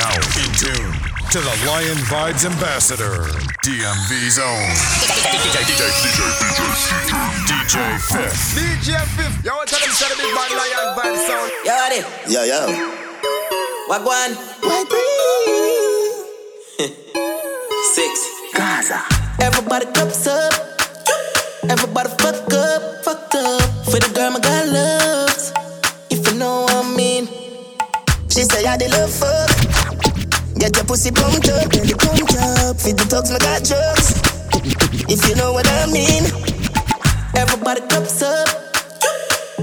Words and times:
now 0.00 0.16
in 0.40 0.50
tune 0.56 0.92
to 1.28 1.38
the 1.44 1.54
Lion 1.68 2.00
Vibes 2.08 2.44
Ambassador, 2.48 3.28
DMV's 3.60 4.38
own 4.40 4.68
DJ, 5.44 5.60
DJ, 5.68 5.82
DJ, 6.00 6.20
DJ 7.44 7.74
Fif. 8.08 8.32
DJ 8.56 8.88
Fif, 9.14 9.44
yo, 9.44 9.52
tell 9.68 9.80
them 9.80 9.92
to 9.92 10.04
the 10.08 10.16
big 10.16 10.32
man 10.32 10.50
Lion 10.56 10.88
Vibes 10.96 11.20
sound. 11.28 11.52
Yo, 11.68 11.74
Adi. 11.84 12.00
Yo, 12.32 12.40
yo. 12.48 12.60
Wagwan. 13.90 14.30
Why? 14.64 14.80
Six. 17.94 18.12
Gaza. 18.54 19.04
Everybody 19.40 19.86
cups 19.92 20.26
up. 20.26 20.52
Everybody 21.68 22.08
fuck 22.20 22.52
up, 22.54 23.04
fuck 23.04 23.34
up. 23.34 23.62
For 23.84 24.00
the 24.00 24.10
girl 24.14 24.30
my 24.30 24.40
God 24.40 24.68
loves. 24.68 25.52
If 26.08 26.26
you 26.26 26.38
know 26.38 26.62
what 26.62 26.86
I 26.86 26.96
mean. 26.96 27.28
She 28.30 28.42
say 28.44 28.64
I 28.64 28.76
the 28.78 28.88
love 28.88 29.10
fuck. 29.10 29.59
Get 30.60 30.76
your 30.76 30.84
pussy 30.84 31.10
pumped 31.10 31.48
up, 31.48 31.70
belly 31.72 31.94
pumped 31.96 32.36
up. 32.36 32.76
Feed 32.76 32.98
the 32.98 33.06
dogs, 33.08 33.30
my 33.32 33.38
got 33.38 33.64
drugs. 33.64 34.12
If 35.08 35.26
you 35.26 35.34
know 35.34 35.54
what 35.54 35.66
I 35.66 35.86
mean. 35.86 36.24
Everybody 37.34 37.80
cups 37.88 38.20
up. 38.20 38.46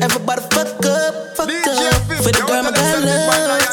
Everybody 0.02 0.42
fuck 0.50 0.86
up, 0.86 1.38
fuck 1.38 1.50
up. 1.50 2.02
For 2.18 2.34
the 2.34 2.44
girl 2.48 2.64
my 2.64 2.72
tell 2.72 3.02
them 3.02 3.67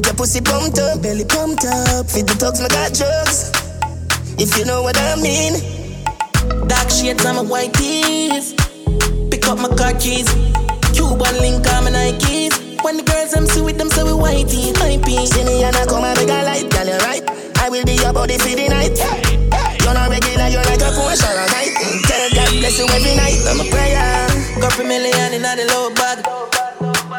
Get 0.00 0.16
your 0.16 0.16
pussy 0.16 0.40
pumped 0.40 0.78
up, 0.78 1.02
belly 1.02 1.26
pumped 1.28 1.66
up. 1.68 2.08
Feed 2.08 2.24
the 2.24 2.32
dogs, 2.40 2.56
my 2.56 2.72
got 2.72 2.96
drugs. 2.96 3.52
If 4.40 4.56
you 4.56 4.64
know 4.64 4.80
what 4.80 4.96
I 4.96 5.20
mean. 5.20 5.60
Dark 6.72 6.88
shades 6.88 7.20
on 7.28 7.36
my 7.36 7.44
white 7.44 7.74
tees. 7.76 8.56
Pick 9.28 9.44
up 9.44 9.60
my 9.60 9.68
car 9.76 9.92
keys. 10.00 10.24
Cuban 10.96 11.36
link 11.44 11.68
on 11.68 11.84
my 11.84 11.92
Nikes. 11.92 12.80
When 12.80 12.96
the 12.96 13.04
girls 13.04 13.36
I'm 13.36 13.44
see 13.44 13.60
with 13.60 13.76
them, 13.76 13.92
so 13.92 14.08
we 14.08 14.16
whitey, 14.16 14.72
hypey. 14.72 15.28
See 15.28 15.44
me 15.44 15.68
and 15.68 15.76
I 15.76 15.84
come 15.84 16.00
and 16.00 16.16
make 16.16 16.32
a 16.32 16.48
light, 16.48 16.64
girl, 16.72 16.88
you 16.88 16.96
right. 17.04 17.24
I 17.60 17.68
will 17.68 17.84
be 17.84 18.00
your 18.00 18.16
body 18.16 18.40
for 18.40 18.56
the 18.56 18.72
night. 18.72 18.96
You're 19.84 19.92
not 19.92 20.08
regular, 20.08 20.48
you're 20.48 20.64
like 20.64 20.80
a 20.80 20.96
Porsche 20.96 21.28
all 21.28 21.44
night. 21.44 21.76
Tell 22.08 22.24
God 22.40 22.50
bless 22.56 22.78
you 22.80 22.88
every 22.88 23.20
night. 23.20 23.36
I'm 23.52 23.60
a 23.60 23.68
prayer. 23.68 24.64
Got 24.64 24.80
a 24.80 24.84
million 24.88 25.36
in 25.36 25.44
the 25.44 25.68
low 25.68 25.92
bag. 25.92 26.24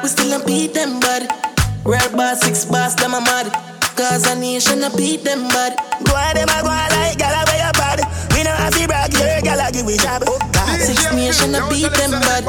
We 0.01 0.09
still 0.09 0.33
don't 0.33 0.47
beat 0.49 0.73
them, 0.73 0.97
bud. 0.97 1.50
Real 1.83 2.11
boss, 2.15 2.41
six 2.41 2.65
boss, 2.65 2.93
them 2.93 3.15
a 3.15 3.21
mad. 3.21 3.49
Cause 3.97 4.29
a 4.29 4.35
nation, 4.35 4.83
I 4.83 4.95
beat 4.95 5.23
them, 5.23 5.47
bud. 5.49 5.73
Go 6.05 6.13
on, 6.13 6.35
them 6.35 6.49
a 6.49 6.61
go 6.61 6.69
on 6.69 6.89
like 6.93 7.17
gal 7.17 7.33
a 7.33 7.41
wear 7.49 7.57
your 7.57 7.73
pad. 7.73 8.05
We 8.33 8.43
know 8.43 8.53
have 8.53 8.73
to 8.77 8.85
brag, 8.85 9.13
your 9.13 9.41
gal 9.41 9.59
a 9.59 9.71
give 9.71 9.85
we 9.85 9.97
job. 9.97 10.23
Oh 10.27 10.37
God. 10.53 10.79
Six 10.79 11.11
nation, 11.13 11.55
I 11.55 11.67
beat 11.69 11.89
them, 11.97 12.11
bud. 12.21 12.45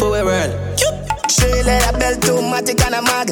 For 0.00 0.16
a 0.16 0.24
world. 0.24 0.52
Three 1.28 1.62
leather 1.62 1.98
belt, 1.98 2.22
two 2.22 2.40
matic 2.40 2.80
and 2.84 2.96
a 2.96 3.02
mag. 3.04 3.28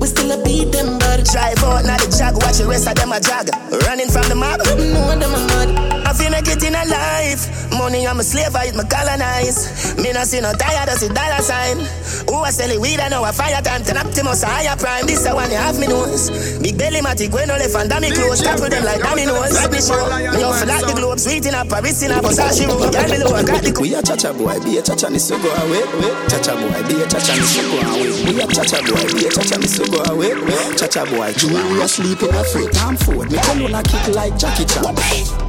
We 0.00 0.06
still 0.08 0.34
a 0.34 0.42
beat 0.42 0.72
them, 0.72 0.98
bud. 0.98 1.24
Drive 1.24 1.62
out, 1.62 1.86
now 1.86 1.96
the 1.96 2.10
jag, 2.10 2.34
watch 2.42 2.58
the 2.58 2.66
rest 2.66 2.88
of 2.88 2.96
them 2.96 3.12
a 3.12 3.20
jog. 3.20 3.48
Running 3.86 4.10
from 4.10 4.26
the 4.28 4.34
mob. 4.34 4.66
No, 4.66 5.14
them 5.14 5.30
a 5.30 5.40
mad. 5.46 6.06
I 6.06 6.12
feel 6.12 6.30
make 6.30 6.48
it 6.48 6.62
in 6.62 6.74
a 6.74 6.84
life. 6.90 7.65
Money, 7.78 8.06
I'm 8.06 8.18
a 8.18 8.22
slave, 8.22 8.54
I 8.56 8.68
eat 8.68 8.74
my 8.74 8.84
colonize. 8.84 9.94
Me 10.00 10.12
not 10.12 10.26
see 10.26 10.40
no 10.40 10.52
tired, 10.52 10.88
I 10.88 10.94
see 10.96 11.08
dollar 11.08 11.42
sign. 11.44 11.78
Who 12.26 12.40
I 12.42 12.50
selling 12.50 12.80
weed, 12.80 13.00
I 13.00 13.08
know 13.08 13.24
a 13.24 13.32
fire 13.32 13.60
time. 13.62 13.82
Ten 13.84 13.96
Optimus, 13.96 14.42
a 14.42 14.46
higher 14.46 14.76
prime. 14.76 15.06
This 15.06 15.22
the 15.22 15.34
one 15.34 15.50
you 15.50 15.56
have 15.56 15.78
me 15.78 15.86
nose. 15.86 16.30
Big 16.58 16.78
belly, 16.78 17.00
matic, 17.00 17.32
when 17.32 17.48
no 17.48 17.54
left 17.54 17.76
and 17.76 17.88
dummy 17.90 18.10
clothes. 18.10 18.40
Tackle 18.42 18.68
them 18.68 18.84
like 18.84 19.00
dominoes. 19.00 19.52
Let 19.52 19.70
me 19.70 19.80
show. 19.80 20.00
Me 20.32 20.42
off 20.42 20.64
like 20.66 20.86
the 20.86 20.94
globe, 20.96 21.20
sweet 21.20 21.46
in 21.46 21.54
a 21.54 21.64
Paris 21.64 22.02
in 22.02 22.10
a 22.10 22.18
Versace 22.18 22.66
room. 22.66 22.80
Girl 22.90 23.06
below, 23.06 23.36
I 23.36 23.42
got 23.44 23.62
the 23.62 23.70
We 23.80 23.94
a 23.94 24.02
chacha 24.02 24.32
boy, 24.32 24.58
be 24.64 24.78
a 24.78 24.82
chacha 24.82 25.10
ni 25.10 25.18
so 25.18 25.36
go 25.38 25.52
away. 25.62 25.84
Chacha 26.32 26.56
boy, 26.56 26.80
be 26.88 27.02
a 27.02 27.06
chacha 27.06 27.36
ni 27.36 27.46
so 27.46 27.62
go 27.62 27.76
away. 27.92 28.10
We 28.24 28.40
a 28.40 28.46
chacha 28.48 28.78
boy, 28.82 29.04
be 29.12 29.26
a 29.26 29.30
chacha 29.30 29.56
ni 29.60 29.68
so 29.68 29.84
go 29.86 29.98
away. 30.10 30.32
Chacha 30.80 31.04
boy, 31.06 31.30
jewelry 31.36 31.80
asleep 31.84 32.22
in 32.24 32.34
a 32.34 32.42
free 32.44 32.68
time 32.72 32.96
food. 32.96 33.30
Me 33.30 33.38
come 33.44 33.68
on 33.68 33.74
a 33.76 33.82
kick 33.84 34.08
like 34.16 34.34
Jackie 34.40 34.64
Chan. 34.64 34.96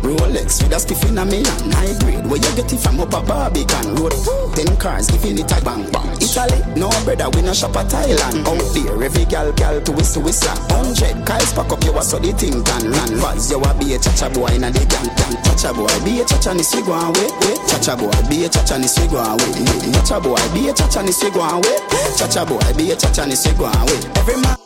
Rolex 0.03 0.61
with 0.61 0.75
a 0.75 0.79
skiff 0.79 1.03
in 1.07 1.17
a 1.17 1.25
me 1.25 1.43
hand. 1.43 1.73
High 1.73 1.95
grade, 2.17 2.29
where 2.29 2.39
you 2.39 2.55
get 2.55 2.71
it 2.71 2.79
from 2.79 2.99
up 2.99 3.13
a 3.13 3.21
Barbican 3.21 3.95
road. 3.95 4.13
Ten 4.55 4.75
cars, 4.77 5.09
giving 5.09 5.37
it 5.39 5.51
a 5.51 5.61
bang 5.63 5.89
bang. 5.91 6.09
Italy, 6.17 6.59
no 6.75 6.89
brother, 7.05 7.29
we 7.35 7.41
no 7.41 7.53
shop 7.53 7.75
at 7.75 7.87
Thailand. 7.87 8.45
Out 8.45 8.73
there, 8.73 9.03
every 9.03 9.25
gal 9.25 9.51
gal 9.53 9.81
to 9.81 9.91
whistle 9.91 10.23
whistle. 10.23 10.55
Hundred 10.69 11.25
cars 11.25 11.53
pack 11.53 11.71
up, 11.71 11.83
you 11.83 11.97
a 11.97 12.01
so 12.01 12.19
the 12.19 12.31
thing 12.33 12.63
can 12.63 12.91
run. 12.91 13.19
Buzz, 13.21 13.51
you 13.51 13.61
a 13.61 13.73
be 13.79 13.93
a 13.93 13.99
chacha 13.99 14.29
boy 14.29 14.47
in 14.53 14.63
a 14.63 14.71
the 14.71 14.83
gang 14.85 15.09
gang. 15.15 15.35
Chacha 15.43 15.73
boy, 15.73 15.87
be 16.03 16.21
a 16.21 16.25
chacha 16.25 16.53
ni 16.53 16.63
so 16.63 16.81
go 16.85 16.93
away. 16.93 17.29
Chacha 17.67 17.95
boy, 17.95 18.11
be 18.29 18.45
a 18.45 18.49
chacha 18.49 18.77
ni 18.77 18.87
so 18.87 19.05
go 19.07 19.17
away. 19.17 19.51
Chacha 19.93 20.19
boy, 20.19 20.41
be 20.53 20.69
a 20.69 20.73
chacha 20.73 21.01
ni 21.03 21.11
so 21.11 21.29
go 21.31 21.41
away. 21.41 21.77
Chacha 22.17 22.45
boy, 22.45 22.59
be 22.77 22.91
a 22.91 22.95
chacha 22.95 23.25
ni 23.25 23.35
so 23.35 23.53
go 23.55 23.65
away. 23.65 23.99
Every 24.17 24.37
man. 24.41 24.57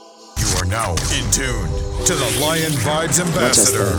You 0.41 0.47
are 0.57 0.66
now 0.66 0.91
in 1.13 1.29
tune 1.29 1.69
to 2.06 2.16
the 2.16 2.40
Lion 2.41 2.74
Vibes 2.81 3.22
Ambassador, 3.22 3.94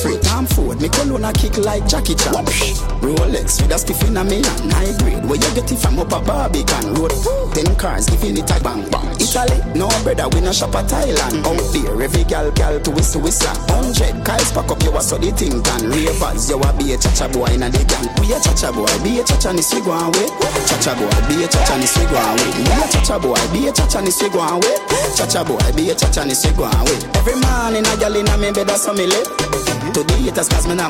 Me 0.81 0.89
a 1.23 1.33
kick 1.33 1.57
like 1.59 1.87
Jackie 1.87 2.15
Chan. 2.15 2.45
Rolex 2.99 3.61
with 3.61 3.71
a 3.71 3.79
skiff 3.79 4.03
in 4.03 4.17
a 4.17 4.23
hand. 4.23 4.73
High 4.73 4.97
grade, 4.99 5.23
where 5.25 5.39
you 5.39 5.55
get 5.55 5.71
it 5.71 5.79
from 5.79 5.99
up 5.99 6.11
a 6.11 6.19
Barbican 6.19 6.93
road. 6.95 7.11
Ten 7.53 7.73
cars, 7.75 8.05
giving 8.09 8.37
it 8.37 8.51
a 8.51 8.59
bang 8.61 8.89
bang. 8.91 9.15
Italy, 9.15 9.59
no 9.75 9.87
brother, 10.03 10.27
we 10.35 10.41
no 10.41 10.51
shop 10.51 10.75
at 10.75 10.85
Thailand. 10.87 11.45
Out 11.45 11.73
there, 11.73 12.01
every 12.01 12.23
gal 12.25 12.51
gal 12.51 12.79
to 12.81 12.91
whistle 13.19 13.49
whistle. 13.49 13.53
Hundred 13.69 14.25
cars 14.25 14.51
pack 14.51 14.69
up, 14.71 14.81
you 14.83 14.95
a 14.95 15.01
so 15.01 15.17
the 15.17 15.29
thing 15.33 15.61
can. 15.61 15.89
Ravers, 15.89 16.49
you 16.49 16.57
a 16.57 16.69
be 16.77 16.93
a 16.93 16.97
chacha 16.97 17.27
boy 17.29 17.49
in 17.53 17.63
a 17.63 17.69
the 17.69 17.81
gang. 17.85 18.07
We 18.17 18.33
a 18.33 18.37
chacha 18.41 18.71
boy, 18.73 18.89
be 19.03 19.19
a 19.19 19.23
chacha 19.23 19.53
ni 19.53 19.61
so 19.61 19.77
go 19.83 19.93
away. 19.93 20.27
Chacha 20.65 20.95
boy, 20.97 21.09
be 21.29 21.43
a 21.43 21.47
chacha 21.47 21.75
ni 21.77 21.85
so 21.85 22.01
go 22.09 22.17
away. 22.17 22.49
We 22.57 22.63
a 22.69 22.85
chacha 22.89 23.15
boy, 23.19 23.37
be 23.53 23.67
a 23.67 23.71
chacha 23.73 24.01
ni 24.01 24.11
so 24.11 24.29
go 24.29 24.41
away. 24.41 24.77
Chacha 25.13 25.43
boy, 25.45 25.61
be 25.75 25.89
a 25.91 25.95
chacha 25.95 26.25
ni 26.25 26.33
so 26.33 26.49
go 26.57 26.65
away. 26.65 26.97
Every 27.19 27.35
man 27.43 27.75
in 27.77 27.85
a 27.85 27.93
gal 27.99 28.15
in 28.15 28.27
a 28.27 28.35
me 28.37 28.49
bed 28.51 28.69
a 28.69 28.75
so 28.77 28.93
me 28.93 29.05
live. 29.05 29.29
To 29.93 30.01
the 30.01 30.15
haters 30.25 30.49
cause 30.49 30.65
me 30.65 30.73
now 30.73 30.89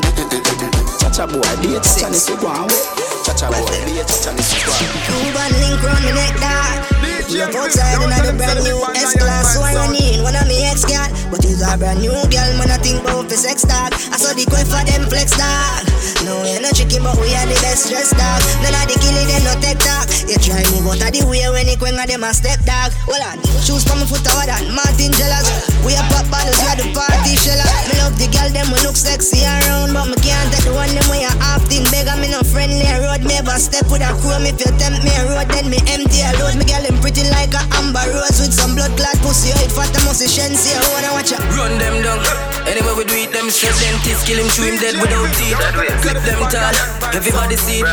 Chacha 1.02 1.28
boy, 1.28 1.44
be 1.60 1.76
a 1.76 1.80
chacha 1.84 2.08
ni 2.08 2.20
so 2.20 2.36
go 2.40 2.48
away. 2.48 2.80
Chacha 3.28 3.52
boy, 3.52 3.68
be 3.84 4.00
a 4.00 4.04
chacha 4.08 4.32
ni 4.32 4.44
so 4.44 4.58
go 4.64 4.72
away. 4.72 4.88
Cuban 5.08 5.50
link 5.60 5.82
round 5.84 6.04
the 6.08 6.12
neck, 6.16 6.36
dog. 6.40 7.13
Up 7.34 7.50
outside 7.56 7.98
in 7.98 8.10
the 8.14 8.34
brand 8.38 8.62
new. 8.62 8.78
S-Class 8.94 9.58
one 9.58 9.74
I 9.74 9.90
need 9.90 10.22
one 10.22 10.36
of 10.36 10.46
me 10.48 10.70
ex-gal. 10.70 11.10
But 11.34 11.42
it's 11.50 11.66
a 11.66 11.74
brand 11.82 11.98
new 11.98 12.14
girl, 12.30 12.52
man, 12.62 12.70
I 12.70 12.78
think 12.78 13.02
about 13.02 13.26
the 13.26 13.34
sex 13.34 13.66
dog 13.66 13.90
I 13.90 14.22
saw 14.22 14.38
the 14.38 14.46
quest 14.46 14.70
for 14.70 14.86
them 14.86 15.10
flex 15.10 15.34
dog 15.34 15.82
No, 16.22 16.46
we 16.46 16.62
no 16.62 16.70
chicken, 16.70 17.02
but 17.02 17.18
we 17.18 17.34
are 17.34 17.50
the 17.50 17.58
best 17.66 17.90
dressed 17.90 18.14
dog 18.14 18.38
None 18.62 18.78
of 18.78 18.86
the 18.86 18.94
killing, 19.02 19.26
them 19.26 19.42
no 19.42 19.58
tech 19.58 19.82
talk. 19.82 20.06
You 20.30 20.38
try 20.38 20.62
move 20.70 20.94
out 20.94 21.02
of 21.02 21.10
the 21.10 21.26
way 21.26 21.42
when 21.50 21.66
you 21.66 21.74
quang 21.82 21.98
them 21.98 22.22
a 22.22 22.30
step 22.38 22.62
dog. 22.70 22.94
Hold 23.10 23.26
on, 23.26 23.42
shoes 23.66 23.82
from 23.82 23.98
my 23.98 24.06
foot 24.06 24.22
over 24.30 24.46
that 24.46 24.62
Martin 24.70 25.10
jealous. 25.10 25.50
We 25.82 25.98
are 25.98 26.06
pop 26.14 26.30
bottles, 26.30 26.54
we 26.54 26.70
are 26.70 26.78
the 26.80 26.88
party 26.94 27.34
sheller 27.34 27.68
Me 27.90 27.98
love 28.00 28.16
the 28.16 28.30
girl, 28.30 28.48
them 28.54 28.70
we 28.70 28.80
look 28.86 28.96
sexy 28.96 29.44
around 29.44 29.92
But 29.92 30.14
me 30.14 30.18
can't 30.24 30.48
take 30.54 30.64
the 30.64 30.72
one 30.72 30.88
them 30.94 31.04
way 31.12 31.28
I 31.28 31.34
often 31.58 31.84
beg 31.92 32.08
I'm 32.08 32.24
no 32.30 32.40
friendly 32.46 32.88
road, 33.04 33.26
never 33.28 33.58
step 33.60 33.90
with 33.92 34.06
a 34.06 34.14
chrome 34.24 34.48
If 34.48 34.64
you 34.64 34.72
tempt 34.80 35.04
me 35.04 35.12
a 35.18 35.28
road, 35.28 35.50
then 35.52 35.68
me 35.68 35.82
empty 35.92 36.24
a 36.24 36.32
load. 36.40 36.56
Me 36.56 36.64
girl, 36.64 36.86
them 36.86 37.02
pretty 37.04 37.23
like 37.32 37.54
a 37.54 37.64
amber 37.80 38.04
rose 38.12 38.40
With 38.42 38.54
some 38.54 38.76
blood 38.76 38.92
clot 38.98 39.18
pussy, 39.24 39.52
height 39.56 39.72
fat, 39.72 39.94
I 39.96 40.04
must 40.06 40.20
see 40.20 40.32
shensi 40.32 40.76
I 40.76 40.84
wanna 40.92 41.12
watch 41.16 41.32
ya 41.32 41.40
Run 41.56 41.78
them 41.80 42.04
down. 42.04 42.20
Anyway, 42.68 42.94
we 42.98 43.04
do 43.04 43.16
it, 43.16 43.32
them 43.32 43.50
stress 43.50 43.80
dentist, 43.84 44.26
kill 44.26 44.40
him, 44.40 44.50
chew 44.50 44.64
him 44.64 44.80
dead 44.80 44.96
without 44.96 45.28
teeth. 45.36 45.60
Clip 46.02 46.18
them 46.24 46.40
tall, 46.50 46.74
everybody 47.14 47.56
see. 47.58 47.84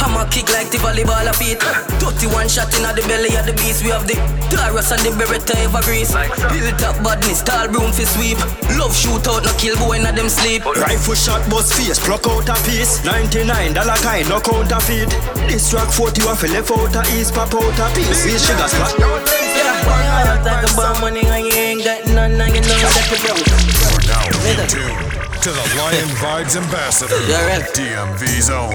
Hammer 0.00 0.26
kick 0.30 0.48
like 0.50 0.70
the 0.70 0.78
volleyball 0.78 1.26
of 1.28 1.36
feet. 1.36 1.60
31 2.02 2.48
shot 2.48 2.72
in 2.74 2.82
the 2.82 3.02
belly 3.06 3.34
of 3.36 3.46
the 3.46 3.54
beast. 3.54 3.82
We 3.84 3.90
have 3.90 4.06
the 4.06 4.14
Taurus 4.50 4.92
and 4.92 5.02
the 5.02 5.10
Beretta 5.14 5.54
Evergrease. 5.64 6.14
up 6.14 6.96
badness, 7.02 7.42
tall 7.42 7.68
broom 7.68 7.92
for 7.92 8.06
sweep. 8.06 8.38
Love 8.78 8.94
shoot 8.94 9.22
shootout, 9.22 9.44
no 9.44 9.52
kill 9.58 9.76
boy, 9.78 9.98
not 9.98 10.14
them 10.14 10.28
sleep. 10.28 10.64
Rifle 10.64 11.14
shot, 11.14 11.42
bust 11.50 11.74
face, 11.74 11.98
pluck 11.98 12.26
out 12.26 12.48
a 12.48 12.56
piece. 12.66 13.04
99 13.04 13.74
dollar 13.74 13.98
kind, 14.02 14.28
no 14.28 14.40
counterfeit. 14.40 15.10
This 15.48 15.70
track 15.70 15.90
40 15.90 16.20
you 16.20 16.28
have 16.28 16.40
to 16.40 16.48
left 16.48 16.70
out 16.70 16.94
a 16.94 17.02
east, 17.16 17.34
pop 17.34 17.54
out 17.54 17.78
a 17.78 17.86
piece. 17.94 18.24
We 18.24 18.38
sugar 18.38 18.68
spot. 18.68 18.94
Yeah, 18.98 20.42
talk 20.42 20.64
about 20.72 21.00
money 21.00 21.24
and 21.26 21.46
you 21.46 21.52
ain't 21.52 21.84
got 21.84 22.06
none, 22.06 22.40
and 22.40 22.54
you 22.54 22.62
know 22.62 22.78
that 22.78 23.06
you 23.10 23.18
broke. 23.22 23.42
You 23.46 23.78
are 23.90 24.02
now 24.08 24.24
in 24.48 24.68
tune 24.68 25.13
to 25.44 25.50
the 25.50 25.76
Lion 25.76 26.08
Vibes 26.24 26.56
Ambassador. 26.56 27.20
Yeah, 27.28 27.60
DMV's 27.76 28.48
own. 28.48 28.72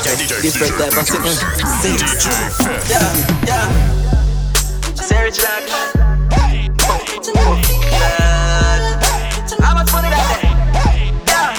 DJ 0.00 0.40
Fif. 2.56 2.88
Yeah, 2.88 3.04
yeah. 3.44 3.68
Sarah 4.94 5.30
Jack. 5.30 5.68
How 9.60 9.74
much 9.74 9.92
money 9.92 10.08
that 10.08 10.24
day? 10.40 10.48
Yeah. 11.28 11.52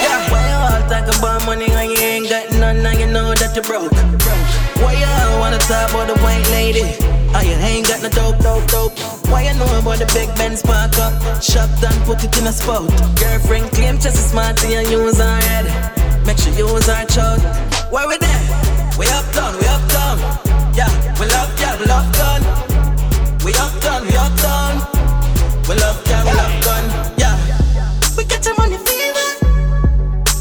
Yeah. 0.00 0.32
Why 0.32 0.40
you 0.48 0.56
all 0.64 0.80
talk 0.88 1.06
about 1.18 1.44
money 1.44 1.68
when 1.68 1.90
you 1.90 1.98
ain't 1.98 2.30
got 2.30 2.50
none 2.52 2.86
and 2.86 2.98
you 2.98 3.06
know 3.08 3.34
that 3.34 3.54
you 3.54 3.60
broke? 3.60 4.23
star 5.64 5.88
boy, 5.92 6.04
the 6.04 6.16
white 6.20 6.44
lady. 6.50 6.84
I 7.32 7.42
ain't 7.42 7.88
got 7.88 8.02
no 8.02 8.10
dope, 8.10 8.38
dope, 8.38 8.66
dope. 8.68 8.92
Why 9.30 9.48
you 9.48 9.54
know 9.58 9.64
about 9.80 9.98
the 9.98 10.06
big 10.12 10.28
Ben 10.36 10.56
spark 10.56 10.96
up? 10.98 11.14
Shut 11.42 11.70
down, 11.80 11.96
put 12.04 12.22
it 12.22 12.36
in 12.38 12.46
a 12.46 12.52
spot. 12.52 12.84
Girlfriend 13.18 13.72
claim 13.72 13.96
just 13.96 14.18
as 14.20 14.30
smart, 14.30 14.62
and 14.64 14.86
use 14.90 15.18
her 15.18 15.40
head. 15.48 15.66
Make 16.26 16.38
sure 16.38 16.52
you 16.52 16.68
use 16.68 16.86
her 16.86 17.04
chug. 17.06 17.40
Why 17.90 18.06
we 18.06 18.18
there? 18.18 18.44
We 18.98 19.06
up 19.08 19.26
done, 19.32 19.56
we 19.56 19.66
up 19.66 19.84
done. 19.88 20.18
Yeah, 20.76 20.92
we 21.18 21.26
love, 21.32 21.50
yeah, 21.58 21.74
we 21.80 21.86
love 21.86 22.08
done. 22.12 22.42
We 23.44 23.52
up 23.64 23.74
done, 23.80 24.02
we 24.06 24.14
up 24.16 24.36
done. 24.44 24.76
We 25.68 25.74
love, 25.80 25.98
yeah, 26.06 26.22
we 26.28 26.32
love 26.42 26.56
done. 26.68 26.86
Yeah. 27.16 27.36
We 28.16 28.24
get 28.24 28.44
your 28.44 28.56
money 28.60 28.76
fever. 28.86 29.28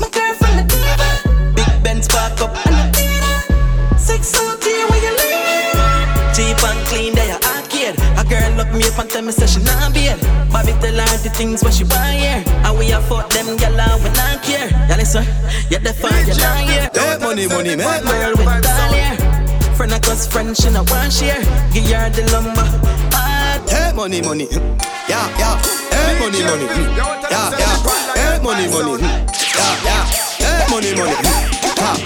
My 0.01 0.07
girlfriend 0.11 0.59
a 0.59 0.65
diva. 0.67 1.09
Big 1.55 1.83
Benz 1.83 2.07
park 2.09 2.41
up 2.41 2.53
and 2.67 2.75
a 2.75 2.85
beater. 2.91 3.97
Six 3.97 4.35
up. 4.35 4.62
Me 8.73 8.83
up 8.89 8.97
and 8.99 9.09
tell 9.09 9.21
me 9.21 9.31
say 9.31 9.47
she 9.47 9.63
not 9.63 9.93
beard. 9.93 10.19
Bobby 10.51 10.73
tell 10.81 10.95
her 10.97 11.17
the 11.23 11.29
things 11.33 11.63
what 11.63 11.73
she 11.73 11.83
buy 11.83 12.13
here. 12.13 12.43
And 12.65 12.77
we 12.77 12.91
afford 12.91 13.29
them 13.31 13.57
gyal 13.57 13.77
and 13.77 14.03
we 14.03 14.09
not 14.17 14.43
care. 14.43 14.69
Yeah, 14.69 14.97
listen, 14.97 15.23
yeah, 15.69 15.79
the 15.79 15.93
fire 15.93 16.21
you 16.25 16.35
not 16.37 16.57
here. 16.65 16.89
Make 16.93 17.21
money, 17.21 17.47
money, 17.47 17.75
make 17.75 18.03
money. 18.03 18.33
With 18.33 18.65
all 18.65 18.93
here. 18.93 19.15
Friend 19.75 19.93
of 19.93 20.01
cause 20.01 20.27
friend, 20.27 20.55
she 20.55 20.69
not 20.69 20.89
want 20.89 21.11
share. 21.13 21.41
Give 21.73 21.85
her 21.89 22.09
the 22.09 22.23
lumber. 22.31 22.65
Hey, 23.69 23.91
money, 23.95 24.21
money. 24.21 24.47
Yeah, 25.09 25.27
yeah. 25.37 25.57
Hey, 25.89 26.19
money, 26.19 26.43
money. 26.43 26.65
Yeah, 26.93 27.49
yeah. 27.57 27.77
Hey, 28.13 28.39
money, 28.43 28.67
money. 28.69 29.01
Yeah, 29.01 29.85
yeah. 29.85 30.05
Hey, 30.37 30.65
money, 30.69 30.93
money. 30.95 31.15
Ha. 31.81 31.97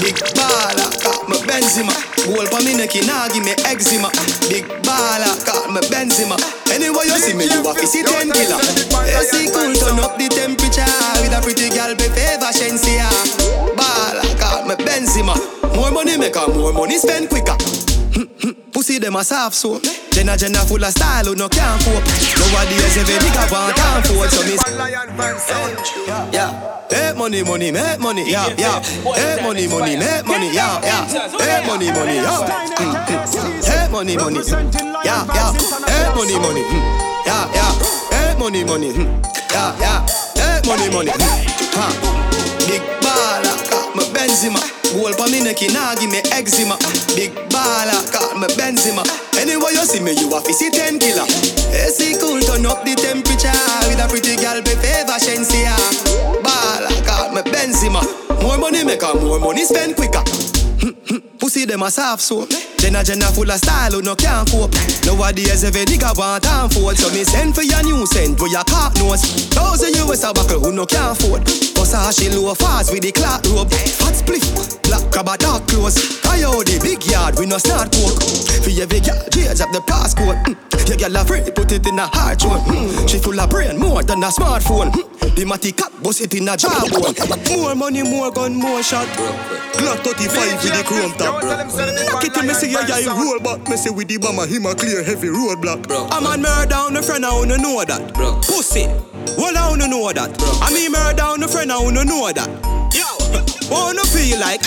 Big 0.00 0.16
baller, 0.34 0.90
me 1.28 1.36
Benzema. 1.46 1.94
Goal 2.26 2.46
for 2.46 2.62
me 2.62 2.74
neck, 2.76 2.94
nah 3.06 3.28
give 3.28 3.44
me 3.44 3.52
eczema. 3.66 4.08
Big 4.48 4.66
baller, 4.86 5.34
got 5.44 5.70
me 5.70 5.80
Benzema. 5.90 6.36
Anyway 6.70 7.06
you 7.06 7.18
see 7.18 7.34
me, 7.34 7.44
you 7.44 7.62
to 7.62 7.86
see 7.86 8.02
ten 8.02 8.30
killer. 8.30 8.58
AC 8.58 9.50
cool, 9.52 9.74
turn 9.74 9.98
up 10.00 10.16
the 10.18 10.28
temperature 10.30 10.86
with 11.20 11.34
a 11.34 11.40
pretty 11.42 11.68
girl, 11.70 11.94
be 11.94 12.08
favor 12.12 12.52
Shenseea. 12.52 13.08
Baller, 13.76 14.26
got 14.38 14.66
me 14.66 14.74
Benzema. 14.84 15.34
More 15.74 15.90
money 15.90 16.16
make 16.16 16.36
her 16.36 16.48
more 16.48 16.72
money 16.72 16.98
spend 16.98 17.28
quicker. 17.28 17.56
Pussy 18.82 18.98
them 18.98 19.14
a 19.14 19.22
soft 19.22 19.54
so 19.54 19.78
Jenna 20.10 20.36
Jenna 20.36 20.58
full 20.66 20.82
of 20.82 20.90
style 20.90 21.26
who 21.26 21.36
no 21.36 21.48
can't 21.48 21.80
cope. 21.86 22.02
Nowadays 22.02 22.98
every 22.98 23.14
nigga 23.14 23.46
want 23.52 23.76
can't 23.76 24.04
afford 24.04 24.28
So 24.28 24.42
me 24.42 24.58
yeah. 26.34 26.50
Hey 26.90 27.12
money 27.16 27.44
money 27.44 27.70
make 27.70 28.00
money. 28.00 28.28
Yeah 28.28 28.48
yeah. 28.58 28.82
Hey 29.14 29.38
money 29.40 29.68
money 29.68 29.94
make 29.94 30.26
money. 30.26 30.50
Yeah 30.52 30.82
yeah. 30.82 31.06
Hey 31.38 31.64
money 31.64 31.92
money. 31.94 32.16
Yeah. 32.16 32.42
Hey 33.62 33.86
money 33.92 34.16
money. 34.16 34.40
Yeah 34.42 35.30
yeah. 35.30 35.52
Hey 35.86 36.10
money 36.18 36.38
money. 36.42 36.62
Mm. 36.66 36.82
yeah 37.24 37.54
yeah. 37.54 37.70
Hey 38.10 38.34
money 38.36 38.64
money. 38.64 38.90
Mm. 38.90 39.22
yeah 39.54 39.78
yeah. 39.78 40.06
Hey 40.34 40.58
money 40.66 40.90
money. 40.90 41.12
Ha 41.14 41.86
Big 42.66 42.82
baller 42.98 43.70
got 43.70 43.94
me 43.94 44.02
Benzema 44.10 44.71
Goal 44.92 45.12
for 45.16 45.28
me 45.32 45.40
neck, 45.42 45.56
nah 45.72 45.94
give 45.96 46.10
me 46.10 46.20
eczema. 46.30 46.76
Big 47.16 47.32
baller, 47.48 48.00
call 48.12 48.38
me 48.38 48.46
Benzema. 48.54 49.02
Anyway 49.40 49.72
you 49.72 49.84
see 49.88 50.00
me, 50.00 50.12
you 50.12 50.28
to 50.28 50.52
see 50.52 50.70
ten 50.70 50.98
killer. 50.98 51.24
AC 51.72 52.16
cool, 52.20 52.40
turn 52.40 52.66
up 52.66 52.84
the 52.84 52.94
temperature 52.94 53.52
with 53.88 53.98
a 53.98 54.06
pretty 54.08 54.36
girl, 54.36 54.60
be 54.60 54.76
favor 54.84 55.16
Shenseea. 55.16 55.72
Baller, 56.44 56.92
call 57.06 57.32
me 57.32 57.40
Benzema. 57.42 58.02
More 58.42 58.58
money 58.58 58.84
make 58.84 59.02
her 59.02 59.14
more 59.14 59.38
money 59.40 59.64
spend 59.64 59.96
quicker. 59.96 60.20
Hmm. 60.80 61.01
Pussy 61.38 61.64
them 61.64 61.82
a 61.82 61.90
soft 61.90 62.22
so 62.22 62.46
Jenna 62.78 63.04
Jenna 63.04 63.26
full 63.32 63.50
of 63.50 63.58
style 63.58 63.92
who 63.92 64.02
no 64.02 64.14
can't 64.16 64.48
cope. 64.48 64.72
Nowadays 65.04 65.64
every 65.64 65.84
nigga 65.84 66.16
want 66.16 66.46
and 66.46 66.72
fold. 66.72 66.96
So 66.96 67.10
me 67.12 67.24
send 67.24 67.54
for 67.54 67.62
your 67.62 67.82
new 67.82 68.06
scent 68.06 68.38
for 68.38 68.48
your 68.48 68.64
cock 68.64 68.94
nose 68.96 69.22
Thousand 69.50 69.96
US 69.96 70.24
a 70.24 70.32
buckle 70.32 70.60
who 70.60 70.72
no 70.72 70.86
can't 70.86 71.18
afford. 71.18 71.46
She 72.12 72.28
low 72.30 72.54
fast 72.54 72.92
with 72.92 73.02
the 73.02 73.12
clock 73.12 73.44
robe 73.52 73.70
Fat 73.70 74.14
spliff, 74.14 74.82
black 74.82 75.04
crab 75.12 75.28
a 75.28 75.36
dark 75.36 75.66
clothes. 75.68 76.20
I 76.24 76.42
owe 76.44 76.62
the 76.62 76.78
big 76.80 77.04
yard 77.04 77.38
we 77.38 77.46
no 77.46 77.58
start 77.58 77.92
coke. 77.92 78.22
For 78.64 78.70
every 78.70 79.00
girl 79.00 79.20
change 79.28 79.60
up 79.60 79.70
the 79.72 79.80
passcode. 79.84 80.40
Mm. 80.44 80.88
Your 80.88 80.96
girl 80.96 81.16
afraid 81.16 81.54
put 81.54 81.72
it 81.72 81.86
in 81.86 81.98
a 81.98 82.06
hard 82.06 82.38
mm. 82.38 83.08
She 83.08 83.18
full 83.18 83.38
of 83.38 83.50
brain 83.50 83.78
more 83.78 84.02
than 84.02 84.22
a 84.22 84.28
smartphone. 84.28 84.90
Mm. 84.92 85.34
The 85.36 85.44
matty 85.44 85.72
cat 85.72 85.92
bust 86.02 86.20
it 86.20 86.34
in 86.34 86.48
a 86.48 86.56
jawbone 86.56 87.16
More 87.48 87.74
money, 87.74 88.02
more 88.02 88.30
gun, 88.30 88.54
more 88.54 88.82
shot. 88.82 89.08
Glock 89.76 90.04
35 90.04 90.62
with 90.62 90.72
the 90.72 90.84
chrome 91.08 91.18
top 91.18 91.42
Knock 91.42 92.24
it 92.24 92.34
till 92.34 92.42
me 92.44 92.54
see 92.54 92.70
your 92.70 92.82
guy 92.86 93.04
roll 93.06 93.40
back. 93.40 93.68
Me 93.68 93.76
say 93.76 93.90
with 93.90 94.08
the 94.08 94.18
bomber 94.18 94.46
him 94.46 94.66
a 94.66 94.74
clear 94.74 95.02
heavy 95.02 95.28
roadblock 95.28 95.86
A 96.16 96.20
man 96.20 96.42
murder 96.42 96.68
down 96.68 96.94
the 96.94 97.02
friend 97.02 97.24
I 97.24 97.32
wanna 97.34 97.58
know 97.58 97.84
that. 97.84 98.14
Pussy. 98.46 98.86
Well 99.36 99.56
I 99.56 99.68
wanna 99.70 99.88
know 99.88 100.12
that. 100.12 100.30
I 100.62 100.72
mean 100.72 100.92
murder 100.92 101.16
down 101.16 101.40
the 101.40 101.48
friend 101.48 101.72
I 101.72 101.78
wanna 101.82 102.04
know 102.04 102.30
that 102.32 102.81
Yo 102.94 103.04
oh, 103.06 103.44
Wanna 103.70 104.04
feel 104.04 104.38
like 104.38 104.60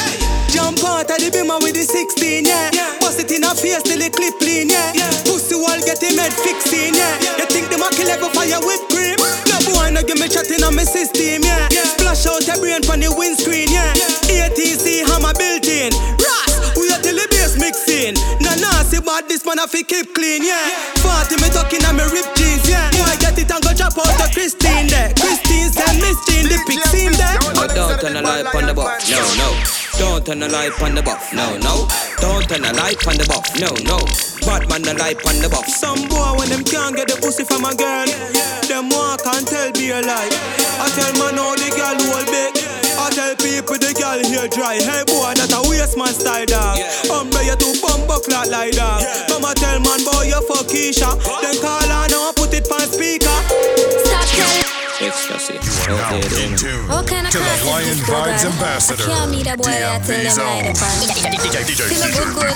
Jump 0.55 0.79
out 0.87 1.11
of 1.11 1.19
the 1.19 1.29
bimmer 1.35 1.59
with 1.59 1.75
the 1.75 1.83
16, 1.83 2.47
yeah. 2.47 2.71
yeah. 2.71 2.95
Bust 3.03 3.19
it 3.19 3.29
in 3.29 3.43
her 3.43 3.51
face 3.53 3.83
till 3.83 3.99
the 3.99 4.07
clip 4.07 4.39
clean, 4.39 4.71
yeah. 4.71 4.95
yeah. 4.95 5.11
Pussy 5.27 5.51
wall 5.51 5.75
get 5.83 5.99
him 5.99 6.15
head 6.15 6.31
fixing, 6.31 6.95
yeah. 6.95 7.11
You 7.35 7.45
think 7.51 7.67
the 7.67 7.75
kill 7.91 8.07
ever 8.07 8.31
fire 8.31 8.55
whipped 8.63 8.87
cream? 8.87 9.19
No 9.51 9.57
boy 9.67 9.91
no 9.91 9.99
give 9.99 10.15
me 10.15 10.31
chatting 10.31 10.63
on 10.63 10.73
my 10.73 10.87
system, 10.87 11.43
yeah. 11.43 11.67
Splash 11.69 12.23
out 12.23 12.47
your 12.47 12.55
brain 12.63 12.81
from 12.87 13.03
the 13.03 13.11
windscreen, 13.11 13.67
yeah. 13.67 13.91
yeah. 14.31 14.47
ATC 14.47 15.03
hammer 15.03 15.35
built 15.35 15.67
in. 15.67 15.91
Ras, 16.23 16.44
we 16.75 16.91
are 16.91 17.01
till 17.01 17.15
the 17.15 17.25
bass 17.31 17.57
mixing. 17.57 18.15
Nah 18.43 18.55
nah, 18.59 18.83
see 18.83 18.99
bad 18.99 19.27
this 19.27 19.45
man 19.45 19.59
I 19.59 19.67
fi 19.67 19.83
keep 19.83 20.13
clean, 20.13 20.43
yeah. 20.43 20.75
Party 21.01 21.39
me 21.41 21.49
talking 21.49 21.83
on 21.85 21.95
me 21.97 22.05
rip 22.11 22.27
jeans, 22.35 22.67
yeah. 22.67 22.91
Boy 22.91 23.07
I 23.07 23.15
get 23.17 23.39
it 23.39 23.51
and 23.51 23.63
go 23.63 23.71
drop 23.73 23.97
out 23.97 24.11
to 24.19 24.27
Christine 24.33 24.87
there. 24.87 25.11
Christine 25.15 25.71
send 25.71 25.99
Miss 25.99 26.19
Jean 26.27 26.45
the 26.47 26.57
pic 26.67 26.81
scene 26.91 27.15
there. 27.15 27.37
But 27.55 27.73
don't 27.73 27.99
turn 27.99 28.13
the 28.13 28.21
light 28.21 28.47
on 28.53 28.65
the 28.67 28.73
buff, 28.73 28.99
no, 29.09 29.21
no. 29.39 29.49
Don't 29.97 30.25
turn 30.25 30.39
the 30.39 30.49
light 30.49 30.75
on 30.81 30.95
the 30.95 31.01
buff, 31.01 31.33
no, 31.33 31.57
no. 31.63 31.87
Don't 32.19 32.43
turn 32.49 32.61
the 32.61 32.73
light 32.73 32.99
on 33.07 33.15
the 33.15 33.25
buff, 33.25 33.47
no, 33.55 33.71
no. 33.87 34.03
Bad 34.45 34.69
man 34.69 34.83
the 34.83 34.93
light 34.93 35.17
on 35.25 35.41
the 35.41 35.49
buff. 35.49 35.67
Some 35.67 36.07
boy 36.07 36.37
when 36.37 36.49
them 36.49 36.63
can't 36.63 36.95
get 36.95 37.07
the 37.07 37.17
pussy 37.17 37.43
from 37.43 37.65
a 37.65 37.73
girl, 37.73 38.05
them 38.67 38.89
walk 38.89 39.25
and 39.25 39.47
tell 39.47 39.71
be 39.71 39.89
a 39.89 40.01
lie. 40.01 40.29
I 40.77 40.89
tell 40.93 41.13
man 41.17 41.33
how 41.39 41.55
the 41.55 41.69
girl 41.73 41.97
hold 41.97 42.27
big. 42.27 42.64
I 43.05 43.09
tell 43.13 43.35
people 43.37 43.77
the 43.77 43.93
girl 43.93 44.17
here 44.17 44.49
dry. 44.49 44.81
Hey 44.81 45.05
boy, 45.05 45.37
that 45.37 45.53
a 45.53 45.61
waste 45.69 45.93
man 45.93 46.09
style 46.09 46.45
dog. 46.49 46.81
Umbre 47.05 47.45
you 47.45 47.53
to 47.53 47.69
bump 47.77 48.09
up 48.09 48.25
flat 48.25 48.49
like 48.49 48.73
that. 48.81 49.29
Come 49.29 49.45
and 49.45 49.57
tell 49.61 49.77
man 49.77 50.01
boy 50.01 50.25
you 50.25 50.41
fuck 50.49 50.65
Keisha. 50.65 51.13
Then 51.45 51.53
call 51.61 51.85
her 51.85 52.09
now 52.09 52.33
and 52.33 52.35
put 52.35 52.49
it 52.57 52.65
on 52.65 52.81
speaker. 52.89 53.29
Stop 54.01 54.25
telling. 54.33 54.65
Ecstasy. 55.05 55.59
Now 55.85 56.17
in 56.17 56.55
tune 56.57 56.87
What 56.87 57.05
kind 57.05 57.27
of 57.27 57.31
to 57.35 57.37
the 57.37 57.43
class 57.45 57.61
is 57.61 57.67
Lion 57.67 57.85
this, 57.85 58.05
bro, 58.07 58.15
Vibes 58.15 58.41
girl? 58.41 58.51
Ambassador, 58.57 59.03
I 59.03 59.05
can't 59.05 59.29
meet 59.31 59.45
a 59.45 59.55
boy 59.59 59.69
I 59.69 59.69
tell 59.69 59.99
DMV's 60.01 60.35
them 60.39 60.47
own. 60.49 60.63
light 60.65 60.71
upon. 60.73 60.95
DJ, 61.45 61.57
Feel 61.77 62.01
a 62.01 62.09
good 62.09 62.31
good. 62.33 62.55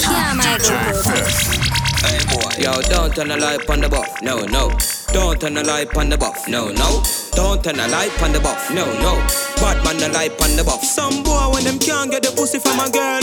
Can't 0.00 0.36
my 0.38 0.44
DJ 0.56 0.70
good 0.80 0.96
good. 0.96 1.28
Fif. 1.28 1.60
Hey 2.00 2.20
boy. 2.32 2.52
Yo, 2.56 2.72
don't 2.88 3.12
turn 3.12 3.28
the 3.28 3.36
light 3.36 3.68
on 3.68 3.80
the 3.84 3.88
buff, 3.90 4.08
no, 4.22 4.40
no. 4.48 4.72
Don't 5.12 5.36
turn 5.40 5.54
the 5.54 5.64
light 5.64 5.92
on 5.96 6.08
the 6.08 6.16
buff, 6.16 6.48
no, 6.48 6.70
no. 6.72 7.02
Don't 7.34 7.62
turn 7.62 7.76
the 7.76 7.88
light 7.88 8.14
on 8.22 8.32
the 8.32 8.40
buff, 8.40 8.70
no, 8.70 8.86
no. 9.02 9.49
Bad 9.60 9.84
man 9.84 9.98
the 10.00 10.08
light 10.08 10.32
on 10.40 10.56
the 10.56 10.64
buff. 10.64 10.82
Some 10.82 11.22
boy 11.22 11.52
when 11.52 11.64
them 11.64 11.78
can't 11.78 12.10
get 12.10 12.24
the 12.24 12.32
pussy 12.32 12.58
from 12.58 12.80
a 12.80 12.88
girl, 12.88 13.20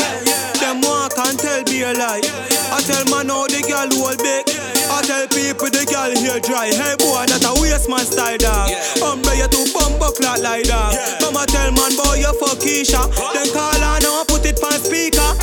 them 0.62 0.86
walk 0.86 1.18
and 1.18 1.34
tell 1.34 1.66
be 1.66 1.82
a 1.82 1.94
lie. 1.98 2.22
I 2.70 2.78
tell 2.86 3.06
man 3.10 3.34
how 3.34 3.50
the 3.50 3.66
girl 3.66 3.90
hold 3.98 4.22
big. 4.22 4.46
I 4.88 5.02
tell 5.02 5.26
people 5.34 5.70
the 5.74 5.82
girl 5.90 6.14
here 6.14 6.38
dry. 6.38 6.70
Hey 6.70 6.94
boy, 7.02 7.26
that 7.26 7.42
a 7.42 7.52
waste 7.58 7.90
man 7.90 8.06
style 8.06 8.38
dog. 8.38 8.70
Umbre 9.02 9.34
you 9.34 9.50
to 9.50 9.62
bump 9.74 9.98
up 9.98 10.14
flat 10.14 10.40
like 10.46 10.70
that. 10.70 10.94
Come 11.20 11.42
and 11.42 11.50
tell 11.50 11.74
man 11.74 11.98
boy 11.98 12.22
you 12.22 12.34
fuck 12.38 12.62
Keisha. 12.62 13.02
Then 13.34 13.50
call 13.50 13.74
her 13.74 13.98
now 14.06 14.22
put 14.30 14.46
it 14.46 14.62
on 14.62 14.78
speaker. 14.78 15.34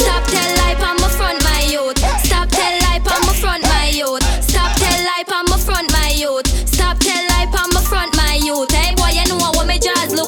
Stop 0.00 0.24
tell 0.24 0.50
lie 0.56 0.80
my 0.80 1.08
front, 1.20 1.44
my 1.44 1.68
youth. 1.68 2.00
Stop 2.24 2.48
tell 2.48 2.74
lie 2.88 3.04
my 3.04 3.34
front, 3.36 3.62
my 3.68 3.92
youth. 3.92 4.24
Stop 4.40 4.72
tell 4.80 5.00
lie 5.04 5.24
my 5.28 5.60
front, 5.60 5.92
my 5.92 6.16
youth. 6.16 6.48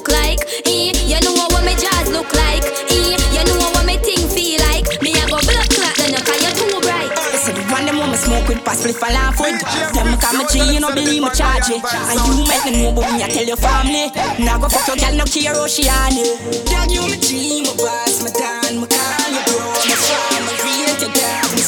Look 0.02 0.11
like. 0.18 0.42
Eh? 0.66 0.90
You 1.06 1.21
know 1.23 1.35
what 1.35 1.62
my 1.64 1.75
jaws 1.78 2.11
look 2.11 2.32
like. 2.35 2.64
Eh? 2.90 3.14
You 3.30 3.44
know 3.47 3.71
what 3.71 3.87
my 3.87 3.97
thing 4.02 4.26
feel 4.26 4.59
like. 4.66 4.87
Me 5.02 5.14
I 5.14 5.26
go 5.30 5.38
blood 5.38 5.68
clot 5.71 5.94
then 5.97 6.11
you 6.11 6.23
cause 6.26 6.42
you 6.42 6.50
too 6.59 6.80
bright. 6.82 7.12
So 7.38 7.52
the 7.52 7.62
one 7.71 7.87
them 7.87 7.99
want 7.99 8.11
me 8.11 8.18
smoke 8.18 8.49
with 8.49 8.64
pass 8.64 8.80
split 8.80 8.97
fall 8.97 9.14
off 9.16 9.38
with 9.38 9.59
Them 9.94 10.11
me 10.11 10.16
call 10.18 10.35
me 10.38 10.44
G, 10.50 10.75
you 10.75 10.80
know 10.80 10.94
believe 10.94 11.23
me 11.23 11.30
charge 11.35 11.71
it 11.75 11.82
And 11.82 12.18
you 12.23 12.47
make 12.47 12.62
me 12.66 12.82
know 12.82 12.94
but 12.94 13.11
me 13.11 13.23
I 13.23 13.28
tell 13.28 13.42
your 13.42 13.56
family 13.56 14.14
Now 14.38 14.59
go 14.59 14.68
fuck 14.68 14.87
your 14.87 14.94
girl, 14.94 15.16
no 15.18 15.25
care 15.25 15.50
how 15.50 15.66
she 15.66 15.90
on 15.90 16.14
it 16.14 16.38
Dog 16.71 16.90
you 16.90 17.02
my 17.02 17.18
G, 17.18 17.66
my 17.66 17.75
boss, 17.75 18.23
my 18.23 18.30
dan, 18.30 18.78
my 18.78 18.87
call 18.87 19.26
you 19.35 19.42
bro 19.42 19.59
My 19.59 19.97
friend, 19.99 20.47
my 20.47 20.54
real 20.62 20.94
to 21.02 21.09
dog 21.18 21.59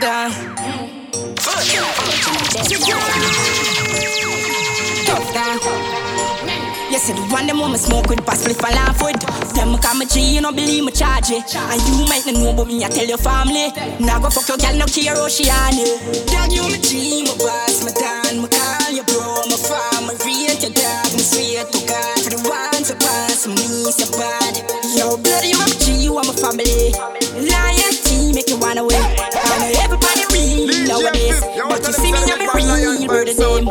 Dog 0.00 0.32
Tough 5.04 5.34
dog 5.34 6.05
Yes 6.96 7.08
Say 7.08 7.12
the 7.12 7.28
one 7.28 7.46
them 7.46 7.60
me 7.60 7.76
smoke 7.76 8.08
with, 8.08 8.24
pass 8.24 8.40
flip 8.40 8.56
and 8.64 8.72
laugh 8.72 8.96
with. 9.04 9.20
Them 9.52 9.76
come 9.84 10.00
a 10.00 10.06
G, 10.06 10.32
you 10.32 10.40
know 10.40 10.50
believe 10.50 10.82
me 10.82 10.90
charge 10.92 11.28
it. 11.28 11.44
And 11.52 11.76
you 11.92 12.08
might 12.08 12.24
not 12.24 12.40
know, 12.40 12.56
but 12.56 12.68
me 12.72 12.80
I 12.82 12.88
tell 12.88 13.04
your 13.04 13.20
family. 13.20 13.68
Now 14.00 14.16
go 14.16 14.32
fuck 14.32 14.48
your 14.48 14.56
girl, 14.56 14.72
no 14.80 14.86
care 14.88 15.12
ocean. 15.12 15.76
Dog 16.32 16.48
you 16.56 16.64
my 16.64 16.80
G, 16.80 17.20
my 17.28 17.36
boss, 17.36 17.84
my 17.84 17.92
dan, 17.92 18.40
my 18.40 18.48
call, 18.48 18.96
your 18.96 19.04
bro, 19.12 19.28
my 19.44 19.60
farm, 19.60 20.08
my 20.08 20.16
rate, 20.24 20.56
your 20.64 20.72
dog, 20.72 21.12
my 21.12 21.20
sweet 21.20 21.68
to 21.68 21.80
God. 21.84 22.16
For 22.24 22.32
the 22.32 22.40
ones 22.48 22.88
that 22.88 22.96
pass 22.96 23.44
me, 23.44 23.92
so 23.92 24.08
bad. 24.16 24.56
Yo, 24.96 25.20
bloody, 25.20 25.52
you 25.52 25.60
my 25.60 25.68
G, 25.76 26.00
you 26.00 26.16
are 26.16 26.24
my 26.24 26.32
family. 26.32 26.96
Lion 27.44 27.92
T, 28.08 28.32
make 28.32 28.48
you 28.48 28.56
wanna 28.56 28.88
win. 28.88 29.15
Nowadays, 31.02 31.40
but 31.68 31.80
you 31.86 31.92
see 31.92 32.12
me, 32.12 32.18
I'm 32.18 32.40
a 32.40 32.52
real 32.54 33.08
bird 33.08 33.28
of 33.28 33.36
them. 33.36 33.64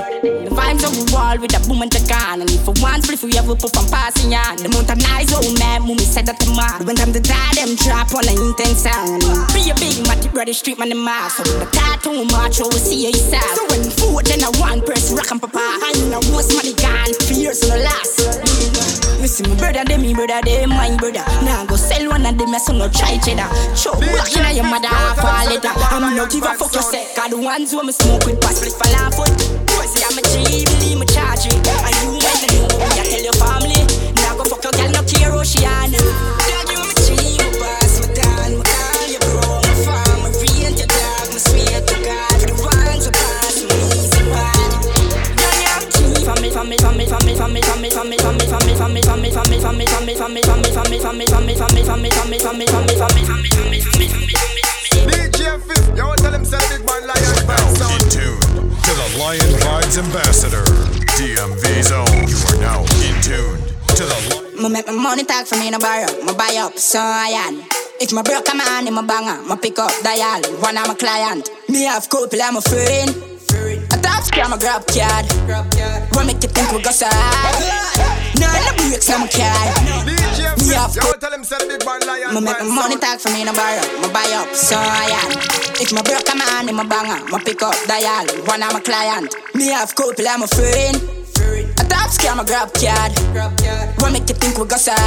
The 0.46 0.52
vibes 0.52 0.84
of 0.86 0.94
the 0.94 1.06
wall 1.14 1.38
with 1.40 1.58
a 1.58 1.62
boom 1.68 1.82
and 1.82 1.92
the 1.92 2.02
gun, 2.08 2.42
and 2.42 2.50
if 2.50 2.62
for 2.64 2.74
one 2.82 3.02
flip, 3.02 3.22
we 3.24 3.38
a 3.38 3.42
pop 3.42 3.76
and 3.76 3.90
passing 3.90 4.34
on. 4.34 4.58
The 4.58 4.70
mountain 4.70 5.02
eyes, 5.10 5.34
oh 5.34 5.42
man, 5.60 5.82
mummy 5.82 6.06
said 6.06 6.26
that 6.28 6.40
the 6.40 6.54
man. 6.54 6.86
When 6.86 6.96
time 6.96 7.14
to 7.14 7.20
die, 7.20 7.54
them 7.56 7.76
drop 7.76 8.14
on 8.14 8.28
an 8.28 8.38
intense 8.38 8.86
sound. 8.86 9.22
Be 9.54 9.70
a 9.70 9.76
big 9.76 10.06
matty 10.08 10.30
brother, 10.30 10.54
street 10.54 10.78
man, 10.78 10.90
the 10.90 10.96
mask. 10.96 11.38
So 11.38 11.44
the 11.58 11.66
tattoo 11.72 12.26
march, 12.30 12.62
oh, 12.62 12.70
we 12.70 12.78
see 12.78 13.08
yourself. 13.08 13.50
So 13.58 13.64
when 13.74 13.90
food, 13.90 14.26
then 14.26 14.44
a 14.44 14.52
one 14.62 14.82
person 14.82 15.18
rock 15.18 15.32
and 15.32 15.42
papa. 15.42 15.58
I 15.60 15.94
know 16.10 16.22
what's 16.34 16.54
money 16.54 16.74
gone, 16.78 17.14
fears 17.26 17.64
on 17.66 17.78
the 17.78 17.84
last. 17.84 19.05
You 19.22 19.28
see 19.28 19.44
my 19.48 19.56
brother, 19.56 19.84
them, 19.84 20.02
me 20.02 20.14
brother, 20.14 20.42
them, 20.44 20.70
my 20.70 20.96
brother. 20.98 21.24
Now 21.44 21.66
go 21.66 21.76
sell 21.76 22.10
one 22.10 22.26
of 22.26 22.38
them, 22.38 22.54
so 22.60 22.74
no 22.74 22.88
try 22.90 23.18
cheddar. 23.18 23.50
Choke 23.74 24.00
back 24.02 24.30
in 24.36 24.56
your 24.56 24.66
mother, 24.66 24.88
half 24.88 25.18
a 25.18 25.50
letter. 25.50 25.74
I'm 25.92 26.16
not 26.16 26.30
give 26.30 26.44
a 26.44 26.54
fuck 26.54 26.74
yourself. 26.74 27.16
Cause 27.16 27.30
the 27.32 27.38
ones 27.38 27.72
who 27.72 27.84
me 27.84 27.92
smoke 27.92 28.26
with 28.26 28.40
pass 28.42 28.58
split 28.62 28.74
for 28.74 28.90
laugh 28.94 29.16
foot. 29.16 29.34
Boy, 29.66 29.86
say 29.90 30.06
I'm 30.06 30.18
a 30.18 30.22
G, 30.22 30.66
believe 30.66 31.00
me 31.00 31.06
charge 31.10 31.48
it. 31.48 31.58
And 31.58 31.96
you 32.06 32.22
not 32.22 32.38
know, 32.54 32.68
but 32.70 32.86
me, 32.86 33.00
I 33.02 33.06
tell 33.10 33.24
your 33.24 33.38
family. 33.42 33.82
Now 34.22 34.38
go 34.38 34.44
fuck 34.46 34.64
your 34.64 34.74
girl, 34.78 34.92
no 34.94 35.02
care 35.10 35.34
ocean. 35.34 35.90
Dog, 35.90 36.45
you 36.45 36.45
DJ 55.06 55.62
Fif, 55.62 55.98
yo, 55.98 56.14
tell 56.16 56.34
him 56.34 56.46
say 56.46 56.58
big 56.70 56.86
man 56.86 57.06
lion 57.06 57.48
bounce 57.48 57.70
In 57.70 57.76
sound. 57.78 58.12
tune 58.12 58.40
to 58.74 58.92
the 58.98 59.08
Lion 59.20 59.52
Vibes 59.62 59.98
Ambassador, 60.02 60.66
DMV 61.18 61.64
Zone. 61.84 62.26
You 62.26 62.40
are 62.50 62.60
now 62.62 62.82
in 63.06 63.16
tune 63.22 63.62
to 63.96 64.04
the 64.04 64.62
Me 64.62 64.70
make 64.70 64.88
my 64.88 64.94
money 64.94 65.24
talk 65.24 65.46
for 65.46 65.56
me 65.58 65.70
no 65.70 65.78
borrow, 65.80 66.10
me 66.26 66.34
buy 66.34 66.58
up 66.58 66.78
so 66.78 67.00
I 67.00 67.30
am. 67.48 67.62
If 68.02 68.12
my 68.14 68.24
broke 68.24 68.50
a 68.52 68.56
man 68.58 68.88
in 68.88 68.94
my 68.94 69.06
banger, 69.06 69.42
me 69.48 69.56
pick 69.62 69.78
up 69.80 69.92
dial, 70.04 70.42
one 70.60 70.78
of 70.78 70.88
my 70.88 70.96
client. 70.96 71.50
Me 71.70 71.84
have 71.84 72.10
couple, 72.10 72.42
I'm 72.42 72.58
a 72.58 72.62
friend. 72.62 73.35
A 74.26 74.28
top 74.28 74.34
scam, 74.34 74.54
a 74.54 74.58
grab 74.58 74.82
card. 74.88 75.26
What 76.16 76.26
make 76.26 76.42
you 76.42 76.50
think 76.50 76.72
we 76.72 76.82
go 76.82 76.90
side? 76.90 77.12
Of 77.12 78.42
the 78.42 78.74
breaks, 78.78 79.10
I'm 79.10 79.22
a. 79.22 79.28
DJ 79.28 80.68
Me 80.68 80.74
have 80.74 80.94
Fif, 80.94 81.04
yo, 81.04 81.14
tell 81.14 81.34
him 81.34 81.44
say 81.44 81.58
big 81.68 81.86
man 81.86 82.00
lion 82.08 82.34
Me 82.34 82.42
make 82.42 82.60
my 82.60 82.66
money 82.66 82.98
talk 82.98 83.20
for 83.20 83.30
me 83.30 83.44
no 83.44 83.54
borrow, 83.54 83.86
me 84.02 84.08
buy 84.14 84.26
up 84.34 84.50
so 84.56 84.76
I 84.78 85.14
am. 85.14 85.32
If 85.78 85.94
my 85.94 86.02
broke 86.02 86.28
a 86.32 86.36
man 86.36 86.70
in 86.70 86.76
my 86.76 86.86
banger, 86.86 87.24
me 87.26 87.38
pick 87.44 87.62
up 87.62 87.76
dial, 87.86 88.26
one 88.46 88.64
of 88.64 88.74
my 88.74 88.80
client. 88.80 89.36
Me 89.54 89.68
have 89.68 89.94
couple, 89.94 90.26
I'm 90.28 90.42
a 90.42 90.48
friend. 90.48 90.98
A 91.78 91.84
top 91.86 92.10
scam, 92.10 92.42
a 92.42 92.46
grab 92.46 92.74
card. 92.74 93.14
What 94.02 94.12
make 94.14 94.28
you 94.30 94.36
think 94.36 94.58
we 94.58 94.66
go 94.66 94.78
side? 94.78 94.98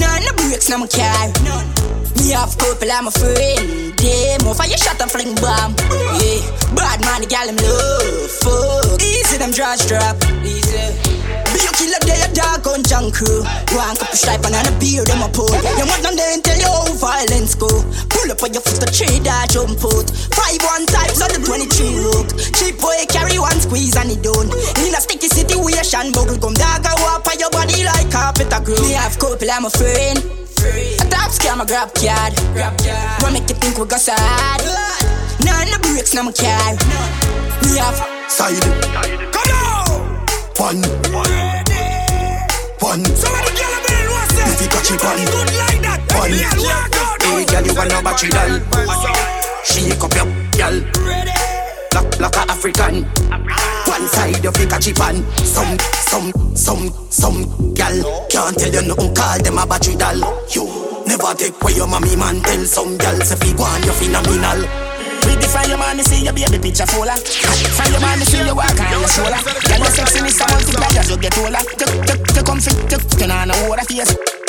Of 0.00 0.24
the 0.24 0.32
breaks, 0.36 0.68
no 0.70 0.78
my 0.78 0.86
car. 0.86 1.89
Me 2.16 2.30
have 2.32 2.56
couple, 2.58 2.90
I'm 2.90 3.06
a 3.06 3.10
friend. 3.10 3.94
Them 3.98 4.48
off 4.48 4.60
you 4.66 4.78
shot 4.78 5.00
and 5.00 5.10
fling 5.10 5.34
bomb. 5.36 5.74
Yeah, 6.18 6.42
bad 6.74 7.00
man, 7.04 7.22
the 7.22 7.28
him 7.30 7.58
love. 7.58 8.30
Fuck, 8.42 9.02
easy 9.02 9.36
them 9.38 9.50
drugs 9.50 9.86
drop. 9.86 10.16
Easy. 10.42 11.20
Be 11.50 11.66
a 11.66 11.70
killer, 11.74 11.98
they 12.06 12.18
a 12.22 12.30
dog 12.30 12.66
on 12.70 12.82
junk 12.86 13.14
crew. 13.14 13.42
One 13.74 13.96
cup 13.98 14.14
of 14.14 14.18
stripe 14.18 14.46
and 14.46 14.54
a 14.54 14.72
beer, 14.78 15.02
them 15.02 15.22
a 15.22 15.28
pull. 15.28 15.50
You 15.50 15.86
want 15.86 16.02
them 16.02 16.14
then 16.14 16.42
tell 16.42 16.58
you 16.58 16.70
how 16.70 16.94
violence 16.94 17.54
go. 17.58 17.68
Pull 18.06 18.30
up 18.30 18.42
on 18.42 18.54
your 18.54 18.62
foot, 18.62 18.78
the 18.78 18.86
tree 18.86 19.18
that 19.26 19.50
jump 19.50 19.82
out. 19.82 20.06
Five 20.30 20.62
one 20.62 20.86
times 20.86 21.18
on 21.18 21.30
the 21.34 21.42
23 21.42 22.06
look. 22.06 22.30
Cheap 22.54 22.78
boy 22.78 23.02
carry 23.10 23.38
one 23.38 23.58
squeeze 23.58 23.98
and 23.98 24.10
it 24.10 24.22
done. 24.22 24.46
In 24.86 24.94
a 24.94 25.00
sticky 25.02 25.26
situation, 25.26 26.14
bubble 26.14 26.38
gum 26.38 26.54
dog 26.54 26.86
go 26.86 26.94
up 27.10 27.26
on 27.26 27.38
your 27.38 27.50
body 27.50 27.82
like 27.82 28.10
carpet 28.10 28.54
a 28.54 28.58
grow. 28.62 28.78
Me 28.86 28.94
have 28.94 29.18
couple, 29.18 29.50
I'm 29.50 29.66
a 29.66 29.70
friend. 29.70 30.49
A 30.60 31.06
top 31.08 31.30
scam, 31.30 31.60
a 31.62 31.66
grab 31.66 31.94
card. 31.94 32.34
What 33.22 33.32
make 33.32 33.48
you 33.48 33.56
think 33.56 33.78
we 33.78 33.86
go 33.86 33.96
sad? 33.96 34.60
None 35.44 35.68
of 35.68 35.80
the 35.82 35.88
breaks, 35.88 36.14
no 36.14 36.22
my 36.24 36.32
car. 36.32 36.76
Me 37.64 37.78
have 37.78 38.20
Side. 38.30 38.60
Come 39.32 39.50
on. 39.56 40.20
One. 40.56 40.82
One. 42.78 43.04
Somebody 43.16 43.50
get 43.56 43.72
a 43.72 44.08
what's 44.12 44.34
that? 44.36 44.52
If 44.52 44.60
you 44.62 44.68
catch 44.68 44.90
it, 44.92 45.02
one. 45.02 45.24
Good 45.24 45.50
like 45.58 45.80
that. 45.82 46.00
One. 46.14 46.30
Yeah, 46.30 46.54
walk 46.60 46.94
out. 46.94 47.22
Hey, 47.22 47.44
girl, 47.46 47.64
you 47.66 47.74
want 47.74 47.90
no 47.90 48.02
battery 48.02 48.30
doll. 48.30 48.60
Shake 49.64 50.04
up 50.04 50.14
your 50.14 50.28
girl. 50.56 51.59
Like, 51.94 52.20
like 52.20 52.36
a 52.36 52.42
African. 52.50 53.04
One 53.86 54.06
side 54.08 54.42
you 54.44 54.52
fi 54.52 54.66
catch 54.66 54.88
it 54.88 55.00
on. 55.00 55.16
Some, 55.44 55.78
some, 56.06 56.32
some, 56.54 56.90
some 57.10 57.74
girl 57.74 58.26
can't 58.30 58.56
tell 58.56 58.72
you 58.72 58.82
nothing. 58.86 59.14
Call 59.14 59.38
them 59.42 59.58
a 59.58 59.66
battery 59.66 59.96
doll. 59.96 60.20
You 60.54 60.64
never 61.06 61.34
take 61.34 61.60
away 61.60 61.74
your 61.74 61.88
mommy 61.88 62.14
man. 62.16 62.40
Tell 62.42 62.64
some 62.64 62.96
girl 62.96 63.20
say 63.20 63.36
fi 63.36 63.56
go 63.56 63.64
on 63.64 63.82
you 63.82 63.92
phenomenal. 63.92 64.68
Pretty 65.20 65.46
from 65.48 65.68
your 65.68 65.78
man, 65.78 65.96
me 65.96 66.02
see 66.02 66.24
your 66.24 66.32
baby 66.32 66.58
picture 66.58 66.86
fuller. 66.86 67.16
From 67.16 67.92
your 67.92 68.00
man, 68.00 68.18
see 68.20 68.38
you 68.38 68.54
walk 68.54 68.78
on 68.78 68.90
your 68.90 69.08
shoulder. 69.08 69.40
Girl, 69.68 69.78
your 69.78 69.92
sexiness 69.92 70.40
a 70.40 70.46
multiply 70.48 70.98
as 70.98 71.10
you 71.10 71.18
get 71.18 71.36
older. 71.38 71.60
Take, 71.76 72.06
take, 72.06 72.24
take 72.24 72.46
comfy, 72.46 72.70
take, 72.88 73.08
turn 73.18 73.30
on 73.30 73.50
a 73.50 73.68
water 73.68 73.84
face. 73.84 74.39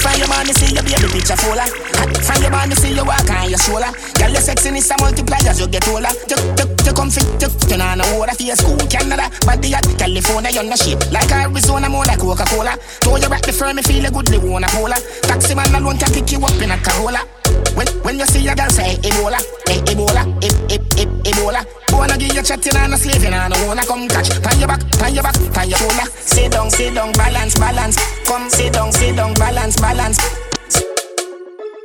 From 0.00 0.16
your 0.18 0.28
man, 0.28 0.46
me 0.48 0.52
see 0.56 0.72
your 0.72 0.82
baby 0.82 1.08
picture 1.12 1.36
fuller. 1.36 1.62
Ah. 1.62 2.08
From 2.24 2.42
your 2.42 2.50
man, 2.50 2.68
me 2.68 2.74
see 2.74 2.92
you 2.96 3.04
walk 3.04 3.28
on 3.28 3.48
your 3.48 3.60
shoulder. 3.60 3.92
Girl, 4.16 4.32
your 4.32 4.42
sexiness 4.42 4.90
a 4.90 4.96
multiply 5.00 5.38
as 5.44 5.60
you 5.60 5.68
get 5.68 5.86
older. 5.88 6.10
Take, 6.26 6.40
take, 6.56 6.72
take 6.80 6.96
comfy, 6.96 7.22
take, 7.38 7.54
turn 7.68 7.80
on 7.80 8.00
a 8.00 8.04
water 8.16 8.34
face. 8.34 8.60
Cool 8.64 8.80
Canada, 8.88 9.28
body 9.44 9.74
at 9.74 9.86
California, 10.00 10.50
you're 10.50 10.64
no 10.64 10.76
shape. 10.76 11.00
Like 11.12 11.30
Arizona, 11.30 11.88
more 11.88 12.04
like 12.04 12.18
Coca-Cola. 12.18 12.76
Throw 13.04 13.16
you 13.16 13.28
back 13.28 13.42
the 13.42 13.52
firm, 13.52 13.76
me 13.76 13.82
feel 13.82 14.04
a 14.06 14.10
good, 14.10 14.26
they 14.26 14.38
wanna 14.38 14.68
polar. 14.68 15.00
Taxi 15.22 15.54
man 15.54 15.74
alone 15.74 15.98
can 15.98 16.10
pick 16.12 16.32
you 16.32 16.40
up 16.40 16.56
in 16.60 16.70
a 16.70 16.78
Corolla. 16.78 17.39
When, 17.74 17.86
when 18.02 18.18
you 18.18 18.26
see 18.26 18.46
a 18.48 18.54
girl 18.54 18.68
say 18.70 18.96
Ebola, 19.02 19.40
eh, 19.68 19.80
Ebola, 19.90 20.22
eh, 20.42 20.74
eh, 20.74 20.78
eh, 20.98 21.30
Ebola. 21.30 21.64
Wanna 21.92 22.16
give 22.16 22.34
you 22.34 22.42
chatting 22.42 22.76
and 22.76 22.94
a 22.94 22.96
slaving 22.96 23.32
and 23.32 23.54
I 23.54 23.66
wanna 23.66 23.84
come 23.86 24.08
catch. 24.08 24.30
Pan 24.42 24.58
your 24.58 24.68
back, 24.68 24.80
pan 24.98 25.14
your 25.14 25.22
back, 25.22 25.34
pan 25.52 25.68
your 25.68 25.78
shoulder. 25.78 26.06
Sit 26.18 26.52
down, 26.52 26.70
sit 26.70 26.94
down, 26.94 27.12
balance, 27.12 27.54
balance. 27.58 27.96
Come 28.24 28.48
sit 28.48 28.72
down, 28.72 28.92
sit 28.92 29.16
down, 29.16 29.34
balance, 29.34 29.76
balance. 29.80 30.18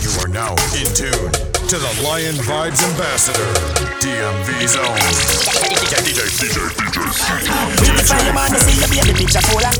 You 0.02 0.12
are 0.22 0.28
now 0.28 0.56
in 0.76 0.88
tune 0.94 1.45
to 1.68 1.78
the 1.82 2.02
Lion 2.06 2.36
Vibes 2.46 2.78
Ambassador, 2.94 3.42
DMV 3.98 4.70
Zone. 4.70 4.86
DJ, 5.82 5.98
DJ, 6.06 6.22
DJ, 6.38 6.58
Pretty 7.82 8.04
from 8.06 8.22
your 8.22 8.36
man, 8.38 8.54
me 8.54 8.60
see 8.62 8.78
your 8.78 8.90
baby 8.94 9.18
picture 9.18 9.42
fuller. 9.50 9.74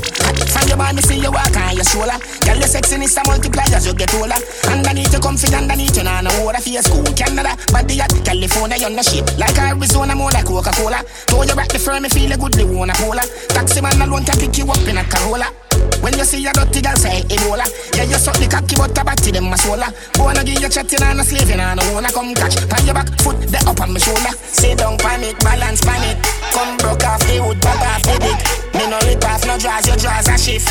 From 0.50 0.66
your 0.66 0.78
man, 0.78 0.96
me 0.96 1.02
see 1.02 1.22
you 1.22 1.30
walk 1.30 1.54
on 1.54 1.78
your 1.78 1.86
shoulder. 1.86 2.18
Girl, 2.42 2.58
your 2.58 2.66
sexiness 2.66 3.14
a 3.14 3.22
multiply 3.30 3.70
as 3.70 3.86
you 3.86 3.94
get 3.94 4.12
older. 4.18 4.34
Underneath 4.66 5.12
you 5.14 5.20
comfy, 5.20 5.54
underneath 5.54 5.96
you 5.96 6.02
nah 6.02 6.22
no 6.22 6.30
water 6.42 6.60
for 6.60 6.70
your 6.70 6.82
school. 6.82 7.06
Canada, 7.14 7.54
body 7.70 8.00
at 8.00 8.10
California, 8.26 8.76
you're 8.82 8.90
no 8.90 9.02
shape. 9.02 9.30
Like 9.38 9.54
Arizona, 9.54 10.16
more 10.16 10.32
like 10.32 10.46
Coca-Cola. 10.46 11.06
Throw 11.30 11.46
you 11.46 11.54
back 11.54 11.68
the 11.68 11.78
firm, 11.78 12.02
me 12.02 12.08
feel 12.08 12.32
a 12.32 12.36
good, 12.36 12.54
they 12.54 12.64
wanna 12.64 12.94
polar. 12.98 13.22
Taxi 13.54 13.80
man 13.80 14.02
alone 14.02 14.24
can 14.24 14.34
pick 14.42 14.58
you 14.58 14.66
up 14.66 14.82
in 14.90 14.98
a 14.98 15.04
Corolla. 15.06 15.65
When 16.00 16.16
you 16.18 16.24
see 16.24 16.46
a 16.46 16.52
dirty 16.52 16.80
girl 16.82 16.96
say 16.96 17.22
Ebola 17.26 17.66
Yeah, 17.96 18.04
you 18.04 18.18
suck 18.20 18.36
the 18.38 18.46
cocky 18.46 18.76
but 18.76 18.96
a 18.96 19.02
batty 19.04 19.30
them 19.30 19.52
a 19.52 19.56
sola 19.56 19.92
Wanna 20.16 20.44
give 20.44 20.60
you 20.60 20.68
chatting 20.68 21.02
and 21.02 21.20
a 21.20 21.24
slaving 21.24 21.60
and 21.60 21.80
I 21.80 21.92
wanna 21.92 22.12
come 22.12 22.34
catch. 22.34 22.56
Pan 22.68 22.84
your 22.86 22.94
back, 22.94 23.08
foot 23.20 23.40
the 23.40 23.58
up 23.66 23.80
on 23.80 23.92
my 23.92 23.98
shoulder. 23.98 24.32
Sit 24.50 24.78
down 24.78 24.98
pan 24.98 25.22
it, 25.22 25.38
balance 25.40 25.80
pan 25.82 26.02
it. 26.04 26.16
Come 26.52 26.76
broke 26.78 27.04
off 27.04 27.20
the 27.26 27.40
wood, 27.40 27.60
pop 27.60 27.80
off 27.80 28.02
the 28.02 28.16
dick. 28.20 28.56
Me 28.74 28.90
no 28.90 28.98
rip 29.06 29.24
off, 29.24 29.46
no 29.46 29.56
draws, 29.58 29.86
your 29.86 29.96
draws 29.96 30.28
a 30.28 30.36
shift 30.36 30.68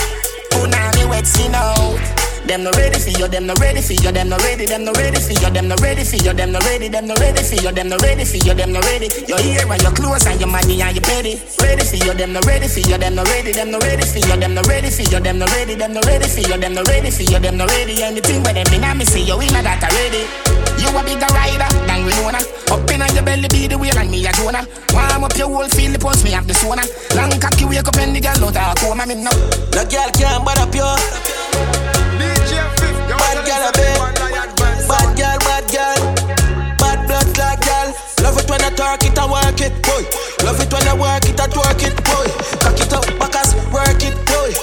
Punani 0.52 1.10
wet, 1.10 1.26
see 1.26 1.50
now 1.50 2.25
them 2.46 2.64
no 2.64 2.72
ready 2.78 3.00
for 3.00 3.10
you, 3.10 3.28
them 3.28 3.46
no 3.48 3.54
ready 3.60 3.82
for 3.82 3.94
you, 3.94 4.12
them 4.12 4.30
no 4.30 4.38
ready, 4.38 4.66
them 4.66 4.86
no 4.86 4.92
ready 4.94 5.20
for 5.20 5.34
you, 5.34 5.50
them 5.50 5.68
no 5.68 5.76
ready 5.82 6.04
for 6.04 6.18
you, 6.18 6.34
them 6.34 6.52
no 6.52 6.60
ready, 6.60 6.88
them 6.88 7.08
no 7.08 7.16
ready 7.16 7.42
for 7.42 7.56
you, 7.56 7.72
them 7.72 7.90
no 7.90 7.98
ready 7.98 8.26
for 8.26 8.38
you, 8.38 8.54
them 8.54 8.72
no 8.72 8.80
ready. 8.82 9.10
Your 9.28 9.40
ear 9.42 9.66
and 9.66 9.82
your 9.82 9.92
clothes 9.92 10.26
and 10.26 10.40
your 10.40 10.50
money 10.50 10.82
and 10.82 10.96
your 10.96 11.04
petty. 11.04 11.42
Ready 11.62 11.84
for 11.84 11.98
you, 11.98 12.14
them 12.14 12.34
no 12.34 12.40
ready 12.46 12.68
for 12.68 12.80
you, 12.80 12.98
them 12.98 13.16
no 13.16 13.24
ready, 13.26 13.52
them 13.52 13.72
no 13.72 13.80
ready 13.80 14.06
for 14.06 14.20
you, 14.20 14.36
them 14.38 14.54
no 14.54 14.62
ready 14.70 14.90
for 14.90 15.02
you, 15.02 15.20
them 15.20 15.38
no 15.40 15.46
ready, 15.58 15.76
them 15.76 15.94
no 15.94 16.02
ready 16.06 16.28
for 16.30 16.42
you, 16.42 16.58
them 16.58 16.74
no 16.74 16.84
ready 16.86 17.12
for 17.12 17.24
you, 17.24 17.40
them 17.40 17.58
no 17.58 17.66
ready. 17.66 18.04
Anything 18.04 18.44
but 18.44 18.54
them 18.54 18.70
in 18.74 18.98
me 18.98 19.06
see 19.06 19.24
you 19.24 19.40
in 19.42 19.54
that 19.54 19.82
already. 19.82 20.24
You 20.78 20.92
a 20.94 21.02
bigger 21.04 21.32
rider 21.34 21.70
than 21.88 22.06
Winona. 22.06 22.40
Up 22.70 22.90
in 22.92 23.02
your 23.16 23.24
belly 23.24 23.48
be 23.50 23.68
the 23.68 23.78
wheel 23.78 23.98
and 23.98 24.12
me 24.12 24.26
a 24.26 24.32
Jonah. 24.34 24.68
Warm 24.94 25.24
up 25.24 25.36
your 25.38 25.48
whole 25.48 25.68
field, 25.70 25.96
the 25.96 26.00
post 26.00 26.24
me 26.24 26.32
have 26.32 26.48
the 26.48 26.54
sauna. 26.54 26.84
Long 27.16 27.32
cocky 27.40 27.66
wake 27.66 27.88
up 27.88 27.98
and 27.98 28.16
the 28.16 28.22
girl 28.22 28.46
out 28.46 28.56
of 28.56 28.76
coma. 28.78 29.06
Me 29.06 29.16
no. 29.16 29.32
No 29.74 29.82
girl 29.90 30.10
can't 30.14 30.46
bad 30.46 30.60
up 30.60 30.76
you. 30.76 31.85
Bad 33.66 33.82
girl. 33.82 34.86
Bad 34.86 35.10
girl, 35.18 35.38
bad 35.42 35.66
girl. 35.74 35.98
Bad 36.78 37.00
blood 37.10 37.26
clot 37.34 37.58
girl. 37.66 37.90
Love 38.22 38.38
it 38.38 38.46
when 38.46 38.62
I 38.62 38.70
talk 38.78 39.02
it 39.02 39.18
and 39.18 39.26
work 39.26 39.58
it, 39.58 39.74
boy. 39.82 40.06
Love 40.46 40.62
it 40.62 40.70
when 40.70 40.86
I 40.86 40.94
work 40.94 41.26
it 41.26 41.34
and 41.34 41.50
twerk 41.50 41.82
it, 41.82 41.98
boy. 42.06 42.30
Cock 42.62 42.78
it 42.78 42.94
up, 42.94 43.10
backers, 43.18 43.58
work 43.74 44.06
it, 44.06 44.14
boy. 44.30 44.54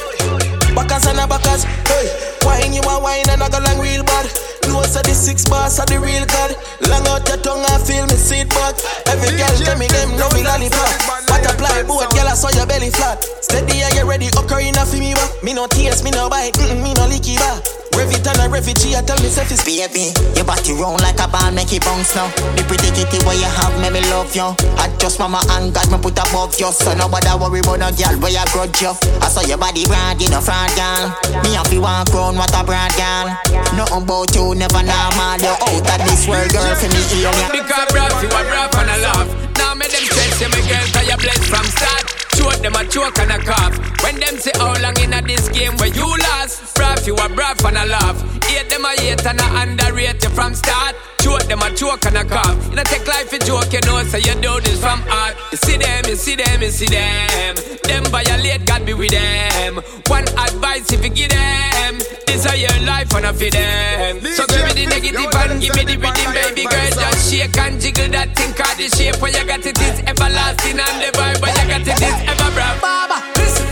Backers 0.78 1.10
and 1.10 1.18
a 1.18 1.26
backers, 1.26 1.66
boy. 1.82 2.06
Wine 2.46 2.78
you 2.78 2.82
a 2.86 2.94
wine 3.02 3.26
and 3.26 3.42
I 3.42 3.50
go 3.50 3.58
long 3.58 3.82
real 3.82 4.06
bad. 4.06 4.30
No 4.70 4.86
say 4.86 5.02
the 5.02 5.18
six 5.18 5.50
bars 5.50 5.82
are 5.82 5.86
the 5.90 5.98
real 5.98 6.22
god. 6.30 6.54
Long 6.86 7.02
out 7.10 7.26
your 7.26 7.42
tongue 7.42 7.66
I 7.74 7.82
feel 7.82 8.06
me 8.06 8.14
seat 8.14 8.54
back. 8.54 8.78
Every 9.10 9.34
girl 9.34 9.50
tell 9.66 9.78
me 9.82 9.90
them 9.90 10.14
know 10.14 10.30
me 10.30 10.46
lollipop. 10.46 11.26
Butterfly 11.26 11.90
boat, 11.90 12.06
girl 12.14 12.30
I 12.30 12.38
saw 12.38 12.54
your 12.54 12.70
belly 12.70 12.94
flat. 12.94 13.18
Steady 13.42 13.82
are 13.82 13.90
you 13.98 14.06
ready? 14.06 14.30
Occurring 14.30 14.78
for 14.78 14.94
me 14.94 15.10
back. 15.18 15.42
Me 15.42 15.58
no 15.58 15.66
taste, 15.66 16.06
me 16.06 16.14
no 16.14 16.30
bite, 16.30 16.54
mm 16.54 16.86
me 16.86 16.94
no 16.94 17.10
licky 17.10 17.34
back. 17.42 17.81
Rev 17.96 18.12
it 18.12 18.26
and 18.26 18.40
a 18.40 18.48
refugee, 18.48 18.96
I 18.96 19.02
tell 19.02 19.18
myself 19.20 19.50
it's 19.50 19.60
is 19.60 19.82
Baby, 19.82 20.14
your 20.36 20.44
body 20.44 20.72
round 20.76 21.02
like 21.02 21.18
a 21.18 21.26
ball, 21.26 21.50
make 21.52 21.72
it 21.72 21.82
bounce 21.84 22.14
now. 22.14 22.28
The 22.54 22.62
pretty 22.64 22.90
kitty 22.92 23.18
where 23.24 23.34
you 23.34 23.48
have, 23.48 23.74
me, 23.80 23.90
me 23.90 24.00
love 24.12 24.30
you. 24.34 24.54
I 24.78 24.88
just 24.98 25.18
mama 25.18 25.40
and 25.58 25.74
God 25.74 25.90
me 25.90 25.98
put 25.98 26.18
above 26.18 26.54
you. 26.60 26.70
So 26.70 26.94
nobody 26.94 27.28
worry 27.34 27.60
about 27.60 27.80
no 27.82 27.88
girl 27.92 28.14
where 28.22 28.32
you 28.32 28.46
grudge 28.52 28.80
you. 28.80 28.92
I 29.20 29.26
saw 29.28 29.42
your 29.42 29.58
body 29.58 29.84
brand 29.86 30.22
in 30.22 30.32
a 30.32 30.40
front 30.40 30.72
girl. 30.78 31.10
Me 31.42 31.56
have 31.58 31.68
to 31.70 31.78
walk 31.80 32.12
round 32.14 32.38
what 32.38 32.52
a 32.54 32.62
brand 32.62 32.94
girl. 32.94 33.26
Nothing 33.74 34.04
about 34.04 34.30
you, 34.34 34.54
never 34.54 34.82
normal. 34.84 35.40
You 35.42 35.52
out 35.52 35.88
of 35.88 36.00
this 36.06 36.28
world, 36.28 36.50
girl, 36.52 36.74
for 36.76 36.88
me 36.92 37.02
alien 37.24 37.50
Because 37.52 37.88
rough, 37.94 38.22
you 38.22 38.30
are 38.30 38.46
rough 38.46 38.74
and 38.78 38.90
a 38.90 38.96
laugh 39.02 39.28
Now 39.58 39.74
me 39.74 39.86
them 39.86 40.04
stress, 40.04 40.38
say 40.38 40.48
me 40.48 40.60
girl, 40.68 40.86
cause 40.92 41.08
you 41.08 41.16
blessed 41.16 41.44
from 41.44 41.64
start 41.64 42.21
Choke 42.36 42.60
them 42.62 42.74
a 42.74 42.84
choke 42.86 43.18
and 43.18 43.32
a 43.32 43.38
cough. 43.38 43.74
When 44.02 44.18
them 44.20 44.36
say 44.38 44.52
how 44.56 44.74
long 44.80 44.98
in 45.00 45.12
a 45.12 45.22
this 45.22 45.48
game 45.48 45.76
where 45.76 45.88
you 45.88 46.06
lost? 46.06 46.78
Rough, 46.78 47.06
you 47.06 47.14
are 47.16 47.28
rough 47.30 47.64
and 47.64 47.76
a 47.76 47.86
laugh. 47.86 48.44
Hate 48.44 48.68
them 48.68 48.84
a 48.84 48.90
hate 49.00 49.24
and 49.26 49.40
a 49.40 49.46
underrate 49.60 50.22
you 50.22 50.30
from 50.30 50.54
start 50.54 50.96
Choke 51.22 51.46
them 51.46 51.62
a 51.62 51.70
choke 51.70 52.04
and 52.06 52.16
a 52.18 52.24
cough. 52.24 52.58
You 52.70 52.74
know 52.74 52.82
take 52.82 53.06
life 53.06 53.32
a 53.32 53.38
joke, 53.38 53.72
you 53.72 53.80
know, 53.86 54.02
so 54.02 54.18
you 54.18 54.34
do 54.42 54.58
this 54.60 54.80
from 54.80 54.98
heart. 55.06 55.36
You 55.52 55.58
see 55.58 55.76
them, 55.78 56.02
you 56.06 56.16
see 56.16 56.34
them, 56.34 56.60
you 56.60 56.70
see 56.70 56.86
them. 56.90 57.54
Them 57.86 58.04
violate, 58.10 58.66
God 58.66 58.84
be 58.84 58.92
with 58.92 59.12
them. 59.12 59.76
One 60.10 60.26
advice 60.34 60.90
if 60.92 61.04
you 61.04 61.10
give 61.10 61.30
them 61.30 61.98
This 62.26 62.44
is 62.44 62.60
your 62.60 62.74
life 62.84 63.14
and 63.14 63.26
I 63.26 63.32
for 63.32 63.50
them. 63.50 64.20
So 64.34 64.42
give 64.50 64.66
me 64.66 64.72
the 64.74 64.86
negative 64.90 65.30
and 65.30 65.60
give 65.62 65.74
me 65.78 65.84
the 65.86 65.96
rhythm, 65.96 66.32
baby 66.34 66.64
girl 66.66 66.90
Just 66.90 67.30
shake 67.30 67.56
and 67.56 67.80
jiggle 67.80 68.08
that 68.10 68.34
thing, 68.34 68.52
cause 68.52 68.76
the 68.76 68.88
shape 68.90 69.22
where 69.22 69.30
you 69.30 69.46
got 69.46 69.64
it 69.64 69.78
is 69.78 70.00
everlasting 70.04 70.78
And 70.78 70.96
the 71.00 71.08
vibe 71.14 71.40
where 71.40 71.54
you 71.54 71.66
got 71.70 71.86
it 71.86 72.02
is 72.02 72.18
ever 72.28 72.50
bright 72.50 72.78
Baba, 72.82 73.22
listen. 73.38 73.66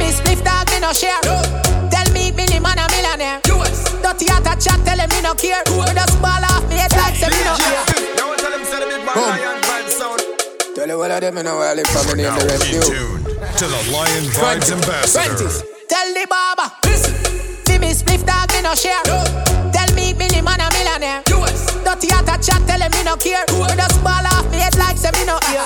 Me 0.00 0.08
spliff 0.10 0.42
dog, 0.42 0.66
me 0.72 0.80
no 0.80 0.92
share. 0.92 1.20
Tell 1.90 2.08
me, 2.12 2.32
Billy 2.32 2.58
man 2.60 2.78
a 2.78 2.88
millionaire. 2.90 3.40
Dirty 4.18 4.32
out 4.34 4.50
a 4.50 4.58
chat, 4.58 4.82
tell 4.82 4.98
him 4.98 5.08
me 5.14 5.22
no 5.22 5.30
care. 5.34 5.62
We 5.70 5.94
just 5.94 6.18
ball 6.18 6.42
off 6.50 6.66
me 6.66 6.74
head 6.74 6.90
like 6.98 7.14
say 7.14 7.30
me 7.30 7.38
no 7.46 7.54
care. 7.54 7.86
tell 8.34 8.50
him 8.50 8.64
say 8.66 8.82
the 8.82 8.90
big 8.90 9.06
man 9.06 9.14
lion 9.14 9.62
vibe 9.62 9.88
sound. 9.94 10.18
Tell 10.74 10.88
you 10.90 10.98
what 10.98 11.14
of 11.14 11.20
them, 11.22 11.36
you 11.38 11.42
know 11.46 11.54
where 11.54 11.70
I 11.70 11.74
live 11.78 11.86
from, 11.86 12.10
and 12.10 12.26
the 12.26 12.42
rest 12.50 12.66
In 12.66 12.82
tune 12.82 13.22
to 13.22 13.64
the 13.70 13.80
Lion 13.94 14.26
Vibes 14.34 14.74
Ambassador. 14.74 15.62
Tell 15.86 16.08
the 16.18 16.26
barber, 16.26 16.66
listen. 16.82 17.14
See 17.62 17.78
me 17.78 17.94
spliff 17.94 18.26
dog, 18.26 18.50
me 18.50 18.58
no 18.66 18.74
share. 18.74 18.98
Tell 19.70 19.90
me, 19.94 20.10
Billy 20.10 20.42
man 20.42 20.58
a 20.58 20.66
millionaire. 20.74 21.22
Dirty 21.86 22.10
out 22.10 22.26
a 22.26 22.34
chat, 22.42 22.58
tell 22.66 22.82
him 22.82 22.90
me 22.90 23.06
no 23.06 23.14
care. 23.14 23.46
We 23.54 23.70
just 23.78 24.02
ball 24.02 24.26
off 24.34 24.50
me 24.50 24.58
head 24.58 24.74
like 24.82 24.98
say 24.98 25.14
me 25.14 25.30
no 25.30 25.38
care. 25.46 25.62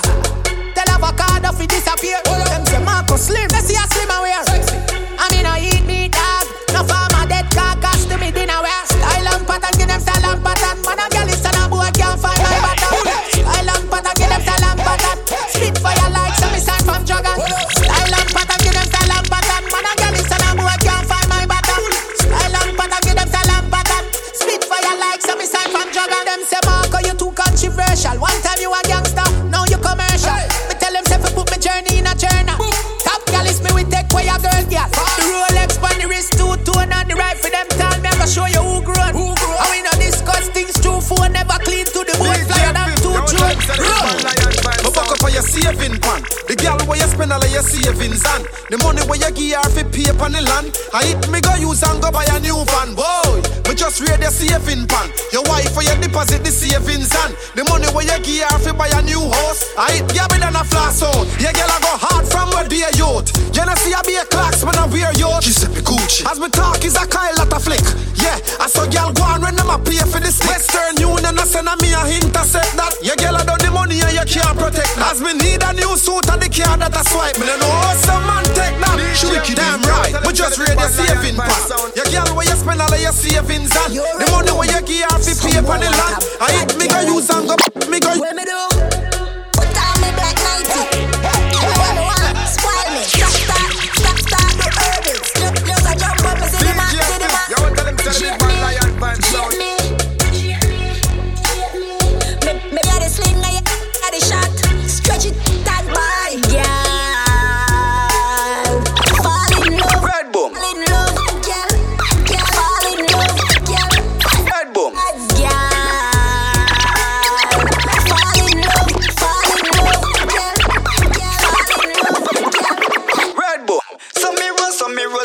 Tell 0.76 0.92
avocado 0.92 1.56
fi 1.56 1.64
disappear. 1.64 2.20
Them 2.28 2.68
say 2.68 2.84
Marco 2.84 3.16
slim, 3.16 3.48
they 3.48 3.64
see 3.64 3.80
a 3.80 3.84
slim 3.96 4.12
aware. 4.12 4.44
I 5.16 5.24
mean 5.32 5.48
I 5.48 5.56
eat 5.56 5.88
me 5.88 6.12
dog. 6.12 6.44
No 6.76 6.84
farmer 6.84 7.24
dead 7.28 7.48
carcass 7.48 7.91
to 8.12 8.18
me 8.20 8.30
dinner 8.30 8.60
wear. 8.60 8.82
Style 8.84 9.28
and 9.32 9.46
pattern, 9.48 9.72
give 9.78 9.88
them 9.88 10.00
style 10.00 10.26
and 10.28 10.40
pattern. 10.44 10.76
Man 10.84 11.00
a 11.00 11.06
girl 11.08 11.28
is 11.32 11.44
a 11.44 11.50
boy 11.72 11.88
can't 11.96 12.20
find 12.20 12.40
my 12.44 12.58
button. 12.60 12.92
Style 13.32 13.70
and 13.72 13.86
pattern, 13.88 14.14
give 14.20 14.28
them 14.28 14.42
style 14.44 14.66
and 14.68 14.80
pattern. 14.84 15.18
Spit 15.48 15.76
fire 15.80 16.10
like 16.12 16.36
some 16.36 16.56
sign 16.60 16.82
from 16.84 17.00
Dragon. 17.08 17.38
Style 17.40 18.12
and 18.12 18.30
pattern, 18.36 18.60
give 18.60 18.76
them 18.76 18.86
style 18.92 19.12
and 19.16 19.26
pattern. 19.32 19.64
Man 19.72 19.86
a 19.88 19.92
girl 19.96 20.14
is 20.20 20.28
a 20.28 20.48
boy 20.52 20.76
can't 20.84 21.06
find 21.08 21.28
my 21.32 21.44
button. 21.48 21.82
Style 22.20 22.56
and 22.60 22.72
pattern, 22.76 23.02
give 23.06 23.16
them 23.16 23.28
style 23.32 23.52
and 23.56 23.66
pattern. 23.72 24.04
Spit 24.36 24.62
fire 24.68 24.96
like 25.00 25.22
some 25.24 25.40
sign 25.40 25.68
from 25.72 25.88
Dragon. 25.88 26.22
Them 26.28 26.42
say 26.44 26.60
Marco 26.68 26.98
you 27.00 27.14
too 27.16 27.32
controversial. 27.32 28.16
One 28.20 28.38
time 28.44 28.60
you 28.60 28.70
a 28.76 28.80
gangster, 28.84 29.28
now 29.48 29.64
you 29.72 29.80
commercial. 29.80 30.42
Me 30.68 30.74
tell 30.76 30.92
them 30.92 31.04
say 31.08 31.16
fi 31.16 31.30
put 31.32 31.48
me 31.48 31.56
journey 31.56 32.04
in 32.04 32.06
a 32.06 32.12
journal. 32.12 32.60
Top 33.00 33.24
gal 33.32 33.48
is 33.48 33.64
me 33.64 33.72
with 33.72 33.88
take 33.88 34.12
way 34.12 34.28
a 34.28 34.36
girl 34.36 34.64
gal. 34.68 34.88
The 35.16 35.24
Rolex 35.32 35.80
on 35.80 35.96
the 35.96 36.06
wrist, 36.12 36.36
two 36.36 36.52
tone 36.68 36.92
and 36.92 37.08
the 37.08 37.16
right 37.16 37.38
for 37.40 37.48
them 37.48 37.68
tell 37.80 37.91
go 38.22 38.30
show 38.30 38.46
you 38.46 38.62
who 38.62 38.82
grown. 38.82 39.12
Who 39.14 39.34
grown? 39.34 39.56
And 39.58 39.70
we 39.70 39.82
no 39.82 39.90
discuss 39.98 40.48
things 40.50 40.78
true 40.80 41.00
phone 41.00 41.32
never 41.32 41.58
clean 41.64 41.86
to 41.86 42.00
the 42.06 42.14
bone 42.18 42.44
flyer 42.46 42.72
than 42.72 42.96
two 43.02 43.12
drone. 43.12 43.62
Go 43.76 44.81
on 45.32 45.40
your 45.40 45.42
saving 45.48 45.98
pan. 46.00 46.20
The 46.46 46.56
girl 46.56 46.76
where 46.84 46.98
you 47.00 47.08
spend 47.08 47.32
all 47.32 47.40
of 47.40 47.50
your 47.50 47.64
savings 47.64 48.24
on. 48.28 48.44
The 48.68 48.76
money 48.84 49.00
where 49.08 49.16
you 49.16 49.32
give 49.32 49.56
her 49.56 49.68
fi 49.72 49.82
pay 49.88 50.08
upon 50.12 50.32
the 50.32 50.42
land. 50.44 50.76
I 50.92 51.08
hit 51.08 51.24
me 51.32 51.40
go 51.40 51.54
use 51.56 51.82
and 51.82 52.00
go 52.02 52.12
buy 52.12 52.28
a 52.28 52.36
new 52.40 52.60
van, 52.68 52.92
boy. 52.92 53.40
Me 53.64 53.72
just 53.72 54.04
read 54.04 54.20
the 54.20 54.28
saving 54.28 54.84
pan. 54.84 55.08
Your 55.32 55.42
wife 55.48 55.72
for 55.72 55.82
your 55.82 55.96
deposit 55.96 56.44
the 56.44 56.52
savings 56.52 57.12
on. 57.24 57.32
The 57.56 57.64
money 57.64 57.88
where 57.96 58.04
you 58.04 58.18
give 58.20 58.44
her 58.44 58.58
fi 58.60 58.72
buy 58.76 58.92
a 58.92 59.00
new 59.02 59.24
house. 59.24 59.72
I 59.76 60.04
hit 60.04 60.12
you 60.12 60.26
than 60.36 60.52
a 60.52 60.64
flash 60.68 61.00
out. 61.00 61.24
Your 61.40 61.52
girl 61.56 61.72
I 61.72 61.78
go 61.80 61.92
hard 61.96 62.24
from 62.28 62.52
where 62.52 62.68
be 62.68 62.84
a 62.84 62.92
youth. 63.00 63.32
You 63.56 63.64
know 63.64 63.76
see 63.80 63.96
I 63.96 64.04
be 64.04 64.20
a 64.20 64.24
clocks 64.28 64.60
when 64.60 64.76
I 64.76 64.84
wear 64.92 65.12
youth. 65.16 65.48
Said 65.48 65.72
me 65.72 65.80
Gucci. 65.80 66.28
As 66.28 66.36
me 66.36 66.48
talk 66.52 66.84
is 66.84 66.96
a 66.96 67.08
Kyle 67.08 67.40
at 67.40 67.52
a 67.52 67.60
flick. 67.60 67.84
Yeah, 68.20 68.36
I 68.60 68.68
saw 68.68 68.84
girl 68.84 69.12
go 69.16 69.24
on 69.24 69.40
when 69.40 69.56
them 69.56 69.70
a 69.72 69.78
pay 69.80 70.04
for 70.04 70.20
stick. 70.28 70.48
Western 70.48 71.00
Union 71.00 71.38
I 71.38 71.44
send 71.48 71.68
a 71.68 71.74
me 71.80 71.96
a 71.96 72.02
intercept 72.20 72.76
that. 72.76 72.92
Your 73.00 73.16
girl 73.16 73.36
I 73.36 73.44
done 73.44 73.60
the 73.64 73.70
money 73.70 74.00
and 74.00 74.12
you 74.12 74.24
can't 74.28 74.56
protect 74.58 74.92
that. 75.00 75.16
As 75.16 75.21
me 75.22 75.32
need 75.38 75.62
a 75.62 75.72
new 75.72 75.94
suit 75.96 76.26
and 76.28 76.42
the 76.42 76.50
car 76.50 76.74
that 76.76 76.90
I 76.90 77.02
swipe. 77.06 77.38
Me 77.38 77.46
no 77.46 77.54
know 77.56 77.70
how 77.70 77.94
some 77.94 78.24
man 78.26 78.44
take 78.58 78.74
that. 78.82 78.98
She 79.14 79.30
wicked 79.30 79.54
damn 79.54 79.78
right. 79.86 80.10
We 80.26 80.34
just 80.34 80.58
read 80.58 80.74
your 80.74 80.90
saving 80.90 81.38
pan. 81.38 81.62
Your 81.94 82.06
girl 82.10 82.34
where 82.34 82.46
you 82.46 82.56
spend 82.58 82.82
all 82.82 82.90
of 82.90 83.00
your 83.00 83.14
savings 83.14 83.70
on. 83.78 83.94
The 83.94 84.26
money 84.34 84.52
where 84.52 84.66
you 84.66 84.82
give 84.82 85.06
her 85.06 85.18
fi 85.22 85.32
pay 85.38 85.62
for 85.62 85.78
the 85.78 85.90
land. 85.94 86.18
I 86.42 86.48
hit 86.58 86.74
me 86.74 86.90
go 86.90 87.00
use 87.06 87.30
and 87.30 87.46
go 87.46 87.54
me 87.86 88.02
go. 88.02 88.10
What 88.18 88.34
me 88.34 88.44
do? 88.44 88.60
Put 89.54 89.70
on 89.70 89.94
me 90.02 90.10
black 90.18 90.36
nighty. 90.42 90.82
Everyone 91.22 91.98
want 92.02 92.36
spoil 92.50 92.88
me. 92.90 93.06
Stop, 93.06 93.30
stop, 93.30 93.70
stop, 93.94 94.18
stop 94.26 94.50
the 94.58 94.68
herbals. 94.74 95.28
Look, 95.38 95.56
look, 95.70 95.82
I 95.86 95.94
jump 95.94 96.18
up 96.26 96.42
and 96.42 96.50
see 96.50 96.66
the 96.66 96.74
man, 96.74 96.90
see 96.90 97.18
the 97.22 97.28
man. 97.30 97.46
Yo, 97.46 97.58
tell 97.70 97.86
him 97.86 97.96
say 98.10 98.34
the 98.34 98.51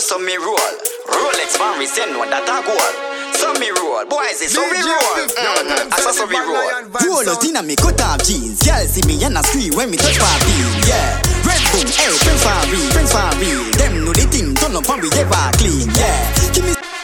so 0.07 0.17
me 0.19 0.37
roll, 0.37 0.55
so 0.55 0.63
me 0.63 0.63
roll. 0.63 1.27
Rolex 1.27 1.59
man, 1.59 1.79
we 1.79 1.85
send 1.85 2.15
one 2.15 2.29
that 2.31 2.47
a 2.47 2.63
goal. 2.63 2.79
So 3.35 3.51
me 3.59 3.67
roll, 3.75 4.07
boys, 4.07 4.39
it's 4.39 4.55
so 4.55 4.63
we 4.63 4.79
roll. 4.79 5.19
Mm, 5.35 5.91
I 5.91 5.99
saw 5.99 6.15
so 6.15 6.23
we 6.31 6.39
roll. 6.39 6.63
Roll 6.95 7.27
out 7.27 7.43
in 7.43 7.59
a 7.59 7.61
me 7.61 7.75
cut 7.75 7.99
off 7.99 8.23
jeans. 8.23 8.63
Girl 8.63 8.87
see 8.87 9.03
me 9.03 9.19
and 9.27 9.37
I 9.37 9.41
scream 9.43 9.75
when 9.75 9.91
me 9.91 9.97
touch 9.99 10.15
my 10.15 10.31
beat. 10.47 10.87
Yeah. 10.87 11.19
Red 11.43 11.59
boom, 11.75 11.91
hey, 11.91 12.15
friends 12.23 12.39
for 12.39 12.55
real, 12.71 12.87
friends 12.95 13.11
for 13.11 13.27
real. 13.35 13.67
Them 13.75 14.07
know 14.07 14.15
the 14.15 14.23
thing, 14.31 14.55
turn 14.55 14.79
up 14.79 14.87
and 14.87 15.03
we 15.03 15.11
ever 15.11 15.43
clean. 15.59 15.91
Yeah. 15.91 16.55
Give 16.55 16.63
me 16.63 16.96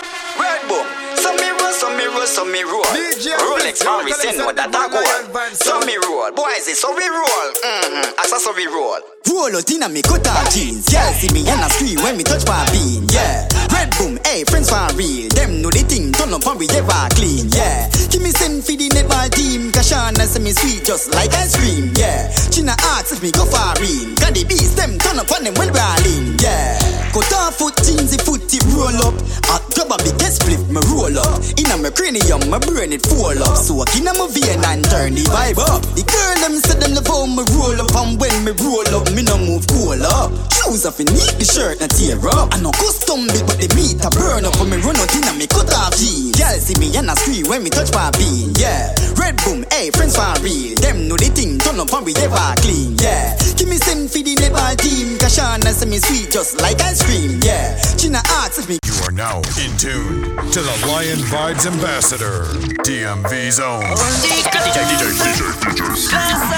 roll, 2.13 2.27
so 2.27 2.45
me 2.45 2.61
roll, 2.63 2.83
Rolex 2.83 3.85
man, 3.85 4.05
we 4.05 4.13
say 4.13 4.37
the 4.37 4.45
that 4.53 4.69
a 4.69 4.71
big 4.71 4.73
man 4.73 4.91
lion 4.91 4.91
goal. 4.91 5.33
vibe 5.33 5.55
So 5.55 5.79
me 5.81 5.97
roll, 5.97 6.31
boys, 6.31 6.67
it's 6.69 6.79
so 6.79 6.93
we 6.93 7.07
roll. 7.07 7.47
Mm, 7.65 8.13
I 8.19 8.25
saw 8.29 8.37
so 8.37 8.53
we 8.53 8.67
roll. 8.67 9.01
Roll 9.29 9.55
out 9.55 9.71
in 9.71 9.83
a 9.83 9.89
me 9.89 10.01
cut 10.01 10.27
off 10.27 10.53
jeans. 10.53 10.85
yeah. 10.91 11.11
see 11.13 11.31
me 11.33 11.47
and 11.47 11.61
a 11.61 11.69
scream 11.73 11.97
when 12.03 12.17
me 12.17 12.23
touch 12.23 12.45
my 12.45 12.61
bean. 12.71 13.07
Yeah. 13.09 13.47
Red 13.73 13.89
boom, 13.97 14.19
hey, 14.25 14.43
friends 14.45 14.69
for 14.69 14.85
real. 14.93 15.29
Them 15.33 15.61
know 15.61 15.73
the 15.73 15.81
thing, 15.87 16.11
turn 16.13 16.33
up 16.33 16.45
and 16.45 16.59
we 16.59 16.69
ever 16.69 17.07
clean, 17.17 17.49
yeah. 17.49 17.89
Give 18.11 18.21
me 18.21 18.29
send 18.29 18.61
for 18.61 18.77
the 18.77 18.87
netball 18.93 19.29
team, 19.33 19.71
Kashana 19.71 20.29
say 20.29 20.39
me 20.43 20.51
sweet 20.51 20.85
just 20.85 21.09
like 21.13 21.33
ice 21.33 21.57
cream, 21.57 21.89
yeah. 21.97 22.29
China 22.53 22.75
asks 22.93 23.13
if 23.13 23.23
me 23.23 23.31
go 23.31 23.45
far 23.45 23.73
in, 23.81 24.13
got 24.15 24.35
the 24.37 24.45
beast 24.45 24.77
them 24.77 24.99
turn 24.99 25.17
up 25.17 25.31
on 25.33 25.43
them 25.43 25.55
when 25.55 25.73
in, 26.05 26.37
yeah. 26.37 26.77
Cut 27.13 27.29
off 27.33 27.61
foot 27.61 27.77
jeans, 27.85 28.09
the 28.09 28.17
foot 28.25 28.41
tip 28.49 28.65
roll 28.73 28.89
up. 29.05 29.13
Hot 29.45 29.61
grab 29.77 29.93
a 29.93 29.97
big 30.01 30.17
split, 30.25 30.61
me 30.65 30.81
roll 30.89 31.13
up. 31.13 31.41
Inna 31.61 31.77
my 31.77 31.93
cranium, 32.03 32.49
my 32.49 32.59
brain 32.59 32.91
it 32.91 33.05
fall 33.07 33.31
up. 33.31 33.55
So 33.55 33.79
I 33.79 33.87
my 34.03 34.27
vein 34.27 34.59
and 34.59 34.83
turn 34.83 35.15
the 35.15 35.23
vibe 35.31 35.59
up. 35.63 35.81
The 35.95 36.03
girl 36.03 36.35
them 36.43 36.59
say 36.59 36.75
them 36.75 36.99
love 36.99 37.07
how 37.07 37.23
me 37.23 37.43
roll 37.55 37.79
up, 37.79 37.95
and 37.95 38.19
when 38.19 38.35
me 38.43 38.51
roll 38.59 38.83
up, 38.91 39.07
me 39.15 39.23
no 39.23 39.39
move 39.39 39.63
cool 39.71 39.95
up. 40.03 40.35
Shoes 40.51 40.83
off 40.83 40.99
and 40.99 41.07
neat 41.15 41.39
the 41.39 41.47
shirt 41.47 41.79
not 41.79 41.95
tear 41.95 42.19
up. 42.35 42.51
I 42.51 42.59
no 42.59 42.75
custom 42.75 43.31
big, 43.31 43.47
but 43.47 43.55
the 43.55 43.71
meat 43.71 44.03
a 44.03 44.11
burn 44.11 44.43
up 44.43 44.59
when 44.59 44.75
me 44.75 44.77
run 44.83 44.99
out 44.99 45.15
inna 45.15 45.31
me 45.39 45.47
cut 45.47 45.71
off 45.71 45.95
jeans. 45.95 46.35
Girl 46.35 46.59
see 46.59 46.75
me 46.75 46.91
and 46.99 47.07
I 47.07 47.15
scream 47.15 47.47
when 47.47 47.63
me 47.63 47.71
touch 47.71 47.95
my 47.95 48.11
bean, 48.19 48.51
yeah. 48.59 48.91
Red 49.15 49.39
boom, 49.47 49.63
hey 49.71 49.87
friends 49.95 50.19
for 50.19 50.27
real. 50.43 50.75
Them 50.83 51.07
know 51.07 51.15
the 51.15 51.31
thing 51.31 51.55
turn 51.63 51.79
up 51.79 51.93
and 51.95 52.03
we 52.03 52.11
ever 52.19 52.47
clean, 52.59 52.99
yeah. 52.99 53.39
Give 53.55 53.71
me 53.71 53.79
send 53.79 54.11
for 54.11 54.19
the 54.19 54.35
netball 54.35 54.75
team, 54.75 55.15
Kashana 55.23 55.71
say 55.71 55.87
me 55.87 56.03
sweet 56.03 56.35
just 56.35 56.59
like 56.59 56.83
ice 56.83 56.99
cream, 56.99 57.39
yeah. 57.47 57.79
China 57.95 58.19
asks 58.43 58.67
me. 58.67 58.75
You 58.83 58.95
are 59.07 59.15
now 59.15 59.39
in 59.55 59.71
tune 59.79 60.35
to 60.51 60.59
the 60.59 60.75
Lion 60.91 61.23
Vibes 61.31 61.63
Ambassador, 61.93 62.45
DMV 62.81 63.51
Zone. 63.51 63.83
DJ, 64.25 64.49
DJ, 64.49 64.81
DJ, 64.89 65.03
DJ, 65.13 65.77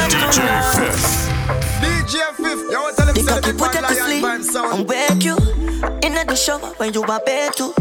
DJ 0.07 0.39
Fif. 0.77 1.01
DJ 1.81 2.15
Fif, 2.37 2.71
yo, 2.71 2.89
tell 2.95 3.07
him 3.09 3.15
The 3.15 3.19
say 3.19 3.27
cocky 3.27 3.51
the 3.51 3.57
put 3.57 3.71
big 3.73 3.75
it 3.75 3.81
man 3.81 3.91
to 3.91 3.95
lion 3.95 4.05
sleep 4.07 4.23
vibe 4.23 4.43
sound. 4.45 4.79
and 4.79 4.87
wake 4.87 5.23
you 5.25 5.35
in 6.07 6.13
the 6.25 6.35
shower 6.37 6.71
when 6.77 6.93
you 6.93 7.03
are 7.03 7.19
bed 7.19 7.51
too. 7.53 7.73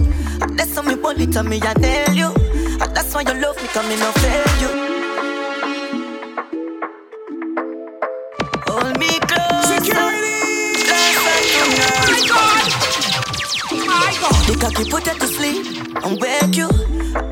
That's 0.57 0.75
how 0.75 0.83
me 0.83 0.97
bully 0.97 1.29
to 1.29 1.45
me, 1.45 1.61
I 1.63 1.75
nail 1.75 2.13
you. 2.13 2.35
And 2.83 2.91
that's 2.93 3.15
why 3.15 3.21
you 3.23 3.35
love 3.41 3.57
me, 3.63 3.69
coming 3.69 4.01
no 4.01 4.11
fail 4.19 4.55
you. 4.59 4.71
Hold 8.67 8.99
me 8.99 9.11
close. 9.31 9.67
Security. 9.79 10.35
The 14.49 14.57
cocky 14.61 14.91
put 14.91 15.07
it 15.07 15.21
to 15.21 15.27
sleep 15.29 15.67
and 16.05 16.21
wake 16.21 16.57
you 16.57 16.84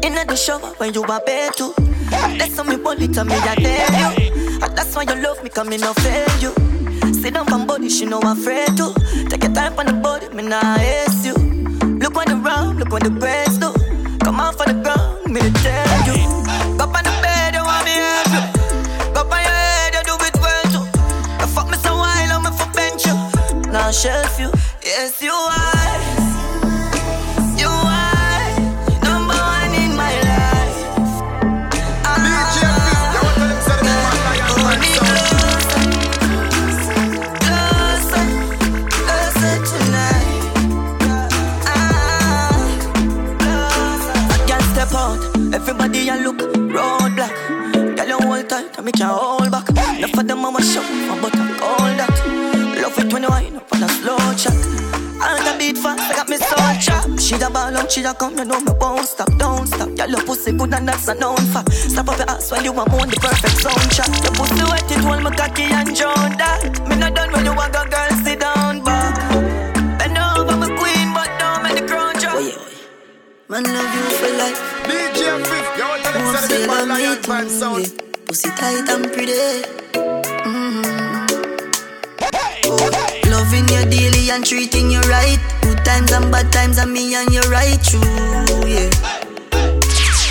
in 0.05 0.15
the 0.15 0.37
shower 0.37 0.75
when 0.79 0.93
you 0.95 1.03
are 1.05 1.21
bed 1.21 1.55
too. 1.55 1.73
That's 2.11 2.57
how 2.57 2.65
me 2.65 2.77
bully 2.77 3.09
to 3.09 3.25
me, 3.25 3.35
I 3.35 3.55
nail 3.55 4.13
you. 4.19 4.61
And 4.63 4.77
that's 4.77 4.95
why 4.97 5.03
you 5.03 5.15
love 5.23 5.43
me, 5.43 5.51
come 5.51 5.67
coming 5.67 5.81
no 5.81 5.93
fail 5.95 6.29
you. 6.41 6.53
Sit 7.15 7.35
down 7.35 7.53
on 7.53 7.67
body, 7.67 7.89
she 7.89 8.05
no 8.05 8.19
afraid 8.21 8.77
to. 8.77 8.93
Take 9.31 9.45
your 9.45 9.55
time 9.55 9.79
on 9.79 9.87
the 9.87 9.93
body, 9.95 10.29
me 10.31 10.43
nah 10.43 10.77
ace 10.77 11.25
you. 11.25 11.35
Look 12.03 12.17
on 12.17 12.27
the 12.27 12.37
round, 12.45 12.79
look 12.81 12.93
on 12.93 13.01
the 13.01 13.11
breast 13.11 13.61
do. 13.61 13.73
Come 14.25 14.41
off 14.41 14.61
on 14.61 14.69
the 14.77 14.83
ground, 14.83 15.33
me 15.33 15.41
to 15.41 15.53
tell 15.63 15.99
you. 16.09 16.19
Go 16.79 16.85
on 16.85 17.05
the 17.05 17.15
bed, 17.23 17.55
you 17.55 17.65
want 17.65 17.85
me 17.85 17.93
help 17.93 18.29
you. 18.35 19.15
Go 19.15 19.21
on 19.23 19.41
your 19.47 19.57
head, 19.63 19.95
you 19.95 20.03
do 20.03 20.15
it 20.29 20.37
well 20.43 20.65
too. 20.75 20.85
You 21.41 21.47
fuck 21.55 21.71
me 21.71 21.77
so 21.79 21.95
while, 21.95 22.33
I'm 22.33 22.45
for 22.53 22.71
bench 22.75 23.07
you. 23.07 23.71
Now 23.71 23.91
shelf 23.91 24.39
you, 24.41 24.51
yes 24.85 25.23
you 25.23 25.31
are. 25.33 25.62
She 57.93 58.01
da 58.01 58.15
come, 58.15 58.39
you 58.39 58.45
know 58.47 58.59
me 58.59 58.73
won't 58.81 59.07
stop, 59.07 59.29
don't 59.37 59.67
stop. 59.67 59.91
Y'all 59.99 60.09
your 60.09 60.23
pussy 60.25 60.53
good 60.53 60.73
and 60.73 60.89
that's 60.89 61.09
a 61.09 61.15
known 61.15 61.37
fact. 61.53 61.71
Stop 61.73 62.09
up 62.09 62.17
your 62.17 62.31
ass 62.31 62.51
while 62.51 62.63
you 62.65 62.73
a 62.73 62.89
moan 62.89 63.09
the 63.11 63.17
perfect 63.21 63.57
soundtrack. 63.61 64.09
Your 64.25 64.33
pussy 64.33 64.65
wet, 64.65 64.91
it 64.91 65.05
hold 65.05 65.23
me 65.23 65.31
cocky 65.37 65.65
and 65.65 65.95
drown 65.95 66.33
that. 66.41 66.89
Me 66.89 66.97
not 66.97 67.15
done 67.15 67.31
when 67.33 67.45
you 67.45 67.53
a 67.53 67.69
go, 67.69 67.85
girl, 67.85 68.11
sit 68.25 68.41
down 68.41 68.83
back. 68.83 69.13
Bend 70.01 70.17
over, 70.17 70.57
my 70.57 70.69
queen, 70.81 71.13
but 71.13 71.29
don't 71.37 71.63
make 71.63 71.77
the 71.77 71.87
crown 71.87 72.15
drop. 72.17 72.41
Man, 73.53 73.63
love 73.63 73.93
you 73.93 74.05
for 74.17 74.33
life. 74.41 74.61
DJ 74.89 75.21
Fif, 75.45 75.67
yo, 75.77 75.85
tell 76.01 76.13
him 76.17 76.25
Won't 76.25 76.39
say 76.39 76.49
the 76.49 76.49
say 76.49 76.59
big 76.65 76.69
man 76.73 76.89
love 76.89 76.97
me 76.97 77.05
lion 77.05 77.21
too, 77.21 77.29
vibe 77.31 77.51
sound. 77.53 77.85
yeah. 77.85 78.25
Pussy 78.25 78.49
tight 78.57 78.89
and 78.89 79.05
pretty. 79.13 79.69
Mm-hmm. 80.49 81.29
Loving 83.29 83.69
you 83.69 83.85
daily 83.93 84.31
and 84.33 84.41
treating 84.47 84.91
you 84.91 85.01
right. 85.13 85.37
Times 85.93 86.13
and 86.13 86.33
bad 86.33 86.51
times, 86.51 86.79
and 86.79 86.91
me 86.91 87.15
and 87.15 87.31
you 87.31 87.43
right 87.53 87.77
true, 87.85 88.01
yeah. 88.65 88.89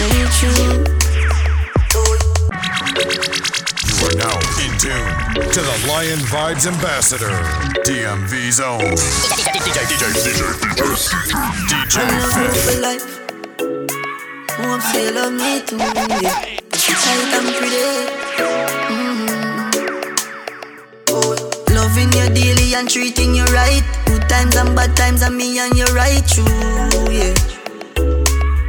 Ain't 0.02 0.32
true. 0.42 0.58
You 3.86 3.94
are 4.02 4.16
now 4.18 4.38
in 4.58 4.74
tune 4.82 5.14
to 5.54 5.62
the 5.62 5.86
Lion 5.88 6.18
Vibes 6.34 6.66
Ambassador, 6.66 7.30
DMV 7.86 8.52
Zone. 8.52 8.80
DJ, 9.62 9.86
DJ, 9.86 10.10
DJ, 10.18 10.42
DJ 11.70 12.10
Fif. 12.34 12.58
for 12.66 12.82
life. 12.82 13.06
Won't 14.58 14.82
say 14.82 15.06
you 15.06 15.12
love 15.14 15.32
me 15.32 15.62
too, 15.62 15.78
yeah. 15.78 16.58
Pussy 16.72 16.94
tight 16.94 17.34
and 17.38 17.56
pretty. 17.56 18.81
And 22.82 22.90
treating 22.90 23.36
you 23.36 23.46
right. 23.54 23.84
Good 24.08 24.28
times 24.28 24.56
and 24.56 24.76
bad 24.76 24.98
times, 24.98 25.22
and 25.22 25.38
me 25.38 25.60
and 25.60 25.78
you 25.78 25.86
right 25.94 26.26
true, 26.28 26.44
yeah. 27.14 27.38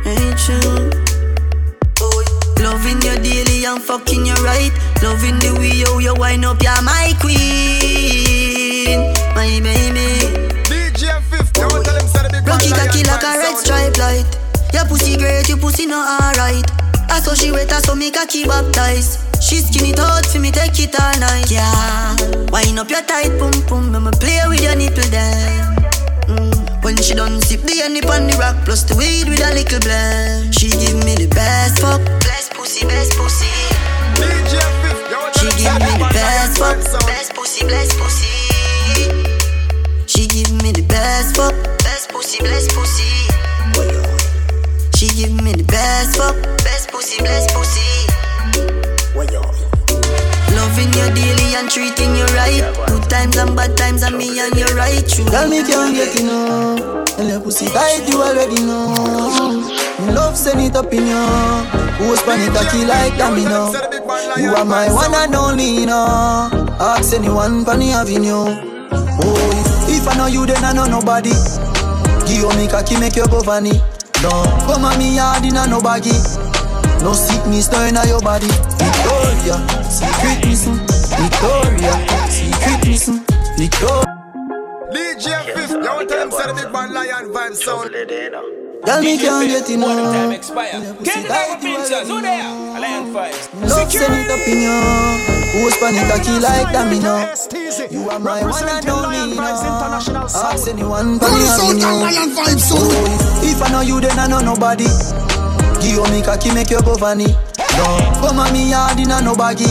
Ain't 0.05 0.37
true. 0.37 0.93
Oh, 1.99 2.21
loving 2.61 3.01
you 3.01 3.17
daily 3.25 3.65
and 3.65 3.81
fucking 3.81 4.27
you 4.27 4.35
right. 4.45 4.71
Loving 5.03 5.39
the 5.39 5.57
way 5.59 5.73
you, 5.73 5.99
you 5.99 6.15
wind 6.15 6.45
up, 6.45 6.63
you're 6.63 6.83
my 6.83 7.15
queen, 7.21 9.01
my 9.33 9.49
baby. 9.65 10.29
DJ 10.69 11.19
Fif, 11.33 11.49
yo, 11.57 11.71
tell 11.83 11.97
him 11.97 12.33
big 12.33 12.47
Rocky 12.47 12.69
cocky 12.69 13.05
like 13.05 13.25
a 13.25 13.39
red 13.39 13.57
stripe 13.57 13.97
light. 13.97 14.27
Your 14.75 14.85
pussy 14.85 15.17
great, 15.17 15.49
your 15.49 15.57
pussy 15.57 15.87
not 15.87 16.21
alright. 16.21 16.82
I 17.13 17.21
saw 17.21 17.35
she 17.35 17.53
wet, 17.53 17.71
I 17.71 17.81
saw 17.81 17.95
me 17.95 18.11
cocky 18.11 18.45
baptized. 18.47 19.21
She 19.43 19.61
skin 19.61 19.93
it 19.93 20.01
out 20.01 20.25
for 20.25 20.41
me, 20.41 20.51
take 20.51 20.81
it 20.81 20.97
all 20.99 21.13
night. 21.21 21.51
Yeah, 21.51 22.17
wind 22.49 22.79
up 22.79 22.89
your 22.89 23.03
tight 23.03 23.37
pum 23.39 23.53
pum, 23.69 23.95
I'ma 23.95 24.13
play 24.13 24.41
with 24.49 24.63
your 24.63 24.75
nipple 24.75 25.05
then. 25.13 25.77
Mm. 26.33 26.83
When 26.83 26.97
she 26.97 27.15
done 27.15 27.39
sip 27.43 27.61
the 27.69 27.85
honey 27.85 28.01
on 28.09 28.33
the 28.33 28.37
rock, 28.41 28.65
plus 28.65 28.85
the 28.85 28.97
weed 28.97 29.29
with 29.29 29.45
a 29.45 29.53
little 29.53 29.81
blend. 29.81 30.55
She 30.57 30.71
give 30.73 31.05
me 31.05 31.13
the 31.15 31.29
best 31.29 31.85
fuck, 31.85 32.01
best 32.25 32.55
pussy, 32.55 32.87
best 32.87 33.13
pussy. 33.13 33.53
DJ 34.17 34.57
She 35.37 35.53
give 35.61 35.69
the 35.69 35.85
me 35.85 35.93
the 36.01 36.09
best 36.17 36.57
fuck, 36.57 36.81
best 37.05 37.35
pussy, 37.35 37.69
best 37.69 37.93
pussy. 38.01 38.33
She 40.09 40.27
give 40.33 40.51
me 40.65 40.73
the 40.73 40.83
best 40.89 41.37
fuck, 41.37 41.53
best 41.85 42.09
pussy, 42.09 42.41
best 42.41 42.73
pussy. 42.73 44.02
She 45.03 45.27
give 45.27 45.35
me 45.43 45.51
the 45.51 45.65
best 45.67 46.15
fuck, 46.15 46.39
best 46.63 46.87
pussy, 46.95 47.19
best 47.27 47.51
pussy. 47.51 48.07
Loving 50.55 50.95
you 50.95 51.11
daily 51.11 51.59
and 51.59 51.67
treating 51.67 52.15
you 52.15 52.23
right. 52.39 52.63
Good 52.87 53.11
times 53.11 53.35
and 53.35 53.51
bad 53.59 53.77
times, 53.77 54.05
and 54.07 54.15
me 54.15 54.39
and 54.39 54.55
you 54.55 54.71
right 54.79 55.03
true. 55.03 55.27
Girl, 55.27 55.51
me 55.51 55.67
can't 55.67 55.91
get 55.91 56.15
enough. 56.23 57.19
And 57.19 57.35
your 57.35 57.41
pussy 57.41 57.67
tight, 57.67 58.07
you 58.07 58.23
already 58.23 58.63
know. 58.63 58.95
Me 60.07 60.15
love 60.15 60.39
send 60.39 60.61
it 60.61 60.77
up 60.77 60.95
in 60.95 61.03
you. 61.03 61.27
Post 61.99 62.23
pan 62.23 62.39
it 62.39 62.55
cocky 62.55 62.87
like 62.87 63.19
domino. 63.19 63.75
You 64.39 64.55
are 64.55 64.65
my 64.65 64.87
one 64.87 65.19
and 65.19 65.35
only, 65.35 65.83
you 65.83 65.87
know. 65.87 66.47
Ask 66.79 67.13
anyone 67.13 67.65
pan 67.65 67.81
the 67.81 67.91
avenue. 67.91 68.55
Oh, 69.19 69.91
if 69.91 70.07
I 70.07 70.15
know 70.15 70.27
you, 70.31 70.47
then 70.47 70.63
I 70.63 70.71
know 70.71 70.87
nobody. 70.87 71.35
Give 72.23 72.47
me 72.55 72.71
cocky, 72.71 73.01
make 73.01 73.17
you 73.17 73.27
go 73.27 73.43
funny. 73.43 73.83
No, 74.23 74.31
come 74.67 74.85
on 74.85 74.99
me 74.99 75.17
yard 75.17 75.45
in 75.45 75.57
a 75.57 75.67
no 75.67 75.81
baggy. 75.81 76.15
No 77.03 77.13
sickness, 77.13 77.71
no 77.73 77.83
in 77.83 77.97
your 78.07 78.21
body. 78.21 78.47
Victoria, 78.79 79.59
secret 79.91 80.47
missing. 80.47 80.79
Victoria, 81.19 81.95
secret 82.31 82.87
missing. 82.87 83.21
Victoria. 83.59 84.07
DJ 84.93 85.27
Fif, 85.55 85.71
yo, 85.71 86.07
tell 86.07 86.23
him 86.23 86.31
say 86.31 86.47
the 86.47 86.55
big 86.55 86.73
man 86.73 86.95
lion 86.95 87.33
vibe 87.33 87.57
sound. 87.57 88.72
Girl, 88.85 89.01
me 89.01 89.17
can't 89.17 89.47
get 89.47 89.71
enough. 89.71 90.13
Time 90.13 90.33
expire. 90.33 90.81
Get 91.05 91.23
the 91.23 91.57
pictures. 91.63 92.09
Who 92.09 92.21
there? 92.21 92.43
Lion 92.83 93.15
Vibes. 93.15 93.47
Love 93.71 93.93
send 93.93 94.15
it 94.15 94.27
up 94.27 94.43
in 94.43 94.59
you. 94.59 94.75
Post 95.55 95.79
pan 95.79 95.95
it 95.95 96.11
cocky 96.11 96.35
like 96.43 96.73
domino. 96.75 97.31
You 97.95 98.11
are 98.11 98.19
my 98.19 98.43
one 98.43 98.69
and 98.69 98.89
only, 98.89 99.31
you 99.31 99.35
know. 99.37 100.27
Ask 100.35 100.67
anyone 100.67 101.21
pan 101.21 101.31
the 101.31 101.47
avenue. 101.47 101.87
Oh, 102.75 103.43
if 103.47 103.63
I 103.63 103.69
know 103.71 103.83
you, 103.83 104.01
then 104.01 104.19
I 104.19 104.27
know 104.27 104.41
nobody. 104.41 104.91
Give 105.79 105.95
you 105.95 106.05
me 106.11 106.23
cocky, 106.23 106.53
make 106.53 106.71
you 106.71 106.83
go 106.83 106.97
funny. 106.97 107.31
No, 107.79 107.87
come 108.19 108.41
on 108.41 108.53
me 108.53 108.71
yard 108.71 108.99
inna 108.99 109.23
no 109.23 109.37
baggy. 109.37 109.71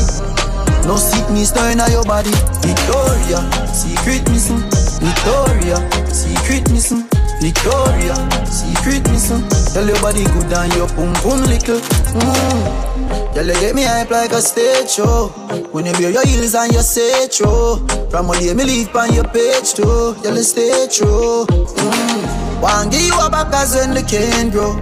No 0.87 0.95
sickness 0.95 1.53
no 1.53 1.67
inna 1.67 1.89
your 1.91 2.05
body. 2.05 2.31
Victoria, 2.63 3.43
secret 3.75 4.23
missing. 4.31 4.63
Victoria, 5.03 5.77
secret 6.07 6.71
missing. 6.71 7.03
Victoria, 7.41 8.13
secret 8.45 9.01
missing. 9.09 9.41
Tell 9.73 9.87
your 9.87 9.99
body 9.99 10.23
good 10.25 10.53
and 10.53 10.71
your 10.75 10.87
pum 10.89 11.11
pum 11.25 11.41
little. 11.49 11.81
Mm. 12.13 13.33
Tell 13.33 13.47
you 13.47 13.53
get 13.59 13.73
me 13.73 13.81
hype 13.81 14.11
like 14.11 14.31
a 14.31 14.41
stage 14.41 14.91
show. 14.91 15.29
When 15.73 15.87
you 15.87 15.93
wear 15.93 16.11
your 16.11 16.25
heels 16.27 16.53
and 16.53 16.71
your 16.71 16.83
say 16.83 17.27
show. 17.29 17.77
From 18.11 18.27
all 18.29 18.37
day 18.39 18.53
me 18.53 18.63
leave 18.63 18.95
on 18.95 19.11
your 19.13 19.23
page 19.25 19.73
too. 19.73 20.13
Tell 20.21 20.37
you 20.37 20.43
stay 20.43 20.87
true. 20.87 21.47
Mm. 21.49 22.61
One 22.61 22.89
give 22.91 23.01
you 23.01 23.17
a 23.19 23.27
back 23.27 23.51
as 23.55 23.73
when 23.73 23.95
the 23.95 24.03
can 24.03 24.51
grow. 24.51 24.77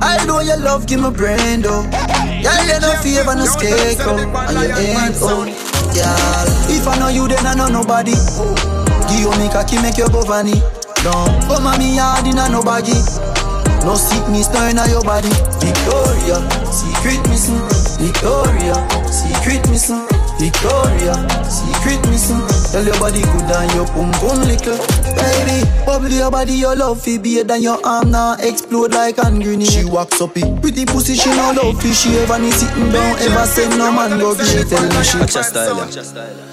I 0.00 0.24
know 0.24 0.40
your 0.40 0.56
love 0.56 0.86
give 0.86 1.00
me 1.00 1.10
brain 1.10 1.60
though. 1.60 1.82
Girl, 2.40 2.64
you 2.64 2.80
no 2.80 2.96
favor 3.04 3.34
no 3.34 3.44
scarecrow, 3.44 4.16
and 4.16 4.56
you 4.56 4.96
ain't 4.96 5.20
old. 5.20 5.52
Girl, 5.92 6.48
if 6.72 6.88
I 6.88 6.96
know 6.98 7.08
you, 7.08 7.28
then 7.28 7.44
I 7.44 7.52
know 7.52 7.68
nobody. 7.68 8.16
Give 9.12 9.20
you 9.20 9.30
me 9.36 9.52
cocky, 9.52 9.76
make 9.82 9.98
you 9.98 10.08
go 10.08 10.22
funny. 10.22 10.62
Come 11.02 11.66
on 11.66 11.78
me 11.78 11.96
yard 11.96 12.26
inna 12.26 12.48
no 12.48 12.62
baggy. 12.62 12.92
No 13.84 13.94
sickness 13.94 14.48
no 14.52 14.68
inna 14.68 14.86
your 14.88 15.02
body. 15.02 15.30
Victoria, 15.62 16.42
secret 16.70 17.22
missing. 17.28 17.58
Victoria, 17.98 18.74
secret 19.10 19.62
missing. 19.70 20.02
Victoria, 20.38 21.14
secret 21.48 22.02
missing. 22.10 22.42
Tell 22.72 22.84
your 22.84 22.98
body 22.98 23.22
good 23.22 23.50
and 23.50 23.72
your 23.74 23.86
pum 23.86 24.10
pum 24.20 24.38
little. 24.42 24.76
Baby, 25.14 25.64
bubble 25.86 26.10
your 26.10 26.30
body, 26.30 26.52
your 26.52 26.76
love 26.76 27.00
fi 27.00 27.18
be 27.18 27.42
than 27.42 27.62
your 27.62 27.78
arm 27.86 28.10
now 28.10 28.34
explode 28.40 28.92
like 28.92 29.16
hand 29.16 29.42
grenade. 29.42 29.70
She 29.70 29.84
walks 29.84 30.20
up 30.20 30.36
it, 30.36 30.60
pretty 30.60 30.84
pussy 30.84 31.14
she 31.14 31.30
no 31.30 31.52
love 31.52 31.80
fi. 31.80 31.92
She 31.92 32.18
ever 32.18 32.38
need 32.38 32.52
sitting 32.52 32.90
down, 32.92 33.16
ever 33.20 33.46
say 33.46 33.68
no 33.76 33.92
man 33.92 34.18
go 34.18 34.34
She 34.36 34.64
tell 34.64 34.82
me 34.82 35.02
she. 35.04 35.18
Watch 35.18 35.34
your 35.34 35.44
style. 36.04 36.47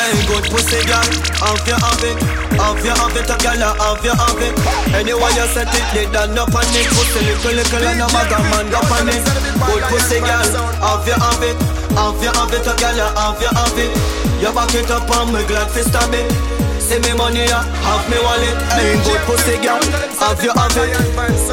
Hey, 0.00 0.16
good 0.24 0.48
pussy 0.48 0.80
girl, 0.88 1.04
have 1.44 1.60
you 1.68 1.76
have 1.76 2.00
it, 2.00 2.16
have 2.56 2.80
you 2.80 2.88
have 2.88 3.12
it, 3.20 3.28
a 3.28 3.36
girl, 3.36 3.60
have 3.60 4.00
you 4.00 4.16
have 4.16 4.40
it. 4.40 4.56
Anyway 4.96 5.32
you 5.36 5.46
set 5.52 5.68
it, 5.68 5.84
they 5.92 6.08
done 6.08 6.32
up 6.40 6.48
on 6.56 6.64
it, 6.72 6.88
pussy 6.88 7.20
little 7.20 7.52
little 7.52 7.84
and 7.84 8.00
a 8.00 8.06
bag 8.08 8.32
of 8.32 8.40
man 8.48 8.72
up 8.72 8.88
on 8.96 9.12
it. 9.12 9.20
Good 9.60 9.84
pussy 9.92 10.24
girl, 10.24 10.48
have 10.80 11.04
you 11.04 11.12
have 11.20 11.44
it, 11.44 11.60
have 11.92 12.16
you 12.16 12.32
have 12.32 12.48
it, 12.48 12.64
a 12.64 12.72
girl, 12.80 13.12
have 13.12 13.40
you 13.44 13.52
have 13.52 13.76
it. 13.76 13.92
You 14.40 14.48
back 14.56 14.72
it 14.72 14.90
up 14.90 15.10
on 15.20 15.34
me, 15.34 15.44
glad 15.44 15.68
fi 15.68 15.82
stab 15.82 16.14
it. 16.14 16.59
See 16.90 16.98
me 16.98 17.14
money, 17.14 17.46
yeah, 17.46 17.62
have 17.86 18.02
me 18.10 18.18
wallet. 18.18 18.58
Hey, 18.74 18.98
good 19.06 19.22
pussy 19.22 19.62
girl, 19.62 19.78
have 20.18 20.42
you 20.42 20.50
have 20.50 20.74
it? 20.74 20.90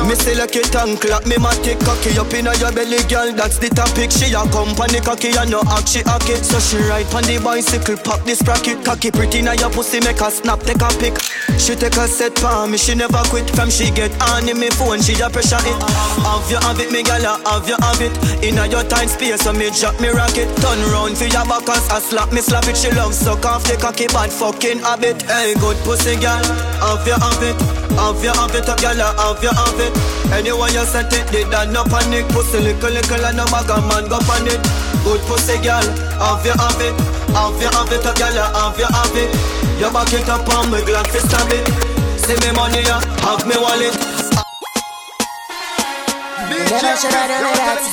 Me 0.09 0.15
select 0.15 0.55
it 0.55 0.73
and 0.73 0.97
clap 0.99 1.27
me 1.29 1.35
matic 1.37 1.77
cocky 1.85 2.17
up 2.17 2.33
inna 2.33 2.57
your 2.57 2.73
belly, 2.73 2.97
girl. 3.05 3.29
That's 3.37 3.59
the 3.61 3.69
topic. 3.69 4.09
She 4.09 4.33
a 4.33 4.41
company 4.49 4.97
cocky 4.97 5.37
and 5.37 5.51
no 5.53 5.61
act 5.69 5.93
she 5.93 6.01
hack 6.01 6.25
it. 6.25 6.41
So 6.41 6.57
she 6.57 6.81
ride 6.89 7.05
on 7.13 7.21
the 7.29 7.37
bicycle, 7.37 8.01
pop 8.01 8.25
this 8.25 8.39
sprocket, 8.39 8.81
cocky 8.81 9.11
pretty 9.11 9.43
now 9.45 9.53
your 9.53 9.69
pussy 9.69 10.01
make 10.01 10.17
her 10.25 10.33
snap, 10.33 10.65
take 10.65 10.81
a 10.81 10.89
pic. 10.97 11.21
She 11.61 11.77
take 11.77 12.01
a 12.01 12.09
set 12.09 12.33
for 12.41 12.65
me, 12.65 12.81
she 12.81 12.97
never 12.97 13.21
quit. 13.29 13.45
From 13.53 13.69
she 13.69 13.93
get 13.93 14.09
on 14.33 14.49
in 14.49 14.57
me 14.57 14.73
phone, 14.73 15.05
she 15.05 15.13
a 15.21 15.29
pressure 15.29 15.61
it. 15.61 15.77
Have 16.25 16.49
you 16.49 16.57
have 16.65 16.81
it, 16.81 16.89
me 16.89 17.05
gal, 17.05 17.21
have 17.45 17.69
you 17.69 17.77
have 17.77 18.01
it? 18.01 18.17
Inna 18.41 18.65
your 18.65 18.89
time 18.89 19.05
space, 19.05 19.45
so 19.45 19.53
me 19.53 19.69
drop 19.69 20.01
me 20.01 20.09
rocket. 20.09 20.49
Turn 20.65 20.81
round 20.89 21.13
for 21.13 21.29
your 21.29 21.45
back 21.45 21.69
and 21.69 21.85
I 21.93 22.01
slap 22.01 22.33
me, 22.33 22.41
slap 22.41 22.65
it. 22.65 22.73
She 22.73 22.89
love 22.89 23.13
suck 23.13 23.45
off 23.45 23.69
the 23.69 23.77
cocky 23.77 24.09
bad 24.09 24.33
fucking 24.33 24.81
habit. 24.81 25.26
Hey, 25.27 25.53
good 25.59 25.75
pussy 25.83 26.15
girl, 26.15 26.39
have 26.79 27.03
you 27.03 27.19
have 27.19 27.43
it? 27.43 27.59
Have 27.99 28.23
you 28.23 28.31
have 28.31 28.55
it, 28.55 28.63
a 28.63 28.75
girl, 28.79 28.95
have 28.95 29.43
you 29.43 29.51
have 29.51 29.79
it? 29.83 29.91
Anyone 30.31 30.71
you 30.71 30.87
set 30.87 31.11
it, 31.11 31.27
they 31.35 31.43
done 31.51 31.73
no 31.73 31.83
panic. 31.83 32.27
Pussy 32.31 32.59
little 32.63 32.91
little 32.91 33.25
and 33.25 33.35
no 33.35 33.45
bag 33.51 33.67
a 33.67 33.75
man 33.91 34.07
go 34.07 34.17
on 34.23 34.47
it. 34.47 34.61
Good 35.03 35.19
pussy 35.27 35.59
girl, 35.59 35.83
have 36.23 36.45
you 36.47 36.55
have 36.55 36.79
it? 36.79 36.95
Have 37.35 37.59
you 37.59 37.67
have 37.75 37.91
it, 37.91 38.07
a 38.07 38.11
girl, 38.15 38.39
have 38.39 38.79
you 38.79 38.87
have 38.87 39.17
it? 39.19 39.29
You 39.75 39.91
back 39.91 40.13
it 40.15 40.29
up 40.31 40.47
on 40.47 40.71
me, 40.71 40.79
glad 40.87 41.07
fi 41.11 41.19
stab 41.19 41.51
it. 41.51 41.67
See 42.23 42.39
me 42.39 42.55
money, 42.55 42.87
yeah, 42.87 43.03
have 43.27 43.43
me 43.43 43.59
wallet. 43.59 43.95
Never 46.71 46.95
should 46.95 47.11
have 47.11 47.27
done 47.27 47.43
me 47.43 47.51
that. 47.59 47.83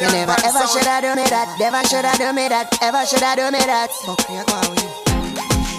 You 0.00 0.08
never 0.12 0.36
ever 0.40 0.64
should 0.72 0.88
have 0.88 1.02
done 1.02 1.16
me 1.16 1.28
that. 1.28 1.56
Never 1.60 1.82
should 1.88 2.04
have 2.04 2.18
done 2.18 2.34
me 2.34 2.48
that. 2.48 2.72
Ever 2.80 3.04
should 3.04 3.20
have 3.20 3.36
done 3.36 3.52
me 3.52 3.60
that. 3.60 4.93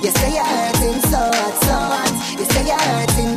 You 0.05 0.11
say 0.11 0.35
you're 0.35 0.43
hurting 0.45 1.01
so 1.09 1.17
hot, 1.17 1.55
so 1.63 1.73
hot. 1.73 2.37
You 2.37 2.45
say 2.45 2.67
you're 2.67 2.77
hurting 2.77 3.34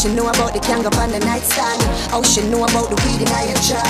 she 0.00 0.08
know 0.16 0.32
about 0.32 0.56
the 0.56 0.60
kanga 0.60 0.88
on 0.96 1.12
the 1.12 1.20
nightstand. 1.20 1.76
Oh, 2.08 2.24
she 2.24 2.40
know 2.48 2.64
about 2.64 2.88
the 2.88 2.96
weed 3.04 3.20
in 3.20 3.28
your 3.28 3.60
jar. 3.68 3.84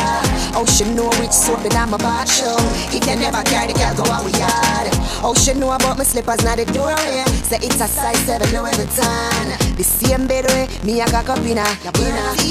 Oh, 0.59 0.66
she 0.66 0.83
know 0.90 1.07
which 1.23 1.31
soap 1.31 1.62
in 1.62 1.70
my 1.70 1.94
bathroom. 2.03 2.59
He 2.90 2.99
you 2.99 3.14
never 3.14 3.38
carry 3.46 3.70
the 3.70 3.79
girl, 3.79 3.94
go 3.94 4.03
out 4.11 4.27
we 4.27 4.35
yard. 4.35 4.90
Oh, 5.23 5.38
she 5.38 5.55
know 5.55 5.70
about 5.70 5.99
my 5.99 6.05
slippers, 6.05 6.42
not 6.42 6.59
the 6.59 6.66
doorway. 6.66 7.23
Say 7.46 7.62
it's 7.62 7.79
a 7.79 7.87
size 7.87 8.18
7, 8.27 8.42
Louis 8.51 8.75
Vuitton. 8.75 9.55
The 9.79 9.85
same 9.87 10.27
bed 10.27 10.51
way, 10.51 10.66
me 10.83 11.01
I 11.01 11.07
got 11.14 11.31
up 11.31 11.38
in 11.46 11.62
a, 11.62 11.66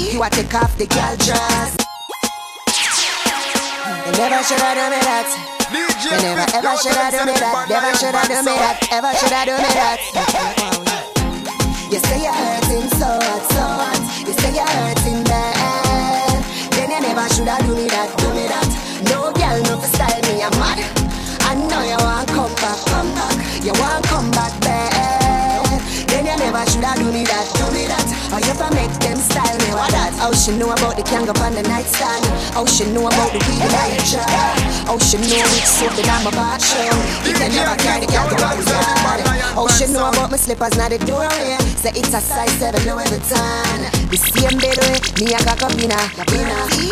You 0.08 0.22
a 0.24 0.30
take 0.32 0.54
off 0.56 0.72
the 0.80 0.88
girl 0.88 1.16
dress. 1.20 1.76
You 4.08 4.12
never 4.16 4.40
should 4.40 4.56
have 4.56 4.72
done 4.72 4.88
me 4.88 5.04
that. 5.04 5.28
You 5.68 6.16
never 6.16 6.48
ever 6.56 6.76
should 6.80 6.96
have 6.96 7.12
done 7.12 7.28
me 7.28 7.36
that. 7.36 7.68
Never 7.68 7.92
should 7.92 8.16
have 8.16 8.24
done 8.24 8.44
me 8.48 8.56
that. 8.56 8.88
Ever 8.88 9.12
should 9.20 9.36
have 9.36 9.46
done 9.52 9.60
me 9.60 9.68
that. 9.76 10.00
You 11.92 11.98
say 11.98 12.22
you're 12.22 12.49
Then 17.40 17.48
you 17.48 17.48
never 17.48 17.48
should 17.48 17.48
have 17.48 17.66
do 17.66 17.74
me 17.74 17.88
that, 17.88 18.12
do 18.18 18.28
me 18.36 18.44
that. 18.52 18.68
No 19.08 19.32
girl, 19.32 19.56
no 19.64 19.80
for 19.80 19.88
style 19.88 20.20
me, 20.28 20.44
I'm 20.44 20.52
mad. 20.60 20.76
I 21.48 21.54
know 21.56 21.80
you 21.80 21.96
want 22.04 22.28
come 22.28 22.52
back, 22.60 22.76
come 22.84 23.14
back. 23.16 23.64
You 23.64 23.72
want 23.80 24.04
come 24.04 24.30
back 24.30 24.52
bad. 24.60 25.64
Then 26.08 26.26
you 26.26 26.36
never 26.36 26.64
should 26.70 26.84
have 26.84 26.98
do 26.98 27.10
me 27.10 27.24
that, 27.24 27.48
do 27.56 27.64
me 27.72 27.86
that. 27.88 28.04
Or 28.32 28.40
you 28.44 28.52
ever 28.52 28.68
make 28.74 28.92
them 29.00 29.16
style 29.16 29.56
me, 29.56 29.72
what? 29.72 29.89
Oh, 30.20 30.36
she 30.36 30.52
know 30.52 30.68
about 30.68 30.96
the 30.96 31.02
kanga 31.02 31.32
on 31.40 31.56
the 31.56 31.64
nightstand. 31.64 32.24
Oh, 32.52 32.68
she 32.68 32.84
know 32.92 33.08
about 33.08 33.32
the 33.32 33.40
weed 33.48 33.64
my 33.72 33.96
jar. 34.04 34.28
Oh, 34.84 35.00
she 35.00 35.16
know 35.16 35.40
which 35.56 35.64
soap 35.64 35.96
in 35.96 36.04
my 36.04 36.28
bathroom. 36.28 36.92
If 37.24 37.40
you 37.40 37.48
never 37.56 37.72
carry 37.80 38.04
the 38.04 38.12
girl, 38.12 38.28
go 38.28 38.36
out 38.44 38.60
yard. 38.60 39.40
Oh, 39.56 39.68
she 39.72 39.88
know 39.88 40.08
about 40.12 40.30
my 40.30 40.36
slippers, 40.36 40.76
not 40.76 40.92
the 40.92 40.98
doorway. 41.08 41.56
Say 41.80 41.96
it's 41.96 42.12
a 42.12 42.20
size 42.20 42.52
7 42.60 42.84
Louis 42.84 43.08
Vuitton. 43.08 43.80
The 44.12 44.18
same 44.20 44.60
bed 44.60 44.76
way, 44.76 45.00
me 45.24 45.32
I 45.32 45.40
got 45.40 45.62
up 45.64 45.72
in 45.72 45.88
a, 45.88 46.00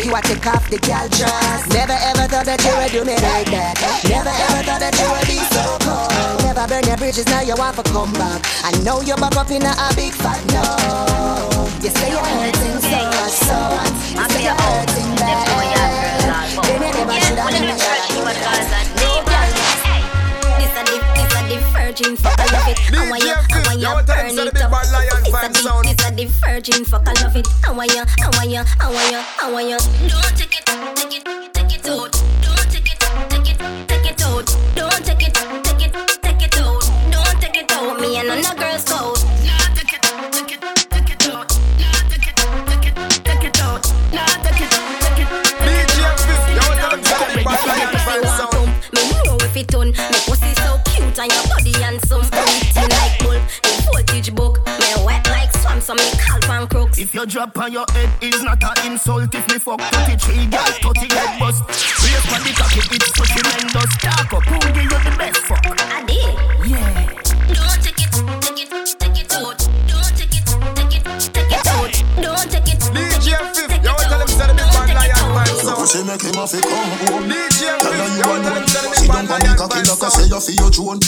You 0.01 0.09
a 0.09 0.21
take 0.25 0.47
off 0.49 0.65
the 0.69 0.81
girl 0.81 1.05
dress. 1.13 1.69
Never 1.69 1.93
ever 1.93 2.25
thought 2.25 2.49
that 2.49 2.57
you 2.65 2.73
would 2.81 2.89
do 2.89 3.05
me 3.05 3.13
like 3.21 3.51
that. 3.53 3.77
Never 4.09 4.33
ever 4.33 4.61
thought 4.65 4.81
that 4.81 4.97
you 4.97 5.05
would 5.05 5.27
be 5.29 5.37
so 5.53 5.77
cold. 5.85 6.09
Never 6.49 6.65
burn 6.65 6.83
your 6.89 6.97
bridges, 6.97 7.27
now 7.27 7.41
you 7.45 7.53
want 7.55 7.77
to 7.77 7.83
come 7.93 8.11
back. 8.13 8.41
I 8.65 8.71
know 8.81 9.01
you're 9.01 9.21
back 9.21 9.37
up 9.37 9.51
in 9.51 9.61
a, 9.61 9.69
a 9.69 9.93
big 9.93 10.13
fat 10.17 10.41
no. 10.49 11.69
You 11.83 11.89
say 11.89 12.09
you're 12.09 12.25
hurting 12.25 12.81
so 12.81 13.18
This 13.19 13.43
a 20.71 20.83
the 21.49 21.57
virgin 21.73 22.15
fuck, 22.15 22.39
I 22.39 22.45
love 22.53 22.67
it. 22.69 22.79
I 22.93 23.09
want 23.09 23.23
you, 23.23 23.35
I 23.35 23.59
want 23.65 23.81
you 23.81 23.89
burn 24.07 24.27
it. 24.29 24.53
This 24.55 25.35
a 25.35 25.49
the, 25.49 25.65
this 25.83 25.99
a 25.99 26.11
the 26.15 26.25
virgin 26.45 26.85
fuck, 26.85 27.07
I 27.07 27.13
love 27.21 27.35
it. 27.35 27.47
I 27.67 27.71
want 27.71 27.91
you, 27.93 28.03
I 28.21 28.29
want 28.37 28.49
you, 28.49 28.63
I 28.79 28.87
want 28.89 29.11
you, 29.11 29.21
I 29.41 29.51
want 29.51 29.67
you. 29.67 29.77
Don't 30.07 30.37
take 30.37 30.55
it, 30.57 30.65
take 30.95 31.15
it, 31.17 31.23
take 31.53 31.75
it 31.75 31.87
out. 31.89 32.13
Don't 32.41 32.71
take 32.71 32.87
it, 32.87 32.99
take 33.29 33.49
it, 33.51 33.57
take 33.89 34.07
it 34.11 34.21
out. 34.23 34.47
Don't 34.75 35.03
take 35.05 35.27
it, 35.27 35.33
take 35.65 35.83
it, 35.85 35.93
take 36.21 36.43
it 36.43 36.57
out. 36.57 36.83
Don't 37.11 37.41
take 37.41 37.57
it 37.57 37.71
out. 37.73 37.99
Me 37.99 38.17
and 38.17 38.27
no 38.29 38.53
girls 38.55 38.68
it 49.59 49.67
done. 49.67 49.91
Me 49.91 50.19
pussy 50.25 50.53
so 50.63 50.79
cute 50.85 51.19
and 51.19 51.31
your 51.31 51.45
body 51.47 51.73
handsome. 51.83 52.23
Pretty 52.31 52.85
like 52.95 53.19
bull, 53.19 53.39
the 53.63 53.89
voltage 53.91 54.33
book. 54.33 54.59
Me 54.65 54.89
wet 55.05 55.27
like 55.27 55.51
swamp, 55.57 55.81
so 55.81 55.93
me 55.93 56.07
calf 56.17 56.49
and 56.49 56.69
crooks. 56.69 56.97
If 56.97 57.13
your 57.13 57.25
drop 57.25 57.57
on 57.57 57.71
your 57.71 57.85
head 57.91 58.09
is 58.21 58.41
not 58.43 58.63
an 58.63 58.91
insult 58.91 59.33
If 59.33 59.47
me 59.51 59.59
fuck 59.59 59.79
33 59.79 60.47
girls, 60.47 60.77
30 60.79 61.13
head 61.13 61.39
bust 61.39 61.63
Race 62.03 62.33
on 62.33 62.41
the 62.43 62.53
cocky, 62.55 62.81
it's 62.95 63.07
so 63.15 63.23
tremendous 63.23 63.91
Talk 63.97 64.33
up, 64.33 64.43
who 64.43 64.59
give 64.73 64.83
you 64.83 64.89
the 64.89 65.15
best 65.17 65.39
fuck? 65.47 65.63
I 65.65 66.03
did. 66.05 66.35
Yeah 66.67 67.07
Don't 67.55 67.79
take 67.83 68.01
it, 68.03 68.11
take 68.41 68.59
it, 68.63 68.99
take 68.99 69.19
it 69.19 69.33
out. 69.33 69.59
Don't 69.87 70.11
take 70.15 70.35
it, 70.35 70.45
take 70.75 70.95
it, 70.95 71.03
take 71.33 71.51
it 71.51 71.67
out. 71.67 72.03
Don't 72.21 72.51
take 72.51 72.73
it, 72.73 72.79
take 72.79 73.27
it, 73.27 73.53
take 73.55 73.79
it 73.79 73.87
out. 73.87 73.99
Don't 73.99 74.27
take 74.27 74.43
it 74.43 75.13
out. 75.13 75.29
pussy 75.89 76.03
make 76.03 76.21
him 76.21 76.33
have 76.35 76.49
to 76.49 76.61
come 76.61 76.91
home. 77.07 77.29
Tell 77.29 77.79
her 77.83 78.07
you 78.17 78.23
alone. 78.23 78.88
Down 79.19 79.27
on 79.31 79.41
the 79.43 79.51
cocky 79.51 79.83
like 79.83 79.99
I 79.99 80.07
say 80.07 80.31
you 80.31 80.39
feel 80.39 80.55
your 80.55 80.71
throne. 80.71 80.99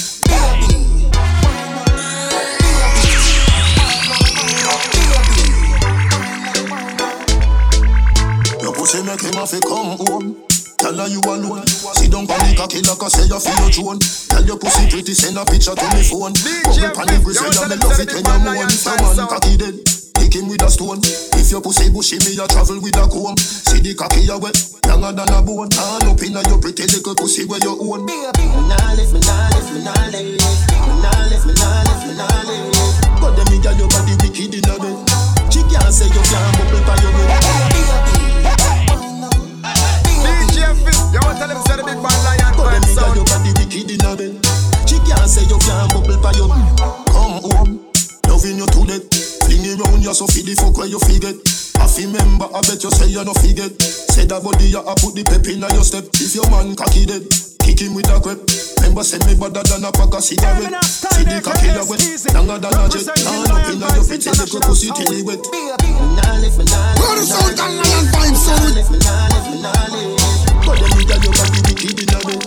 Your 8.60 8.74
pussy 8.76 9.00
make 9.08 9.24
him 9.24 9.32
have 9.40 9.48
to 9.48 9.64
come 9.64 9.96
home. 10.04 10.44
Tell 10.76 10.92
her 10.92 11.08
you 11.08 11.24
alone. 11.24 11.64
Sit 11.64 12.12
down 12.12 12.28
on 12.28 12.36
the 12.36 12.52
cocky 12.60 12.84
like 12.84 13.00
I 13.00 13.08
say 13.08 13.32
you 13.32 13.40
feel 13.40 13.56
your 13.64 13.72
throne. 13.72 14.00
Tell 14.28 14.44
your 14.44 14.60
pussy 14.60 14.92
pretty, 14.92 15.16
send 15.16 15.40
a 15.40 15.48
picture 15.48 15.72
to 15.72 15.88
me 15.96 16.04
phone. 16.04 16.36
Bubble 16.68 16.92
pan 16.92 17.16
every 17.16 17.32
say 17.32 17.48
you 17.48 17.64
me 17.64 17.80
love 17.80 17.96
it 17.96 18.12
when 18.12 18.28
you 18.28 18.40
moan. 18.44 18.68
Man 18.68 19.28
cocky 19.32 19.56
dead, 19.56 19.80
kick 20.20 20.36
him 20.36 20.52
with 20.52 20.60
a 20.60 20.68
stone. 20.68 21.00
If 21.40 21.48
your 21.48 21.64
pussy 21.64 21.88
bushy, 21.88 22.20
me 22.28 22.36
a 22.36 22.44
travel 22.44 22.84
with 22.84 23.00
a 23.00 23.08
comb. 23.08 23.40
See 23.40 23.80
the 23.80 23.96
cocky 23.96 24.28
a 24.28 24.36
wet, 24.36 24.60
younger 25.02 25.26
than 25.26 25.34
a 25.34 25.42
bone. 25.42 25.70
All 25.82 26.06
up 26.06 26.22
inna 26.22 26.42
your 26.48 26.62
pretty 26.62 26.86
little 26.86 27.16
pussy 27.16 27.46
where 27.46 27.60
you 27.60 27.74
own. 27.74 28.06
Me 28.06 28.14
nah 28.70 28.94
lift, 28.94 29.14
me 29.14 29.20
nah 29.26 29.50
lift, 29.50 29.74
me 29.74 29.82
nah 29.82 29.94
lift, 30.14 30.30
me 30.30 30.94
nah 31.02 31.26
lift, 31.26 31.46
me 31.46 31.54
nah 31.58 31.82
lift, 31.90 32.06
me 32.06 32.14
nah 32.14 32.30
lift. 32.46 32.78
But 33.18 33.34
them 33.36 33.48
me 33.50 33.58
girl 33.62 33.74
your 33.78 33.90
body 33.90 34.14
wicked 34.22 34.54
inna 34.54 34.78
bed. 34.78 34.98
She 35.50 35.66
can't 35.66 35.90
say 35.90 36.06
you 36.06 36.22
can't 36.22 36.54
bubble 36.58 36.82
for 36.86 36.98
your 37.02 37.12
head. 37.18 37.82
You 41.12 41.20
want 41.28 41.38
tell 41.40 41.50
him 41.50 41.60
say 41.68 41.76
the 41.76 41.84
big 41.84 42.00
bad 42.00 42.16
lion 42.24 42.56
But 42.56 42.72
them 42.72 42.84
nigga 42.88 43.16
your 43.16 43.26
body 43.26 43.52
wicked 43.60 43.92
in 43.92 44.00
a 44.00 44.16
bed 44.16 44.32
She 44.88 44.96
can't 45.04 45.28
say 45.28 45.44
you 45.44 45.60
can't 45.60 45.92
bubble 45.92 46.16
for 46.24 46.32
your 46.40 46.48
Come 47.12 47.44
home 47.44 47.84
Loving 48.32 48.56
you 48.56 48.68
to 48.68 48.82
death 48.88 49.12
Fling 49.44 49.66
it 49.68 49.80
round 49.84 50.02
you 50.02 50.14
so 50.14 50.26
feed 50.28 50.46
the 50.46 50.56
fuck 50.56 50.78
where 50.78 50.88
you 50.88 51.00
forget 51.00 51.36
I 51.78 51.88
feel 51.88 52.10
member 52.10 52.48
I 52.52 52.62
bet 52.66 52.84
you 52.84 52.92
say 52.92 53.08
you 53.08 53.24
no 53.24 53.34
forget 53.34 53.72
Say 54.12 54.26
that 54.26 54.44
body 54.44 54.74
a 54.74 54.82
put 55.00 55.16
the 55.16 55.24
pep 55.24 55.46
in 55.48 55.62
your 55.62 55.86
step 55.86 56.06
If 56.18 56.36
your 56.36 56.48
man 56.52 56.76
cocky 56.76 57.06
dead 57.06 57.24
Kick 57.62 57.80
him 57.80 57.94
with 57.94 58.10
a 58.10 58.18
grip 58.20 58.42
Remember 58.82 59.04
send 59.04 59.24
me 59.30 59.38
better 59.38 59.64
than 59.64 59.86
a 59.86 59.92
pack 59.94 60.12
of 60.12 60.24
cigarette 60.24 60.74
See 60.84 61.24
the 61.24 61.40
cocky 61.40 61.70
you 61.72 61.86
wet 61.86 62.02
Longer 62.34 62.58
than 62.60 62.74
a 62.76 62.90
jet 62.90 63.08
Turn 63.16 63.52
up 63.52 63.70
in 63.70 63.80
your 63.80 64.04
pretty 64.04 64.32
little 64.34 64.62
pussy 64.66 64.90
till 64.92 65.14
it 65.14 65.24
wet 65.24 65.42
Nah 65.46 66.42
lift 66.42 66.58
me 66.58 66.66
nah 66.68 66.98
lift 66.98 67.30
me 67.30 67.44
nah 67.46 68.68
lift 68.76 68.92
me 68.92 68.98
nah 68.98 69.32
lift 69.32 69.48
me 69.52 69.58
nah 69.62 69.72
lift 69.94 70.42
but 70.66 70.78
them 70.78 70.90
nigga 70.94 71.16
you 71.24 71.32
got 71.34 71.50
the 71.50 71.60
wicked 71.68 72.00
in 72.00 72.14
a 72.14 72.20
bed 72.22 72.42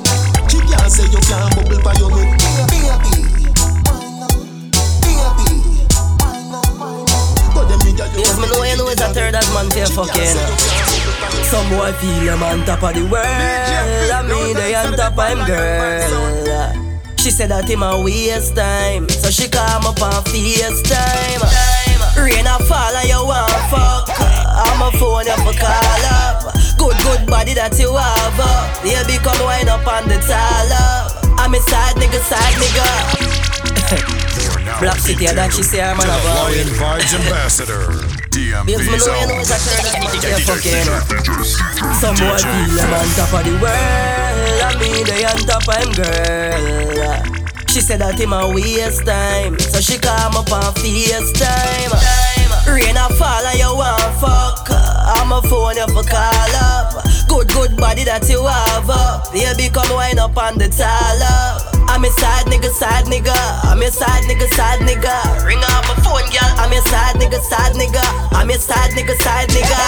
She 0.51 0.59
can't 0.61 0.91
say 0.91 1.07
you 1.11 1.19
can't 1.27 1.51
bubble 1.57 1.83
by 1.83 1.93
your 1.99 2.11
head 2.15 3.34
Yes, 7.95 8.39
me 8.39 8.47
know 8.51 8.65
you 8.65 8.77
know 8.77 8.89
it's 8.89 9.01
a 9.01 9.09
third 9.15 9.35
as 9.35 9.47
man 9.55 9.71
for 9.71 9.87
fucking. 10.07 10.35
Some 11.47 11.69
boy 11.71 11.93
feel 12.03 12.27
them 12.27 12.43
on 12.43 12.67
top 12.67 12.83
of 12.83 12.95
the 12.95 13.07
world. 13.07 13.23
I 13.23 14.23
mean 14.27 14.57
they 14.57 14.75
on 14.75 14.95
top 14.95 15.17
of 15.17 15.29
him 15.31 15.47
girl. 15.47 16.75
She 17.17 17.31
said 17.31 17.51
that 17.51 17.71
him 17.71 17.83
a 17.85 18.03
waste 18.03 18.57
time. 18.57 19.09
So 19.09 19.31
she 19.31 19.49
come 19.49 19.87
up 19.87 20.03
on 20.03 20.25
FaceTime 20.27 21.41
Rain 22.19 22.47
a 22.47 22.59
fall 22.67 22.97
and 22.99 23.09
you 23.09 23.23
want 23.23 23.53
fuck. 23.71 24.11
I'm 24.11 24.83
a 24.83 24.91
phone 24.99 25.27
you 25.27 25.39
for 25.47 25.55
call 25.55 26.05
up. 26.11 26.51
Good, 26.77 26.99
good 27.07 27.31
body 27.31 27.55
that 27.55 27.79
you 27.79 27.95
have 27.95 28.41
up. 28.43 28.83
Baby 28.83 29.23
come 29.23 29.39
wind 29.47 29.69
up 29.69 29.87
on 29.87 30.09
the 30.09 30.19
tall 30.19 30.73
up. 30.75 31.15
I'm 31.39 31.55
a 31.55 31.61
side 31.61 31.95
nigga, 31.95 32.19
side 32.27 32.59
nigga 32.59 34.21
Black 34.81 34.99
City, 34.99 35.27
that 35.27 35.53
she 35.53 35.63
say 35.63 35.83
I'm 35.83 35.99
an 36.01 36.09
Lion 36.09 36.67
Vibes 36.79 37.15
Ambassador, 37.15 37.87
DMV 38.31 38.99
Zone. 38.99 39.45
Some 42.01 42.17
boy 42.17 42.37
feel 42.37 42.75
them 42.75 42.93
on 42.93 43.07
top 43.15 43.33
of 43.35 43.45
the 43.45 43.55
world 43.63 44.35
I 44.65 44.77
mean 44.81 45.05
they 45.07 45.25
on 45.25 45.39
top 45.47 45.69
of 45.69 45.77
him 45.77 45.93
girl 45.95 47.23
She 47.69 47.81
said 47.81 48.01
that 48.01 48.19
him 48.19 48.33
a 48.33 48.49
waste 48.49 49.07
time 49.07 49.59
So 49.59 49.81
she 49.81 49.99
come 49.99 50.35
up 50.37 50.51
on 50.51 50.75
FaceTime 50.75 51.93
Rain 52.67 52.97
a 52.97 53.09
fall 53.15 53.47
and 53.47 53.59
you 53.59 53.71
want 53.77 54.03
fuck 54.19 54.67
I'm 54.71 55.33
a 55.33 55.43
phone 55.43 55.77
you 55.77 55.87
for 55.89 56.03
call 56.03 56.55
up 56.57 57.05
Good, 57.29 57.49
good 57.49 57.77
body 57.77 58.05
that 58.05 58.29
you 58.29 58.45
have 58.45 58.91
up 58.91 59.33
Baby 59.33 59.69
come 59.73 59.93
wind 59.95 60.19
up 60.19 60.37
on 60.37 60.59
the 60.59 60.69
tall 60.69 61.23
up 61.23 61.74
I'm 61.89 62.05
a 62.05 62.11
side 62.11 62.47
nigga, 62.47 62.71
side 62.71 63.07
nigga. 63.07 63.35
I'm 63.65 63.81
a 63.81 63.91
side 63.91 64.25
nigga, 64.25 64.49
side 64.55 64.81
nigga. 64.81 65.45
Ring 65.47 65.63
up 65.63 65.85
my 65.89 65.95
phone, 66.03 66.27
girl. 66.33 66.51
I'm 66.59 66.73
a 66.73 66.81
side 66.89 67.17
nigga, 67.17 67.41
side 67.41 67.75
nigga. 67.75 68.03
I'm 68.33 68.51
a 68.51 68.55
side 68.59 68.93
nigga, 68.93 69.15
side 69.23 69.49
nigga. 69.51 69.81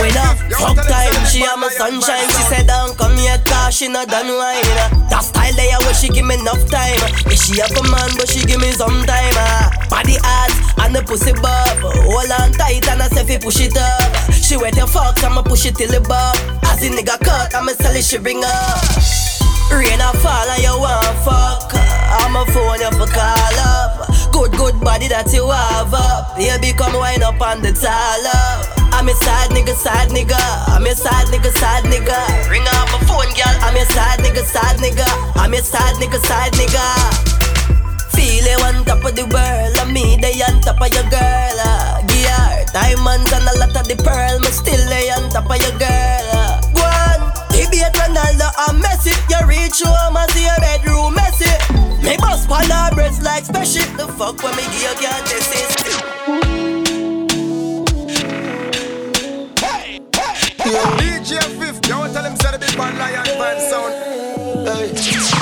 When 0.00 0.16
up, 0.16 0.38
fuck 0.58 0.76
time, 0.86 1.12
she 1.26 1.44
am 1.44 1.62
a 1.62 1.70
sunshine. 1.70 2.28
She 2.30 2.42
said, 2.48 2.66
don't 2.66 2.96
come 2.96 3.16
here, 3.16 3.38
cause 3.46 3.76
she 3.76 3.88
not 3.88 4.08
done 4.08 4.28
wine. 4.28 4.64
That 5.10 5.20
style 5.22 5.52
there, 5.54 5.78
where 5.80 5.94
she 5.94 6.08
give 6.08 6.26
me 6.26 6.34
enough 6.40 6.64
time. 6.70 6.96
Yeah, 7.28 7.36
she 7.36 7.60
have 7.60 7.76
a 7.76 7.82
man, 7.90 8.10
but 8.16 8.28
she 8.28 8.44
give 8.44 8.60
me 8.60 8.72
some 8.72 9.04
time. 9.04 9.34
Uh. 9.36 9.70
Body 9.90 10.16
ass 10.24 10.52
and 10.80 10.94
the 10.94 11.02
pussy 11.02 11.32
bob. 11.32 11.68
Hold 11.84 12.32
on 12.40 12.52
tight 12.52 12.88
and 12.88 13.02
I 13.02 13.08
say, 13.08 13.24
fi 13.24 13.38
push 13.38 13.60
it 13.60 13.76
up. 13.76 14.32
She 14.32 14.56
wet 14.56 14.76
your 14.76 14.86
fuck, 14.86 15.22
I'ma 15.22 15.42
push 15.42 15.66
it 15.66 15.76
till 15.76 15.92
it 15.92 16.08
bob. 16.08 16.36
As 16.64 16.80
the 16.80 16.88
nigga 16.88 17.20
cut, 17.20 17.54
I'ma 17.54 17.72
sell 17.72 17.94
it, 17.94 18.04
she 18.04 18.18
bring 18.18 18.42
up. 18.44 19.31
Rain 19.72 20.00
a 20.00 20.12
fall 20.20 20.48
and 20.52 20.62
you 20.62 20.76
want 20.76 21.16
fuck. 21.24 21.72
I'm 21.72 22.36
a 22.36 22.44
phone 22.52 22.80
you 22.80 22.92
for 22.92 23.08
call 23.08 23.56
up. 23.64 24.08
Good, 24.32 24.52
good 24.52 24.76
body 24.80 25.08
that 25.08 25.32
you 25.32 25.48
have 25.48 25.92
up. 25.92 26.36
Baby 26.36 26.76
come 26.76 26.92
wind 26.94 27.22
up 27.22 27.40
on 27.40 27.62
the 27.62 27.72
tall 27.72 28.26
up. 28.28 28.68
I'm 28.92 29.08
a 29.08 29.14
side 29.16 29.50
nigga, 29.50 29.74
side 29.74 30.10
nigga. 30.10 30.38
I'm 30.68 30.84
a 30.84 30.94
side 30.94 31.32
nigga, 31.32 31.50
side 31.56 31.84
nigga. 31.88 32.20
Ring 32.50 32.68
up 32.68 32.88
my 32.92 33.00
phone, 33.08 33.32
girl. 33.32 33.56
I'm 33.64 33.76
a 33.76 33.84
side 33.92 34.20
nigga, 34.20 34.44
side 34.44 34.78
nigga. 34.78 35.08
I'm 35.36 35.54
a 35.54 35.58
side 35.58 35.96
nigga, 35.96 36.20
side 36.28 36.52
nigga. 36.54 36.86
Feel 38.12 38.44
it 38.44 38.60
on 38.62 38.84
top 38.84 39.02
of 39.04 39.16
the 39.16 39.24
world 39.24 39.76
And 39.80 39.92
me 39.92 40.16
they 40.20 40.40
on 40.42 40.60
top 40.60 40.80
of 40.80 40.92
your 40.92 41.08
girl. 41.10 41.56
Uh. 41.58 42.02
Her 42.62 42.64
diamonds 42.72 43.32
and 43.32 43.44
a 43.48 43.58
lot 43.58 43.76
of 43.76 43.88
the 43.88 43.96
pearl 44.02 44.38
Me 44.40 44.46
still 44.46 44.88
lay 44.88 45.10
on 45.10 45.28
top 45.30 45.50
of 45.50 45.58
your 45.60 45.78
girl 45.78 46.21
Ronaldo 48.22 48.48
and 48.68 48.82
Messi 48.82 49.12
You 49.30 49.46
reach 49.46 49.82
home 49.82 50.16
and 50.16 50.30
see 50.32 50.44
your 50.44 50.58
bedroom 50.60 51.14
messy. 51.14 51.50
Me 52.04 52.16
bust 52.18 52.48
pan 52.48 52.70
her 52.70 52.94
breast 52.94 53.22
like 53.22 53.44
special. 53.44 53.96
The 53.96 54.06
fuck 54.12 54.42
when 54.42 54.56
me 54.56 54.62
give 54.62 54.82
you 54.82 54.94
can't 54.98 55.26
test 55.26 55.52
it. 55.54 55.62
DJ 60.98 61.40
Fif, 61.58 61.90
want 61.90 62.12
tell 62.12 62.24
him 62.24 62.36
say 62.36 62.52
the 62.52 62.58
big 62.58 62.76
bad 62.76 62.96
lion 62.98 63.24
band 63.38 63.60
sound. 63.60 63.94
Attention, 64.68 65.41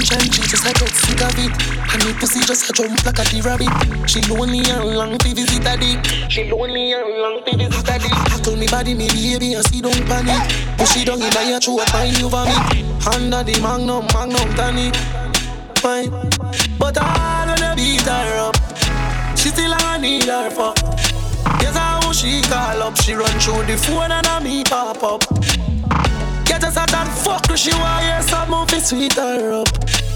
she 0.00 0.42
just 0.42 0.64
a 0.64 0.72
get 0.72 0.94
sick 0.94 1.20
of 1.20 1.36
it. 1.36 1.52
And 1.92 2.04
me 2.04 2.12
pussy 2.14 2.40
just 2.40 2.70
a 2.70 2.72
jump 2.72 3.04
like 3.04 3.18
a 3.18 3.42
rabbit. 3.42 4.08
She 4.08 4.20
lonely 4.22 4.60
and 4.70 4.96
long 4.96 5.18
to 5.18 5.34
visit 5.34 5.66
a 5.66 5.76
dick. 5.76 6.30
She 6.30 6.50
lonely 6.50 6.92
and 6.92 7.08
long 7.20 7.44
to 7.44 7.56
visit 7.56 7.88
a 7.88 7.98
dick. 7.98 8.10
Tackle 8.10 8.56
me 8.56 8.66
body, 8.68 8.94
me 8.94 9.08
baby, 9.08 9.54
and 9.54 9.64
see 9.66 9.80
don't 9.80 10.04
panic. 10.06 10.40
Push 10.78 10.96
it 10.96 11.06
down 11.06 11.20
in 11.20 11.48
your 11.48 11.60
throat, 11.60 11.88
find 11.90 12.16
you 12.18 12.28
vomit. 12.28 12.56
Under 13.06 13.42
the 13.42 13.60
magnum, 13.60 14.06
magnum 14.14 14.54
tonic. 14.54 14.96
Fine, 15.78 16.10
but 16.78 16.96
I 16.96 17.46
wanna 17.46 17.74
beat 17.76 18.02
her 18.02 18.48
up. 18.48 18.56
She 19.36 19.48
still 19.48 19.74
I 19.74 19.98
need 19.98 20.24
her 20.24 20.50
fuck. 20.50 20.76
Guess 21.60 21.76
how 21.76 22.12
she 22.12 22.40
call 22.42 22.82
up. 22.82 22.96
She 22.96 23.14
run 23.14 23.38
through 23.40 23.64
the 23.64 23.76
phone 23.76 24.10
and 24.10 24.26
I 24.26 24.40
me 24.40 24.64
pop 24.64 25.02
up. 25.02 25.61
Us 26.74 26.78
out 26.78 27.08
fuck 27.08 27.56
she 27.56 27.70
want 27.74 28.02
hear 28.02 28.22
some 28.22 28.48
movie 28.48 28.80
sweet 28.80 29.12
her 29.12 29.60
up. 29.60 29.68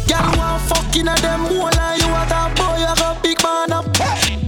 Girl 0.09 0.25
want 0.41 0.63
fucking 0.63 1.07
at 1.07 1.21
them 1.21 1.41
whole 1.41 1.69
and 1.69 2.01
you 2.01 2.09
want 2.09 2.33
a 2.33 2.49
boy 2.57 2.81
you 2.81 2.97
got 2.97 3.23
big 3.23 3.43
man 3.43 3.73
up. 3.73 3.85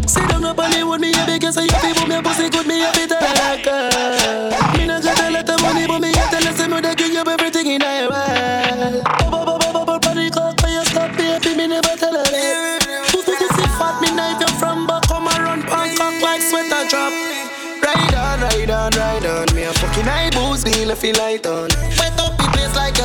Sit 0.09 0.27
down 0.29 0.45
up 0.45 0.59
and 0.59 0.73
lay 0.73 0.85
with 0.85 1.01
me 1.03 1.13
a 1.13 1.27
big 1.27 1.45
so 1.53 1.61
you 1.61 1.69
people 1.85 2.07
me 2.09 2.23
pussy 2.23 2.49
good 2.49 2.67
me 2.67 2.81
a 2.81 2.91
bit 2.97 3.11
like 3.11 3.65
her. 3.69 4.51
Me 4.79 4.87
not 4.87 5.03
just 5.03 5.19
tell 5.21 5.35
her 5.35 5.43
the 5.43 5.59
money 5.61 5.87
but 5.87 6.01
me 6.01 6.09
a 6.09 6.25
tell 6.33 6.43
her 6.43 6.53
say 6.57 6.67
me 6.67 6.81
they 6.81 6.95
give 6.95 7.13
you 7.13 7.25
everything 7.29 7.67
in 7.67 7.83
her 7.83 8.09
world. 8.09 9.05
Bubble 9.29 9.45
bubble 9.45 9.73
bubble 9.73 9.99
body 10.01 10.31
cock 10.31 10.59
for 10.61 10.69
your 10.69 10.85
stop 10.87 11.13
baby 11.15 11.57
me 11.57 11.67
never 11.67 11.95
tell 12.01 12.17
her 12.17 12.25
that. 12.25 13.13
Pussy 13.13 13.37
pussy 13.37 13.69
fat 13.77 14.01
me 14.01 14.17
knife 14.17 14.41
you 14.41 14.49
from 14.57 14.87
back 14.87 15.03
come 15.09 15.27
run 15.27 15.61
pants 15.63 15.99
cock 15.99 16.17
like 16.23 16.41
sweater 16.41 16.89
drop. 16.89 17.13
Ride 17.85 18.15
on, 18.15 18.41
ride 18.41 18.71
on, 18.71 18.91
ride 18.97 19.27
on. 19.27 19.55
Me 19.55 19.65
a 19.65 19.73
fucking 19.75 20.09
eye 20.09 20.31
boost, 20.31 20.65
me 20.65 20.87
left 20.87 21.03
feel 21.03 21.15
light 21.17 21.47
on. 21.47 21.69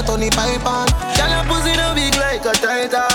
Up 0.03 0.07
the 0.07 0.11
Tony 0.11 0.29
Python. 0.29 0.87
Girl, 1.15 1.29
your 1.29 1.43
pussy 1.45 1.75
no 1.77 1.93
big 1.95 2.15
like 2.15 2.45
a 2.45 2.51
Titanic. 2.51 3.12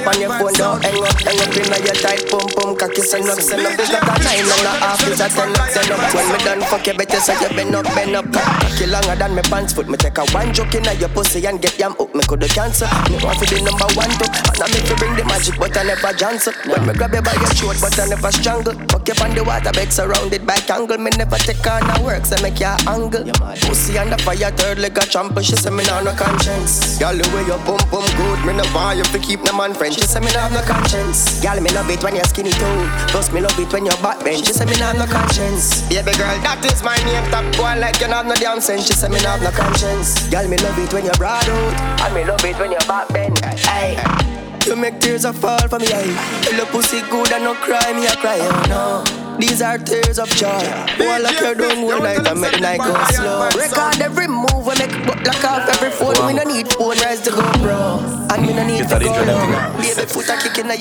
Call 0.00 0.08
on 0.08 0.20
your 0.20 0.32
phone, 0.38 0.52
don't 0.54 0.80
hang 0.84 1.02
up, 1.02 1.16
hang 1.20 1.40
up 1.40 1.52
inna 1.52 1.78
your 1.84 1.98
tight 2.00 2.24
pum 2.30 2.46
pum 2.56 2.76
cocky 2.76 3.02
send 3.02 3.28
up, 3.28 3.40
send 3.40 3.66
up. 3.66 3.76
It's 3.76 3.92
not 3.92 4.02
a 4.02 4.14
nine 4.24 4.46
and 4.46 4.66
a 4.66 4.72
half, 4.80 5.00
it's 5.04 5.20
a 5.20 5.28
ten 5.28 5.52
up, 5.52 5.68
ten 5.68 5.92
up. 5.92 6.14
When 6.14 6.26
me 6.32 6.38
done 6.44 6.60
fuck 6.64 6.86
you, 6.86 6.94
better 6.94 7.20
say 7.20 7.36
you 7.40 7.50
bend 7.52 7.74
up, 7.74 7.84
bend 7.92 8.16
up. 8.16 8.26
Cocky 8.32 8.86
longer 8.86 9.16
than 9.16 9.34
me 9.34 9.42
pants 9.42 9.72
foot. 9.72 9.88
Me 9.88 9.96
take 9.96 10.18
a 10.18 10.24
one 10.32 10.52
joke 10.54 10.74
inna 10.74 10.92
your 10.94 11.08
pussy 11.10 11.44
and 11.46 11.60
get 11.60 11.78
yam 11.78 11.92
up. 12.00 12.14
Me 12.14 12.22
coulda 12.24 12.48
cancel. 12.48 12.88
Me 13.10 13.18
want 13.20 13.38
to 13.40 13.46
be 13.52 13.60
number 13.60 13.88
one 13.92 14.12
too, 14.16 14.28
and 14.28 14.60
I 14.62 14.66
make 14.72 14.88
you 14.88 14.96
bring 14.96 15.14
the 15.16 15.24
magic, 15.24 15.58
but 15.58 15.76
I 15.76 15.82
never 15.82 16.12
cancel. 16.14 16.52
When 16.66 16.86
me 16.86 16.92
grab 16.94 17.12
you 17.14 17.22
by 17.22 17.34
your 17.34 17.52
throat, 17.52 17.76
but 17.80 17.98
I 17.98 18.06
never 18.08 18.32
strangle. 18.32 18.74
Fuck 18.88 19.08
you 19.08 19.16
on 19.20 19.34
the 19.34 19.44
water 19.44 19.72
bed 19.72 19.92
surrounded 19.92 20.46
by 20.46 20.58
angle. 20.70 20.98
Me 20.98 21.10
never 21.16 21.36
take 21.36 21.66
on 21.66 21.84
a 21.84 22.02
work, 22.02 22.24
so 22.24 22.40
make 22.42 22.60
you 22.60 22.72
angle. 22.88 23.24
Pussy 23.66 23.98
on 23.98 24.10
the 24.10 24.18
fire, 24.18 24.50
third 24.56 24.78
leg 24.78 24.96
a 24.96 25.04
trample. 25.06 25.42
She 25.42 25.56
say 25.56 25.70
me 25.70 25.84
nah 25.84 26.00
no 26.00 26.12
conscience. 26.12 26.98
Girl, 26.98 27.14
the 27.16 27.24
way 27.34 27.44
you 27.44 27.58
pump 27.66 27.82
pump 27.90 28.08
good, 28.16 28.40
me 28.46 28.52
no 28.54 28.64
want 28.74 28.98
you 28.98 29.04
to 29.04 29.18
keep 29.18 29.40
no 29.44 29.52
man 29.56 29.74
friend. 29.82 29.94
She 29.94 30.06
say 30.06 30.20
me 30.20 30.30
nah 30.32 30.48
no 30.48 30.62
conscience. 30.62 31.42
Girl, 31.42 31.60
me 31.60 31.70
love 31.70 31.90
it 31.90 32.02
when 32.04 32.14
you're 32.14 32.24
skinny 32.24 32.52
too. 32.52 32.78
Plus 33.10 33.32
me 33.32 33.40
love 33.40 33.58
it 33.58 33.72
when 33.72 33.84
you're 33.84 33.96
back 33.98 34.18
backbench. 34.18 34.46
She 34.46 34.52
say 34.52 34.64
me 34.64 34.76
have 34.76 34.96
no 34.96 35.06
conscience. 35.06 35.82
Baby 35.88 36.12
girl, 36.14 36.38
that 36.46 36.62
is 36.64 36.82
my 36.82 36.96
name. 37.02 37.26
Top 37.30 37.44
boy 37.56 37.80
like 37.80 37.98
you 38.00 38.06
have 38.06 38.26
no 38.26 38.34
damn 38.34 38.60
sense. 38.60 38.86
She 38.86 38.92
say 38.92 39.08
me 39.08 39.18
have 39.20 39.42
no 39.42 39.50
conscience. 39.50 40.28
Girl, 40.28 40.46
me 40.46 40.56
love 40.58 40.78
it 40.78 40.92
when 40.92 41.04
you're 41.04 41.14
broad 41.14 41.48
out, 41.48 42.00
and 42.06 42.14
me 42.14 42.24
love 42.24 42.44
it 42.44 42.56
when 42.58 42.70
you're 42.70 42.86
back 42.86 43.08
backbench. 43.08 43.66
Hey. 43.66 44.51
You 44.66 44.76
make 44.76 45.00
tears 45.00 45.24
a 45.24 45.32
fall 45.32 45.68
from 45.68 45.82
me 45.82 45.88
eye. 45.92 46.40
Tell 46.42 46.54
your 46.54 46.66
pussy 46.66 47.00
good 47.10 47.32
and 47.32 47.44
no 47.44 47.54
cry, 47.54 47.92
me 47.92 48.06
a 48.06 48.14
cry. 48.16 48.38
Oh 48.40 49.04
no. 49.04 49.36
These 49.38 49.60
are 49.60 49.78
tears 49.78 50.18
of 50.18 50.28
joy. 50.30 50.48
All 50.48 51.20
like 51.22 51.40
you 51.40 51.54
don't 51.54 51.84
one 51.84 52.02
night 52.02 52.26
and 52.26 52.40
make 52.40 52.52
the 52.52 52.60
night 52.60 52.78
go 52.78 52.94
slow. 53.10 53.48
Record 53.56 54.00
every 54.00 54.28
move 54.28 54.64
we 54.66 54.74
make, 54.78 54.94
but 55.06 55.26
lock 55.26 55.44
off 55.44 55.68
every 55.68 55.90
phone. 55.90 56.14
We 56.26 56.34
no 56.34 56.44
need 56.44 56.68
phone 56.68 56.96
rise 56.98 57.20
to 57.22 57.30
go 57.30 57.42
bro, 57.58 57.98
and 58.30 58.46
me 58.46 58.52
no 58.54 58.64
need 58.66 58.88
to 58.88 58.98
go 59.00 59.10
low. 59.10 59.76
Baby 59.78 60.06
foot 60.06 60.28
a 60.28 60.36
kick 60.36 60.58
in 60.58 60.68
the. 60.68 60.78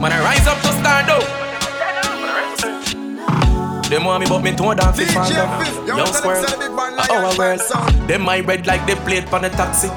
Man, 0.00 0.12
I 0.12 0.20
rise 0.24 0.46
up 0.46 0.56
to 0.62 0.68
stand 0.80 1.10
up. 1.10 1.49
Them 3.90 4.04
want 4.04 4.22
me, 4.22 4.28
but 4.28 4.38
me 4.38 4.52
don't 4.52 4.76
dance 4.76 4.98
fit 4.98 5.08
fan 5.08 5.26
them. 5.32 5.86
Young 5.86 6.06
squirrel, 6.06 6.44
oh 6.46 7.26
a 7.26 7.36
world. 7.36 7.60
Them 8.06 8.22
my 8.22 8.38
red 8.38 8.64
like 8.64 8.86
they 8.86 8.94
plate 8.94 9.32
on 9.32 9.42
the 9.42 9.48
taxi. 9.48 9.88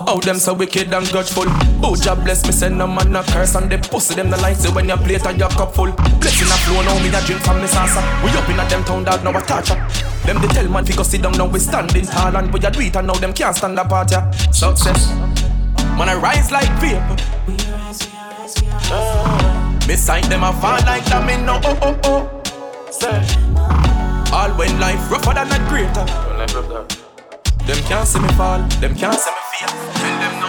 Oh, 0.00 0.20
them 0.24 0.36
so 0.36 0.54
wicked 0.54 0.94
and 0.94 1.06
grudgeful. 1.08 1.44
Oh, 1.84 1.94
job 2.00 2.24
bless 2.24 2.46
me, 2.46 2.52
send 2.52 2.78
no 2.78 2.86
man 2.86 3.14
a 3.14 3.22
curse 3.22 3.54
and 3.56 3.70
they 3.70 3.76
pussy 3.76 4.14
them 4.14 4.30
the 4.30 4.38
lights 4.38 4.64
so 4.64 4.72
when 4.72 4.88
you 4.88 4.96
plate 4.96 5.26
and 5.26 5.38
your 5.38 5.50
cup 5.50 5.74
full. 5.74 5.92
Blessing 5.92 6.48
a 6.48 6.56
flow 6.64 6.80
now, 6.80 6.98
me 7.02 7.08
a 7.10 7.20
drink 7.26 7.42
from 7.42 7.60
me 7.60 7.66
salsa. 7.66 8.00
We 8.24 8.30
up 8.30 8.48
in 8.48 8.58
a 8.58 8.66
them 8.70 8.84
town 8.84 9.04
dog 9.04 9.22
now 9.22 9.38
a 9.38 9.42
torture. 9.42 9.76
Them 10.24 10.40
they 10.40 10.48
tell 10.48 10.68
man 10.70 10.86
fi 10.86 10.96
go 10.96 11.02
sit 11.02 11.20
down 11.20 11.32
now 11.32 11.46
we 11.46 11.58
standing 11.58 12.06
tall 12.06 12.34
and 12.34 12.50
we 12.50 12.60
a 12.60 12.70
do 12.70 12.80
it 12.80 12.96
and 12.96 13.06
now 13.06 13.14
them 13.14 13.34
can't 13.34 13.54
stand 13.54 13.78
apart 13.78 14.10
ya. 14.12 14.30
Success, 14.50 15.10
man 15.98 16.08
I 16.08 16.14
rise 16.14 16.50
like 16.50 16.70
vapor. 16.80 17.16
Uh, 18.90 19.78
me 19.86 19.94
sight 19.94 20.24
them 20.24 20.42
a 20.42 20.52
fall 20.54 20.80
like 20.86 21.04
that 21.04 21.26
me 21.26 21.36
no 21.44 21.60
oh 21.62 21.78
oh 21.82 22.00
oh. 22.04 22.39
All 22.90 24.50
when 24.58 24.80
life 24.80 24.98
rougher 25.12 25.32
than 25.32 25.46
a 25.46 25.58
greater. 25.70 26.02
Them 27.62 27.78
can't 27.86 28.02
see 28.02 28.18
me 28.18 28.26
fall, 28.34 28.58
them 28.82 28.96
can't 28.96 29.14
see 29.14 29.30
me 29.30 29.42
feel. 29.54 29.70
Tell 29.94 30.18
them 30.18 30.34
no. 30.40 30.48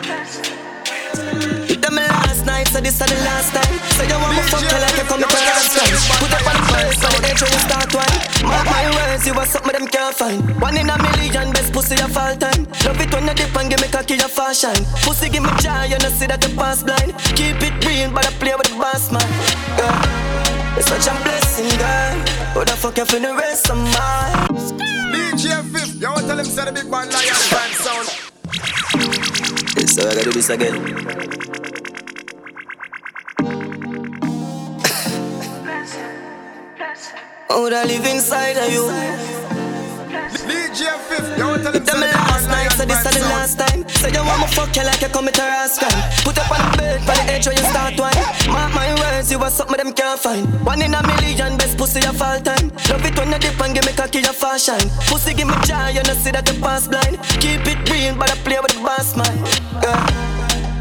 Them 1.78 1.96
last 1.96 2.46
night, 2.48 2.68
so 2.70 2.82
this 2.82 3.00
is 3.00 3.06
the 3.06 3.14
last 3.22 3.54
time. 3.54 3.78
So 3.94 4.02
you 4.10 4.18
want 4.18 4.34
me 4.34 4.42
fuck 4.50 4.66
you 4.66 4.80
like 4.82 4.98
you 4.98 5.06
come 5.06 5.22
to 5.22 5.28
last 5.30 5.78
time. 5.78 5.94
Put 6.18 6.34
up 6.34 6.48
on 6.50 6.58
the 6.58 6.66
first, 6.74 6.98
so 7.02 7.08
the 7.14 7.30
edge 7.30 7.42
when 7.46 7.52
you 7.54 7.62
start 7.62 7.94
one. 7.94 8.16
Mark 8.50 8.66
my 8.66 8.90
words, 8.90 9.28
you 9.28 9.34
are 9.38 9.46
something 9.46 9.74
them 9.74 9.86
can't 9.86 10.16
find. 10.16 10.42
One 10.60 10.78
in 10.78 10.90
a 10.90 10.98
million, 10.98 11.54
best 11.54 11.72
pussy 11.72 12.02
of 12.02 12.18
all 12.18 12.36
time. 12.36 12.66
Love 12.86 13.02
it 13.02 13.14
when 13.14 13.28
you 13.28 13.36
dip 13.36 13.54
and 13.54 13.70
give 13.70 13.82
me 13.82 13.88
cocky 13.88 14.16
your 14.16 14.34
fashion. 14.34 14.74
Pussy 15.06 15.30
give 15.30 15.44
me 15.44 15.50
joy, 15.62 15.94
you 15.94 16.00
know 16.02 16.10
see 16.10 16.26
that 16.26 16.42
you 16.42 16.56
pass 16.58 16.82
blind. 16.82 17.14
Keep 17.38 17.62
it 17.62 17.86
real, 17.86 18.10
but 18.10 18.26
I 18.26 18.34
play 18.42 18.56
with 18.58 18.66
the 18.66 18.78
boss 18.82 19.12
man. 19.12 19.30
Yeah. 19.78 20.21
It's 20.78 20.88
such 20.88 21.08
a 21.08 21.24
blessing, 21.24 21.70
girl. 21.78 22.16
What 22.56 22.68
the 22.68 22.76
fuck 22.76 22.98
you 22.98 23.06
feel 23.06 23.22
the 23.22 23.34
rest 23.36 23.70
of 23.70 23.78
my 23.78 24.48
DJ 25.12 25.62
Fif, 25.72 26.02
you 26.02 26.08
want 26.08 26.22
to 26.22 26.28
tell 26.28 26.40
him 26.40 26.46
say 26.46 26.66
the 26.66 26.72
big 26.72 26.90
man 26.90 27.10
lion 27.10 27.36
band 27.52 27.74
sound. 27.76 28.08
So 29.90 30.02
I 30.08 30.14
gotta 30.14 30.24
do 30.24 30.32
this 30.32 30.50
again. 30.50 30.76
Oh, 37.50 37.70
I 37.70 37.84
live 37.84 38.06
inside 38.06 38.56
of 38.58 38.72
you. 38.72 39.51
DJ 40.40 40.88
Fif, 41.08 41.38
you 41.38 41.46
want 41.46 41.64
to 41.64 41.72
tell 41.72 41.76
him 41.76 41.86
Tell 41.86 42.00
me 42.00 42.08
last 42.08 42.48
night, 42.48 42.72
so 42.72 42.86
this 42.86 43.06
is 43.06 43.14
the 43.20 43.24
last 43.28 43.60
time. 43.60 43.88
Say 43.90 44.12
you 44.12 44.24
want 44.24 44.42
me 44.42 44.48
fuck 44.56 44.76
you 44.76 44.84
like 44.84 45.02
you 45.02 45.10
commit 45.10 45.38
a 45.38 45.42
rash 45.44 45.78
crime. 45.78 46.02
Put 46.24 46.40
up 46.40 46.52
on 46.52 46.72
the 46.72 46.78
bed, 46.78 47.00
for 47.04 47.16
the 47.16 47.34
edge 47.34 47.48
when 47.48 47.58
you 47.58 47.64
start 47.68 48.00
one. 48.00 48.16
Mark 48.48 48.74
my 48.74 48.94
words, 48.96 49.32
you 49.32 49.40
are 49.40 49.50
something 49.50 49.78
them 49.78 49.94
can't 49.94 50.20
find. 50.20 50.48
One 50.66 50.82
in 50.82 50.94
a 50.94 51.02
million, 51.06 51.58
best 51.58 51.78
pussy 51.78 52.00
of 52.08 52.22
all 52.22 52.40
time. 52.40 52.72
Love 52.90 53.06
it 53.06 53.18
when 53.18 53.32
you 53.32 53.40
dip 53.40 53.60
and 53.60 53.76
give 53.76 53.86
me 53.86 53.94
cocky 53.94 54.20
your 54.20 54.34
fashion. 54.34 54.80
Pussy 55.12 55.34
give 55.34 55.48
me 55.48 55.56
joy, 55.68 55.92
you 55.92 56.04
know 56.04 56.16
see 56.16 56.32
that 56.32 56.48
you 56.48 56.60
pass 56.62 56.88
blind. 56.88 57.20
Keep 57.44 57.68
it 57.68 57.84
real, 57.92 58.16
but 58.16 58.32
I 58.32 58.36
play 58.48 58.60
with 58.64 58.72
the 58.72 58.82
boss 58.82 59.16
man. 59.16 59.36
Yeah. 59.84 60.32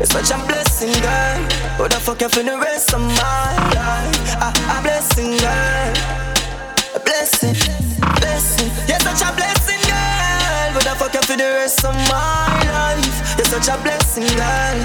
It's 0.01 0.13
such 0.13 0.31
a 0.31 0.39
blessing, 0.47 0.95
girl. 1.03 1.43
What 1.77 1.91
the 1.91 2.01
fuck 2.01 2.21
you 2.23 2.29
for 2.31 2.43
the 2.43 2.57
rest 2.57 2.95
of 2.95 3.03
my 3.03 3.53
life? 3.77 4.35
A, 4.41 4.49
a 4.49 4.83
blessing, 4.83 5.37
girl. 5.37 5.93
A 6.97 7.01
blessing, 7.05 7.53
blessing. 8.17 8.60
Such 9.21 9.29
a 9.29 9.37
blessing, 9.37 9.85
girl. 9.85 10.73
What 10.73 10.85
the 10.89 10.97
fuck 10.97 11.13
you 11.13 11.21
for 11.21 11.37
the 11.37 11.45
rest 11.61 11.85
of 11.85 11.93
my 12.09 12.49
life? 12.73 13.37
You're 13.37 13.45
such 13.53 13.69
a 13.69 13.77
blessing, 13.85 14.25
girl. 14.33 14.81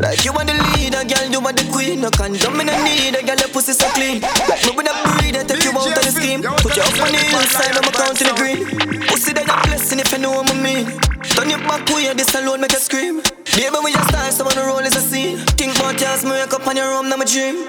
Like 0.00 0.24
you 0.24 0.32
want 0.32 0.48
the 0.48 0.56
leader, 0.72 1.04
girl, 1.04 1.28
you 1.28 1.40
want 1.40 1.60
the 1.60 1.68
queen. 1.68 2.00
No 2.00 2.08
condom 2.08 2.60
in 2.60 2.66
the 2.72 2.76
need, 2.88 3.12
a 3.12 3.20
girl, 3.20 3.36
your 3.36 3.52
pussy 3.52 3.76
so 3.76 3.84
clean. 3.92 4.24
Like 4.48 4.64
me 4.64 4.72
with 4.72 4.88
a 4.88 4.96
breeder, 5.04 5.44
take 5.44 5.68
you 5.68 5.76
out 5.76 5.84
of 5.84 6.00
the 6.00 6.12
scheme. 6.16 6.40
Put 6.40 6.80
you 6.80 6.82
up 6.88 6.96
on 7.04 7.12
the 7.12 7.20
hillside, 7.28 7.76
I'ma 7.76 7.92
count 7.92 8.16
to 8.16 8.24
the 8.24 8.32
green. 8.40 8.64
Pussy 9.04 9.36
that 9.36 9.44
a 9.44 9.56
blessing 9.68 10.00
if 10.00 10.08
you 10.10 10.18
know 10.24 10.32
what 10.32 10.48
I 10.48 10.56
mean. 10.56 10.88
Turn 11.36 11.50
your 11.52 11.60
back 11.68 11.84
way, 11.92 12.08
this 12.16 12.32
alone 12.40 12.62
make 12.64 12.72
you 12.72 12.80
scream. 12.80 13.20
Baby, 13.52 13.76
when 13.84 13.92
you 13.92 14.00
start, 14.08 14.32
someone 14.32 14.56
roll 14.64 14.80
is 14.80 14.96
a 14.96 15.04
scene. 15.04 15.36
Think 15.60 15.76
about 15.76 16.00
yours, 16.00 16.24
wake 16.24 16.56
up 16.56 16.66
on 16.66 16.72
your 16.72 16.88
room, 16.88 17.12
now 17.12 17.20
my 17.20 17.28
dream. 17.28 17.68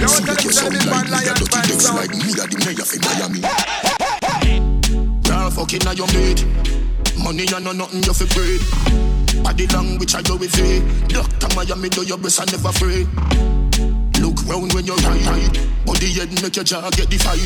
You 0.00 0.08
See 0.08 0.12
want 0.12 0.26
to 0.26 0.30
that 0.34 0.44
you 0.44 0.44
him 0.44 0.52
say 0.52 0.68
the 0.68 0.70
sound 0.70 0.72
big 0.72 0.86
man 0.90 1.10
like 1.10 1.24
me, 1.24 1.26
a 1.26 1.34
dirty 1.34 1.60
legs 1.68 1.90
like 1.92 2.10
me, 2.12 2.28
a 2.36 2.46
the 2.46 2.56
mayor 2.64 2.84
fi 2.84 2.98
Miami. 3.04 3.40
Girl, 5.24 5.50
fucking 5.50 5.86
a 5.86 5.92
your 5.94 6.06
mate. 6.12 6.44
Money 7.16 7.46
and 7.48 7.64
no 7.64 7.72
nothing 7.72 8.02
you 8.02 8.12
fi 8.12 8.26
breed. 8.34 8.60
Body 9.42 9.66
language 9.68 10.14
I 10.14 10.20
go 10.22 10.36
with 10.36 10.58
it. 10.58 11.08
Doctor 11.08 11.48
Miami 11.56 11.88
do 11.88 12.02
your 12.04 12.18
breast 12.18 12.40
and 12.40 12.52
never 12.52 12.72
free. 12.72 13.06
Look 14.20 14.44
round 14.46 14.72
when 14.74 14.84
you 14.86 14.94
ride. 14.96 15.58
Body 15.86 16.12
head 16.12 16.30
make 16.42 16.56
your 16.56 16.64
jaw 16.64 16.90
get 16.90 17.08
defied. 17.08 17.40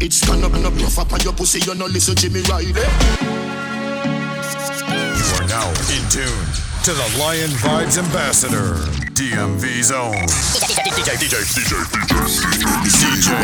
It's 0.00 0.26
gonna 0.26 0.48
be 0.48 0.58
no 0.60 0.70
rough 0.70 0.98
up 0.98 1.12
on 1.12 1.20
your 1.20 1.32
pussy, 1.32 1.60
you 1.60 1.74
no 1.74 1.86
listen 1.86 2.16
Jimmy 2.16 2.40
Riley. 2.42 2.68
You 2.68 2.74
are 5.34 5.46
now 5.48 5.68
in 5.90 6.08
tune 6.10 6.65
to 6.86 6.92
the 6.92 7.18
Lion 7.18 7.50
Vibes 7.50 7.98
Ambassador, 7.98 8.78
DMV 9.10 9.82
Zone. 9.82 10.14
DJ, 10.94 11.18
DJ, 11.18 11.42
DJ, 11.42 11.82
DJ. 11.90 12.14
DJ 12.86 13.26
you 13.26 13.34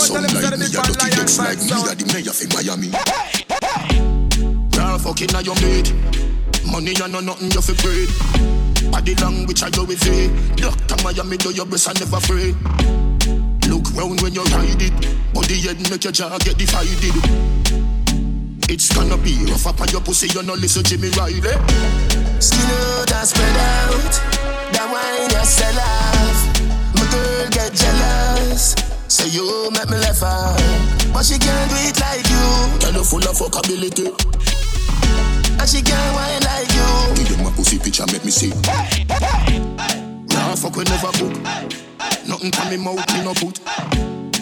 you 0.00 0.14
want 0.14 0.24
to 0.24 0.24
tell 0.24 0.24
sound 0.24 0.24
him 0.24 0.32
say 0.32 0.40
like 0.40 0.48
the 0.48 0.56
me, 0.56 0.64
big 0.64 0.72
a 0.72 0.80
man 0.80 0.92
dirty 0.96 1.12
lion 1.12 1.18
legs 1.20 1.36
band 1.36 1.52
like 1.52 1.60
me, 1.60 1.64
a 1.64 1.68
sound. 1.68 1.92
the 1.92 2.06
mayor 2.08 2.32
fi 2.32 2.46
Miami. 2.56 2.88
Girl, 4.72 4.96
fucking 4.96 5.36
a 5.36 5.44
your 5.44 5.60
mate. 5.60 5.92
Money 6.64 6.96
and 6.96 7.12
no 7.12 7.20
nothing 7.20 7.52
you 7.52 7.60
fi 7.60 7.76
breed. 7.84 8.08
Body 8.90 9.12
language 9.16 9.60
I 9.62 9.68
go 9.68 9.84
with 9.84 10.00
it. 10.08 10.56
Doctor 10.56 10.96
Miami 11.04 11.36
do 11.36 11.52
your 11.52 11.66
breast 11.66 11.92
and 11.92 12.00
never 12.00 12.20
free. 12.24 12.56
Look 13.68 13.92
round 13.92 14.24
when 14.24 14.32
you 14.32 14.44
ride 14.56 14.80
it. 14.80 14.96
Body 15.36 15.60
head 15.60 15.76
make 15.90 16.00
your 16.00 16.16
jaw 16.16 16.32
get 16.38 16.56
divided. 16.56 17.85
It's 18.68 18.92
gonna 18.92 19.16
be 19.16 19.38
rough 19.46 19.66
up 19.66 19.80
on 19.80 19.88
your 19.88 20.00
pussy, 20.00 20.26
you 20.34 20.42
no 20.42 20.54
listen 20.54 20.82
to 20.82 20.90
Jimmy 20.90 21.08
Riley. 21.16 21.38
Eh? 21.38 21.58
Skin 22.40 22.66
out 22.66 23.12
and 23.14 23.28
spread 23.28 23.56
out. 23.56 24.12
That 24.74 24.90
wine 24.90 25.30
you 25.30 25.44
sell 25.46 25.78
off. 25.78 26.38
My 26.98 27.06
girl 27.14 27.46
get 27.54 27.72
jealous. 27.72 28.74
Say 29.06 29.30
you 29.30 29.70
make 29.70 29.88
me 29.88 29.96
laugh 30.02 30.22
out. 30.22 30.58
But 31.14 31.24
she 31.24 31.38
can't 31.38 31.70
do 31.70 31.76
it 31.78 31.94
like 32.02 32.26
you. 32.26 32.46
Girl, 32.82 32.98
you 32.98 33.04
full 33.06 33.22
of 33.22 33.38
fuckability. 33.38 34.10
And 35.56 35.68
she 35.68 35.80
can't 35.80 36.10
wine 36.18 36.42
like 36.42 36.68
you. 36.74 36.90
Give 37.22 37.38
them 37.38 37.46
a 37.46 37.50
pussy 37.54 37.78
picture, 37.78 38.04
make 38.10 38.24
me 38.24 38.32
see. 38.32 38.50
Nah, 40.34 40.54
fuck 40.58 40.74
we 40.74 40.84
never 40.84 41.12
book. 41.14 41.32
Nothing 42.26 42.50
to 42.50 42.62
me 42.68 42.76
mouth, 42.76 43.06
me 43.14 43.22
no 43.22 43.32
put. 43.32 43.62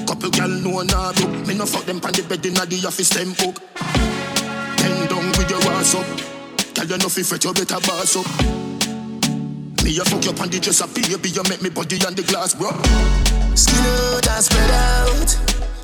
Couple 0.08 0.30
gal 0.30 0.48
know 0.48 0.80
nah 0.82 1.12
book. 1.12 1.46
Me 1.46 1.54
no 1.54 1.66
fuck 1.66 1.84
them 1.84 2.00
pon 2.00 2.12
the 2.12 2.22
bed 2.22 2.44
inna 2.44 2.64
the 2.64 2.86
office 2.88 3.10
them 3.10 3.34
hook. 3.36 3.60
Bend 4.84 5.08
down 5.08 5.26
with 5.40 5.48
your 5.48 5.64
ass 5.72 5.94
up. 5.94 6.04
Girl, 6.74 6.86
you 6.86 6.98
no 6.98 7.08
fi 7.08 7.22
fret, 7.22 7.42
you 7.44 7.52
better 7.54 7.80
boss 7.88 8.16
up. 8.16 8.28
Me 9.82 9.96
a 9.96 10.04
fuck 10.04 10.24
you 10.24 10.32
pon 10.32 10.48
the 10.50 10.60
dresser, 10.60 10.86
baby, 10.88 11.28
you 11.30 11.42
make 11.48 11.62
me 11.62 11.70
body 11.70 11.96
on 12.04 12.14
the 12.14 12.22
glass, 12.22 12.52
bro. 12.52 12.68
Skin 13.56 13.80
out 13.80 14.28
and 14.28 14.44
spread 14.44 14.70
out. 14.70 15.30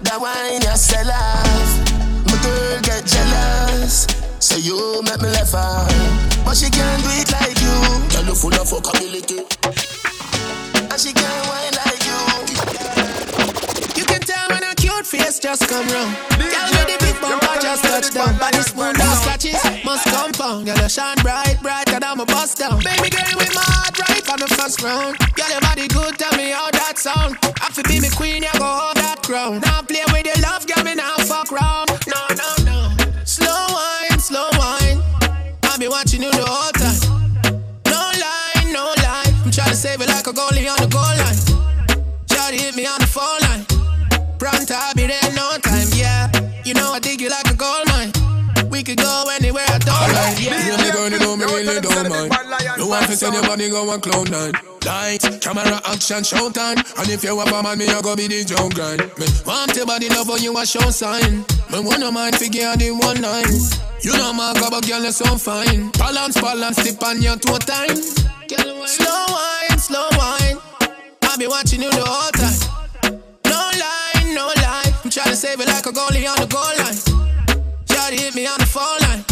That 0.05 0.21
wine, 0.21 0.61
you 0.61 0.77
sell 0.77 1.09
off. 1.09 1.71
My 2.29 2.37
girl 2.45 2.81
get 2.85 3.07
jealous. 3.09 4.05
Say 4.39 4.61
you 4.61 5.01
make 5.03 5.21
me 5.21 5.29
laugh 5.33 5.55
out. 5.55 5.89
But 6.45 6.57
she 6.57 6.69
can't 6.69 7.01
do 7.01 7.09
it 7.17 7.33
like 7.33 7.57
you. 7.57 7.77
Girl, 8.13 8.29
you 8.29 8.37
full 8.37 8.53
of 8.53 8.69
fuckability. 8.69 9.49
And 10.93 11.01
she 11.01 11.13
can't 11.13 11.60
cute 15.01 15.21
face 15.21 15.39
just 15.39 15.67
come 15.69 15.87
round. 15.89 16.15
Girl, 16.37 16.69
with 16.77 16.89
the 16.89 16.97
big 17.01 17.21
bumper 17.21 17.61
just 17.61 17.85
touch 17.85 18.13
down. 18.13 18.37
Body 18.39 18.61
smooth, 18.63 18.99
no 18.99 19.05
scratches, 19.21 19.63
must 19.85 20.05
compound. 20.07 20.67
Girl, 20.67 20.77
you 20.77 20.89
shine 20.89 21.17
bright, 21.23 21.57
brighter 21.63 22.01
than 22.01 22.19
my 22.19 22.25
bust 22.25 22.59
down. 22.59 22.83
Baby 22.83 23.11
girl, 23.11 23.33
with 23.37 23.55
my 23.55 23.65
heart 23.65 23.99
right 24.09 24.31
on 24.31 24.39
the 24.41 24.49
first 24.49 24.83
round. 24.83 25.19
Girl, 25.35 25.51
your 25.51 25.61
body 25.61 25.89
good, 25.89 26.19
tell 26.19 26.37
me 26.37 26.51
how 26.51 26.71
that 26.71 26.99
sound. 26.99 27.39
I 27.61 27.71
feel 27.73 27.85
be 27.85 28.01
me 28.01 28.11
queen, 28.11 28.43
you 28.43 28.53
go 28.59 28.65
hold 28.65 28.97
that 28.97 29.23
crown. 29.23 29.61
Now 29.61 29.83
play 29.83 30.05
with 30.13 30.27
your 30.27 30.41
love, 30.43 30.67
girl, 30.67 30.85
me 30.85 30.95
now 30.95 31.17
fuck 31.25 31.51
round. 31.51 31.91
Pronto, 44.61 44.75
I'll 44.77 44.93
be 44.93 45.07
there 45.07 45.25
in 45.25 45.35
no 45.35 45.57
time, 45.63 45.89
yeah. 45.97 46.29
You 46.67 46.75
know 46.75 46.93
I 46.93 46.99
dig 46.99 47.19
you 47.19 47.31
like 47.31 47.49
a 47.49 47.55
gold 47.57 47.89
mine. 47.89 48.13
We 48.69 48.83
could 48.83 48.99
go 48.99 49.25
anywhere 49.33 49.65
I 49.67 49.79
don't 49.79 50.13
mind, 50.13 50.37
yeah. 50.37 50.53
You 50.53 50.77
really 50.77 50.91
gonna 50.93 51.19
know 51.19 51.35
me 51.35 51.47
really 51.47 51.81
don't 51.81 52.11
mind. 52.11 52.37
You 52.77 52.87
want 52.87 53.07
to 53.07 53.17
send 53.17 53.33
your 53.33 53.43
body 53.45 53.71
go 53.71 53.89
on 53.89 54.03
cloud 54.03 54.31
nine. 54.31 54.53
Lights, 54.85 55.39
camera, 55.39 55.81
action, 55.89 56.21
showtime. 56.21 56.77
And 56.77 57.09
if 57.09 57.25
you 57.25 57.39
have 57.39 57.49
a 57.49 57.63
man, 57.63 57.79
me 57.79 57.89
I 57.89 58.03
go 58.03 58.15
be 58.15 58.29
the 58.29 58.45
jump 58.45 58.75
grind. 58.75 59.01
Me 59.17 59.25
want 59.47 59.75
your 59.75 59.87
body 59.87 60.11
love 60.11 60.29
when 60.29 60.43
you 60.43 60.53
a 60.59 60.67
show 60.67 60.91
sign. 60.91 61.41
Me 61.73 61.81
wanna 61.81 62.13
mind 62.13 62.37
figure 62.37 62.77
the 62.77 62.91
one 62.91 63.23
line. 63.23 63.49
You 64.03 64.13
know 64.13 64.35
my 64.35 64.53
cover 64.61 64.85
girl 64.87 65.05
is 65.07 65.17
so 65.17 65.39
fine. 65.39 65.91
Balance, 65.93 66.39
balance, 66.39 66.85
tip 66.85 67.03
on 67.03 67.23
your 67.23 67.37
two 67.37 67.57
time. 67.65 67.97
Slow 67.97 69.25
wine, 69.25 69.79
slow 69.79 70.07
wine. 70.19 70.59
I 71.23 71.37
be 71.39 71.47
watching 71.47 71.81
you 71.81 71.91
the 71.91 72.05
whole 72.05 72.31
time. 72.33 72.80
Save 75.41 75.59
it 75.59 75.69
like 75.69 75.87
a 75.87 75.91
goalie 75.91 76.29
on 76.29 76.37
the 76.37 76.47
goal 76.53 76.61
line. 76.85 77.01
Shawty 77.89 78.21
hit 78.21 78.35
me 78.35 78.47
on 78.47 78.59
the 78.59 78.67
phone 78.67 79.01
line. 79.09 79.25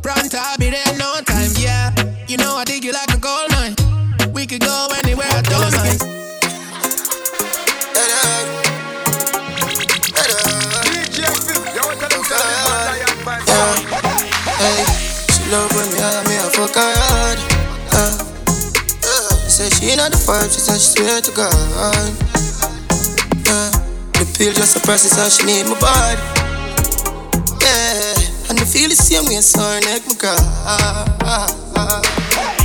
Pronto, 0.00 0.38
I'll 0.40 0.56
be 0.56 0.70
there 0.70 0.96
no 0.96 1.20
time, 1.20 1.52
yeah. 1.60 1.92
You 2.26 2.38
know 2.38 2.56
I 2.56 2.64
dig 2.64 2.82
you 2.82 2.92
like 2.92 3.12
a 3.12 3.18
gold 3.18 3.50
mine. 3.52 3.76
We 4.32 4.46
could 4.46 4.62
go 4.62 4.88
anywhere 5.04 5.28
I 5.28 5.42
don't 5.42 5.68
mind. 5.76 6.00
Hey, 14.56 14.80
she 15.28 15.44
love 15.52 15.68
when 15.76 15.92
me 15.92 16.00
hire 16.00 16.24
me, 16.24 16.40
I 16.40 16.48
fuck 16.56 16.72
her 16.72 16.92
hard. 17.04 17.38
Uh, 17.92 18.16
uh, 19.04 19.34
say 19.52 19.68
she 19.68 19.94
not 19.94 20.10
the 20.10 20.16
vibe, 20.24 20.48
she 20.54 20.60
said 20.60 20.80
she 20.80 21.04
swear 21.04 21.20
to 21.20 21.32
God. 21.32 22.43
Uh, 24.34 24.50
just 24.50 24.74
a 24.74 24.80
suppresses 24.82 25.14
how 25.14 25.30
she 25.30 25.46
need 25.46 25.62
my 25.62 25.78
body. 25.78 26.18
Yeah, 27.62 28.50
and 28.50 28.58
the 28.58 28.66
feel 28.66 28.90
the 28.90 28.98
same 28.98 29.30
way, 29.30 29.38
so 29.38 29.62
her 29.62 29.78
neck 29.86 30.02
my 30.10 30.14
girl. 30.18 30.42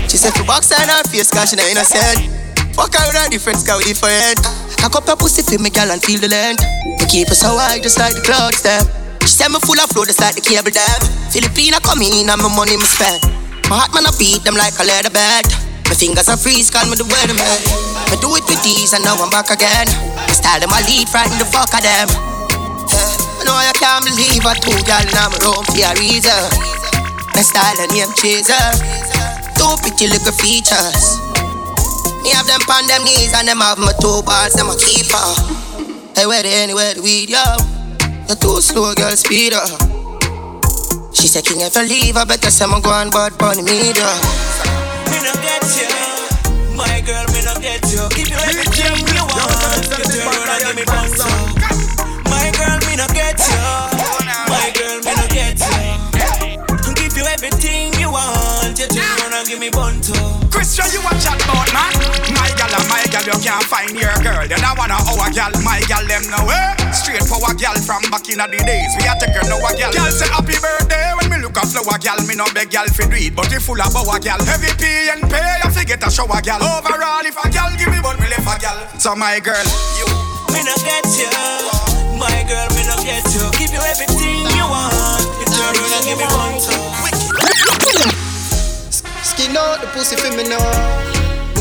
She 0.09 0.17
said 0.17 0.34
for 0.34 0.43
box 0.49 0.74
in 0.74 0.89
her 0.89 1.05
face, 1.13 1.30
cause 1.30 1.53
she 1.53 1.61
not 1.61 1.70
innocent. 1.70 2.26
Fuck 2.74 2.97
her 2.97 3.05
with 3.05 3.22
a 3.22 3.30
different 3.30 3.61
scout 3.61 3.86
different. 3.86 4.41
Cock 4.82 4.97
up 4.97 5.05
her 5.05 5.15
pussy 5.15 5.45
for 5.45 5.61
me, 5.61 5.70
girl, 5.70 5.93
and 5.93 6.01
feel 6.01 6.17
the 6.17 6.28
length. 6.34 6.65
Me 6.97 7.05
keep 7.05 7.30
her 7.30 7.38
so 7.38 7.53
high, 7.53 7.78
just 7.78 8.01
like 8.01 8.17
the 8.17 8.26
clouds, 8.26 8.65
them. 8.65 8.82
She 9.22 9.38
said 9.38 9.53
me 9.53 9.61
full 9.61 9.78
of 9.78 9.93
flow, 9.93 10.09
just 10.09 10.20
like 10.20 10.34
the 10.34 10.41
cable 10.41 10.74
dam. 10.74 10.99
Filipina 11.30 11.78
come 11.86 12.01
in 12.01 12.34
and 12.34 12.41
my 12.41 12.49
money 12.49 12.82
me 12.82 12.89
spend. 12.89 13.22
My 13.70 13.78
heart 13.78 13.93
man 13.93 14.09
I 14.09 14.11
beat 14.17 14.41
them 14.41 14.57
like 14.57 14.74
a 14.82 14.84
leather 14.89 15.13
bed. 15.13 15.68
My 15.90 15.98
fingers 15.98 16.30
are 16.30 16.38
freeze, 16.38 16.70
call 16.70 16.86
me 16.86 16.94
the 16.94 17.10
weatherman. 17.10 17.60
I 18.08 18.16
do 18.22 18.30
it 18.38 18.46
with 18.46 18.62
ease 18.62 18.94
and 18.94 19.02
now 19.02 19.18
I'm 19.18 19.34
back 19.34 19.50
again. 19.50 19.90
I 19.90 20.34
style 20.38 20.62
them 20.62 20.70
I 20.70 20.86
lead, 20.86 21.10
frighten 21.10 21.42
the 21.42 21.50
fuck 21.50 21.74
of 21.74 21.82
them. 21.82 22.06
I 22.06 23.42
know 23.42 23.58
I 23.58 23.74
can't 23.74 24.06
believe 24.06 24.46
I 24.46 24.54
two 24.62 24.78
girl 24.86 25.02
now 25.18 25.34
I'm 25.34 25.36
room 25.42 25.66
for 25.66 25.82
a 25.82 25.90
reason. 25.98 26.46
My 27.34 27.42
style 27.42 27.74
and 27.82 27.90
name 27.90 28.14
chaser. 28.14 28.54
Two 29.58 29.74
pretty 29.82 30.14
little 30.14 30.30
features. 30.38 31.18
Me 32.22 32.30
have 32.38 32.46
them 32.46 32.62
on 32.70 32.86
them 32.86 33.02
knees 33.02 33.34
and 33.34 33.50
them 33.50 33.58
have 33.58 33.82
my 33.82 33.90
two 33.98 34.22
balls, 34.22 34.54
them 34.54 34.70
a 34.70 34.78
keeper. 34.78 35.26
Hey, 36.14 36.30
where 36.30 36.44
they 36.46 36.54
anywhere 36.70 36.94
the 36.94 37.02
weed, 37.02 37.34
yo? 37.34 37.42
You're 38.30 38.38
too 38.38 38.62
slow, 38.62 38.94
girl, 38.94 39.18
speed 39.18 39.58
up. 39.58 39.74
She 41.18 41.26
said, 41.26 41.46
King, 41.46 41.66
if 41.66 41.76
I 41.76 41.82
leave, 41.82 42.16
I 42.16 42.26
better 42.26 42.52
say 42.54 42.66
I'm 42.66 42.78
going 42.82 43.10
bad 43.10 43.38
bunny 43.42 43.64
media. 43.64 44.39
No 45.30 45.36
get 45.44 45.62
you, 45.78 45.86
my 46.76 47.02
girl, 47.06 47.24
me 47.30 47.46
no 47.46 47.54
get 47.62 47.86
you. 47.94 48.10
Give 48.18 48.30
you 48.30 48.40
everything 48.50 48.98
you 49.14 49.22
want. 49.30 49.86
You 49.86 50.02
turn 50.10 50.26
around 50.26 50.50
and 50.50 50.66
give 50.66 50.76
me 50.76 50.86
bounce. 50.90 51.22
My 52.26 52.50
girl, 52.58 52.80
me 52.90 52.96
no 52.98 53.06
get 53.14 53.38
you, 53.38 53.62
my 54.50 54.74
girl, 54.74 54.98
me 55.06 55.14
no 55.14 55.28
get 55.30 55.62
you. 55.62 56.94
Give 56.96 57.16
you 57.16 57.26
everything 57.30 57.94
you 58.02 58.10
want. 58.12 58.80
You 58.80 58.88
turn 58.88 59.06
around 59.06 59.34
and 59.38 59.48
give 59.48 59.60
me 59.60 59.70
bounce. 59.70 60.10
Christian, 60.50 60.90
you 60.94 61.02
a 61.06 61.14
chat 61.22 61.38
about 61.46 61.74
man. 61.78 62.39
My 62.70 62.78
gal 62.78 62.86
and 62.86 62.89
my 62.89 63.01
gal, 63.09 63.26
you 63.26 63.38
can't 63.41 63.65
find 63.65 63.97
your 63.97 64.13
girl. 64.22 64.45
Then 64.45 64.61
I 64.61 64.78
wanna 64.78 64.93
our 64.93 65.30
gal, 65.34 65.49
my 65.65 65.82
gal, 65.89 66.05
them 66.05 66.22
know 66.30 66.45
eh. 66.53 66.78
Straight 66.93 67.26
for 67.26 67.41
a 67.41 67.49
gal 67.57 67.74
from 67.82 68.05
back 68.13 68.30
in 68.30 68.38
the 68.38 68.45
days. 68.45 68.93
We 68.93 69.09
a 69.09 69.17
take 69.17 69.34
her 69.34 69.41
now 69.49 69.57
a 69.57 69.74
gal. 69.74 69.89
Gal 69.89 70.11
say 70.13 70.30
happy 70.30 70.53
birthday 70.61 71.09
when 71.17 71.34
me 71.34 71.41
look 71.41 71.57
a 71.57 71.65
flower 71.65 71.97
gal. 71.97 72.22
Me 72.30 72.38
no 72.38 72.45
beg 72.53 72.70
gal 72.70 72.86
fi 72.93 73.09
do 73.09 73.17
it, 73.17 73.34
but 73.34 73.49
if 73.49 73.65
full 73.65 73.82
of 73.82 73.95
our 73.97 74.22
gal. 74.22 74.38
Heavy 74.45 74.70
pay 74.78 75.09
and 75.09 75.26
pay, 75.26 75.65
I 75.65 75.70
forget 75.74 76.05
a 76.05 76.13
shower 76.13 76.41
gal. 76.45 76.61
Overall, 76.61 77.26
if 77.26 77.41
a 77.41 77.49
gal 77.49 77.74
give 77.74 77.89
me, 77.89 77.97
but 78.05 78.22
me 78.22 78.30
left 78.30 78.45
a 78.45 78.53
gal. 78.61 78.78
So 79.01 79.17
my 79.17 79.41
girl, 79.41 79.65
you. 79.97 80.05
Me 80.53 80.61
no 80.61 80.78
get 80.86 81.09
you, 81.17 81.26
my 82.22 82.45
girl, 82.45 82.70
me 82.78 82.86
no 82.86 82.93
get 83.01 83.26
you. 83.34 83.49
Give 83.57 83.74
you 83.74 83.82
everything 83.82 84.45
you 84.45 84.65
want. 84.70 85.26
You 85.41 85.49
turn 85.49 85.74
around 85.74 85.89
and 85.89 86.05
give 86.05 86.22
me 86.22 86.28
bounce. 86.30 86.70
Skin 89.26 89.57
out 89.57 89.82
the 89.82 89.89
pussy 89.89 90.13
for 90.22 90.30
me 90.38 90.45
now. 90.45 91.09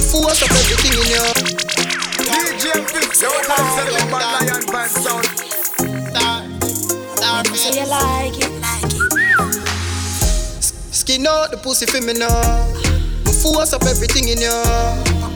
The 0.09 0.17
force 0.25 0.41
of 0.41 0.49
everything 0.49 0.97
in 0.97 1.13
you. 1.13 1.21
DJ 2.25 2.81
Fif, 2.89 3.13
yo, 3.21 3.29
time 3.45 3.69
set 3.77 3.93
up 3.93 4.09
my 4.09 4.17
lion 4.25 4.65
band 4.73 4.89
sound. 4.89 5.21
So 7.53 7.69
you 7.77 7.85
like 7.85 8.33
it, 8.41 8.49
like 8.57 8.89
it. 8.89 9.05
Skin 10.65 11.27
out 11.27 11.51
the 11.51 11.59
pussy 11.59 11.85
for 11.85 12.01
me 12.01 12.15
now. 12.15 12.33
Force 13.45 13.75
of 13.75 13.83
everything 13.85 14.33
in 14.33 14.41
you. 14.41 14.49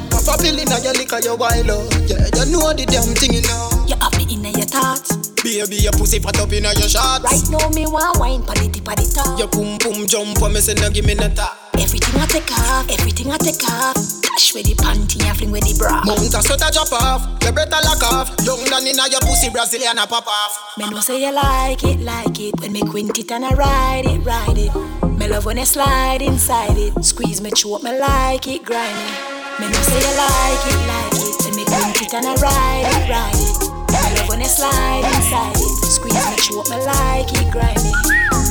Papa 0.09 0.41
pill 0.41 0.57
in 0.59 0.73
your 0.83 0.95
liquor, 0.95 1.21
your 1.21 1.37
wild 1.37 1.69
out. 1.69 1.85
Yeah, 2.09 2.25
you 2.33 2.49
know 2.49 2.73
the 2.73 2.89
damn 2.89 3.13
thing 3.13 3.35
you 3.35 3.43
know. 3.45 3.69
You 3.85 4.01
have 4.01 4.17
me 4.17 4.25
in 4.33 4.41
your 4.57 4.65
thoughts. 4.73 5.13
Baby, 5.45 5.85
your 5.85 5.93
pussy 5.93 6.19
fat 6.19 6.41
up 6.41 6.51
in 6.51 6.65
your 6.65 6.89
shorts. 6.89 7.29
Right 7.29 7.45
now, 7.53 7.69
me 7.77 7.85
want 7.85 8.17
wine 8.19 8.41
pon 8.41 8.57
the 8.57 8.73
tip 8.73 8.89
of 8.89 8.97
the 8.97 9.05
top. 9.05 9.39
Your 9.39 9.49
pum 9.49 9.77
pum 9.77 10.07
jump 10.07 10.39
for 10.39 10.49
me, 10.49 10.61
say 10.65 10.73
no 10.81 10.89
give 10.89 11.05
me 11.05 11.13
no 11.13 11.29
top. 11.29 11.62
Everything 11.79 12.21
I 12.21 12.27
take 12.27 12.53
off, 12.53 12.91
everything 12.91 13.31
I 13.31 13.37
take 13.39 13.63
off. 13.69 13.97
Dash 14.23 14.55
with 14.55 14.67
the 14.67 14.75
panty 14.77 15.23
and 15.25 15.37
fling 15.37 15.51
with 15.51 15.65
the 15.65 15.75
bra. 15.79 16.03
Mount 16.05 16.21
a 16.35 16.41
sweater 16.43 16.71
drop 16.73 16.93
off, 16.93 17.43
your 17.43 17.53
breath 17.53 17.73
a 17.73 17.81
lock 17.85 18.03
off. 18.03 18.29
Young 18.45 18.65
down 18.67 18.87
inna 18.87 19.09
your 19.11 19.21
pussy, 19.21 19.51
Brazilian 19.51 19.99
a 19.99 20.07
pop 20.07 20.27
off. 20.27 20.77
Me 20.79 20.89
know 20.89 21.01
say 21.01 21.21
you 21.21 21.33
like 21.33 21.83
it, 21.85 22.01
like 22.01 22.39
it. 22.41 22.61
When 22.61 22.73
me 22.73 22.81
quint 22.83 23.19
it 23.19 23.31
and 23.33 23.45
I 23.45 23.55
ride 23.55 24.07
it, 24.07 24.21
ride 24.25 24.59
it. 24.59 24.73
Me 25.19 25.29
love 25.29 25.47
when 25.47 25.59
I 25.59 25.65
slide 25.65 26.23
inside 26.23 26.77
it. 26.77 27.05
Squeeze 27.05 27.41
me 27.41 27.51
choke, 27.51 27.83
me 27.83 27.99
like 27.99 28.47
it, 28.49 28.65
grind 28.65 28.97
it. 28.97 29.61
Me 29.61 29.67
know 29.69 29.83
say 29.85 30.01
you 30.01 30.13
like 30.17 30.65
it, 30.69 30.81
like 30.89 31.17
it. 31.21 31.37
When 31.45 31.57
me 31.57 31.65
quint 31.65 32.03
it 32.03 32.15
and 32.15 32.27
I 32.27 32.35
ride 32.41 32.89
it, 32.89 33.09
ride 33.09 33.37
it. 33.37 33.57
Me 33.93 34.19
love 34.19 34.29
when 34.29 34.41
I 34.41 34.49
slide 34.49 35.05
inside 35.05 35.57
it. 35.57 35.73
Squeeze 35.89 36.15
me 36.31 36.37
choke, 36.37 36.69
me 36.71 36.77
like 36.85 37.33
it, 37.33 37.51
grind 37.53 37.81
it. 37.81 38.42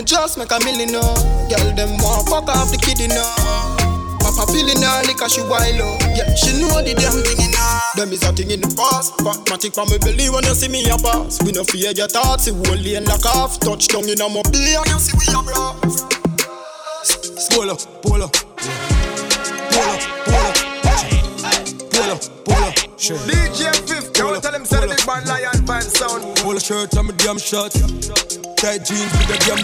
Just 0.00 0.38
make 0.38 0.50
a 0.50 0.58
million 0.64 0.92
now. 0.92 1.14
Girl, 1.48 1.72
them 1.76 1.96
want 2.00 2.28
fuck 2.28 2.48
off 2.48 2.70
the 2.72 2.78
kid, 2.80 2.98
you 2.98 3.08
know. 3.08 3.22
Papa 4.20 4.50
feeling 4.52 4.80
her 4.80 5.02
like 5.04 5.20
she 5.28 5.42
wild 5.42 5.80
out. 5.80 6.00
Yeah, 6.16 6.32
she 6.34 6.56
know 6.60 6.80
the 6.80 6.94
damn 6.96 7.20
thing 7.20 7.40
in 7.42 7.52
her. 7.52 7.80
Them 7.96 8.12
is 8.12 8.22
a 8.22 8.32
thing 8.32 8.50
in 8.50 8.60
the 8.60 8.70
past. 8.72 9.12
Fatmatic 9.18 9.74
from 9.74 9.90
me 9.90 9.98
belly 9.98 10.30
when 10.30 10.44
you 10.44 10.54
see 10.54 10.68
me 10.68 10.84
a 10.88 10.96
pass. 10.96 11.42
We 11.44 11.52
no 11.52 11.64
fear 11.64 11.92
your 11.92 12.08
thoughts, 12.08 12.44
see 12.44 12.52
whole 12.52 12.76
lane 12.78 13.04
lock 13.04 13.26
off. 13.26 13.60
Touch 13.60 13.88
tongue 13.88 14.08
in 14.08 14.20
a 14.20 14.28
mobile 14.28 14.52
you 14.54 14.98
see 14.98 15.12
we 15.18 15.26
a 15.28 15.42
blast. 15.42 16.08
Pull 17.50 17.70
up, 17.70 17.80
pull 18.02 18.22
up. 18.22 18.32
Pull 18.32 19.88
up, 19.90 20.00
pull 20.24 20.46
up. 20.46 20.56
Pull 21.92 22.10
up, 22.10 22.22
pull 22.46 22.64
up. 22.64 22.74
DJ 23.02 23.74
Fif, 23.84 24.04
yo, 24.06 24.11
tell 24.42 24.54
him 24.54 24.64
say 24.64 24.80
the 24.80 24.88
big 24.88 25.06
band 25.06 25.26
lion 25.28 25.64
band 25.64 25.84
sound. 25.84 26.22
A 26.42 26.60
shirt 26.60 26.92
and 26.94 27.08
me 27.08 27.14
damn 27.16 27.38
shorts. 27.38 27.78
Tight 28.58 28.84
jeans 28.84 29.12
with 29.16 29.28
the 29.30 29.36
damn 29.46 29.62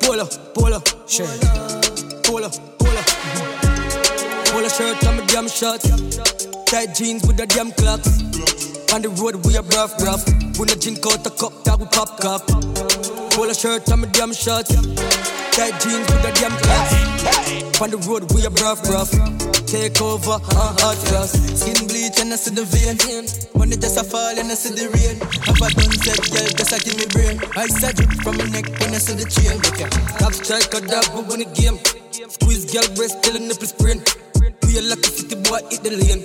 polo, 0.00 0.26
polo, 0.54 0.82
shirt, 1.06 1.40
polo, 2.24 2.50
polo, 4.52 4.68
shirt 4.68 5.04
on 5.06 5.16
my 5.16 5.26
damn 5.26 5.48
shorts, 5.48 5.88
tight 6.66 6.94
jeans 6.94 7.26
with 7.26 7.36
the 7.36 7.46
damn 7.46 7.72
clocks. 7.72 8.20
On 8.92 9.00
the 9.00 9.08
road 9.08 9.40
we 9.46 9.56
a 9.56 9.62
rough, 9.72 9.96
rough. 10.04 10.24
We 10.58 10.68
no 10.68 10.74
drink 10.76 11.00
out 11.08 11.26
a 11.26 11.30
cup 11.30 11.64
that 11.64 11.80
we 11.80 11.86
pop 11.88 12.20
cup. 12.20 12.46
Polo 13.32 13.54
shirt 13.54 13.90
on 13.90 14.00
my 14.00 14.08
damn 14.12 14.32
shorts, 14.32 14.70
tight 15.56 15.74
jeans 15.80 16.06
with 16.12 16.22
the 16.22 16.32
damn 16.36 16.52
clocks. 16.60 17.80
On 17.80 17.90
the 17.90 17.98
road 18.06 18.30
we 18.32 18.44
a 18.44 18.50
rough, 18.60 18.84
rough 18.88 19.12
take 19.72 20.02
over, 20.02 20.36
uh, 20.36 20.72
hot 20.84 21.00
cross. 21.08 21.32
Skin 21.32 21.88
bleach 21.88 22.20
and 22.20 22.30
I 22.30 22.36
see 22.36 22.52
the 22.52 22.68
vein. 22.68 23.00
Money 23.56 23.76
just 23.80 23.96
a 23.96 24.04
fall 24.04 24.36
and 24.36 24.52
I 24.52 24.54
see 24.54 24.76
the 24.76 24.92
rain. 24.92 25.16
Have 25.48 25.56
a 25.64 25.68
done 25.72 25.96
set, 26.04 26.20
girl, 26.28 26.50
just 26.52 26.76
a 26.76 26.78
give 26.84 27.00
me 27.00 27.08
brain. 27.08 27.40
I 27.56 27.66
said 27.68 27.96
drip 27.96 28.12
from 28.20 28.36
my 28.36 28.44
neck 28.52 28.68
when 28.80 28.92
I 28.92 29.00
see 29.00 29.16
the 29.16 29.24
chain. 29.24 29.56
Top 30.20 30.36
cut 30.44 30.84
that, 30.92 31.08
but 31.16 31.24
win 31.24 31.40
the 31.40 31.48
game. 31.56 31.80
Squeeze 32.28 32.68
girl 32.68 32.84
breast 32.94 33.24
till 33.24 33.32
the 33.32 33.40
nipple 33.40 33.66
sprain. 33.66 34.04
Be 34.72 34.78
a 34.78 34.82
lucky 34.82 35.10
city 35.10 35.34
boy, 35.34 35.60
hit 35.68 35.82
the 35.82 35.90
lane. 35.90 36.24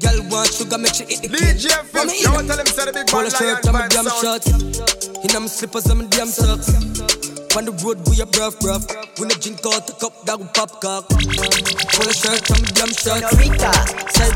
Girl 0.00 0.24
want 0.30 0.48
sugar, 0.48 0.78
make 0.78 0.94
sure 0.94 1.06
hit 1.06 1.20
the 1.20 1.28
cane. 1.28 1.56
DJ 1.56 1.68
Fif, 1.84 2.22
you 2.22 2.32
want 2.32 2.48
tell 2.48 2.58
him 2.58 2.64
say 2.64 2.86
the 2.86 2.92
big 2.92 3.06
a 3.12 3.30
shirt 3.30 3.66
and 3.66 3.72
my 3.74 3.86
damn 3.88 4.08
shorts. 4.08 4.48
In 4.48 5.42
my 5.42 5.46
slippers 5.46 5.84
and 5.90 6.00
my 6.00 6.06
damn 6.06 6.28
socks. 6.28 7.21
On 7.52 7.66
the 7.66 7.72
road, 7.84 8.00
we 8.08 8.16
a 8.16 8.24
bruv, 8.24 8.56
bruv. 8.64 8.80
We 9.20 9.28
no 9.28 9.36
drink 9.36 9.60
out 9.68 9.84
the 9.84 9.92
cup, 10.00 10.24
that 10.24 10.40
we 10.40 10.48
pop 10.56 10.80
cock. 10.80 11.04
Pull 11.12 12.08
a 12.08 12.14
shirt 12.16 12.48
and 12.48 12.64
my 12.64 12.70
damn 12.72 12.88
shorts. 12.96 13.28
Senorita, 13.28 13.72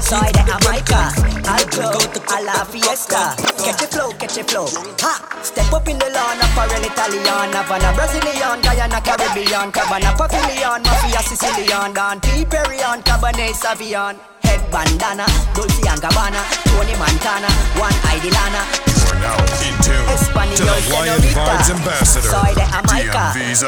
soy 0.05 0.29
de 0.37 0.43
Jamaica, 0.45 1.17
alto, 1.49 1.97
a 1.97 2.39
la 2.45 2.61
fiesta. 2.69 3.33
Catch 3.57 3.83
a 3.83 3.87
flow, 3.89 4.13
catch 4.21 4.37
a 4.37 4.45
flow. 4.45 4.69
Ha! 5.01 5.41
Step 5.41 5.73
up 5.73 5.89
in 5.89 5.97
the 5.97 6.13
lawn, 6.13 6.37
apparel 6.45 6.85
Italian, 6.85 7.57
Havana, 7.57 7.89
Brazilian, 7.97 8.61
Guyana, 8.61 9.01
Caribbean, 9.01 9.73
Cabana, 9.73 10.13
Pavilion, 10.13 10.85
Mafia, 10.85 11.25
Sicilian, 11.25 11.97
Dan, 11.97 12.21
P. 12.21 12.45
Perrion, 12.45 13.01
Cabernet 13.01 13.57
Sauvignon. 13.57 14.21
Head 14.45 14.61
bandana, 14.71 15.25
Dolce 15.57 15.89
and 15.89 16.05
Gabbana, 16.05 16.45
Tony 16.69 16.93
Montana, 17.01 17.49
one 17.81 17.97
ID 18.13 18.29
Lana. 18.29 18.86
Now 19.27 19.43
in 19.67 19.75
tune 19.83 20.07
to 20.55 20.63
the 20.63 20.79
Lion 20.95 21.19
Vibes 21.35 21.71
Ambassador, 21.75 22.31
DMV. 22.31 23.59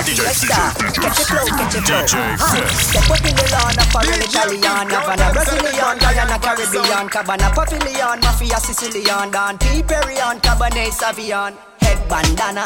DJ. 0.00 0.24
Step 2.80 3.10
up 3.10 3.20
in 3.20 3.36
the 3.36 3.44
lawn, 3.52 3.76
Italian, 4.24 4.88
Brazilian, 5.36 5.96
Caribbean, 6.40 7.06
Cabana, 7.10 7.52
Mafia, 8.22 8.58
Sicilian, 8.60 9.28
Sauvignon. 10.90 11.52
Head 11.80 12.00
bandana, 12.08 12.62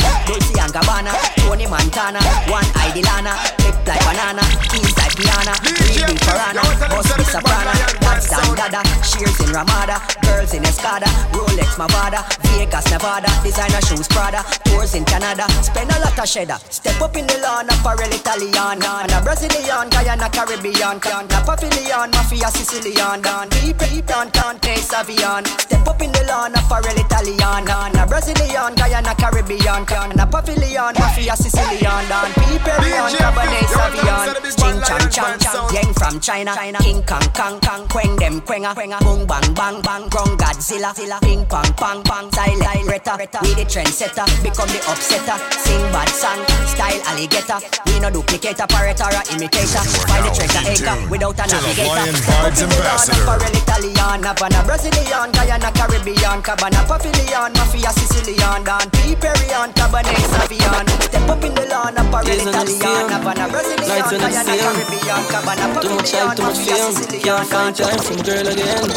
and 0.63 0.73
Gabbana, 0.73 1.13
Tony 1.37 1.67
Montana, 1.67 2.21
one 2.51 2.67
lip 2.95 3.64
like 3.87 4.01
banana, 4.05 4.43
keys 4.71 4.97
like 4.97 5.15
piano, 5.17 5.53
reading 5.85 6.17
Parana, 6.25 6.63
bust 6.89 7.17
the 7.17 7.25
soprano, 7.25 7.73
that's 8.01 8.29
Dan 8.29 8.55
Dada, 8.57 8.81
shears 9.05 9.39
in 9.41 9.53
Ramada, 9.53 10.01
girls 10.25 10.55
in 10.55 10.63
Escada, 10.63 11.09
Rolex 11.37 11.77
Mavada, 11.77 12.25
Vegas 12.57 12.91
Nevada, 12.91 13.29
designer 13.43 13.81
shoes 13.83 14.09
Prada, 14.09 14.43
tours 14.65 14.95
in 14.95 15.05
Canada, 15.05 15.45
spend 15.63 15.91
a 15.91 15.99
lot 16.01 16.19
of 16.19 16.27
cheddar, 16.27 16.59
step 16.71 17.01
up 17.01 17.17
in 17.17 17.27
the 17.27 17.37
lawn, 17.45 17.69
apparel 17.69 18.09
Italian, 18.09 18.81
and 18.81 19.13
a 19.13 19.21
Brazilian, 19.23 19.91
Guyana, 19.91 20.31
Caribbean, 20.31 21.01
Canada, 21.01 21.43
Pavilion, 21.45 22.11
Mafia, 22.11 22.49
Sicilian, 22.49 23.21
Dan, 23.21 23.49
deep, 23.49 23.79
deep, 23.79 24.07
Dan, 24.07 24.31
Tante, 24.31 24.75
Savion, 24.81 25.45
step 25.61 25.87
up 25.87 26.01
in 26.01 26.13
the 26.13 26.25
lawn, 26.25 26.55
apparel 26.55 26.97
Italian, 26.97 27.69
and 27.69 27.97
a 27.97 28.07
Brazilian, 28.07 28.75
Guyana, 28.75 29.15
Caribbean, 29.15 29.85
Canada, 29.85 30.27
Pavilion, 30.27 30.95
Mafia, 30.99 31.37
Sicilian, 31.37 32.03
Dan, 32.09 32.33
Piperion, 32.33 33.11
Cabernet 33.19 33.74
Sauvignon, 33.75 34.29
Ching 34.57 34.79
Chang 35.11 35.39
Chang 35.39 35.67
Yang 35.75 35.93
from 35.95 36.21
China, 36.21 36.55
King 36.81 37.03
Kong 37.03 37.29
Kong 37.35 37.61
Kong, 37.61 37.83
Queng 37.89 38.17
them 38.19 38.41
Quenga, 38.41 38.75
Boom 39.03 39.27
Bang 39.27 39.55
Bang 39.55 39.83
Bang, 39.83 40.09
Grong 40.09 40.37
Godzilla, 40.39 40.95
Zilla, 40.95 41.19
Ping 41.23 41.45
Pong 41.47 41.73
Pong 41.77 42.03
Pong, 42.05 42.31
Style 42.33 42.85
Retta, 42.87 43.19
we 43.43 43.55
the 43.55 43.65
trendsetter, 43.65 44.27
become 44.43 44.69
the 44.69 44.81
upsetter, 44.87 45.39
sing 45.59 45.83
bad 45.93 46.09
song, 46.09 46.41
style 46.67 47.01
alligator, 47.11 47.59
we 47.87 47.99
no 48.01 48.11
duplicator, 48.11 48.69
parrot 48.69 49.01
or 49.01 49.11
imitator, 49.33 49.83
find 50.07 50.25
the 50.25 50.31
treasure 50.31 50.65
acre 50.69 50.97
without 51.11 51.39
a 51.39 51.47
navigator. 51.49 52.05
Lion 52.05 52.15
Step 52.15 52.39
up 52.45 52.53
Vibes 52.55 52.63
in 52.63 52.69
the 52.69 52.77
lawn, 52.77 52.95
Ambassador. 52.95 53.23
apparel 53.25 53.55
Italian, 53.57 54.23
Havana, 54.23 54.61
Brazilian, 54.65 55.29
Guyana, 55.33 55.71
Caribbean, 55.73 56.39
Cabana, 56.43 56.81
Pavilion, 56.87 57.51
Mafia, 57.55 57.91
Sicilian, 57.91 58.61
Dan, 58.65 58.87
Piperion, 58.95 59.69
Cabernet 59.75 60.23
Sauvignon. 60.31 60.87
Step 61.03 61.29
up 61.29 61.45
in 61.45 61.55
the 61.55 61.65
lawn, 61.67 61.97
apparel 61.97 62.27
Days 62.27 62.47
on 62.47 62.53
the 62.53 62.75
Italian. 62.75 63.11
Havana, 63.11 63.49
Brazilian, 63.49 63.64
Nights 63.65 64.13
on 64.13 64.19
the 64.21 64.29
Guyana, 64.29 64.45
same. 64.45 64.61
Caribbean, 64.61 65.23
Cabana, 65.33 65.65
Too 65.81 65.91
much 65.95 66.13
Pavilion, 66.13 66.29
hype, 66.29 66.37
too 66.37 66.43
much 66.43 66.59
Mafia, 66.59 66.75
fame. 66.75 66.93
Sicilian, 66.95 67.23
Can't 67.25 67.49
find 67.49 67.77
time 67.77 67.99
from 68.05 68.19
a 68.19 68.23
girl 68.25 68.47
again. 68.49 68.91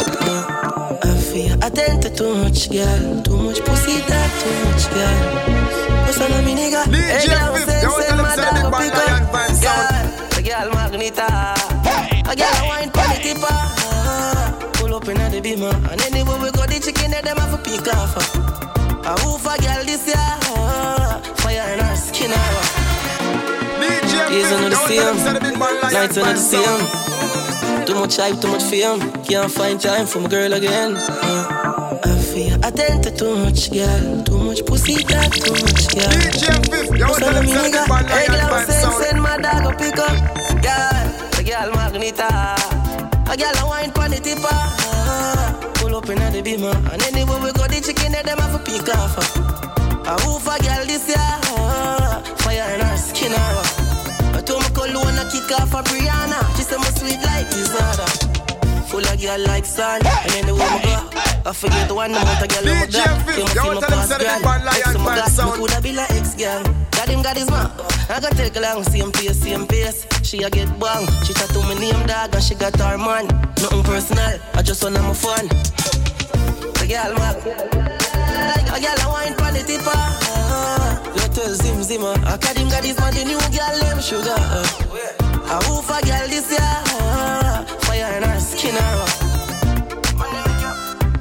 I 0.98 1.04
feel 1.28 1.54
attention 1.64 2.00
to 2.02 2.10
too 2.10 2.34
much 2.42 2.60
girl, 2.70 3.22
too 3.22 3.36
much 3.36 3.60
pussy, 3.64 4.00
that 4.08 4.30
too 4.40 4.54
much 4.68 4.84
girl. 4.92 5.18
What's 6.04 6.20
on 6.20 6.44
me 6.44 6.52
nigga? 6.54 6.82
Hey, 6.88 7.26
girl, 7.28 7.54
Fif, 7.54 7.66
send, 7.68 7.82
you 7.82 7.88
want 7.88 8.02
send 8.02 8.08
tell 8.08 8.18
him 8.18 8.24
my 8.24 8.34
say 8.36 8.44
the 8.44 8.60
dog 8.60 8.72
big 8.78 8.92
a 8.92 8.92
bad 8.92 8.92
pick 8.92 8.94
Lion 8.96 9.22
up. 9.22 9.32
Vibes 9.32 9.60
Girl, 9.64 10.38
a 10.38 10.40
girl 10.42 10.68
Magnita, 10.76 11.28
a 12.28 12.34
girl 12.36 12.60
wine 12.68 12.90
pon 12.90 13.08
the 13.12 13.18
tipper. 13.24 13.56
Pull 14.78 14.94
up 14.94 15.08
in 15.08 15.18
the 15.32 15.40
beamer, 15.40 15.74
and 15.90 16.00
anywhere 16.02 16.38
we 16.40 16.50
go, 16.50 16.64
the 16.66 16.78
chicken 16.80 17.12
head 17.12 17.24
them 17.24 17.36
have 17.36 17.52
a 17.54 17.58
pick 17.58 17.86
off. 17.94 18.16
A 19.08 19.12
woof 19.24 19.46
Days 24.28 24.52
are 24.52 24.60
not 24.60 24.70
the 24.70 24.76
same, 24.88 25.16
nights 25.92 26.18
are 26.18 26.22
not 26.22 26.36
the 26.36 26.40
same. 26.52 27.86
Too 27.86 27.94
much 27.94 28.16
hype, 28.16 28.38
too 28.40 28.48
much 28.48 28.62
fame. 28.64 29.00
Can't 29.24 29.50
find 29.50 29.80
time 29.80 30.06
for 30.06 30.20
my 30.20 30.28
girl 30.28 30.52
again. 30.52 30.96
Uh, 30.96 32.00
I 32.04 32.18
feel 32.18 32.54
attention 32.62 33.00
to 33.02 33.10
too 33.10 33.36
much 33.36 33.72
girl, 33.72 34.22
too 34.24 34.38
much 34.38 34.66
pussy, 34.66 35.02
that 35.04 35.32
too 35.32 35.56
much 35.64 35.88
girl. 35.96 37.08
What's 37.08 37.22
on 37.22 37.46
me 37.46 37.52
nigga? 37.52 37.88
Hey 38.08 38.26
girl, 38.26 38.60
send 38.66 38.92
send 39.00 39.22
my 39.22 39.38
dog 39.38 39.64
a 39.64 39.76
pick 39.78 39.96
up. 39.96 40.16
Girl, 40.60 41.08
a 41.32 41.42
girl 41.42 41.72
Magnita, 41.72 42.28
a 43.32 43.36
girl 43.36 43.56
a 43.56 43.66
wine 43.66 43.92
pon 43.92 44.10
the 44.10 44.20
tipper. 44.20 44.48
Uh, 44.52 45.72
pull 45.74 45.96
up 45.96 46.08
in 46.10 46.18
the 46.18 46.42
beamer, 46.42 46.76
and 46.92 47.02
anywhere 47.02 47.40
we 47.40 47.52
go, 47.52 47.66
the 47.66 47.80
chicken 47.80 48.12
head 48.12 48.26
them 48.26 48.38
have 48.38 48.54
a 48.54 48.58
pick 48.58 48.88
off. 48.94 49.16
Uh. 49.16 50.12
A 50.12 50.14
woof 50.28 50.46
a 50.46 50.60
girl 50.62 50.84
this 50.84 51.08
year, 51.08 52.36
fire 52.44 52.74
in 52.74 52.80
her 52.84 52.96
skin. 52.98 53.32
Uh. 53.32 53.77
I 54.48 54.50
told 54.50 54.62
my 54.62 54.70
cologne 54.70 55.18
a 55.20 55.28
kick 55.28 55.52
off 55.60 55.74
a 55.76 55.84
Brianna. 55.84 56.40
She 56.56 56.62
say 56.62 56.78
my 56.80 56.88
sweet 56.96 57.20
like 57.20 57.44
disorder. 57.52 58.08
Full 58.88 59.04
of 59.04 59.20
girl 59.20 59.40
like 59.44 59.66
sun, 59.66 60.00
and 60.00 60.30
then 60.32 60.46
the 60.46 60.54
way 60.56 60.64
me 60.72 60.80
go. 60.88 60.96
I 61.44 61.52
forget 61.52 61.86
the 61.86 61.94
one 61.94 62.16
amount 62.16 62.40
of 62.40 62.48
girl 62.48 62.64
my 62.64 62.88
DJ 62.88 63.04
got. 63.04 63.28
You 63.28 63.44
see 63.44 63.60
want 63.60 63.82
my 63.82 63.86
tell 63.86 63.92
him 63.92 64.00
past 64.00 64.08
say 64.08 64.16
the 64.16 64.24
girl. 64.24 64.40
big 64.40 64.48
bad 64.48 64.64
Lion 64.64 64.88
Ex 64.88 65.04
my 65.04 65.20
Vibes 65.20 65.36
got, 65.36 65.44
me 65.44 65.52
coulda 65.52 65.80
be 65.84 65.92
like 65.92 66.10
ex 66.16 66.34
girl. 66.34 66.62
Got 66.96 67.08
him 67.12 67.20
got 67.20 67.36
his 67.36 67.50
man. 67.50 67.68
I 68.08 68.20
got 68.24 68.32
take 68.40 68.56
along 68.56 68.84
same 68.84 69.12
pace, 69.12 69.36
same 69.36 69.66
pace. 69.66 70.06
She 70.24 70.40
a 70.40 70.48
get 70.48 70.72
bang. 70.80 71.04
She 71.28 71.34
tattoo 71.36 71.60
my 71.68 71.74
name 71.76 72.00
dog 72.08 72.32
and 72.32 72.42
she 72.42 72.54
got 72.54 72.72
her 72.80 72.96
man. 72.96 73.28
Nothing 73.60 73.84
personal, 73.84 74.40
I 74.54 74.62
just 74.62 74.82
wanna 74.82 75.04
have 75.04 75.18
fun. 75.18 75.44
The 76.80 76.88
girl 76.88 77.12
man. 77.20 77.36
A 78.72 78.80
girl 78.80 78.96
a 78.96 79.12
wine 79.12 79.36
pon 79.36 79.52
the 79.52 79.60
tipper. 79.60 80.27
Tell 81.38 81.54
Zim 81.54 81.82
Zimmer. 81.84 82.14
I 82.26 82.36
got 82.36 82.56
him 82.56 82.68
got 82.68 82.84
his 82.84 82.98
man, 82.98 83.14
the 83.14 83.22
new 83.22 83.38
girl 83.54 83.78
name 83.78 84.02
sugar. 84.02 84.34
A 85.54 85.56
woof 85.70 85.86
a 85.86 86.02
girl 86.02 86.26
this 86.26 86.50
year. 86.50 86.74
Fire 87.86 88.16
in 88.16 88.24
her 88.24 88.40
skin. 88.40 88.74
Uh, 88.74 89.06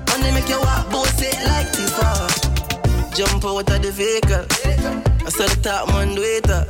Money 0.09 0.31
make 0.33 0.49
you 0.49 0.59
walk 0.59 0.89
both 0.89 1.21
it 1.21 1.37
like 1.45 1.69
Tifa. 1.69 3.13
Jump 3.15 3.45
out 3.45 3.69
of 3.69 3.81
the 3.83 3.91
vehicle. 3.91 4.45
I 5.23 5.29
saw 5.29 5.45
the 5.45 5.59
top 5.61 5.87
man 5.89 6.17
uh. 6.49 6.65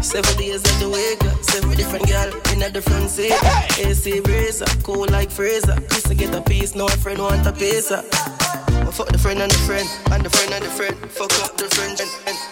Seven 0.00 0.34
days 0.38 0.64
at 0.64 0.80
the 0.80 0.88
wake 0.88 1.22
up. 1.30 1.42
Seven 1.44 1.76
different 1.76 2.08
girl 2.08 2.32
in 2.54 2.62
a 2.62 2.70
different 2.70 3.10
seat. 3.10 3.36
AC 3.84 4.22
brazer, 4.22 4.82
cool 4.82 5.06
like 5.10 5.30
Fraser. 5.30 5.76
Used 5.92 6.06
to 6.06 6.14
get 6.14 6.34
a 6.34 6.40
piece, 6.40 6.74
no 6.74 6.88
friend 6.88 7.20
want 7.20 7.46
a 7.46 7.52
piece. 7.52 7.92
I 7.92 8.00
fuck 8.90 9.08
the 9.08 9.18
friend 9.18 9.42
and 9.42 9.52
the 9.52 9.58
friend, 9.58 9.86
and 10.10 10.24
the 10.24 10.30
friend 10.30 10.54
and 10.54 10.64
the 10.64 10.70
friend. 10.70 10.96
Fuck 11.10 11.32
up 11.44 11.58
the 11.58 11.68
friend 11.68 12.00
and, 12.00 12.10
and. 12.26 12.51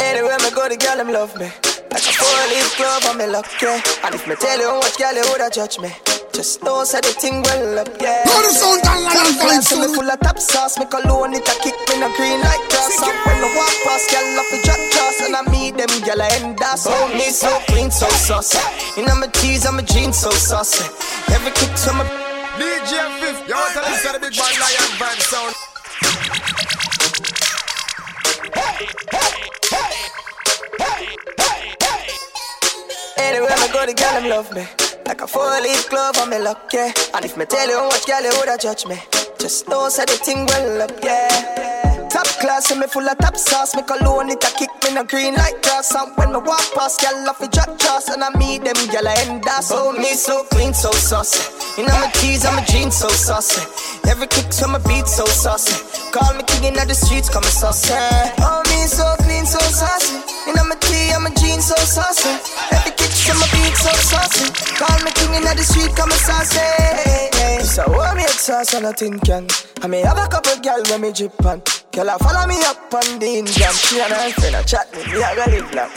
Anywhere 0.00 0.38
me 0.40 0.50
go, 0.50 0.68
the 0.68 0.76
girl 0.76 0.96
them 0.96 1.12
love 1.12 1.36
me. 1.36 1.52
Like 1.92 2.06
a 2.06 2.12
four-leaf 2.16 2.76
glove 2.78 3.04
on 3.06 3.18
me 3.18 3.26
lucky. 3.26 3.66
And 3.66 4.14
if 4.14 4.26
me 4.26 4.34
tell 4.36 4.58
you 4.58 4.68
how 4.68 4.78
much 4.80 4.96
girl 4.96 5.12
you 5.12 5.24
woulda 5.28 5.50
judge 5.52 5.78
me. 5.78 5.92
Just 6.32 6.62
know 6.62 6.84
say 6.84 7.00
the 7.02 7.12
thing 7.12 7.42
well 7.42 7.82
up, 7.82 7.90
yeah. 8.00 8.24
Go 8.24 8.38
to 8.40 8.54
sound 8.54 8.80
and 8.86 9.02
lion 9.04 9.34
vibes, 9.36 9.66
so 9.68 9.76
me 9.76 9.92
full 9.92 10.08
of 10.08 10.18
top 10.20 10.38
sauce, 10.38 10.78
me 10.78 10.86
cologne 10.86 11.34
it 11.34 11.44
a 11.44 11.54
kick 11.60 11.74
me 11.90 12.00
no 12.00 12.08
green 12.16 12.40
like 12.40 12.64
grass. 12.70 12.96
And 13.02 13.18
when 13.26 13.36
me 13.42 13.48
walk 13.58 13.74
past, 13.84 14.08
gyal 14.08 14.38
off 14.38 14.48
the 14.48 14.58
drop 14.62 14.80
toss, 14.94 15.20
and 15.26 15.36
I 15.36 15.42
meet 15.50 15.76
them 15.76 15.90
gyal 16.06 16.22
I 16.22 16.30
end 16.38 16.62
us. 16.62 16.86
Oh 16.88 17.10
me 17.12 17.28
so 17.34 17.50
clean, 17.66 17.90
so 17.90 18.08
saucy. 18.08 18.62
You 18.96 19.04
know 19.04 19.16
my 19.16 19.26
tees 19.26 19.66
and 19.66 19.76
my 19.76 19.82
jeans 19.82 20.16
so 20.16 20.30
saucy. 20.30 20.86
Every 21.34 21.50
kick 21.52 21.74
to 21.84 21.92
my 21.92 22.06
DJ 22.56 22.94
Fif, 23.18 23.36
you 23.48 23.54
want 23.58 23.74
to 23.74 23.80
listen 23.84 24.14
to 24.14 24.18
the 24.22 24.30
big 24.30 24.38
bad 24.38 24.54
lion 24.62 24.90
band 25.02 25.20
sound? 25.28 25.54
Anywhere 33.18 33.52
I 33.52 33.68
go, 33.72 33.86
the 33.86 33.94
girl 33.94 34.14
them 34.14 34.28
love 34.28 34.52
me. 34.54 34.66
Like 35.06 35.22
a 35.22 35.26
four-leaf 35.26 35.88
glove 35.88 36.18
on 36.18 36.30
me 36.30 36.38
luck, 36.38 36.70
yeah. 36.72 36.92
And 37.14 37.24
if 37.24 37.36
me 37.36 37.44
tell 37.46 37.68
you 37.68 37.78
how 37.78 37.88
much 37.88 38.06
girl 38.06 38.22
you 38.22 38.30
woulda 38.36 38.58
judge 38.60 38.86
me, 38.86 38.96
just 39.38 39.68
know 39.68 39.88
say 39.88 40.04
the 40.04 40.12
thing 40.12 40.46
well 40.46 40.82
up, 40.82 40.92
yeah. 41.02 41.79
Top 42.10 42.26
class, 42.42 42.70
and 42.70 42.80
me 42.80 42.86
full 42.86 43.08
of 43.08 43.16
top 43.18 43.36
sauce. 43.36 43.74
Me 43.76 43.82
cologne 43.82 44.30
it 44.30 44.42
a 44.42 44.50
kick 44.58 44.70
me 44.84 44.94
no 44.94 45.04
green 45.04 45.34
like 45.34 45.62
grass. 45.62 45.94
And 45.94 46.10
when 46.16 46.32
me 46.32 46.40
walk 46.42 46.66
past, 46.74 47.00
girl 47.00 47.28
off 47.28 47.38
the 47.38 47.48
drop 47.48 47.78
toss, 47.78 48.08
and 48.08 48.22
I 48.22 48.30
meet 48.36 48.64
them 48.64 48.74
girl 48.90 49.06
I 49.06 49.14
end 49.26 49.46
us. 49.46 49.70
Oh 49.70 49.92
me 49.92 50.12
so 50.14 50.44
clean, 50.50 50.74
so 50.74 50.90
saucy. 50.90 51.38
You 51.78 51.86
know 51.86 51.94
my 52.02 52.10
tees 52.18 52.44
and 52.44 52.56
my 52.56 52.64
jeans 52.64 52.96
so 52.96 53.08
saucy. 53.08 53.62
Every 54.10 54.26
kick 54.26 54.50
to 54.58 54.66
my 54.66 54.78
beat 54.90 55.06
so 55.06 55.24
saucy. 55.26 55.78
Call 56.10 56.34
me 56.34 56.42
king 56.42 56.64
in 56.64 56.74
the 56.74 56.94
streets, 56.94 57.30
call 57.30 57.42
me 57.42 57.48
saucy. 57.48 57.94
Oh 58.42 58.62
me 58.66 58.86
so 58.90 59.06
clean, 59.22 59.46
so 59.46 59.58
saucy. 59.70 60.18
You 60.46 60.54
know 60.54 60.64
my 60.66 60.74
tee 60.82 61.14
and 61.14 61.22
my 61.22 61.30
jeans 61.38 61.66
so 61.70 61.76
saucy. 61.78 62.34
Every 62.74 62.90
kick 62.98 63.12
to 63.30 63.32
my 63.38 63.46
beat 63.54 63.76
so 63.78 63.92
saucy. 64.10 64.50
Call 64.74 64.98
me 65.06 65.14
king 65.14 65.34
in 65.38 65.44
the 65.46 65.62
street, 65.62 65.94
call 65.94 66.10
me 66.10 66.18
saucy. 66.18 66.58
So 67.62 67.84
hold 67.86 68.16
me 68.16 68.26
sauce 68.26 68.74
and 68.74 68.86
a 68.86 68.92
tin 68.92 69.20
can. 69.20 69.46
I 69.82 69.86
may 69.86 70.00
have 70.00 70.18
a 70.18 70.26
couple 70.26 70.58
girl 70.60 70.82
when 70.90 71.02
me 71.02 71.12
drip 71.12 71.46
on. 71.46 71.62
Girl, 71.92 72.08
I 72.08 72.18
follow 72.18 72.46
me 72.46 72.54
up 72.70 72.94
on 72.94 73.18
the 73.18 73.42
Indian. 73.42 73.74
She 73.74 73.98
and 73.98 74.14
her 74.14 74.30
friend 74.38 74.54
a 74.54 74.62
chat 74.62 74.86
me, 74.94 75.02
me 75.10 75.18
a 75.26 75.34
go 75.34 75.42
live 75.50 75.74
long. 75.74 75.90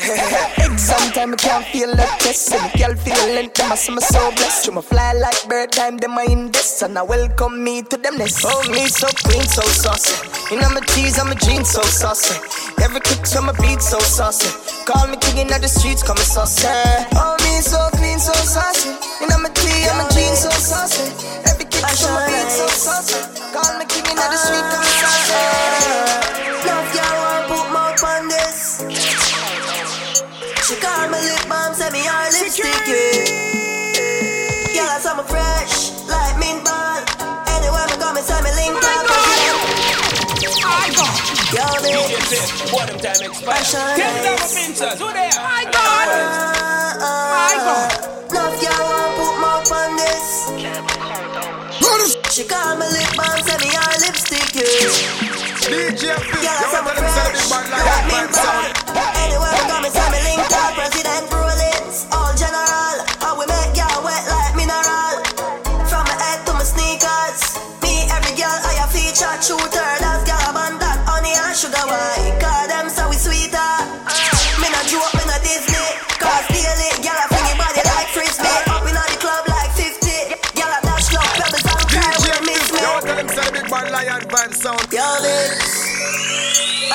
Exam 0.58 1.14
time, 1.14 1.34
I 1.34 1.38
can't 1.38 1.66
feel 1.70 1.89
like 1.94 2.18
test. 2.18 2.52
And 2.52 2.66
the 2.66 2.78
girl 2.82 2.96
feel 2.98 3.26
length, 3.30 3.54
them 3.54 3.72
a 3.72 3.78
see 3.78 3.94
so 4.02 4.32
blessed. 4.34 4.66
You 4.66 4.74
me 4.74 4.82
fly 4.82 5.14
like 5.14 5.48
bird 5.48 5.72
time, 5.72 5.98
them 5.98 6.18
a 6.18 6.26
in 6.26 6.50
this. 6.50 6.82
And 6.82 6.98
I 6.98 7.04
welcome 7.04 7.64
me 7.64 7.84
to 7.84 7.98
them 7.98 8.18
nest. 8.18 8.41
Oh, 8.41 8.66
me 8.72 8.88
so 8.89 9.06
clean, 9.22 9.46
so 9.46 9.62
saucy. 9.62 10.18
You 10.50 10.60
know 10.60 10.70
my 10.74 10.82
tees 10.82 11.20
and 11.20 11.30
my 11.30 11.36
jeans 11.36 11.70
so 11.70 11.84
saucy. 11.84 12.41
Every 12.82 13.00
kick 13.00 13.22
to 13.30 13.41
my 13.41 13.54
beat 13.62 13.80
so 13.80 14.00
saucy. 14.00 14.50
Call 14.89 15.06
me 15.08 15.18
king 15.22 15.46
in 15.46 15.48
the 15.48 15.68
streets, 15.70 16.02
call 16.02 16.16
me 16.16 16.26
saucy. 16.26 16.66
Oh, 17.14 17.38
me 17.46 17.62
so 17.62 17.78
clean, 17.94 18.18
so 18.18 18.34
saucy. 18.34 18.89
You 19.22 19.30
know 19.30 19.38
my 19.38 19.50
tee 19.54 19.86
and 19.86 20.02
my 20.02 20.10
jeans 20.10 20.41
so 20.41 20.50
saucy. 20.50 21.06
Me 32.54 32.70
her 32.70 32.86
lipstick. 32.86 33.34
Yeah, 34.74 34.86
Girl, 34.86 34.89
I 34.93 34.99
saw 35.01 35.14
me 35.18 35.24
fresh 35.26 35.89
like 36.06 36.36
mint 36.38 36.62
ball. 36.64 37.01
Anywhere 37.49 37.88
me 37.89 37.95
go, 37.97 38.14
me 38.14 38.22
say 38.22 38.38
me 38.45 38.51
link 38.54 38.78
up. 38.78 39.10
I 40.62 40.89
go. 40.93 41.06
Yo, 41.54 41.66
DJ 41.82 42.14
bitch. 42.30 42.49
What 42.74 42.86
them 42.89 42.97
time 43.01 43.22
expire? 43.26 43.58
Fashion 43.58 43.82
Tell 43.97 44.14
them 44.22 44.38
is- 44.38 44.41
I'm 44.41 44.49
Vincent, 44.54 44.97
who 45.01 45.08
there? 45.14 45.34
I 45.34 45.66
I 45.66 45.74
go. 47.58 47.74
Uh-uh. 47.74 48.38
Love 48.38 48.56
girl 48.62 48.82
want 48.89 49.12
put 49.18 49.34
mouth 49.41 49.72
on 49.74 49.89
this. 49.97 50.28
She 52.34 52.43
call 52.49 52.74
me 52.78 52.86
lip 52.89 53.14
balm, 53.14 53.38
say 53.45 53.58
me 53.62 53.70
her 53.70 53.93
lipstick. 54.01 54.49
Yeah. 54.58 54.89
DJ 55.70 56.18
Fif, 56.18 56.41
Girl, 56.41 56.49
I 56.49 56.66
you 56.66 56.70
saw 56.74 56.82
want 56.82 56.97
me 56.97 56.97
to 56.97 57.06
listen 57.06 57.24
to 57.30 57.38
the 57.38 57.45
fresh 57.45 57.70
like 57.70 58.06
mint 58.10 58.34
band. 58.34 58.74
Anywhere 59.22 59.54
we 59.54 59.62
go, 59.70 59.76
me 59.86 59.89
say 59.93 60.08
me 60.10 60.18
link 60.26 60.33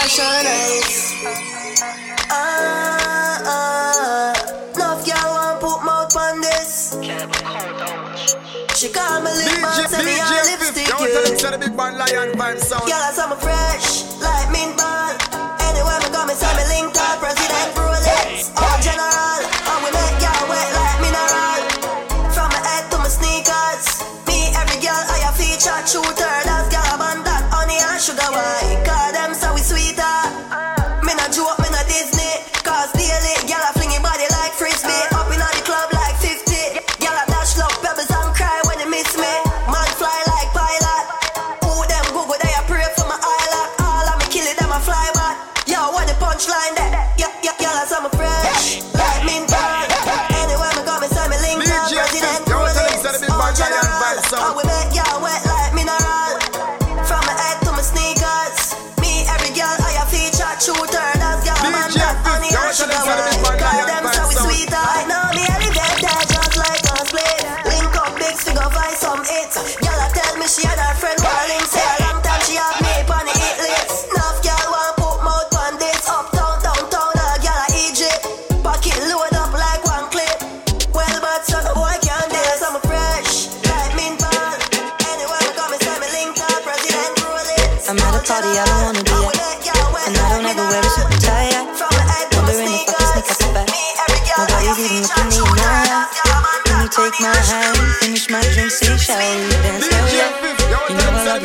Fashion 0.08 0.40
nice. 0.40 1.20
Ah, 2.32 3.44
ah. 3.44 4.32
Love 4.80 5.04
girl 5.04 5.28
want 5.36 5.60
put 5.60 5.84
mouth 5.84 6.16
on 6.16 6.40
this. 6.40 6.96
She 8.72 8.88
call 8.88 9.20
me 9.20 9.28
lip 9.36 9.60
balm, 9.60 9.84
DJ, 9.84 9.84
say 9.84 10.00
me 10.08 10.16
her 10.16 10.24
DJ 10.24 10.48
lipstick. 10.48 10.88
Fif, 10.88 10.88
you 10.88 10.96
want 10.96 11.12
to 11.12 11.20
yeah. 11.20 11.28
listen 11.28 11.52
the 11.52 11.58
big 11.60 11.76
bad 11.76 12.00
lion 12.00 12.32
band 12.40 12.56
sound? 12.56 12.88
Girl, 12.88 12.96
I 12.96 13.12
saw 13.12 13.28
me 13.28 13.36
fresh 13.36 14.08
like 14.24 14.48
mint 14.48 14.80
ball. 14.80 15.12
Anywhere 15.68 16.00
me 16.00 16.08
go, 16.08 16.24
me 16.24 16.32
say 16.32 16.56
me 16.56 16.64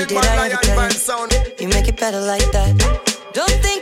did 0.05 0.17
I 0.17 0.49
ever 0.49 0.89
tell 0.89 1.27
you? 1.27 1.39
You 1.59 1.67
make 1.69 1.87
it 1.87 1.97
better 1.97 2.19
like 2.19 2.51
that. 2.51 2.77
Don't 3.33 3.49
think 3.63 3.72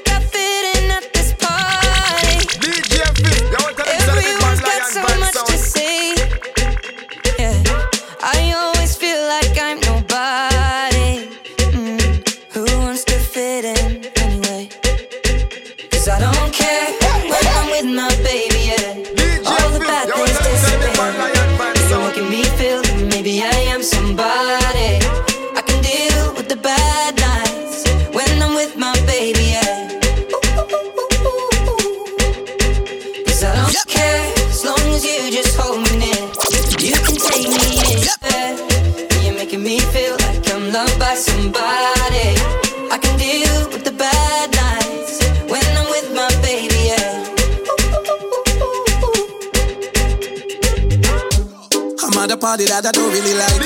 that 52.82 52.97
I 52.97 52.97
don't 52.97 53.13
really 53.13 53.38
like. 53.38 53.61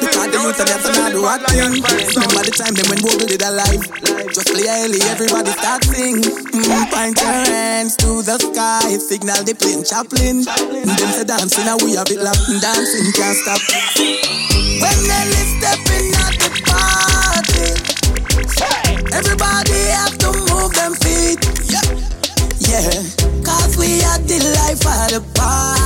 Because 0.00 0.28
the 0.32 0.38
youth 0.40 0.60
of 0.60 0.68
them 0.68 0.80
not 0.96 1.12
do 1.12 1.20
what 1.20 1.40
thing. 1.52 1.84
Remember 1.84 2.42
the 2.44 2.52
time 2.56 2.72
them 2.72 2.88
when 2.88 3.00
Bogle 3.04 3.28
did 3.28 3.44
alive. 3.44 3.84
Just 4.32 4.48
play 4.56 4.64
Ellie, 4.64 5.04
everybody 5.12 5.52
start 5.52 5.84
sing. 5.84 6.24
Mm, 6.24 6.88
point 6.88 7.20
your 7.20 7.28
hands 7.44 7.96
to 8.00 8.24
the 8.24 8.40
sky, 8.40 8.96
signal 8.96 9.44
the 9.44 9.52
plane 9.52 9.84
Chaplin. 9.84 10.48
Them 10.48 11.10
say 11.12 11.24
dancing, 11.28 11.68
and 11.68 11.80
we 11.84 11.92
have 11.96 12.08
it 12.08 12.20
locked. 12.24 12.48
Dancing 12.60 13.08
can't 13.12 13.36
stop. 13.36 13.60
When 14.80 14.98
Ellie 15.12 15.44
stepping 15.60 16.08
at 16.24 16.34
the 16.40 16.50
party, 16.64 17.68
everybody 19.12 19.80
have 19.92 20.16
to 20.24 20.30
move 20.48 20.72
them 20.72 20.96
feet. 21.04 21.40
Yeah, 21.68 21.84
yeah. 22.64 22.96
Cause 23.44 23.76
we 23.76 24.00
are 24.08 24.20
the 24.24 24.40
life 24.56 24.80
of 24.88 25.04
the 25.12 25.20
party. 25.36 25.83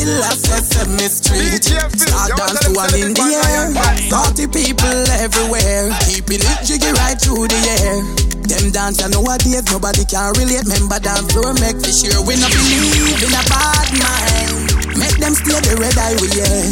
Still 0.00 0.16
assess 0.32 0.72
Sesame 0.72 1.12
Street. 1.12 1.60
Start 1.60 2.32
dance 2.32 2.64
to 2.64 2.72
one 2.72 2.88
in 2.96 3.12
the 3.12 3.20
air. 3.20 3.68
40 4.08 4.48
people 4.48 4.96
everywhere. 5.20 5.92
Keeping 6.08 6.40
it 6.40 6.58
jiggy 6.64 6.88
right 7.04 7.20
through 7.20 7.44
the 7.52 7.60
air. 7.84 8.00
Them 8.48 8.72
dance 8.72 9.04
and 9.04 9.12
nowadays 9.12 9.60
nobody 9.68 10.08
can 10.08 10.32
relate. 10.40 10.64
Remember 10.64 10.96
dance 11.04 11.28
floor 11.28 11.52
make 11.60 11.76
for 11.84 11.92
sure 11.92 12.16
we 12.24 12.32
not 12.40 12.48
believe 12.48 13.20
in 13.20 13.28
a 13.28 13.44
bad 13.52 13.88
mind. 14.00 14.72
Make 14.96 15.20
them 15.20 15.36
stay 15.36 15.60
the 15.68 15.76
red 15.76 15.92
eye 16.00 16.16
we 16.16 16.32
yeah. 16.32 16.64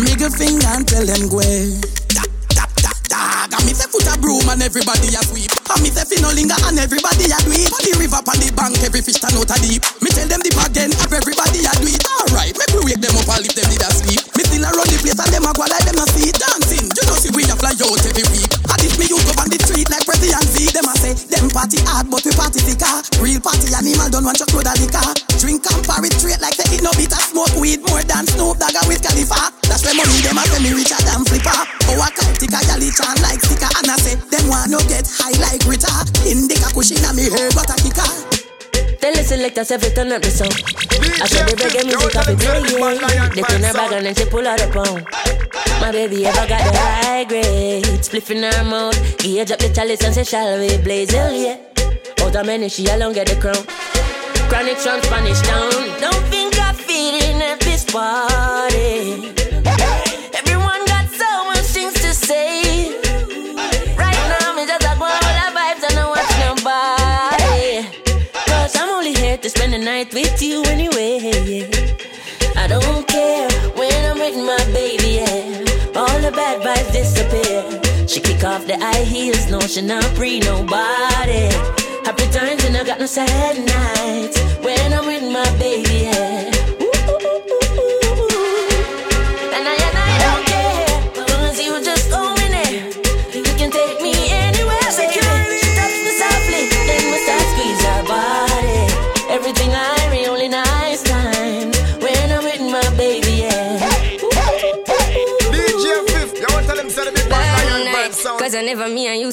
Middle 0.00 0.32
finger 0.32 0.72
and 0.72 0.88
tell 0.88 1.04
them 1.04 1.28
go. 1.28 1.44
Dog, 3.12 3.60
and 3.60 3.64
me 3.68 3.76
say 3.76 3.92
foot 3.92 4.08
a 4.08 4.16
broom 4.16 4.48
and 4.48 4.64
everybody 4.64 5.12
a 5.12 5.20
sweep. 5.20 5.59
And 5.70 5.80
me 5.86 5.90
say 5.94 6.02
finno 6.02 6.34
linger 6.34 6.58
and 6.66 6.78
everybody 6.82 7.30
a 7.30 7.38
do 7.46 7.54
it. 7.54 7.70
On 7.70 7.82
the 7.86 7.92
river, 7.94 8.18
on 8.18 8.38
the 8.42 8.50
bank, 8.58 8.74
every 8.82 9.02
fish 9.02 9.22
turn 9.22 9.38
out 9.38 9.50
a 9.50 9.56
deep. 9.62 9.86
Me 10.02 10.10
tell 10.10 10.26
them 10.26 10.42
the 10.42 10.50
again, 10.66 10.90
have 10.98 11.14
everybody 11.14 11.62
a 11.62 11.72
do 11.78 11.86
it. 11.86 12.02
Alright, 12.26 12.58
make 12.58 12.74
we 12.74 12.90
wake 12.90 13.02
them 13.02 13.14
up 13.14 13.30
and 13.30 13.46
leave 13.46 13.54
them 13.54 13.70
did 13.70 13.86
a 13.86 13.90
sleep. 13.94 14.22
Me 14.34 14.42
still 14.42 14.66
a 14.66 14.70
run 14.74 14.88
the 14.90 14.98
place 14.98 15.14
and 15.14 15.30
them 15.30 15.46
a 15.46 15.50
go 15.54 15.64
like 15.70 15.86
them 15.86 16.02
a 16.02 16.04
see 16.10 16.34
it 16.34 16.38
dancing. 16.42 16.90
You 16.90 17.04
know 17.06 17.14
see 17.14 17.30
we 17.30 17.46
a 17.46 17.54
fly 17.54 17.70
out 17.70 18.02
every 18.02 18.26
week. 18.34 18.50
And 18.50 18.80
if 18.82 18.94
me 18.98 19.06
youth 19.06 19.30
up 19.30 19.38
on 19.38 19.48
the 19.48 19.58
street 19.62 19.86
like 19.94 20.02
President 20.02 20.46
Z, 20.50 20.74
them 20.74 20.90
a 20.90 20.94
say 20.98 21.14
them 21.30 21.46
party 21.54 21.78
hard 21.86 22.10
but 22.10 22.26
we 22.26 22.34
party 22.34 22.60
thicker. 22.66 22.94
Real 23.22 23.38
party 23.38 23.70
animal 23.70 24.10
don't 24.10 24.26
want 24.26 24.42
your 24.42 24.50
clothes 24.50 24.74
liquor. 24.82 25.06
Drink 25.38 25.62
and 25.70 25.82
parry 25.86 26.10
straight 26.18 26.42
like 26.42 26.58
they 26.58 26.66
eat 26.74 26.82
no 26.82 26.90
bitter. 26.98 27.20
Smoke 27.30 27.54
weed 27.62 27.78
more 27.86 28.02
than 28.02 28.26
Snoop 28.26 28.58
Dogg 28.58 28.74
with 28.90 29.00
Khalifa. 29.06 29.54
That's 29.70 29.86
where 29.86 29.94
money 29.94 30.18
them 30.26 30.34
a 30.34 30.42
say 30.50 30.60
me 30.66 30.74
richer 30.74 30.98
than 31.06 31.22
flipper. 31.22 31.60
Oh 31.94 32.02
I 32.02 32.10
can't 32.10 32.34
take 32.34 32.54
a 32.54 32.60
gal 32.66 32.80
like 33.22 33.40
sticker 33.44 33.70
and 33.70 33.86
I 33.86 33.96
say 34.02 34.14
them 34.18 34.50
want 34.50 34.74
no 34.74 34.80
get 34.90 35.06
high 35.06 35.36
like 35.38 35.59
Rita. 35.66 35.90
Indica 36.26 36.68
cushion 36.72 37.04
a 37.04 37.12
me 37.14 37.30
hair 37.30 37.50
but 37.54 37.70
kicker. 37.80 38.06
Tell 39.00 39.14
the 39.14 39.22
selectors 39.24 39.70
every 39.70 39.90
turn 39.90 40.12
up 40.12 40.22
the 40.22 40.30
song. 40.30 40.52
I 41.20 41.26
said 41.26 41.48
the 41.48 41.56
reggae 41.56 41.84
music 41.86 42.16
off 42.16 42.26
the 42.26 42.36
play, 42.36 42.60
yeah. 42.76 43.28
They 43.28 43.42
turn 43.42 43.62
her 43.62 43.72
back 43.72 43.92
and 43.92 44.06
then 44.06 44.14
she 44.14 44.24
pull 44.26 44.46
out 44.46 44.60
a 44.60 44.68
pound. 44.68 45.06
My 45.80 45.90
baby 45.90 46.26
ever 46.26 46.46
got 46.46 46.60
the 46.60 46.78
high 46.78 47.24
grade, 47.24 47.84
spliff 48.04 48.30
in 48.30 48.42
her 48.42 48.64
mouth. 48.64 49.18
Gauge 49.18 49.50
up 49.50 49.58
the 49.58 49.72
chalice 49.72 50.04
and 50.04 50.14
say, 50.14 50.24
shall 50.24 50.58
we 50.58 50.76
blaze 50.78 51.10
hell, 51.10 51.32
yeah. 51.32 51.56
Out 52.20 52.36
of 52.36 52.46
many, 52.46 52.68
she 52.68 52.86
alone 52.86 53.14
get 53.14 53.28
the 53.28 53.36
crown. 53.40 53.64
Chronic 54.50 54.76
from 54.76 55.00
Spanish 55.02 55.40
town. 55.40 55.70
Don't 56.00 56.24
think 56.28 56.58
I 56.58 56.72
fit 56.74 57.24
in 57.24 57.40
at 57.40 57.60
this 57.60 57.84
party. 57.84 59.39
Spend 69.70 69.82
the 69.82 69.84
night 69.84 70.12
with 70.12 70.42
you 70.42 70.62
anyway. 70.64 71.68
I 72.56 72.66
don't 72.66 73.06
care 73.06 73.48
when 73.76 73.92
I'm 74.10 74.18
with 74.18 74.36
my 74.36 74.64
baby, 74.72 75.20
yeah. 75.20 76.00
All 76.00 76.20
the 76.20 76.32
bad 76.32 76.60
vibes 76.62 76.92
disappear. 76.92 78.08
She 78.08 78.20
kick 78.20 78.44
off 78.44 78.66
the 78.66 78.76
high 78.78 79.04
heels, 79.04 79.50
no, 79.50 79.60
she 79.60 79.82
not 79.82 80.04
pre 80.14 80.40
nobody. 80.40 81.48
Happy 82.04 82.26
times 82.32 82.64
and 82.64 82.76
I 82.76 82.84
got 82.84 82.98
no 82.98 83.06
sad 83.06 83.56
nights 83.58 84.38
when 84.64 84.92
I'm 84.92 85.06
with 85.06 85.24
my 85.32 85.48
baby, 85.58 86.04
yeah. 86.04 86.59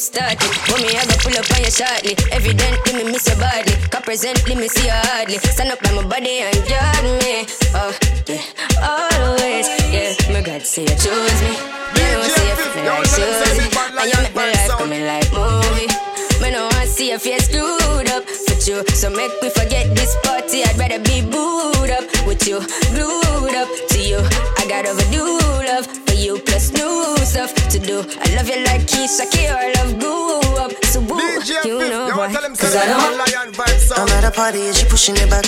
Started. 0.08 0.52
When 0.72 0.80
me 0.88 0.96
ever 0.96 1.18
pull 1.20 1.36
up 1.36 1.52
on 1.52 1.60
you 1.60 1.72
shortly. 1.72 2.16
Evidently 2.32 2.92
me 2.96 3.04
miss 3.12 3.28
your 3.28 3.38
body. 3.38 3.76
Cause 3.92 4.04
presently 4.08 4.56
me 4.56 4.68
see 4.72 4.88
you 4.88 4.96
hardly. 5.12 5.38
Stand 5.52 5.72
up 5.76 5.84
by 5.84 5.92
my 5.92 6.04
body 6.08 6.48
and 6.48 6.56
guard 6.64 7.04
me. 7.20 7.44
Oh, 7.76 7.92
yeah, 8.32 8.44
always. 8.80 9.68
Yeah, 9.92 10.16
my 10.32 10.42
God 10.42 10.64
say 10.64 10.88
you 10.88 10.96
choose 10.96 11.40
me. 11.44 11.54
You 12.00 12.08
I 12.24 12.28
see 12.32 12.48
you 12.48 12.56
feel 12.72 12.88
like 12.88 13.12
choose 13.12 13.42
me. 13.60 13.66
And 14.00 14.08
you 14.08 14.20
make 14.24 14.36
my 14.36 14.48
life 14.48 14.74
coming 14.80 15.04
like 15.04 15.28
movie. 15.36 15.92
Me 16.40 16.52
no 16.56 16.72
want 16.72 16.88
to 16.88 16.88
see 16.88 17.10
your 17.10 17.20
face 17.20 17.46
screwed 17.52 18.08
up 18.16 18.24
with 18.48 18.64
you. 18.68 18.86
So 18.96 19.10
make 19.12 19.36
me 19.44 19.50
forget 19.50 19.92
this 19.96 20.16
party. 20.24 20.64
I'd 20.64 20.78
rather 20.78 21.00
be 21.04 21.22
booed 21.22 21.92
up 21.92 22.08
with 22.26 22.48
you. 22.48 22.64
Glued 22.96 23.56
up 23.56 23.70
to 23.92 24.00
you. 24.00 24.20
I 24.58 24.64
got 24.70 24.88
overdue 24.88 25.36
love 25.68 25.86
for 25.86 26.07
you 26.18 26.40
plus 26.40 26.74
new 26.74 27.16
stuff 27.24 27.54
to 27.70 27.80
do. 27.80 28.00
I 28.00 28.36
love 28.36 28.50
you 28.50 28.64
like 28.66 28.82
Keisha 28.90 29.30
K 29.30 29.50
or 29.54 29.70
love 29.78 30.00
grew 30.00 30.40
up. 30.58 30.72
So 30.86 31.00
woo, 31.02 31.18
you 31.64 31.90
know 31.90 32.10
why. 32.16 32.34
Cause 32.34 32.76
I 32.76 32.86
don't. 32.88 33.18
I'm 33.98 34.10
at 34.10 34.24
a 34.24 34.32
party 34.32 34.68
and 34.68 34.76
she 34.76 34.86
pushing 34.86 35.16
it 35.18 35.30
back. 35.30 35.46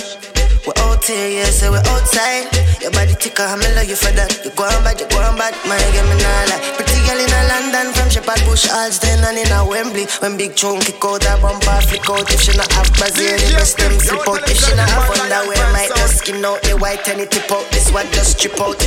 We're 0.67 0.75
out 0.83 1.03
here, 1.03 1.39
yeah, 1.39 1.49
so 1.49 1.71
we're 1.71 1.87
outside. 1.95 2.45
Your 2.81 2.91
body 2.91 3.15
ticker, 3.15 3.43
I'm 3.43 3.59
love 3.73 3.87
you 3.87 3.95
for 3.95 4.11
that. 4.11 4.43
You 4.43 4.51
go 4.51 4.67
on 4.67 4.83
bad, 4.83 4.99
you 4.99 5.07
go 5.07 5.17
on 5.23 5.35
bad, 5.39 5.55
my 5.65 5.79
get 5.95 6.03
me 6.05 6.15
nah 6.19 6.51
like. 6.51 6.61
Pretty 6.75 6.99
girl 7.07 7.17
in 7.17 7.31
a 7.31 7.41
London 7.47 7.93
from 7.95 8.09
Shepherd 8.11 8.43
Bush, 8.45 8.69
Alston 8.69 9.23
and 9.23 9.39
in 9.39 9.49
a 9.49 9.65
Wembley. 9.65 10.05
When 10.19 10.37
big 10.37 10.55
chunk 10.55 10.85
kick 10.85 11.01
out, 11.01 11.21
that 11.23 11.41
bumper 11.41 11.79
flick 11.87 12.05
out. 12.11 12.29
If 12.29 12.43
she 12.43 12.53
not 12.55 12.71
have 12.73 12.91
Brazil, 12.93 13.33
the 13.39 13.55
best 13.55 13.77
them 13.79 13.95
slip 13.97 14.27
out. 14.27 14.43
If 14.45 14.59
she 14.59 14.75
not 14.75 14.89
have 14.89 15.09
underwear, 15.17 15.71
might 15.71 15.89
just 15.95 16.19
skin 16.19 16.43
out 16.43 16.61
the 16.61 16.75
white 16.77 17.07
and 17.07 17.21
it 17.21 17.31
tip 17.31 17.49
out. 17.51 17.65
This 17.71 17.91
one 17.91 18.05
just 18.11 18.37
strip 18.37 18.59
out. 18.59 18.77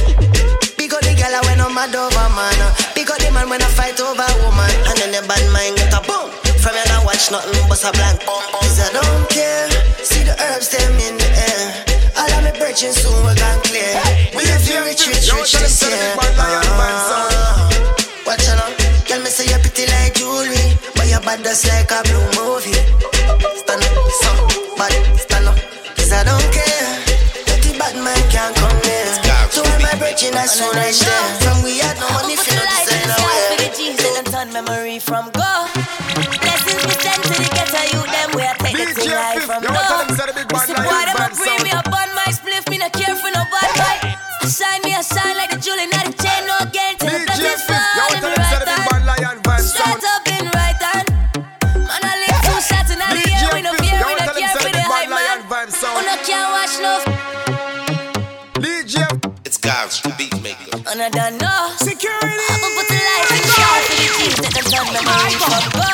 Big 0.83 0.91
up 0.91 0.99
the 1.07 1.15
girl 1.15 1.39
when 1.47 1.63
I'm 1.63 1.71
mad 1.79 1.95
over 1.95 2.27
man. 2.35 2.59
Big 2.99 3.07
up 3.07 3.15
the 3.23 3.31
man 3.31 3.47
when 3.47 3.63
I 3.63 3.71
fight 3.71 3.95
over 4.03 4.27
woman. 4.43 4.67
And 4.91 4.99
then 4.99 5.15
the 5.15 5.23
bad 5.31 5.47
mind 5.55 5.79
get 5.79 5.95
a 5.95 6.03
boom. 6.03 6.27
From 6.59 6.75
you 6.75 6.83
not 6.91 7.07
watch 7.07 7.31
nothing 7.31 7.55
but 7.71 7.79
a 7.87 7.95
blank. 7.95 8.19
Cause 8.27 8.83
I 8.83 8.91
don't 8.91 9.31
care. 9.31 9.71
See 10.03 10.27
the 10.27 10.35
herbs 10.35 10.75
them 10.75 10.91
in 10.99 11.23
the 11.23 11.31
air. 11.39 11.87
All 12.19 12.27
of 12.35 12.43
me 12.43 12.51
bridging 12.59 12.91
soon 12.91 13.15
we 13.15 13.31
gone 13.39 13.63
clear. 13.63 13.95
We 14.35 14.43
have 14.51 14.59
to 14.59 14.83
rich, 14.83 15.07
rich, 15.07 15.31
rich 15.31 15.55
this 15.55 15.87
year. 15.87 16.19
Uh, 16.19 16.51
watch 18.27 18.43
out. 18.51 18.75
Girl, 19.07 19.23
me 19.23 19.31
say 19.31 19.47
you're 19.47 19.63
pretty 19.63 19.87
like 19.87 20.19
jewelry. 20.19 20.67
But 20.99 21.07
your 21.07 21.23
bad 21.23 21.47
just 21.47 21.63
like 21.71 21.95
a 21.95 22.03
blue 22.11 22.27
movie. 22.35 22.75
Stand 23.55 23.87
up, 23.87 23.95
so 24.19 24.35
bad, 24.75 24.91
stand 25.15 25.47
up. 25.47 25.55
Cause 25.95 26.11
I 26.11 26.27
don't 26.27 26.43
care. 26.51 27.07
Dirty 27.47 27.71
bad 27.79 27.95
man 28.03 28.19
can't 28.35 28.51
come 28.59 28.83
near. 28.83 29.32
So 29.83 29.89
when 29.89 29.99
my 29.99 29.99
bridging, 29.99 30.31
that's 30.33 30.53
soon 30.59 30.71
right 30.77 30.95
there. 30.95 31.25
From 31.43 31.63
we 31.65 31.79
had 31.79 31.99
no 31.99 32.07
money 32.15 32.37
for 32.37 32.55
no 32.55 32.63
design 32.63 33.03
For 33.51 33.57
the 33.59 33.71
G's 33.75 33.99
and 34.17 34.27
turn 34.31 34.53
memory 34.53 34.99
from 34.99 35.31
go. 35.35 35.67
Blessings 36.39 36.83
we 36.87 36.95
send 37.03 37.23
to 37.23 37.35
the 37.35 37.49
ghetto 37.51 37.83
youth 37.91 38.07
them 38.07 38.31
where 38.39 38.51
I 38.51 38.55
take 38.63 38.79
the 38.79 38.95
thing 38.95 39.11
life 39.11 39.43
from 39.43 39.63
go. 39.63 39.75
See 40.63 40.75
boy 40.75 41.03
them 41.03 41.19
a 41.19 41.35
bring 41.35 41.62
It's 59.73 60.05
God's 60.05 60.17
beat 60.21 60.37
maker. 60.45 60.85
And 60.85 61.01
I 61.01 61.09
don't 61.09 61.41
know. 61.41 61.73
Security. 61.81 62.29
I'ma 62.29 62.69
put 62.77 62.87
the 62.93 63.01
light 63.01 63.25
in 63.33 63.41
the 63.41 63.53
car 63.57 63.81
for 63.89 63.97
the 63.97 64.09
G's 64.21 64.37
that 64.45 64.53
them 64.53 64.67
turn 64.69 64.87
memory 64.93 65.33
from 65.41 65.65
go. 65.73 65.93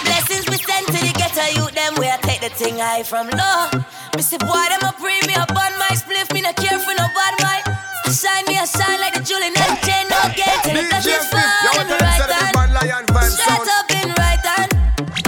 Blessings 0.00 0.44
we 0.48 0.56
send 0.56 0.88
to 0.88 0.98
the 1.04 1.12
ghetto 1.12 1.44
youth 1.60 1.76
them 1.76 1.92
where 2.00 2.16
I 2.16 2.18
take 2.24 2.40
the 2.40 2.48
thing 2.48 2.80
high 2.80 3.04
from 3.04 3.28
low. 3.36 3.68
Me 4.16 4.22
see 4.24 4.40
boy 4.40 4.64
them 4.72 4.80
a 4.80 4.96
bring 4.96 5.20
me 5.28 5.36
up 5.36 5.52
on 5.52 5.72
my 5.76 5.92
spliff, 5.92 6.32
me 6.32 6.40
not 6.40 6.56
care 6.56 6.80
for 6.80 6.96
no 6.96 7.04
bad 7.12 7.36
mind. 7.44 7.68
Shine 8.08 8.48
me 8.48 8.56
a 8.56 8.64
shine 8.64 8.96
like 8.96 9.12
the 9.12 9.20
jewel 9.20 9.44
in 9.44 9.52
the 9.52 9.66
chain, 9.84 10.08
no 10.08 10.20
gain 10.32 10.56
till 10.64 10.80
the 10.80 10.88
blessings 10.88 11.28
fall 11.28 11.76
in 11.76 11.88
the 11.92 12.00
right 12.00 12.24
hand. 12.32 12.56
Straight 13.28 13.70
up 13.76 13.92
in 13.92 14.08
right 14.16 14.40
hand. 14.40 14.72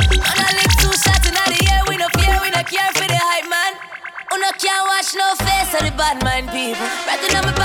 And 0.09 0.39
I 0.41 0.49
live 0.57 0.73
two 0.81 0.93
shots 0.97 1.29
in 1.29 1.37
the 1.37 1.61
air, 1.69 1.85
we 1.85 2.01
no 2.01 2.09
fear, 2.16 2.33
we 2.41 2.49
no 2.49 2.64
care 2.64 2.89
for 2.97 3.05
the 3.05 3.21
hype 3.21 3.45
man. 3.45 3.77
Who 4.33 4.37
no 4.41 4.51
can't 4.57 4.85
watch 4.89 5.12
no 5.16 5.29
face 5.45 5.73
of 5.77 5.85
the 5.85 5.93
bad 5.97 6.09
bad 6.09 6.25
mind 6.25 6.49
people. 6.49 6.87
Rather 7.07 7.29
than 7.29 7.58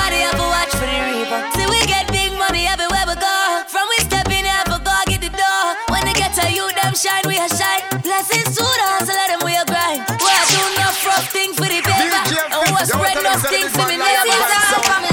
things 13.63 13.81
for 13.81 13.87
me 13.87 13.97
neighbor. 13.97 15.12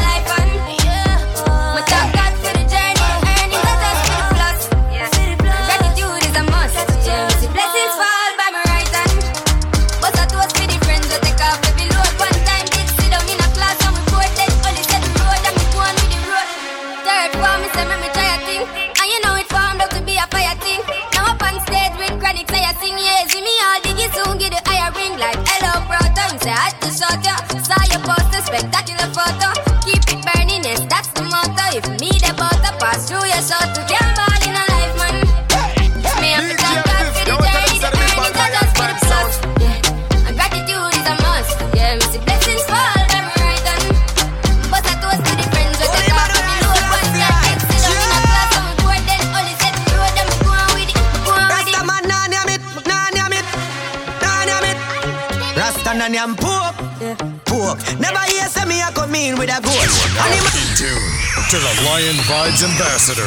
In 60.21 60.37
tune 60.77 61.16
to 61.49 61.57
the 61.57 61.73
Lion 61.89 62.12
Vibes 62.29 62.61
Ambassador, 62.62 63.25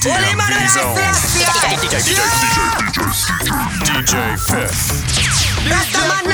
DMV 0.00 0.72
Zone. 0.72 0.96
DJ 3.84 4.40
Fif. 4.40 4.72
Rasta 5.68 6.00
man, 6.08 6.24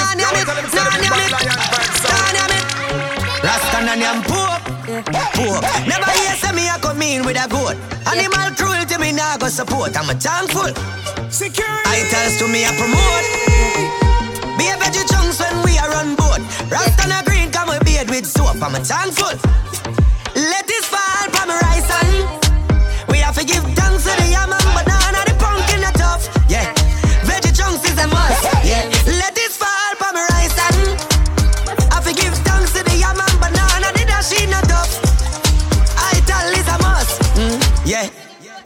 nyam 3.99 4.23
pork, 4.23 4.63
pork. 5.35 5.63
Never 5.89 6.09
hear 6.13 6.37
say 6.37 6.53
me 6.53 6.69
a 6.69 6.79
come 6.79 7.03
in 7.03 7.25
with 7.25 7.37
a 7.37 7.49
goat. 7.49 7.75
Animal 8.07 8.55
cruelty 8.55 8.97
me 8.99 9.11
nah 9.11 9.37
go 9.39 9.49
support. 9.49 9.97
I'm 9.97 10.09
a 10.09 10.15
thankful. 10.15 10.73
Security. 11.31 11.83
I 11.85 12.07
tells 12.11 12.37
to 12.39 12.47
me 12.47 12.65
I 12.65 12.71
promote. 12.79 13.27
Be 14.57 14.69
a 14.71 14.77
veggie 14.77 15.05
chunks 15.11 15.41
when 15.41 15.63
we 15.65 15.77
are 15.79 15.93
on 15.99 16.15
board. 16.15 16.43
Rasta 16.71 17.09
na 17.09 17.23
green 17.23 17.51
come 17.51 17.71
we 17.71 17.79
beard 17.85 18.09
with 18.09 18.25
soap. 18.25 18.63
I'm 18.63 18.73
a 18.75 18.79
thankful. 18.79 19.35
Give 23.47 23.65
thanks 23.79 24.03
to 24.05 24.13
the 24.19 24.29
yam 24.29 24.53
and 24.53 24.71
banana, 24.75 25.21
the 25.25 25.35
pumpkin, 25.39 25.81
the 25.81 25.93
tough. 25.95 26.27
Yeah, 26.51 26.67
veggie 27.25 27.55
chunks 27.55 27.85
is 27.87 27.99
a 27.99 28.07
must. 28.09 28.43
Yeah, 28.67 28.83
let 29.07 29.35
this 29.35 29.57
fall 29.57 29.93
from 29.97 30.15
my 30.19 30.27
rice 30.35 30.57
and 30.59 30.99
I 31.91 31.95
have 31.95 32.05
to 32.05 32.15
give 32.15 32.35
thanks 32.43 32.73
to 32.75 32.83
the 32.83 32.97
yam 32.99 33.19
and 33.19 33.37
banana, 33.39 33.89
the 33.95 34.05
dashi, 34.11 34.43
the 34.51 34.61
tough. 34.67 34.91
I 35.97 36.19
tell 36.27 36.51
is 36.51 36.69
a 36.69 36.77
must. 36.83 37.17
Mm, 37.39 37.59
yeah. 37.87 38.09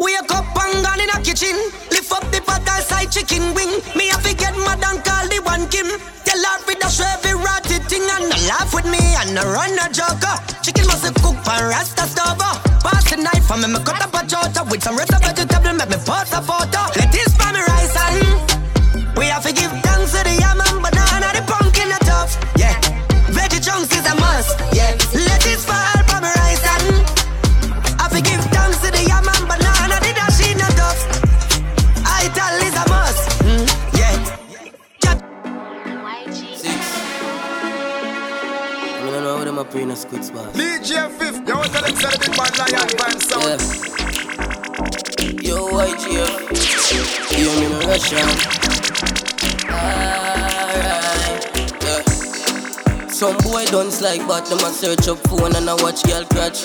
Wake 0.00 0.32
up 0.32 0.48
and 0.64 0.80
gone 0.84 1.00
in 1.00 1.10
a 1.12 1.18
kitchen. 1.20 1.56
Lift 1.92 2.10
up 2.12 2.24
the 2.32 2.40
pot 2.40 2.64
and 2.64 2.84
side 2.84 3.12
chicken 3.12 3.52
wing. 3.54 3.84
Me 3.94 4.08
have 4.08 4.24
to 4.24 4.34
get 4.34 4.56
mad 4.64 4.80
and 4.80 5.04
call 5.04 5.28
the 5.28 5.40
one 5.44 5.68
Kim. 5.68 5.86
Tell 6.24 6.40
her 6.40 6.58
with 6.66 6.80
a 6.80 6.88
every 7.12 7.36
ratty 7.36 7.78
thing 7.84 8.08
and 8.16 8.32
laugh 8.48 8.72
with 8.72 8.88
me 8.88 9.02
and 9.20 9.36
run 9.44 9.76
a 9.76 9.92
joker. 9.92 10.36
Chicken 10.64 10.86
must 10.88 11.04
cook 11.20 11.36
for 11.44 11.60
rasta 11.68 11.99
with 14.80 14.84
some 14.84 14.96
rest 14.96 15.12
of 15.12 15.20
vegetable. 15.20 15.72
Make 15.74 15.90
me 15.90 15.96
post 16.04 16.32
a 16.32 16.40
photo. 16.40 16.80
Let 16.96 17.12
this 17.12 17.28
for 17.36 17.52
me 17.52 17.60
rice 17.60 17.96
and 17.96 19.16
we 19.16 19.26
have 19.26 19.44
to 19.44 19.52
give 19.52 19.70
thanks 19.82 20.12
to 20.12 20.24
the 20.24 20.34
yam 20.40 20.60
and 20.60 20.80
banana, 20.82 21.28
the 21.36 21.42
pumpkin, 21.46 21.88
the 21.88 21.98
tough. 22.04 22.36
Yeah, 22.56 22.74
veggie 23.36 23.60
chunks 23.64 23.92
is 23.92 24.06
a 24.06 24.14
must. 24.16 24.58
Yeah, 24.72 24.96
let 25.26 25.40
this 25.42 25.64
fall 25.64 26.00
for 26.08 26.20
me 26.24 26.30
rice 26.40 26.64
and 26.74 27.04
I 27.98 28.02
have 28.02 28.12
to 28.12 28.22
give 28.22 28.40
thanks 28.54 28.78
to 28.84 28.90
the 28.90 29.02
yam 29.04 29.26
and 29.28 29.44
banana, 29.48 29.96
the 30.00 30.12
dashi, 30.16 30.54
the 30.56 30.68
tough. 30.78 31.00
I 32.06 32.28
tell 32.36 32.56
is 32.66 32.74
a 32.74 32.84
must. 32.88 33.24
Mm, 33.44 33.66
yeah. 33.98 34.16
I 39.02 39.44
don't 39.44 39.54
know 39.54 39.80
in 39.80 39.90
a 39.90 39.96
squid 39.96 40.24
spot. 40.24 40.54
Russian. 48.00 48.24
Alright. 49.68 51.52
Yeah. 51.84 53.08
Some 53.08 53.36
boy 53.44 53.66
don't 53.66 53.92
like 54.00 54.26
but 54.26 54.46
them 54.46 54.58
a 54.64 54.72
search 54.72 55.06
up 55.08 55.18
phone 55.28 55.54
and 55.54 55.68
I 55.68 55.74
watch 55.84 56.02
girl 56.08 56.24
catch. 56.32 56.64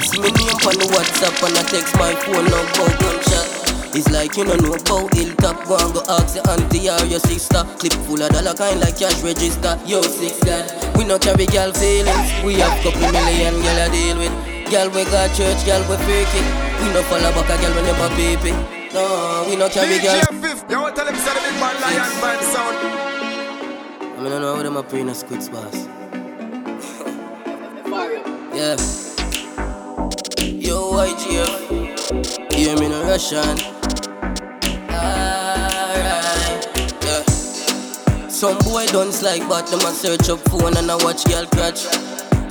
See 0.00 0.16
me 0.16 0.32
name 0.32 0.56
on 0.64 0.80
the 0.80 0.88
WhatsApp 0.96 1.36
and 1.44 1.58
I 1.60 1.62
text 1.68 1.92
my 2.00 2.14
phone 2.24 2.48
now 2.48 2.64
about 2.64 3.00
gunshot. 3.04 3.48
It's 3.92 4.08
like 4.08 4.34
you 4.38 4.44
don't 4.44 4.62
know 4.62 4.72
about 4.72 5.12
hilltop 5.12 5.68
Go 5.68 5.76
and 5.76 5.92
go 5.92 6.00
ask 6.08 6.36
your 6.36 6.48
auntie 6.48 6.88
or 6.88 7.04
your 7.04 7.20
sister 7.20 7.62
Clip 7.76 7.92
full 8.08 8.22
of 8.22 8.32
dollar 8.32 8.54
kind 8.54 8.80
like 8.80 8.96
cash 8.96 9.20
register 9.20 9.78
Yo, 9.84 10.00
six 10.00 10.42
God 10.42 10.64
We 10.96 11.04
no 11.04 11.18
carry 11.18 11.44
girl 11.44 11.74
feelings 11.74 12.32
We 12.42 12.54
have 12.64 12.72
couple 12.80 13.12
million 13.12 13.60
girl 13.60 13.76
I 13.76 13.92
deal 13.92 14.16
with 14.16 14.32
Girl 14.72 14.88
we 14.88 15.04
got 15.12 15.36
church, 15.36 15.60
girl 15.68 15.84
we 15.92 16.00
it 16.00 16.48
We 16.80 16.88
no 16.96 17.04
follow 17.04 17.36
back 17.36 17.52
a 17.52 17.60
girl 17.60 17.76
we 17.76 17.82
never 17.84 18.08
baby 18.16 18.81
No, 18.94 19.46
we 19.48 19.56
no 19.56 19.68
carry 19.70 19.98
girl 20.00 20.20
DJ 20.20 20.40
Fif, 20.42 20.64
yo, 20.70 20.90
tell 20.90 21.06
them 21.06 21.14
say 21.14 21.32
the 21.32 21.40
big 21.40 21.58
man 21.58 21.80
lion 21.80 22.20
band 22.20 22.44
sound. 22.44 22.76
I 24.02 24.22
mean, 24.22 24.32
I 24.32 24.38
know 24.38 24.54
how 24.54 24.62
them 24.62 24.76
a 24.76 24.82
pray 24.82 25.00
in 25.00 25.08
a 25.08 25.14
squid 25.14 25.40
boss. 25.50 25.74
yeah. 28.54 28.76
Yo, 30.60 30.92
YGF. 30.92 32.52
Hear 32.52 32.76
me 32.78 32.88
no 32.88 33.02
Russian. 33.04 33.58
Alright. 34.90 36.68
Yeah. 37.02 37.24
Some 38.28 38.58
boy 38.58 38.84
don't 38.88 39.22
like 39.22 39.48
but 39.48 39.66
them 39.68 39.80
a 39.80 39.92
search 39.94 40.28
up 40.28 40.40
phone 40.50 40.76
and 40.76 40.90
I 40.90 40.96
watch 40.96 41.24
girl 41.24 41.46
catch. 41.46 41.78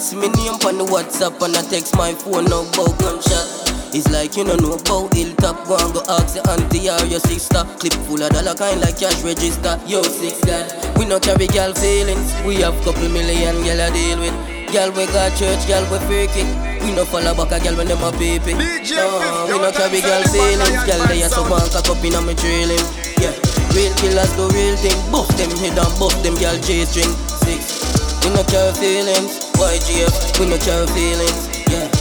See 0.02 0.16
me 0.16 0.28
name 0.30 0.54
on 0.66 0.80
the 0.80 0.86
WhatsApp 0.86 1.40
and 1.46 1.56
I 1.56 1.62
text 1.62 1.96
my 1.96 2.14
phone 2.16 2.46
now 2.46 2.62
about 2.64 2.98
gunshot. 2.98 3.71
It's 3.94 4.08
like 4.10 4.38
you 4.38 4.46
don't 4.48 4.62
know 4.64 4.80
about 4.80 5.14
hilltop 5.14 5.68
Go 5.68 5.76
and 5.76 5.92
go 5.94 6.02
ask 6.08 6.36
your 6.40 6.48
auntie 6.48 6.88
or 6.88 7.04
your 7.12 7.20
sister. 7.20 7.64
Clip 7.80 7.92
full 8.08 8.24
of 8.24 8.32
dollar 8.32 8.56
kind 8.56 8.80
like 8.80 9.00
cash 9.00 9.20
register. 9.22 9.76
Yo, 9.86 10.02
six 10.04 10.40
God 10.48 10.64
We 10.98 11.04
no 11.06 11.20
carry 11.20 11.48
girl 11.48 11.74
feelings. 11.76 12.32
We 12.48 12.64
have 12.64 12.76
couple 12.88 13.10
million 13.12 13.60
girl 13.68 13.82
I 13.84 13.92
deal 13.92 14.20
with. 14.24 14.36
Girl 14.72 14.92
we 14.96 15.04
got 15.12 15.36
church, 15.36 15.68
girl 15.68 15.84
we 15.92 16.00
fake 16.08 16.40
it. 16.40 16.48
We 16.88 16.96
no 16.96 17.04
follow 17.04 17.36
back 17.36 17.52
a 17.52 17.60
girl 17.60 17.76
when 17.76 17.88
them 17.92 18.00
a 18.02 18.12
baby 18.16 18.56
No, 18.56 19.46
we 19.52 19.60
no 19.60 19.70
carry 19.76 20.00
girl 20.00 20.24
feelings. 20.32 20.82
Girl 20.88 21.04
they 21.12 21.22
a 21.22 21.30
so 21.30 21.44
one 21.52 21.68
cock 21.70 21.92
up 21.92 22.00
in 22.02 22.16
a 22.16 22.22
me 22.24 22.34
trailing 22.34 22.80
Yeah, 23.20 23.36
real 23.76 23.92
killers 24.00 24.32
do 24.40 24.48
real 24.56 24.76
thing. 24.80 24.96
Bust 25.12 25.36
them 25.36 25.52
head 25.60 25.76
and 25.76 25.94
bust 26.00 26.16
them 26.24 26.40
girl 26.40 26.56
chase 26.64 26.96
string 26.96 27.12
Six. 27.44 27.84
We 28.24 28.32
no 28.32 28.42
carry 28.48 28.72
feelings. 28.80 29.52
YGF 29.60 30.40
We 30.40 30.48
no 30.48 30.58
carry 30.64 30.88
feelings. 30.96 31.52
Yeah. 31.68 31.92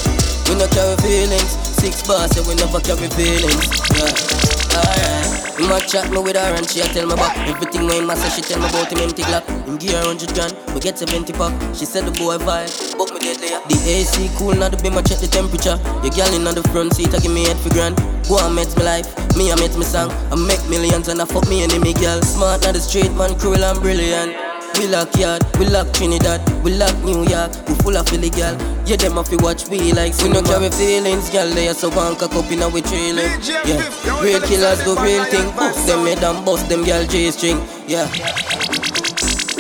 We 0.49 0.55
no 0.55 0.67
carry 0.71 0.97
feelings. 1.03 1.70
Six 1.81 2.07
bars, 2.07 2.37
and 2.37 2.47
we 2.47 2.55
never 2.57 2.79
carry 2.81 3.09
feelings. 3.17 3.73
Yeah. 3.97 4.77
Alright. 4.77 5.21
Him 5.57 5.73
a 5.73 5.81
chat 5.81 6.13
me 6.13 6.21
with 6.21 6.37
her 6.37 6.53
and 6.53 6.69
she 6.69 6.81
a 6.81 6.85
tell 6.85 7.07
me 7.07 7.15
about 7.15 7.33
everything 7.49 7.87
when 7.87 8.09
a 8.09 8.17
say 8.17 8.29
she 8.29 8.43
tell 8.43 8.61
me 8.61 8.69
about 8.69 8.93
him 8.93 8.99
empty 8.99 9.23
glock. 9.23 9.49
Give 9.81 9.93
her 9.93 10.05
hundred 10.05 10.35
grand, 10.35 10.53
we 10.75 10.81
get 10.81 10.99
seventy 10.99 11.33
pack. 11.33 11.57
She 11.75 11.87
said 11.87 12.05
the 12.05 12.13
boy 12.13 12.37
vibe, 12.37 12.69
but 12.99 13.09
me 13.15 13.21
deadly. 13.21 13.49
The 13.73 13.81
AC 13.97 14.29
cool, 14.37 14.53
now 14.53 14.69
the 14.69 14.77
beam 14.77 14.93
I 14.99 15.01
check 15.01 15.25
the 15.25 15.27
temperature. 15.27 15.81
Your 16.05 16.13
girl 16.13 16.33
in 16.37 16.45
the 16.45 16.61
front 16.69 16.93
seat, 16.93 17.15
I 17.15 17.19
give 17.19 17.33
me 17.33 17.49
head 17.49 17.57
for 17.57 17.71
grand. 17.71 17.97
Go 18.29 18.37
and 18.45 18.55
met 18.55 18.77
me 18.77 18.85
life, 18.85 19.09
me 19.37 19.51
I 19.51 19.57
met 19.57 19.73
me 19.77 19.85
song. 19.85 20.13
I 20.29 20.37
make 20.37 20.61
millions 20.69 21.09
and 21.09 21.21
I 21.21 21.25
fuck 21.25 21.49
me 21.49 21.63
enemy 21.65 21.95
girl. 21.95 22.21
Smart 22.21 22.61
now 22.61 22.73
the 22.73 22.81
street 22.81 23.13
man, 23.17 23.39
cruel 23.39 23.65
and 23.65 23.81
brilliant. 23.81 24.50
We 24.81 24.89
lock 24.89 25.15
yard, 25.19 25.45
we 25.59 25.67
lock 25.67 25.93
Trinidad, 25.93 26.41
we 26.65 26.73
lock 26.73 26.97
New 27.05 27.29
York, 27.29 27.53
we 27.69 27.75
full 27.85 27.99
of 27.99 28.09
Philly 28.09 28.31
gal. 28.31 28.57
Yeah, 28.87 28.97
them 28.97 29.13
have 29.21 29.29
to 29.29 29.37
watch 29.37 29.69
we 29.69 29.93
like 29.93 30.17
We 30.23 30.31
no 30.31 30.41
carry 30.41 30.71
feelings, 30.71 31.29
gal. 31.29 31.51
They 31.51 31.69
are 31.69 31.75
so 31.75 31.91
one 31.91 32.17
cock 32.17 32.33
up 32.33 32.51
in 32.51 32.63
a 32.63 32.69
we 32.71 32.81
trailing. 32.81 33.29
Yeah, 33.45 33.77
real 34.25 34.41
killers 34.41 34.83
do 34.83 34.97
real 34.97 35.25
thing. 35.27 35.55
Bust 35.55 35.87
them 35.87 36.07
head 36.07 36.25
and 36.25 36.47
bust 36.47 36.71
them 36.71 36.83
gal 36.85 37.05
J 37.05 37.31
string. 37.31 37.61
Yeah. 37.87 38.09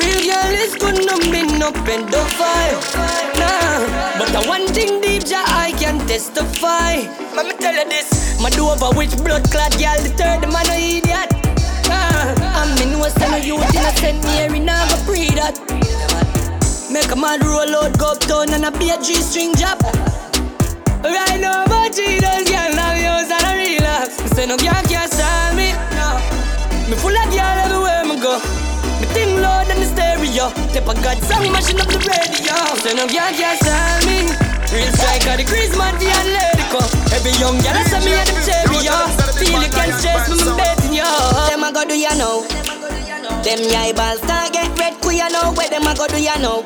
Real 0.00 0.24
girl 0.24 0.56
is 0.56 0.74
good, 0.80 1.04
no 1.04 1.18
me 1.30 1.44
no 1.58 1.70
pedophile. 1.84 2.80
Nah, 3.36 4.16
but 4.16 4.32
the 4.32 4.42
one 4.48 4.66
thing 4.68 5.02
deep, 5.02 5.28
ja, 5.28 5.44
I 5.44 5.74
can 5.78 5.98
testify. 6.08 6.96
Let 7.36 7.44
me 7.44 7.52
tell 7.60 7.74
you 7.74 7.86
this. 7.90 8.40
My 8.40 8.48
do 8.48 8.70
over 8.70 8.96
which 8.96 9.14
blood 9.18 9.44
clot 9.50 9.72
girl, 9.72 10.00
the 10.00 10.14
third 10.16 10.50
man 10.50 10.64
no 10.66 10.76
idiot. 10.80 11.39
I'm 12.60 12.76
in 12.82 12.92
no 12.92 13.08
send 13.08 13.32
no 13.32 13.38
youth 13.38 13.74
innocent 13.74 14.22
Mary, 14.22 14.60
now 14.60 14.84
go 14.92 14.96
pre 15.08 15.32
that. 15.32 15.56
Make 16.92 17.10
a 17.10 17.16
man 17.16 17.40
roll 17.40 17.72
out, 17.72 17.96
go 17.96 18.12
uptown 18.12 18.52
and 18.52 18.68
a 18.68 18.70
be 18.70 18.90
a 18.90 19.00
G 19.00 19.14
string 19.14 19.56
job. 19.56 19.80
Right 21.00 21.40
now, 21.40 21.64
but 21.64 21.96
Jesus, 21.96 22.44
girl, 22.44 22.70
now 22.76 22.92
yours 22.92 23.32
and 23.32 23.48
a 23.48 23.52
relapse. 23.56 24.20
Say 24.36 24.44
no 24.44 24.58
girl 24.60 24.76
can't 24.84 25.08
stop 25.08 25.56
me. 25.56 25.72
No. 25.96 26.20
Me 26.84 27.00
full 27.00 27.16
of 27.16 27.32
girl 27.32 27.56
everywhere 27.64 28.04
me 28.04 28.20
go. 28.20 28.36
Me 29.00 29.08
think 29.16 29.40
loud 29.40 29.64
than 29.64 29.80
the 29.80 29.88
stereo. 29.88 30.52
Tip 30.76 30.84
a 30.84 30.94
God 31.00 31.16
song 31.24 31.48
mashing 31.48 31.80
up 31.80 31.88
the 31.88 31.96
radio. 31.96 32.56
Say 32.84 32.92
no 32.92 33.08
girl 33.08 33.32
can't 33.40 33.56
stop 33.56 34.04
me. 34.04 34.49
Real 34.70 34.92
striker, 34.94 35.36
the 35.36 35.44
grease 35.44 35.74
man, 35.76 35.94
the 35.98 36.06
Atletico. 36.06 36.80
Every 37.10 37.34
young 37.42 37.58
girl 37.58 37.74
I 37.74 37.82
say 37.90 38.00
me 38.06 38.14
at 38.14 38.26
the 38.30 38.38
cherry, 38.46 38.78
yo. 38.86 38.94
Feel 39.34 39.62
you 39.62 39.70
can 39.70 39.90
stress 39.98 40.30
me, 40.30 40.38
me 40.38 40.56
betting, 40.56 40.94
yo. 40.94 41.10
Them 41.50 41.64
a 41.66 41.72
go 41.74 41.82
do 41.84 41.98
ya 41.98 42.14
know. 42.14 42.46
Them 43.42 43.60
eyeballs 43.74 44.22
start 44.22 44.52
get 44.52 44.70
red, 44.78 44.94
ku 45.02 45.10
ya 45.10 45.26
know. 45.28 45.50
Where 45.58 45.68
them 45.68 45.86
a 45.86 45.94
go 45.94 46.06
do 46.06 46.22
ya 46.22 46.36
know. 46.38 46.62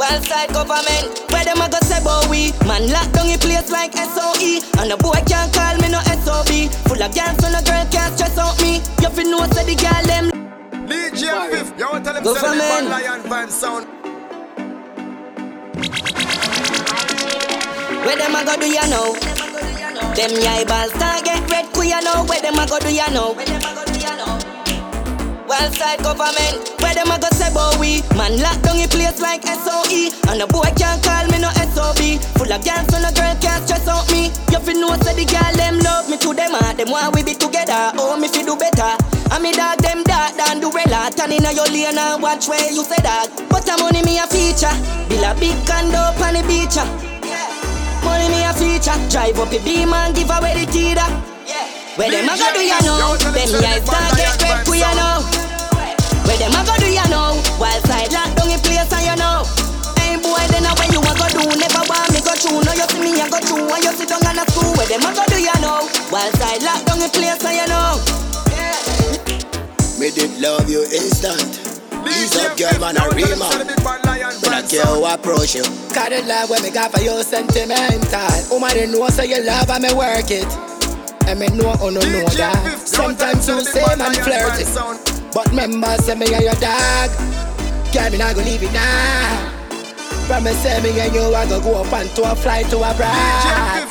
Well 0.00 0.22
side 0.24 0.48
government, 0.52 1.30
where 1.30 1.44
them 1.44 1.60
a 1.60 1.68
go 1.68 1.78
say 1.84 2.02
boy 2.02 2.26
we 2.28 2.50
Man 2.66 2.90
lock 2.90 3.12
down 3.12 3.30
a 3.30 3.38
place 3.38 3.70
like 3.70 3.92
SOE 3.94 4.58
And 4.80 4.90
a 4.90 4.96
boy 4.96 5.14
can't 5.30 5.52
call 5.54 5.76
me 5.78 5.88
no 5.94 6.00
SOB 6.24 6.72
Full 6.90 6.98
of 7.00 7.14
girls 7.14 7.38
so 7.38 7.46
no 7.52 7.62
girl 7.62 7.86
can't 7.86 8.10
stress 8.18 8.36
out 8.36 8.60
me 8.60 8.82
You 8.98 9.10
fi 9.14 9.22
know 9.22 9.46
say 9.52 9.62
the 9.62 9.76
girl 9.78 10.02
them 10.10 10.26
DJ 10.88 11.30
Fif, 11.52 11.78
you 11.78 11.86
want 11.86 12.04
tell 12.04 12.14
them 12.14 12.24
Government. 12.24 12.84
the 12.84 12.90
Lion 12.90 13.22
Van 13.30 13.48
sound 13.48 13.86
Where 18.04 18.16
them 18.16 18.34
a 18.34 18.44
go 18.44 18.56
do 18.58 18.66
ya 18.66 18.82
know? 18.90 19.14
Them 20.14 20.32
eyeballs 20.42 20.92
start 20.94 21.24
get 21.24 21.48
red, 21.48 21.72
ku 21.72 21.82
ya 21.82 22.00
know? 22.00 22.24
Where 22.26 22.40
them 22.42 22.58
a 22.58 22.66
go 22.66 22.78
do 22.78 22.90
ya 22.92 23.08
know? 23.14 23.34
Well 25.46 25.68
side 25.72 26.02
government, 26.02 26.80
where 26.80 26.94
them 26.94 27.10
a 27.10 27.18
go 27.18 27.28
say 27.36 27.52
boy 27.54 27.70
we? 27.78 28.02
Man 28.16 28.40
lock 28.42 28.58
down 28.62 28.80
a 28.80 28.88
place 28.88 29.20
like 29.20 29.44
SOE 29.44 30.10
And 30.32 30.40
a 30.40 30.46
boy 30.46 30.66
can't 30.74 31.02
call 31.04 31.26
me 31.28 31.38
no 31.38 31.50
SOB 31.76 32.18
Full 32.40 32.50
of 32.50 32.64
girls 32.64 32.88
so 32.90 32.96
no 32.98 33.12
girl 33.12 33.36
can't 33.38 33.62
stress 33.68 33.86
out 33.86 34.08
me. 34.10 34.32
You 34.50 34.58
fi 34.58 34.72
know 34.74 34.96
say 35.04 35.14
the 35.14 35.24
girl 35.28 35.52
them 35.54 35.78
love 35.80 36.08
me. 36.10 36.16
To 36.18 36.32
them 36.34 36.52
heart 36.56 36.78
Them 36.78 36.90
want 36.90 37.14
we 37.14 37.22
be 37.22 37.34
together, 37.34 37.92
oh 38.00 38.16
me 38.18 38.28
fi 38.28 38.42
do 38.42 38.56
better. 38.56 38.96
And 39.30 39.42
me 39.42 39.52
dog 39.52 39.78
them 39.78 40.02
dark 40.04 40.34
than 40.40 40.60
the 40.60 40.68
rela 40.72 41.14
Turn 41.14 41.32
inna 41.32 41.52
your 41.52 41.68
lane 41.68 41.98
and 41.98 42.22
watch 42.22 42.48
where 42.48 42.70
you 42.72 42.82
say 42.82 42.98
dog. 43.04 43.28
But 43.50 43.68
a 43.68 43.76
money 43.78 44.02
me 44.02 44.18
a 44.18 44.26
feature. 44.26 44.72
Bill 45.08 45.22
a 45.22 45.34
big 45.38 45.54
condo 45.68 46.00
on 46.18 46.34
the 46.34 46.42
beach 46.48 46.80
ah. 46.80 47.11
Money 48.04 48.28
me 48.28 48.42
a 48.44 48.52
feature 48.52 48.98
Drive 49.08 49.38
up 49.38 49.52
a 49.52 49.58
beam 49.62 49.92
and 49.92 50.14
give 50.14 50.30
away 50.30 50.54
the 50.58 50.66
teeter. 50.70 51.08
Where 51.96 52.10
them 52.10 52.28
a 52.28 52.34
go 52.36 52.48
do 52.56 52.62
ya 52.64 52.80
know 52.82 53.16
Them 53.20 53.36
eyes 53.36 53.84
start 53.84 54.16
get 54.16 54.40
red 54.40 54.64
ku 54.64 54.72
ya 54.74 54.92
know. 54.96 55.20
Where 56.24 56.38
them 56.40 56.56
a 56.56 56.60
go 56.64 56.74
do 56.80 56.88
ya 56.88 57.04
know 57.12 57.36
Wild 57.60 57.84
side 57.86 58.12
lock 58.12 58.32
down 58.32 58.50
a 58.50 58.58
place 58.64 58.88
and 58.90 59.04
you 59.04 59.16
know. 59.20 59.44
Hey 60.00 60.16
boy 60.16 60.40
then 60.50 60.64
a 60.64 60.72
where 60.80 60.88
you 60.88 61.04
a 61.04 61.12
go 61.14 61.26
do? 61.30 61.44
Never 61.52 61.84
want 61.86 62.08
me 62.10 62.20
go 62.24 62.32
through. 62.32 62.64
No 62.64 62.72
you 62.72 62.86
see 62.90 63.00
me 63.04 63.20
a 63.20 63.28
go 63.28 63.38
through. 63.44 63.68
And 63.68 63.84
you 63.84 63.92
sit 63.92 64.08
down 64.08 64.24
on 64.24 64.40
a 64.40 64.44
school. 64.50 64.72
Where 64.74 64.88
them 64.88 65.04
a 65.04 65.10
go 65.12 65.24
do 65.28 65.38
ya 65.38 65.54
know 65.60 65.84
Wild 66.10 66.32
side 66.40 66.64
lock 66.64 66.80
down 66.88 67.04
a 67.04 67.08
place 67.12 67.44
and 67.44 67.56
you 67.60 67.66
know. 67.70 68.00
Me 70.00 70.10
did 70.10 70.32
love 70.40 70.68
you 70.68 70.82
instant. 70.90 71.61
Ease 72.08 72.36
up, 72.36 72.56
girl, 72.58 72.78
man, 72.80 72.96
a 72.96 73.08
real 73.14 73.36
man. 73.38 73.66
But 74.42 74.52
I 74.52 74.62
care 74.62 74.84
how 74.84 75.02
I 75.04 75.14
approach 75.14 75.54
you. 75.54 75.62
Cause 75.92 76.08
the 76.10 76.22
love 76.26 76.50
when 76.50 76.62
me 76.62 76.70
got 76.70 76.92
for 76.92 77.00
you 77.00 77.22
sentimental. 77.22 78.30
Woman, 78.50 78.76
you 78.76 78.86
know, 78.88 79.08
so 79.08 79.22
you 79.22 79.42
love 79.44 79.70
and 79.70 79.82
me 79.82 79.94
work 79.94 80.30
it. 80.30 80.46
And 81.28 81.38
me 81.38 81.46
know, 81.54 81.74
oh 81.80 81.90
no, 81.90 82.00
know 82.00 82.26
that. 82.34 82.82
Sometimes 82.84 83.46
you 83.48 83.60
say 83.64 83.84
man 83.96 84.14
flirty. 84.14 84.64
But 85.32 85.48
remember, 85.48 85.96
say 86.02 86.14
me 86.14 86.26
and 86.34 86.44
your 86.44 86.58
dog. 86.58 87.10
Girl, 87.92 88.10
me 88.10 88.18
not 88.18 88.34
gonna 88.34 88.46
leave 88.48 88.62
it 88.62 88.72
now. 88.72 89.48
Promise 90.26 90.58
say 90.62 90.80
me 90.82 90.98
and 91.00 91.14
you 91.14 91.34
I 91.34 91.46
go 91.48 91.60
go 91.60 91.82
up 91.82 91.92
and 91.92 92.10
to 92.16 92.30
a 92.30 92.34
flight 92.34 92.66
to 92.70 92.76
a 92.78 92.94
bride. 92.94 93.86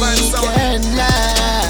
Weekend 0.00 0.84
love. 0.96 1.68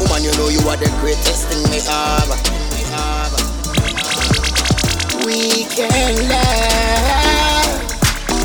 Woman, 0.00 0.22
you 0.22 0.32
know 0.36 0.48
you 0.48 0.60
are 0.68 0.76
the 0.76 0.90
greatest 1.00 1.48
thing 1.48 1.62
me 1.70 1.80
have. 1.86 2.28
Me 2.28 2.36
have. 2.36 2.63
Weekend 5.24 6.28
love. 6.28 7.80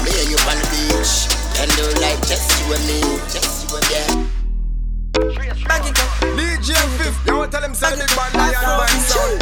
Me 0.03 0.11
and 0.15 0.29
you 0.31 0.39
on 0.47 0.55
the 0.55 0.67
beach. 0.71 1.27
Candlelight, 1.55 2.19
just 2.23 2.47
you 2.55 2.73
and 2.73 2.83
me, 2.87 2.99
just 3.27 3.67
you 3.67 3.75
and 3.75 3.85
me. 3.91 4.29
DJ 6.39 6.71
Fif, 6.97 7.15
you 7.27 7.35
want 7.37 7.51
tell 7.51 7.61
them 7.61 7.73
say 7.73 7.91
the 7.91 8.05
big 8.07 8.15
bad 8.15 8.33
Lion 8.33 8.63
Van 8.63 8.95
sound 9.03 9.39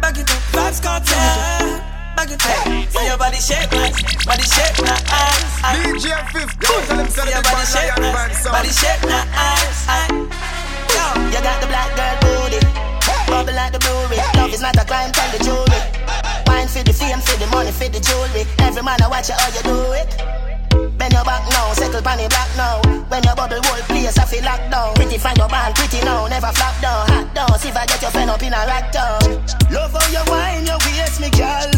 Back 0.00 0.18
it 0.18 0.30
up, 0.30 0.38
Vybz 0.54 0.78
Kartel. 0.80 1.82
Back 2.16 2.30
it 2.30 2.38
up, 2.46 2.62
see 2.92 3.06
your 3.06 3.18
body 3.18 3.38
shape 3.42 3.72
nice, 3.72 3.98
body 4.24 4.42
shape 4.46 4.78
nice. 4.86 5.02
Ah, 5.10 5.66
ah. 5.66 5.74
DJ 5.74 6.14
Fif, 6.30 6.54
you 6.62 6.70
want 6.70 6.86
tell 6.86 6.96
them 6.98 7.08
say 7.10 7.22
See 7.22 7.26
the 7.26 7.34
your 7.34 7.42
big 7.42 7.50
body 7.50 7.66
bad 7.66 7.74
shape 7.74 7.98
Lion 7.98 8.14
Van 8.14 8.28
nice, 8.30 8.42
sound 8.42 8.54
body 8.54 8.70
shape 8.70 9.02
nice. 9.10 9.80
Ah, 9.90 10.06
Yo, 10.94 11.02
you 11.34 11.40
got 11.42 11.58
the 11.60 11.66
black 11.66 11.90
girl 11.98 12.14
booty. 12.22 12.60
Bubble 13.26 13.54
like 13.54 13.72
the 13.72 13.80
brewery. 13.80 14.18
Love 14.38 14.54
is 14.54 14.60
not 14.62 14.76
a 14.76 14.84
crime, 14.86 15.10
tell 15.10 15.26
the 15.34 15.42
jury. 15.42 16.25
Wine 16.46 16.68
for 16.68 16.82
the 16.82 16.92
fame, 16.92 17.20
for 17.20 17.36
the 17.38 17.46
money, 17.48 17.72
for 17.72 17.88
the 17.88 18.00
jewelry. 18.00 18.46
Every 18.58 18.82
man 18.82 19.02
I 19.02 19.08
watch 19.08 19.28
you 19.28 19.36
how 19.38 19.50
you 19.50 19.62
do 19.62 19.76
it. 19.92 20.10
Bend 20.98 21.12
your 21.12 21.24
back 21.24 21.44
now, 21.50 21.72
settle 21.72 22.02
pan 22.02 22.18
the 22.18 22.28
black 22.28 22.50
now. 22.56 22.80
When 23.08 23.22
your 23.22 23.36
bubble 23.36 23.60
whole 23.62 23.82
place, 23.86 24.18
I 24.18 24.24
feel 24.24 24.44
locked 24.44 24.70
down. 24.70 24.94
Pretty 24.94 25.18
find 25.18 25.36
your 25.36 25.48
band, 25.48 25.74
pretty 25.74 26.00
now, 26.04 26.26
never 26.26 26.52
flop 26.52 26.74
down. 26.80 27.06
Hot 27.08 27.34
down, 27.34 27.58
see 27.58 27.68
if 27.68 27.76
I 27.76 27.86
get 27.86 28.00
your 28.02 28.10
friend 28.10 28.30
up 28.30 28.42
in 28.42 28.54
a 28.54 28.62
rack 28.64 28.92
down. 28.92 29.20
Love 29.70 29.92
how 29.92 30.06
you 30.08 30.22
wine, 30.30 30.66
your 30.66 30.78
waist, 30.86 31.20
me 31.20 31.28
girl. 31.34 31.70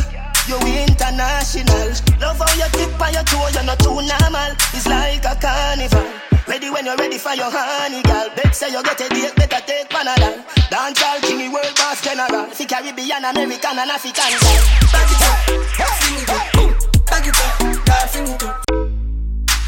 You 0.49 0.57
international. 0.65 1.93
Love 2.21 2.39
how 2.39 2.53
you 2.57 2.69
tip 2.73 3.01
on 3.01 3.13
your 3.13 3.25
toe, 3.25 3.49
you're 3.53 3.65
not 3.65 3.79
too 3.81 4.01
normal. 4.01 4.53
It's 4.73 4.87
like 4.87 5.25
a 5.25 5.35
carnival. 5.37 6.28
Ready 6.49 6.71
when 6.71 6.87
you're 6.87 6.97
ready 6.97 7.19
for 7.19 7.35
your 7.35 7.53
honey, 7.53 8.01
girl. 8.09 8.25
Bet 8.35 8.57
say 8.57 8.73
you 8.73 8.83
get 8.83 8.99
a 8.99 9.09
date, 9.13 9.37
better 9.37 9.61
take 9.69 9.85
Panadol. 9.93 10.41
Dance 10.73 11.03
all 11.05 11.21
king, 11.21 11.53
world 11.53 11.77
boss 11.77 12.01
general. 12.01 12.49
Fi 12.49 12.65
Caribbean, 12.65 13.21
American, 13.21 13.77
and 13.77 13.93
African 13.93 14.33
girl. 14.33 14.57
Back 14.89 15.13
it 15.13 15.21
up, 15.29 15.93
sing 16.01 16.17
it 16.17 16.33
up, 16.33 16.49
boom. 16.57 16.73
Back 17.05 17.29
it 17.29 17.37
up, 17.37 17.53
girl, 17.85 18.09
sing 18.09 18.33
it 18.33 18.43
up. 18.49 18.65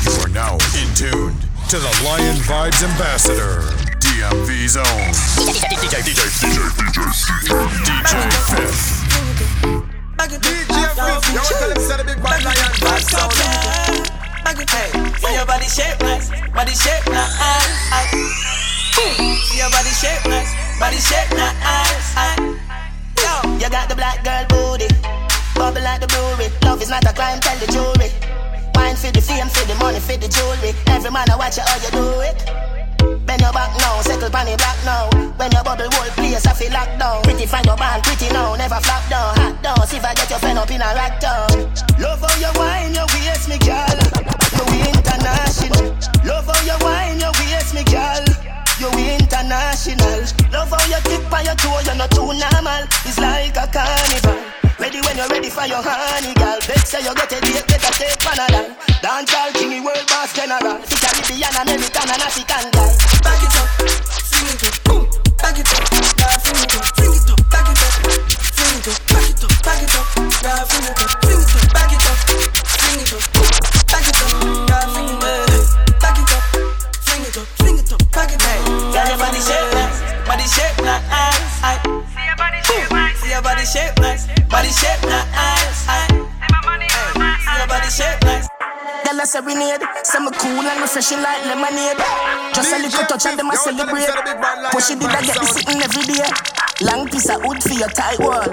You 0.09 0.13
are 0.25 0.33
now 0.33 0.57
in 0.81 0.89
tune 0.97 1.37
to 1.69 1.77
the 1.77 1.93
Lion 2.01 2.41
Vibes 2.49 2.81
Ambassador, 2.81 3.61
DMV 4.01 4.81
Zone. 4.81 5.13
DJ, 5.37 6.01
DJ, 6.01 6.01
DJ, 6.01 6.65
DJ, 6.81 7.05
DJ 7.85 8.17
Fif. 8.57 9.05
DJ 10.17 10.49
Fif, 10.49 11.29
you 11.29 11.45
want 11.45 11.57
tell 11.61 11.69
them 11.69 11.83
say 11.85 11.97
the 12.01 12.05
big 12.09 12.23
bad 12.25 12.41
Lion 12.41 12.73
Van 12.81 13.01
sound 13.05 14.20
Hey, 14.51 14.91
see 15.23 15.35
your 15.35 15.47
body 15.47 15.71
body. 15.71 16.27
See 19.47 19.59
your 19.59 19.71
body 19.71 19.95
body 20.81 20.99
you 23.63 23.71
got 23.71 23.89
the 23.89 23.95
black 23.95 24.25
girl 24.25 24.45
booty. 24.51 24.89
Bubble 25.55 25.83
like 25.83 26.01
the. 26.01 26.09
Love 26.65 26.83
is 26.83 26.91
not 26.91 27.05
a 27.05 27.13
crime, 27.15 27.39
tell 27.39 27.57
the 27.59 27.67
jury. 27.71 28.11
Wine 28.75 28.97
for 28.97 29.13
the 29.13 29.21
fame, 29.21 29.47
for 29.47 29.65
the 29.69 29.75
money, 29.77 30.01
for 30.01 30.17
the 30.17 30.27
jewelry. 30.27 30.75
Every 30.89 31.11
man 31.11 31.31
I 31.31 31.37
watch 31.37 31.57
you 31.57 31.63
how 31.63 31.79
you 31.79 31.91
do 31.95 32.21
it. 32.27 32.43
Bend 33.27 33.43
your 33.43 33.53
back 33.53 33.71
now, 33.79 34.01
settle 34.03 34.31
now. 34.85 35.11
When 35.39 35.53
your 35.53 35.63
bubble 35.63 35.87
I 36.47 36.53
feel 36.55 36.73
locked 36.73 36.99
down. 36.99 37.23
Pretty 37.23 37.47
find 37.47 37.67
your 37.67 37.77
band, 37.77 38.03
pretty 38.03 38.33
now, 38.33 38.57
never 38.57 38.81
flop 38.81 39.09
down. 39.09 39.37
Hot 39.37 39.63
down, 39.63 39.87
see 39.87 39.99
if 39.99 40.05
I 40.05 40.15
get 40.15 40.31
your 40.31 40.39
friend 40.39 40.59
up 40.59 40.71
in 40.71 40.81
a 40.81 40.91
rack 40.95 41.21
down. 41.21 41.49
Love 42.01 42.21
how 42.21 42.35
you 42.41 42.51
wine, 42.59 42.95
your 42.95 43.07
waist, 43.15 43.49
me 43.49 43.59
girl. 43.59 43.90
International. 49.93 50.51
Love 50.53 50.71
how 50.71 50.87
you 50.87 51.01
tip 51.07 51.33
on 51.33 51.45
your 51.45 51.55
toe, 51.57 51.81
you're 51.85 51.95
not 51.95 52.11
too 52.11 52.31
normal. 52.31 52.83
It's 53.07 53.19
like 53.19 53.57
a 53.57 53.67
carnival. 53.67 54.39
Ready 54.79 55.01
when 55.03 55.17
you're 55.17 55.29
ready 55.29 55.51
for 55.51 55.67
your 55.67 55.83
honey, 55.83 56.33
girl. 56.35 56.59
Bet 56.67 56.87
say 56.87 57.03
you 57.03 57.15
get 57.15 57.33
a 57.33 57.39
date, 57.41 57.67
better 57.69 57.93
take 57.99 58.19
Panadol. 58.23 58.73
Dance 59.03 59.35
all 59.35 59.51
king, 59.53 59.85
world 59.85 60.07
boss 60.09 60.33
general. 60.33 60.79
Fi 60.87 60.97
Caribbean, 60.97 61.55
American, 61.59 62.09
and 62.09 62.23
African 62.23 62.67
guy. 62.73 62.91
Back 63.21 63.43
it 63.45 63.55
up, 63.61 63.69
sing 64.09 64.49
it 64.49 64.63
up, 64.65 64.77
boom. 64.85 65.05
Back 65.37 65.59
it 65.59 65.69
up, 65.69 65.85
girl, 66.17 66.37
sing 66.41 66.61
it 66.61 66.75
up, 66.77 66.85
sing 66.97 67.13
it 67.13 67.29
up, 67.29 67.41
back 67.51 67.69
it 67.69 67.81
up, 67.81 67.93
sing 68.57 68.73
it 68.77 68.89
up, 68.89 68.99
back 69.11 69.29
it 69.29 69.43
up, 69.45 69.53
back 69.65 69.83
it 69.85 69.93
up, 69.93 70.07
girl, 70.41 70.63
sing 70.71 70.87
it 70.87 71.01
up, 71.01 71.11
sing 71.25 71.41
it 71.41 71.55
up, 71.57 71.73
back 71.75 71.93
it 71.93 72.05
up, 72.05 72.17
sing 72.25 73.01
it 73.01 73.13
up, 73.13 73.40
shape 80.51 80.83
nice. 80.83 81.63
See 81.63 82.27
your 82.27 82.37
body 82.37 82.59
shape 82.67 82.91
nice. 82.91 83.17
See 83.21 83.31
your 83.31 83.43
body 83.43 83.65
shape 83.65 83.97
nice. 83.99 84.27
Body 84.49 84.69
shape 84.69 85.03
nice. 85.07 85.87
I, 85.87 86.09
see 86.11 87.59
your 87.59 87.69
body 87.69 87.89
shape 87.89 88.20
Girl, 89.11 89.21
I 89.21 89.25
serenade. 89.25 89.83
Say 90.05 90.21
me 90.21 90.31
cool 90.39 90.63
and 90.63 90.81
refreshing 90.81 91.19
like 91.19 91.45
lemonade. 91.45 91.99
Just 92.55 92.71
a 92.71 92.79
little 92.79 93.05
touch 93.07 93.27
and 93.27 93.39
them 93.41 93.51
a 93.51 93.57
celebrate. 93.57 94.07
Push 94.71 94.91
it 94.93 95.01
did 95.01 95.11
I 95.11 95.23
get 95.27 95.41
me 95.41 95.47
sitting 95.47 95.83
every 95.83 96.15
day. 96.15 96.31
Long 96.87 97.11
piece 97.11 97.29
of 97.29 97.43
wood 97.45 97.61
for 97.61 97.75
your 97.75 97.91
tight 97.91 98.21
wall. 98.21 98.47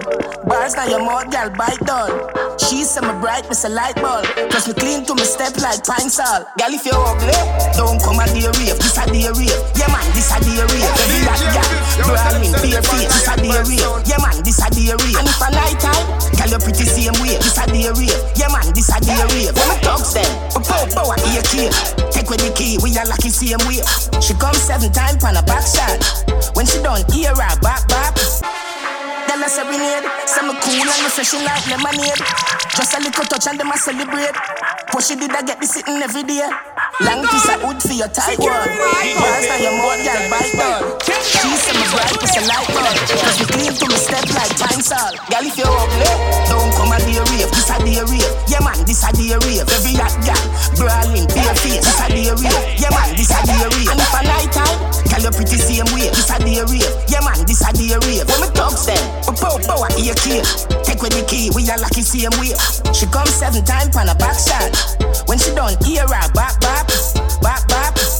Bars 0.49 0.75
now 0.75 0.89
your 0.89 0.99
mouth, 0.99 1.29
girl, 1.29 1.49
bite 1.53 1.79
doll. 1.85 2.09
She 2.57 2.83
say 2.83 2.99
me 3.05 3.13
bright, 3.21 3.47
me 3.47 3.55
say 3.55 3.69
light 3.69 3.95
bulb. 4.01 4.25
Plus 4.49 4.67
me 4.67 4.73
clean 4.73 5.05
to 5.05 5.13
me 5.13 5.23
step 5.23 5.55
like 5.61 5.85
pine 5.85 6.09
salt. 6.09 6.49
Girl, 6.57 6.73
if 6.73 6.83
you're 6.83 6.97
ugly, 6.97 7.37
don't 7.77 8.01
come 8.01 8.19
a 8.19 8.25
day 8.27 8.49
rave. 8.57 8.81
This 8.81 8.97
a 8.97 9.05
day 9.07 9.29
rave. 9.31 9.61
Yeah 9.77 9.87
man, 9.93 10.03
this 10.11 10.27
a 10.33 10.41
day 10.41 10.59
rave. 10.59 10.91
Every 10.91 11.21
that 11.23 11.39
girl, 11.53 11.71
brawling, 12.03 12.51
bare 12.59 12.81
face. 12.81 13.07
This 13.13 13.29
a 13.29 13.35
day 13.39 13.61
rave. 13.63 14.03
Yeah 14.09 14.19
man, 14.19 14.35
this 14.41 14.59
a 14.59 14.67
day 14.73 14.91
rave. 14.91 15.17
And 15.21 15.29
if 15.29 15.39
a 15.39 15.47
night 15.53 15.79
time, 15.79 16.07
girl 16.35 16.49
you're 16.51 16.59
pretty 16.59 16.83
same 16.83 17.15
way. 17.23 17.39
This 17.39 17.55
a 17.55 17.63
day 17.71 17.87
rave. 17.95 18.19
Yeah 18.35 18.51
man, 18.51 18.67
this 18.75 18.91
a 18.91 18.99
day 18.99 19.23
rave. 19.31 19.55
When 19.55 19.67
me 19.71 19.77
talk 19.79 20.03
them, 20.11 20.27
pow 20.59 20.85
pow 20.93 21.11
a 21.11 21.17
ear 21.33 21.43
key. 21.43 21.69
Take 22.11 22.29
with 22.29 22.41
the 22.41 22.51
key, 22.55 22.77
we 22.83 22.97
are 22.97 23.05
lucky 23.05 23.29
same 23.29 23.61
way. 23.67 23.81
She 24.21 24.33
come 24.33 24.55
seven 24.55 24.91
times 24.91 25.23
on 25.23 25.37
a 25.37 25.43
back 25.43 25.65
shot. 25.65 26.01
When 26.55 26.65
she 26.65 26.81
done, 26.81 27.03
ear 27.13 27.29
her 27.29 27.59
back 27.61 27.87
back. 27.87 28.56
Girl 29.37 29.45
a 29.45 29.49
say 29.53 29.69
me 29.69 30.53
cool 30.65 30.81
and 30.81 31.03
refreshing 31.05 31.45
like 31.45 31.61
lemonade. 31.69 32.17
Just 32.73 32.97
a 32.97 32.99
little 32.99 33.25
touch 33.29 33.45
and 33.45 33.59
them 33.59 33.69
a 33.69 33.77
celebrate. 33.77 34.33
Push 34.89 35.13
it 35.13 35.19
did 35.21 35.29
I 35.29 35.45
get 35.45 35.61
this 35.61 35.77
sitting 35.77 36.01
every 36.01 36.23
day. 36.23 36.41
Long 37.05 37.21
piece 37.29 37.45
of 37.45 37.61
wood 37.61 37.77
for 37.77 37.93
your 37.93 38.09
tight 38.09 38.41
one. 38.41 38.49
Bars 38.49 39.45
on 39.53 39.61
your 39.61 39.77
mouth, 39.77 40.01
girl, 40.01 40.23
bite 40.33 40.57
down. 40.57 40.81
She 41.05 41.53
say 41.53 41.77
me 41.77 41.85
bright, 41.93 42.17
it's 42.17 42.33
a 42.33 42.41
light 42.49 42.65
bulb. 42.73 42.97
Cause 43.21 43.37
me 43.37 43.45
clean 43.45 43.73
to 43.77 43.85
me 43.85 43.97
step 44.01 44.25
like 44.33 44.57
pine 44.57 44.81
salt. 44.81 45.21
Girl, 45.29 45.45
if 45.45 45.53
you're 45.53 45.69
ugly, 45.69 46.09
don't 46.49 46.73
come 46.73 46.89
a 46.89 46.97
day 47.05 47.21
rave. 47.29 47.53
This 47.53 47.69
a 47.69 47.77
day 47.85 48.01
rave. 48.09 48.33
Yeah 48.49 48.65
man, 48.65 48.81
this 48.89 49.05
a 49.05 49.13
day 49.13 49.37
rave. 49.37 49.69
Every 49.69 49.93
hot 50.01 50.17
girl, 50.25 50.45
brawling, 50.81 51.29
bare 51.29 51.53
face. 51.61 51.85
This 51.85 52.01
a 52.01 52.09
day 52.09 52.33
rave. 52.33 52.81
Yeah 52.81 52.89
man, 52.89 53.13
this 53.13 53.29
a 53.29 53.37
day 53.45 53.61
rave. 53.69 53.85
And 53.85 54.01
if 54.01 54.17
a 54.17 54.21
night 54.25 54.49
time, 54.49 54.77
girl, 55.05 55.21
you're 55.29 55.35
pretty 55.37 55.61
same 55.61 55.85
way. 55.93 56.09
This 56.09 56.33
a 56.33 56.41
day 56.41 56.65
rave. 56.65 56.89
Yeah 57.05 57.21
man, 57.21 57.37
this 57.45 57.61
a 57.61 57.69
day 57.69 57.93
rave. 58.01 58.25
When 58.25 58.41
me 58.41 58.49
talks 58.57 58.89
them, 58.89 58.97
but 59.27 59.35
pow 59.37 59.57
pow 59.59 59.83
a 59.83 60.15
key. 60.15 60.41
Take 60.83 61.01
with 61.01 61.11
the 61.11 61.25
key, 61.27 61.51
we 61.53 61.69
are 61.69 61.77
lucky 61.77 62.01
same 62.01 62.31
way. 62.39 62.55
She 62.93 63.05
come 63.07 63.27
seven 63.27 63.63
times 63.65 63.95
on 63.97 64.07
a 64.07 64.15
back 64.15 64.39
shot. 64.39 64.71
When 65.27 65.37
she 65.37 65.53
done, 65.53 65.75
ear 65.85 66.07
her 66.07 66.31
back 66.33 66.59
back, 66.61 66.87
back 67.41 67.67
back. 67.67 68.16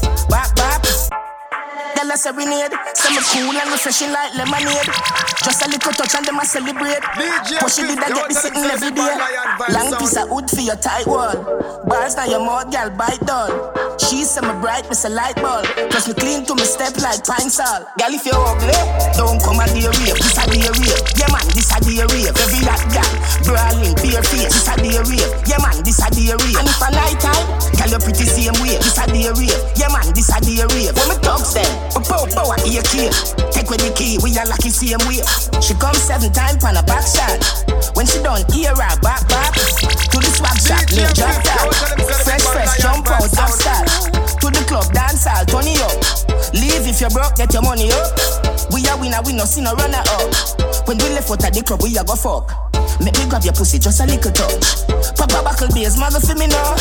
Girl 2.07 2.13
a 2.13 2.17
serenade, 2.17 2.71
say 2.95 3.11
me 3.11 3.19
cool 3.19 3.59
and 3.59 3.69
refreshing 3.69 4.13
like 4.13 4.33
lemonade. 4.33 4.87
Just 5.43 5.59
a 5.59 5.67
little 5.67 5.91
touch 5.91 6.15
and 6.15 6.25
them 6.25 6.39
a 6.39 6.45
celebrate. 6.45 7.03
Push 7.59 7.79
it 7.79 7.99
I 7.99 8.07
get 8.07 8.29
this 8.29 8.43
sitting 8.43 8.63
every 8.63 8.91
day. 8.91 9.11
Long 9.75 9.91
piece 9.99 10.15
of 10.15 10.31
wood 10.31 10.49
for 10.49 10.61
your 10.61 10.77
tight 10.77 11.05
wall. 11.05 11.35
Bars 11.83 12.15
now 12.15 12.23
your 12.23 12.39
mouth, 12.39 12.71
girl, 12.71 12.89
bite 12.95 13.19
doll. 13.27 13.51
She 13.99 14.23
say 14.23 14.39
me 14.39 14.55
bright, 14.63 14.87
me 14.87 14.95
say 14.95 15.09
light 15.09 15.35
ball. 15.35 15.63
Plus 15.91 16.07
me 16.07 16.13
clean 16.13 16.45
to 16.47 16.55
me 16.55 16.63
step 16.63 16.95
like 17.03 17.27
pine 17.27 17.51
salt. 17.51 17.91
Girl, 17.99 18.15
if 18.15 18.23
you're 18.23 18.39
ugly, 18.39 18.71
don't 19.19 19.43
come 19.43 19.59
a 19.59 19.67
day 19.67 19.83
rave. 19.83 20.15
This 20.15 20.39
a 20.39 20.47
day 20.47 20.63
rave. 20.63 21.03
Yeah 21.19 21.27
man, 21.27 21.43
this 21.51 21.75
a 21.75 21.77
day 21.83 22.07
rave. 22.07 22.31
Every 22.31 22.63
hot 22.63 22.87
girl, 22.87 23.11
brawling, 23.43 23.95
bare 23.99 24.23
face. 24.23 24.55
This 24.55 24.69
a 24.71 24.79
day 24.79 24.95
rave. 24.95 25.27
Yeah 25.43 25.59
man, 25.59 25.83
this 25.83 25.99
a 25.99 26.07
day 26.07 26.31
rave. 26.31 26.55
And 26.55 26.71
if 26.71 26.79
a 26.79 26.87
night 26.87 27.19
time, 27.19 27.47
girl, 27.75 27.91
you 27.91 27.99
pretty 27.99 28.23
same 28.23 28.55
way. 28.63 28.79
This 28.79 28.95
a 28.95 29.03
day 29.11 29.27
rave. 29.27 29.59
Yeah 29.75 29.91
man, 29.91 30.07
this 30.15 30.31
a 30.31 30.39
day 30.39 30.63
rave. 30.71 30.95
When 30.95 31.07
me 31.11 31.15
talk 31.19 31.43
them, 31.51 31.71
pow 32.01 32.25
pow 32.29 32.51
a 32.51 32.57
key. 32.59 33.09
Take 33.51 33.69
with 33.69 33.81
the 33.81 33.91
key, 33.95 34.17
we 34.23 34.35
are 34.37 34.45
lucky 34.45 34.69
same 34.69 35.01
way. 35.07 35.21
She 35.61 35.73
come 35.75 35.95
seven 35.95 36.31
times 36.31 36.63
on 36.63 36.77
a 36.77 36.83
back 36.83 37.05
shot. 37.05 37.41
When 37.95 38.05
she 38.05 38.21
done, 38.21 38.45
ear 38.53 38.75
her 38.75 38.95
back 39.01 39.27
back. 39.27 39.53
To 39.53 40.17
the 40.19 40.29
swag 40.29 40.57
shop, 40.61 40.83
lay 40.93 41.07
drop 41.17 41.37
top. 41.43 41.73
Fresh 42.23 42.45
fresh, 42.45 42.77
jump 42.81 43.07
out, 43.09 43.25
top 43.33 43.49
start. 43.49 43.87
To 44.41 44.47
the 44.51 44.63
club, 44.67 44.91
dance 44.93 45.25
all, 45.27 45.45
turn 45.45 45.67
it 45.67 45.81
up. 45.81 45.97
Leave 46.53 46.85
if 46.87 47.01
you 47.01 47.09
broke, 47.09 47.35
get 47.35 47.53
your 47.53 47.63
money 47.63 47.91
up. 47.91 48.13
We 48.71 48.85
are 48.87 48.97
winner, 48.99 49.21
we 49.25 49.33
no 49.33 49.45
see 49.45 49.61
no 49.61 49.73
runner 49.73 50.03
up. 50.17 50.87
When 50.87 50.97
we 50.97 51.09
left 51.15 51.31
out 51.31 51.43
at 51.43 51.53
the 51.53 51.63
club, 51.63 51.81
we 51.83 51.97
a 51.97 52.03
go 52.03 52.15
fuck. 52.15 52.51
Make 52.99 53.17
me 53.17 53.29
grab 53.29 53.43
your 53.43 53.53
pussy, 53.53 53.79
just 53.79 53.99
a 54.01 54.05
little 54.05 54.31
touch. 54.31 54.96
Papa 55.17 55.41
buckle 55.41 55.73
beers, 55.73 55.97
mother 55.97 56.21
for 56.21 56.37
me 56.37 56.45
now. 56.45 56.77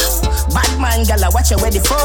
Bad 0.53 0.69
man, 0.77 1.09
gala, 1.09 1.33
watch 1.33 1.51
your 1.51 1.61
ready 1.65 1.81
for. 1.81 1.97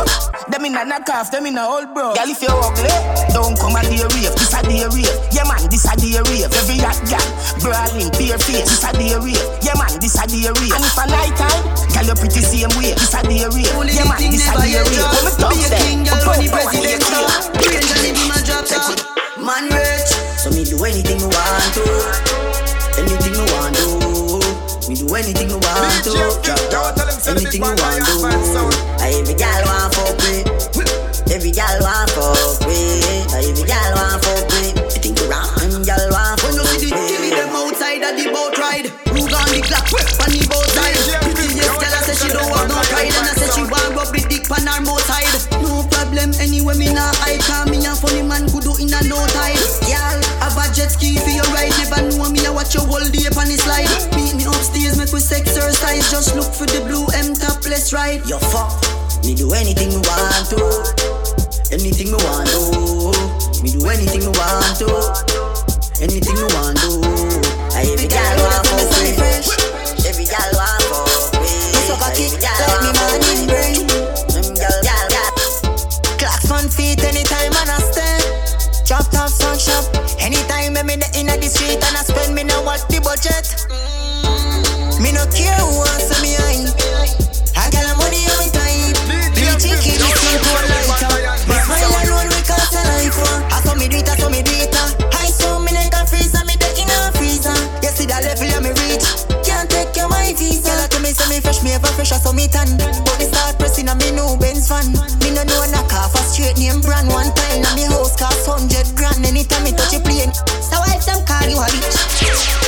Them 0.47 0.63
in 0.65 0.75
a 0.79 0.83
knock 0.87 1.07
off, 1.11 1.27
them 1.31 1.45
in 1.45 1.59
a 1.59 1.63
old 1.67 1.91
bro. 1.93 2.15
Girl, 2.15 2.31
if 2.31 2.39
you're 2.39 2.55
ugly, 2.55 2.91
don't 3.35 3.59
come 3.59 3.75
and 3.75 3.87
be 3.91 3.99
a 3.99 4.07
rave. 4.15 4.31
This 4.39 4.55
a 4.55 4.63
day 4.63 4.87
rave. 4.87 5.11
Yeah 5.35 5.43
man, 5.43 5.67
this 5.67 5.83
a 5.83 5.93
day 5.99 6.15
rave. 6.23 6.47
Every 6.55 6.79
hot 6.79 6.99
gal, 7.07 7.23
brawling, 7.59 8.11
bare 8.15 8.39
face. 8.39 8.71
This 8.71 8.83
a 8.87 8.95
day 8.95 9.11
rave. 9.19 9.43
Yeah 9.59 9.75
man, 9.75 9.91
this 9.99 10.15
a 10.15 10.23
day 10.23 10.47
rave. 10.47 10.71
And 10.71 10.83
if 10.87 10.95
a 10.95 11.05
night 11.11 11.35
time, 11.35 11.63
girl, 11.91 12.07
you 12.07 12.15
pretty 12.15 12.41
same 12.41 12.71
way. 12.79 12.95
This 12.95 13.11
a 13.11 13.19
day 13.27 13.43
rave. 13.51 13.67
Yeah 13.91 14.07
man, 14.07 14.19
this 14.31 14.47
a 14.47 14.55
day 14.55 14.79
rave. 14.79 15.07
When 15.11 15.23
me 15.27 15.31
talk 15.35 15.55
them, 15.67 16.07
girl, 16.07 16.19
pop, 16.23 16.39
when 16.39 16.39
the 16.41 16.51
pop, 16.51 16.63
president 16.71 17.03
yeah, 17.03 17.11
talk. 17.11 17.59
Range 17.59 17.91
and 17.91 18.01
the 18.07 18.23
man 18.31 18.41
drop 18.47 18.63
top. 18.67 18.95
Man 19.35 19.67
rich, 19.67 20.11
so 20.39 20.47
me 20.51 20.63
do 20.63 20.79
anything 20.87 21.19
me 21.19 21.27
want 21.27 21.71
to. 21.75 21.83
Anything 22.97 23.35
me 23.35 23.45
want 23.51 23.75
do. 23.75 24.00
Me 24.91 24.97
do 24.99 25.07
anything 25.15 25.47
you 25.47 25.55
want 25.55 26.03
to. 26.03 26.11
Anything 27.31 27.63
me 27.63 27.71
want 27.79 28.03
do. 28.03 28.27
Every 28.99 29.31
gal 29.39 29.63
want 29.63 29.95
fuck 29.95 30.19
me. 30.19 30.43
Every 31.31 31.51
gal 31.55 31.79
want 31.79 32.11
fuck 32.11 32.59
me. 32.67 32.99
Every 33.31 33.63
gal 33.63 33.95
want 33.95 34.19
fuck 34.19 34.51
me. 34.51 34.75
You 34.75 34.99
think 34.99 35.15
you 35.15 35.31
wrong, 35.31 35.55
gal 35.87 36.11
want 36.11 36.43
fuck 36.43 36.51
me. 36.51 36.59
When 36.59 36.75
you 36.75 36.75
see 36.75 36.91
the 36.91 36.99
TV 37.07 37.31
them 37.31 37.55
outside 37.55 38.03
of 38.03 38.19
the 38.19 38.35
boat 38.35 38.59
ride, 38.59 38.91
who 39.15 39.23
got 39.31 39.47
the 39.47 39.63
clock 39.63 39.87
on 39.95 40.27
the 40.27 40.43
boat 40.51 40.67
side? 40.75 40.99
Prettiest 41.39 41.71
gal 41.71 41.95
I 41.95 42.03
say 42.03 42.15
she 42.19 42.27
don't 42.27 42.51
want 42.51 42.67
no 42.67 42.75
pride, 42.91 43.15
and 43.15 43.31
I 43.31 43.33
say 43.39 43.47
she 43.47 43.63
want 43.63 43.95
rub 43.95 44.11
the 44.11 44.27
dick 44.27 44.51
on 44.51 44.67
her 44.67 44.83
mouth 44.83 44.99
side. 45.07 45.63
No 45.63 45.87
problem 45.87 46.35
anyway 46.35 46.75
me 46.75 46.91
nah 46.91 47.15
hide, 47.23 47.39
'cause 47.39 47.71
me 47.71 47.79
a 47.87 47.95
funny 47.95 48.27
man 48.27 48.43
could 48.51 48.67
do 48.67 48.75
in 48.75 48.91
a 48.91 48.99
no 49.07 49.23
time. 49.31 49.55
Have 49.87 50.19
a 50.61 50.73
jet 50.73 50.91
ski 50.91 51.17
for 51.17 51.29
your 51.29 51.45
ride, 51.53 51.73
never 51.81 52.01
know 52.13 52.29
me 52.29 52.45
I 52.45 52.51
watch 52.53 52.73
your 52.75 52.85
whole 52.85 53.01
day 53.01 53.25
on 53.33 53.47
the 53.49 53.57
slide. 53.57 53.89
Meet 54.13 54.37
me 54.37 54.45
upstairs, 54.45 54.97
make 54.97 55.09
we 55.09 55.21
exercise. 55.21 56.05
Just 56.11 56.35
look 56.35 56.53
for 56.53 56.69
the 56.69 56.81
blue 56.85 57.05
M 57.17 57.33
topless 57.33 57.93
ride. 57.93 58.21
Yo 58.29 58.37
fuck, 58.37 58.69
me 59.25 59.33
do 59.33 59.53
anything 59.53 59.89
me 59.89 60.01
want 60.05 60.45
to. 60.53 60.59
Anything 61.73 62.13
me 62.13 62.19
want 62.21 62.49
to. 62.53 63.13
Me 63.63 63.69
do 63.73 63.81
anything 63.89 64.21
me 64.21 64.31
want 64.37 64.77
to. 64.81 64.89
Anything 66.01 66.37
me 66.37 66.47
want 66.53 66.77
to. 66.83 66.89
I 67.73 67.87
every 67.89 68.07
gal 68.07 68.37
want 68.45 68.65
fuck 68.69 68.91
me. 69.01 69.17
Every 70.05 70.25
gal 70.29 70.51
want 70.53 70.83
fuck 70.89 71.41
me. 71.41 71.53
Every 71.89 72.37
gal 72.37 72.61
want 72.69 72.97
fuck 72.97 73.17
me. 73.25 73.49
Them 74.35 74.47
gal, 74.53 74.77
gal, 74.85 75.05
gal. 75.09 75.33
Clocks 76.19 76.51
on 76.51 76.69
feet 76.69 77.01
anytime 77.01 77.55
and 77.55 77.71
I 77.71 77.79
stand. 77.89 78.23
Drop 78.85 79.09
top 79.09 79.29
sun 79.29 79.57
shop. 79.57 79.90
In 80.81 80.99
the 80.99 81.05
inna 81.13 81.37
the 81.37 81.45
street 81.45 81.77
and 81.77 81.93
I 81.93 82.01
spend 82.01 82.33
me 82.33 82.41
know 82.41 82.65
what 82.65 82.81
the 82.89 82.97
budget. 83.05 83.53
Me 84.97 85.13
no 85.13 85.23
care 85.29 85.53
who 85.61 85.77
wants 85.77 86.09
me 86.25 86.33
high. 86.35 86.67
I 87.53 87.69
got 87.69 87.85
the 87.85 87.93
money 88.01 88.25
on 88.33 88.49
time. 88.49 88.91
Bleaching 89.31 89.77
kid 89.77 90.01
is 90.01 90.09
still 90.09 90.41
to 90.41 90.51
a 90.51 90.61
lighter. 90.67 91.37
Me 91.47 91.55
smile 91.63 91.85
alone 91.85 92.33
we 92.33 92.39
cause 92.43 92.73
a 92.73 92.81
life. 92.91 93.13
I 93.53 93.61
saw 93.61 93.77
me 93.77 93.87
I 93.87 94.15
saw 94.19 94.27
me 94.33 94.41
uh. 94.41 95.15
I 95.15 95.29
saw 95.29 95.61
me 95.61 95.71
neck 95.71 95.93
and 95.95 96.09
freezer, 96.09 96.43
me 96.49 96.57
the 96.57 96.67
inner 96.75 97.13
freezer. 97.13 97.55
You 97.85 97.93
see 97.93 98.09
that 98.09 98.25
level 98.25 98.51
I 98.51 98.59
me 98.59 98.73
reach. 98.81 99.05
Can't 99.45 99.69
take 99.69 99.95
your 99.95 100.09
my 100.09 100.33
visa. 100.33 100.65
Girl, 100.65 100.81
I 100.81 100.89
tell 100.89 100.99
me 100.99 101.13
say 101.13 101.29
me 101.29 101.39
fresh, 101.39 101.61
me 101.61 101.71
ever 101.77 101.93
fresh, 101.93 102.11
I 102.11 102.17
saw 102.17 102.33
me 102.33 102.49
tan. 102.49 102.67
They 103.21 103.29
start 103.29 103.55
pressing 103.61 103.87
on 103.87 104.01
me 104.01 104.11
new 104.11 104.33
Benz 104.41 104.67
fan. 104.67 105.20
No 105.41 105.57
know 105.57 105.71
knock 105.73 105.89
off 105.97 106.13
a 106.13 106.21
straight 106.21 106.57
name 106.61 106.81
brand 106.81 107.09
one 107.09 107.33
time. 107.33 107.65
And 107.65 107.73
me 107.73 107.89
house 107.89 108.13
cost 108.13 108.45
hundred 108.45 108.85
grand 108.93 109.25
anytime 109.25 109.65
me 109.65 109.73
touch 109.73 109.97
a 109.97 109.99
plane. 109.99 110.29
So 110.61 110.77
if 110.93 111.01
them 111.01 111.17
call 111.25 111.49
you 111.49 111.57
a 111.57 111.65
bitch, 111.65 111.97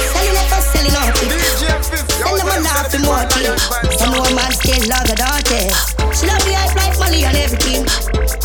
selling 0.09 0.33
it 0.33 0.47
for 0.49 0.61
selling 0.73 0.97
out 0.97 1.13
it. 1.13 1.53
Send 2.17 2.33
them 2.33 2.49
a 2.49 2.57
laugh 2.65 2.89
for 2.89 2.97
more 3.05 3.21
tea. 3.29 3.45
And 4.01 4.09
no 4.09 4.25
man 4.33 4.49
still 4.57 4.81
love 4.89 5.05
her 5.05 5.13
daughter. 5.13 5.69
She 6.17 6.25
love 6.25 6.41
the 6.41 6.57
hype 6.57 6.73
life, 6.73 6.97
money 6.97 7.21
and 7.29 7.37
everything. 7.37 7.85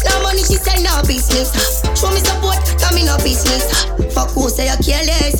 No 0.05 0.21
money, 0.21 0.45
she 0.45 0.61
say 0.61 0.77
no 0.85 1.01
business. 1.09 1.81
Show 1.97 2.13
me 2.13 2.21
support, 2.21 2.61
got 2.77 2.93
me 2.93 3.09
no 3.09 3.17
business. 3.25 3.65
Fuck 4.13 4.37
who 4.37 4.53
say 4.53 4.69
you 4.69 4.77
careless. 4.85 5.38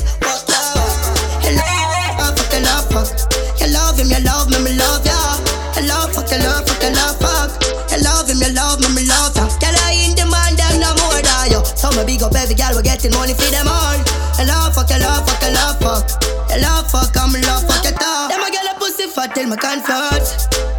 Getting 12.99 13.15
money 13.15 13.33
for 13.33 13.47
them 13.47 13.67
all. 13.67 13.95
Hello, 14.35 14.67
fuck 14.75 14.91
you 14.91 14.99
love, 14.99 15.23
fuck 15.23 15.39
you 15.39 15.55
love, 15.55 15.79
fuck. 15.79 16.03
You 16.51 16.59
love, 16.59 16.91
fuck, 16.91 17.15
I'm 17.15 17.31
love, 17.31 17.63
fuck 17.63 17.83
you 17.87 17.95
talk. 17.95 18.27
Them 18.27 18.43
a 18.43 18.51
girl 18.51 18.67
a 18.67 18.73
pussy 18.75 19.07
fat 19.07 19.31
till 19.31 19.47
my 19.47 19.55
comfort. 19.55 20.27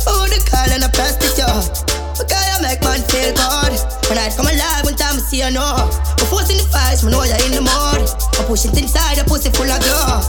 Oh, 0.05 0.29
the 0.29 0.37
call 0.45 0.69
and 0.69 0.85
a 0.85 0.91
prostitute. 0.93 1.81
Because 2.21 2.37
I 2.37 2.61
make 2.61 2.85
man 2.85 3.01
feel 3.09 3.33
good. 3.33 3.73
When 4.13 4.21
I 4.21 4.29
come 4.37 4.53
alive, 4.53 4.85
one 4.85 5.01
time 5.01 5.17
I 5.17 5.23
see 5.25 5.41
you 5.41 5.49
know. 5.49 5.89
I'm 5.89 6.27
forcing 6.29 6.61
the 6.61 6.69
fights, 6.69 7.01
me 7.01 7.09
know 7.09 7.25
you're 7.25 7.41
in 7.49 7.57
the 7.57 7.65
mood. 7.65 8.05
I'm 8.37 8.45
pushing 8.45 8.77
inside, 8.77 9.17
a 9.17 9.25
pussy 9.25 9.49
full 9.49 9.71
of 9.71 9.81
glow. 9.81 10.21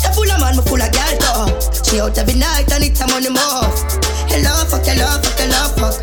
You 0.00 0.10
full 0.16 0.30
of 0.32 0.40
man, 0.40 0.56
me 0.56 0.64
full 0.64 0.80
of 0.80 0.88
girl 0.96 1.14
too. 1.20 1.44
She 1.84 2.00
out 2.00 2.16
every 2.16 2.40
night 2.40 2.72
and 2.72 2.88
it's 2.88 3.04
I'm 3.04 3.12
on 3.12 3.20
the 3.20 3.32
move. 3.36 3.76
Your 4.32 4.40
love, 4.48 4.72
fuck 4.72 4.88
your 4.88 4.96
love, 4.96 5.20
fuck 5.20 5.36
your 5.36 5.52
love, 5.52 5.76
fuck. 5.76 5.96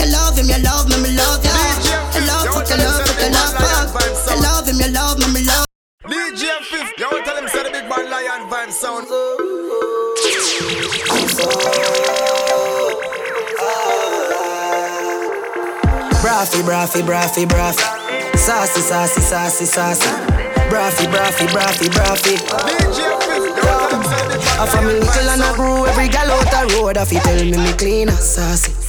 You 0.00 0.08
love 0.08 0.40
him, 0.40 0.48
you 0.48 0.60
love 0.64 0.88
me, 0.88 0.96
me 1.04 1.12
love 1.12 1.44
ya. 1.44 1.52
Your 2.16 2.24
love, 2.24 2.48
fuck 2.56 2.68
your 2.72 2.80
love, 2.80 3.04
DJ 6.08 6.62
Fif, 6.62 6.92
yo, 6.98 7.10
tell 7.24 7.36
him 7.36 7.48
say 7.48 7.62
the 7.64 7.70
big 7.70 7.88
man 7.88 8.08
lion 8.08 8.48
vibe 8.48 8.70
sound. 8.70 9.06
Braffy, 16.22 16.62
braffy, 16.62 17.02
braffy, 17.02 17.46
braffy. 17.46 17.82
Saucy, 18.38 18.80
saucy, 18.82 19.20
saucy, 19.20 19.64
saucy. 19.64 20.08
Braffy, 20.70 21.06
braffy, 21.08 21.46
braffy, 21.48 21.88
braffy. 21.88 22.36
I 24.58 24.66
from 24.70 24.86
little 24.86 25.30
and 25.30 25.42
I 25.42 25.54
grew 25.56 25.86
every 25.86 26.08
gal 26.08 26.30
out 26.30 26.68
the 26.68 26.76
road. 26.76 26.96
If 26.96 27.12
you 27.12 27.20
tell 27.20 27.44
me 27.44 27.56
me 27.56 27.72
clean 27.72 28.08
and 28.08 28.18
saucy. 28.18 28.85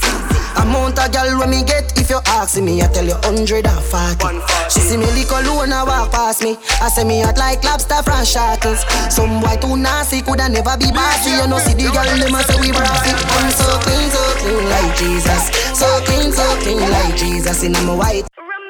Amount 0.58 1.00
of 1.00 1.12
gal 1.12 1.38
when 1.40 1.50
me 1.50 1.64
get 1.64 1.98
if 1.98 2.10
you 2.10 2.20
ask 2.26 2.60
me, 2.60 2.82
I 2.82 2.88
tell 2.88 3.06
you 3.06 3.16
hundred 3.24 3.68
and 3.68 3.84
forty. 3.86 4.42
She 4.70 4.80
see 4.80 4.98
me 4.98 5.06
lick 5.14 5.30
alone 5.30 5.72
and 5.72 5.88
walk 5.88 6.12
past 6.12 6.44
me. 6.44 6.58
I 6.82 6.90
say 6.90 7.04
me 7.04 7.22
hot 7.22 7.38
like 7.38 7.64
lobster 7.64 8.02
from 8.02 8.26
shackles. 8.26 8.82
Some 9.14 9.40
boy 9.40 9.56
too 9.62 9.78
nasty 9.78 10.22
coulda 10.22 10.50
never 10.50 10.76
be 10.78 10.90
bossy. 10.92 11.32
You 11.38 11.48
know 11.48 11.60
see 11.60 11.74
the 11.74 11.92
girl 11.94 12.08
them 12.08 12.34
a 12.36 12.42
say 12.44 12.58
we 12.60 12.72
brassy. 12.72 13.12
I'm 13.14 13.52
so 13.54 13.70
clean, 13.86 14.10
so 14.10 14.24
clean 14.42 14.66
like 14.70 14.92
Jesus. 14.98 15.44
So 15.78 15.88
clean, 16.06 16.32
so 16.32 16.46
clean 16.64 16.82
like 16.90 17.16
Jesus. 17.16 17.64
In 17.64 17.74
my 17.74 17.94
white. 17.94 18.26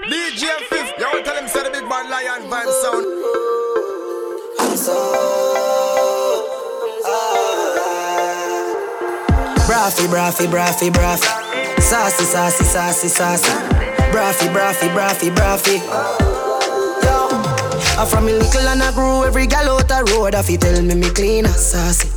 DJ 0.09 0.47
Fif, 0.69 0.93
yo, 0.99 1.23
tell 1.23 1.35
him 1.35 1.47
say 1.47 1.64
the 1.64 1.72
big 1.72 1.84
man 1.88 2.09
lion 2.09 2.49
vibe 2.49 2.72
sound. 2.81 3.05
Braffy, 9.68 10.07
braffy, 10.07 10.47
braffy, 10.47 10.89
braffy. 10.89 11.47
Saucy, 11.88 12.26
saucy, 12.26 12.65
saucy, 12.65 13.07
saucy. 13.07 13.49
Braffy, 14.11 14.49
braffy, 14.49 14.89
braffy, 14.89 15.30
braffy. 15.30 15.77
Yo, 17.01 17.30
I 17.97 18.05
from 18.09 18.26
me 18.26 18.34
little 18.34 18.68
and 18.68 18.84
I 18.84 18.91
grew 18.91 19.23
every 19.23 19.47
gal 19.47 19.69
out 19.69 19.88
the 19.88 20.03
road. 20.11 20.34
If 20.35 20.49
you 20.49 20.57
tell 20.57 20.81
me 20.81 20.95
me 20.95 21.09
clean 21.11 21.45
and 21.45 21.55
saucy. 21.55 22.09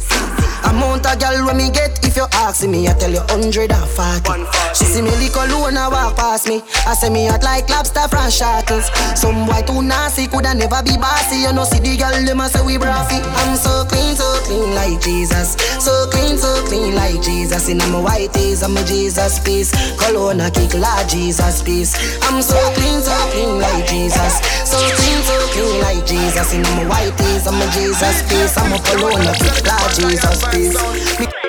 Amount 0.65 1.07
of 1.07 1.21
gal 1.21 1.47
when 1.47 1.59
me 1.59 1.71
get 1.71 2.03
if 2.11 2.17
you 2.17 2.27
ask 2.43 2.67
me, 2.67 2.89
I 2.89 2.93
tell 2.99 3.11
you 3.11 3.23
hundred 3.31 3.71
and 3.71 3.87
forty. 3.95 4.43
She 4.75 4.85
see 4.85 5.03
me 5.03 5.15
lick 5.23 5.35
alone 5.39 5.79
and 5.79 5.93
walk 5.95 6.17
past 6.17 6.49
me. 6.49 6.59
I 6.83 6.95
say 6.99 7.09
me 7.09 7.27
hot 7.27 7.45
like 7.47 7.71
lobster 7.71 8.07
from 8.11 8.27
shackles. 8.31 8.91
Some 9.15 9.47
boy 9.47 9.63
too 9.63 9.83
nasty 9.83 10.27
coulda 10.27 10.55
never 10.55 10.83
be 10.83 10.99
bossy. 10.99 11.47
You 11.47 11.53
know 11.55 11.63
see 11.63 11.79
the 11.79 11.95
girl 11.95 12.11
them 12.11 12.43
a 12.43 12.51
say 12.51 12.63
we 12.67 12.79
braffy. 12.83 13.23
I'm 13.39 13.55
so 13.55 13.87
clean, 13.87 14.19
so 14.19 14.27
clean 14.43 14.75
like 14.75 14.99
Jesus. 15.01 15.55
So 15.79 16.11
clean, 16.11 16.35
so 16.35 16.51
clean 16.67 16.99
like 16.99 17.23
Jesus. 17.23 17.69
In 17.69 17.79
my 17.79 18.03
white 18.03 18.35
tees, 18.35 18.63
I'm 18.63 18.77
a 18.77 18.83
Jesus 18.83 19.39
piece. 19.39 19.71
Cologne 20.03 20.43
a 20.43 20.51
kick 20.51 20.75
like 20.75 21.07
Jesus 21.07 21.63
piece. 21.63 21.95
I'm 22.27 22.43
so 22.43 22.59
clean, 22.75 22.99
so 22.99 23.15
clean 23.31 23.63
like 23.63 23.87
Jesus. 23.87 24.43
So 24.67 24.79
clean, 24.99 25.23
so 25.23 25.37
clean 25.55 25.79
like 25.79 26.03
Jesus. 26.07 26.55
In 26.55 26.63
my 26.75 26.91
white 26.91 27.15
tees, 27.15 27.47
I'm 27.47 27.55
a 27.55 27.67
Jesus 27.71 28.27
piece. 28.27 28.59
I'm 28.59 28.75
a 28.75 28.79
cologne 28.83 29.31
a 29.31 29.35
kick 29.39 29.63
like 29.63 29.91
Jesus 29.95 30.43
piece. 30.51 31.40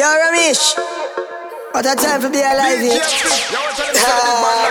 Me- 0.00 0.06
Yo, 0.06 0.06
Ramesh. 0.06 0.78
What 1.72 1.84
a 1.84 1.94
time 1.94 2.22
to 2.22 2.30
be 2.30 2.38
alive 2.38 2.80
here. 2.80 3.02
Ah. 3.96 4.70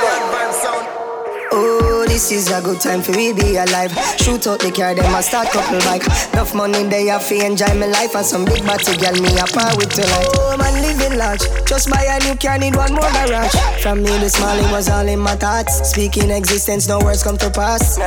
Oh, 1.52 2.06
this 2.08 2.32
is 2.32 2.50
a 2.50 2.60
good 2.64 2.82
time 2.82 3.04
for 3.04 3.12
we 3.12 3.34
be 3.34 3.58
alive. 3.58 3.92
Shoot 4.18 4.48
out 4.48 4.60
the 4.60 4.72
car, 4.72 4.96
them 4.96 5.14
a 5.14 5.22
start 5.22 5.50
couple 5.50 5.78
bike. 5.82 6.02
Enough 6.34 6.56
money 6.56 6.82
they 6.84 7.06
have 7.06 7.28
to 7.28 7.46
enjoy 7.46 7.72
my 7.76 7.86
life 7.86 8.16
and 8.16 8.26
some 8.26 8.44
big 8.44 8.66
body 8.66 8.98
girl 8.98 9.14
me 9.22 9.30
a 9.38 9.46
par 9.46 9.78
with 9.78 9.94
tonight. 9.94 10.28
Oh 10.34 10.58
man, 10.58 10.82
living 10.82 11.20
large. 11.20 11.42
Just 11.68 11.92
buy 11.92 12.06
a 12.10 12.18
new 12.26 12.36
car, 12.36 12.58
need 12.58 12.76
one 12.76 12.94
more 12.94 13.12
garage. 13.14 13.54
From 13.84 14.02
me 14.02 14.10
the 14.18 14.30
small 14.30 14.58
it 14.58 14.72
was 14.72 14.90
all 14.90 15.08
in 15.08 15.20
my 15.20 15.36
thoughts. 15.36 15.92
Speaking 15.92 16.32
existence, 16.32 16.88
no 16.88 16.98
words 17.00 17.22
come 17.22 17.38
to 17.38 17.52
pass. 17.52 17.98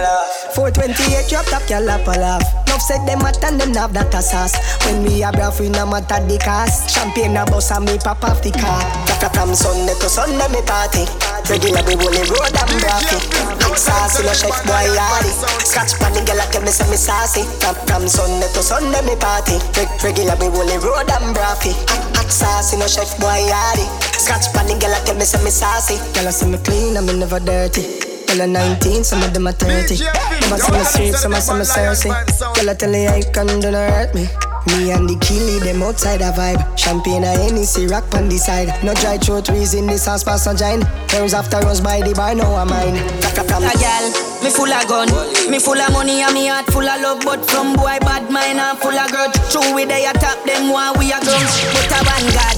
428 0.56 1.28
drop 1.30 1.46
top, 1.46 1.68
girl 1.68 1.82
lap 1.82 2.04
a 2.08 2.18
laugh. 2.18 2.61
Enough 2.72 2.88
said 2.88 3.04
them 3.04 3.20
at 3.28 3.36
and 3.44 3.60
them 3.60 3.76
have 3.76 3.92
that 3.92 4.16
a 4.16 4.24
sauce. 4.24 4.56
When 4.88 5.04
we 5.04 5.20
a 5.20 5.28
breath, 5.28 5.60
we 5.60 5.68
no 5.68 5.84
matter 5.84 6.24
the 6.24 6.40
cost. 6.40 6.88
Champagne 6.88 7.36
a 7.36 7.44
bus 7.44 7.68
and 7.68 7.84
me 7.84 8.00
pop 8.00 8.24
off 8.24 8.40
the 8.40 8.48
car. 8.48 8.80
From 9.36 9.52
Sunday 9.52 9.92
to 10.00 10.08
Sunday 10.08 10.48
me 10.48 10.64
party. 10.64 11.04
Regular 11.52 11.84
we 11.84 12.00
rolling 12.00 12.24
road 12.32 12.48
and 12.48 12.72
braffy. 12.80 13.20
Hot 13.60 13.76
sauce 13.76 14.24
in 14.24 14.26
a 14.26 14.32
Chef 14.32 14.56
Boyardee. 14.64 15.36
Scratch 15.68 16.00
pan 16.00 16.16
the 16.16 16.24
girl 16.24 16.40
a 16.40 16.48
tell 16.48 16.64
me 16.64 16.72
say 16.72 16.88
me 16.88 16.96
saucy. 16.96 17.44
From, 17.60 18.08
Sunday 18.08 18.48
to 18.56 18.62
Sunday 18.64 19.04
me 19.04 19.20
party. 19.20 19.60
Reg- 19.76 19.92
Regular 20.00 20.36
we 20.40 20.48
rolling 20.48 20.80
road 20.80 21.12
and 21.12 21.36
braffy. 21.36 21.76
Hot, 22.16 22.32
sauce 22.32 22.72
in 22.72 22.80
a 22.80 22.88
chef 22.88 23.20
boy 23.20 23.36
yardy. 23.52 23.84
Scratch 24.16 24.48
pan 24.56 24.64
the 24.64 24.80
girl 24.80 24.96
a 24.96 24.98
tell 25.04 25.12
me 25.20 25.28
say 25.28 25.44
me 25.44 25.52
saucy. 25.52 26.00
Girl 26.16 26.24
a 26.24 26.32
say 26.32 26.48
me 26.48 26.56
clean 26.64 26.96
and 26.96 27.04
me 27.04 27.20
never 27.20 27.36
dirty. 27.36 28.11
Girl 28.32 28.40
a 28.40 28.46
19, 28.46 29.04
some 29.04 29.22
of 29.22 29.34
them 29.34 29.46
are 29.46 29.52
30. 29.52 29.94
Some 29.96 30.08
a 30.52 30.58
say 30.58 30.72
me 30.72 31.12
sweet, 31.12 31.14
some 31.20 31.34
a 31.34 31.40
say 31.42 31.58
me 31.58 31.64
saucy. 31.64 32.08
Girl 32.08 32.70
a 32.70 32.74
tell 32.74 32.94
you 32.94 33.08
I 33.08 33.20
can 33.20 33.60
do 33.60 33.70
not 33.70 33.92
hurt 33.92 34.14
me. 34.14 34.24
Me 34.72 34.90
and 34.90 35.04
the 35.04 35.16
killie, 35.20 35.60
them 35.60 35.82
outside 35.82 36.22
a 36.22 36.32
vibe. 36.32 36.64
Champagne 36.78 37.24
and 37.24 37.36
Hennessy, 37.36 37.86
rock 37.88 38.08
on 38.14 38.30
the 38.30 38.38
side. 38.38 38.72
No 38.82 38.94
dry 38.94 39.18
throat 39.18 39.50
reason 39.50 39.86
this 39.86 40.06
house 40.06 40.24
pass 40.24 40.46
a 40.46 40.54
giant. 40.56 40.84
Terms 41.08 41.34
after 41.34 41.58
us 41.58 41.80
by 41.80 42.00
the 42.00 42.14
bar, 42.14 42.34
now 42.34 42.54
I'm 42.54 42.70
mine. 42.70 42.96
A 42.96 43.74
gal, 43.76 44.06
me 44.40 44.48
full 44.48 44.72
of 44.72 44.88
gun, 44.88 45.12
me 45.50 45.58
full 45.58 45.76
of 45.76 45.92
money 45.92 46.22
and 46.22 46.32
me 46.32 46.46
heart 46.46 46.64
full 46.72 46.88
of 46.88 47.00
love. 47.02 47.20
But 47.20 47.44
from 47.50 47.76
boy 47.76 48.00
bad 48.00 48.30
mind 48.32 48.56
and 48.56 48.78
full 48.78 48.96
of 48.96 49.10
grudge. 49.12 49.36
True 49.52 49.74
we 49.74 49.84
they 49.84 50.06
a 50.08 50.12
top 50.16 50.40
them 50.46 50.72
one 50.72 50.96
we 50.96 51.12
a 51.12 51.20
gun. 51.20 51.44
But 51.76 51.92
a 51.92 52.00
one 52.00 52.32
God, 52.32 52.56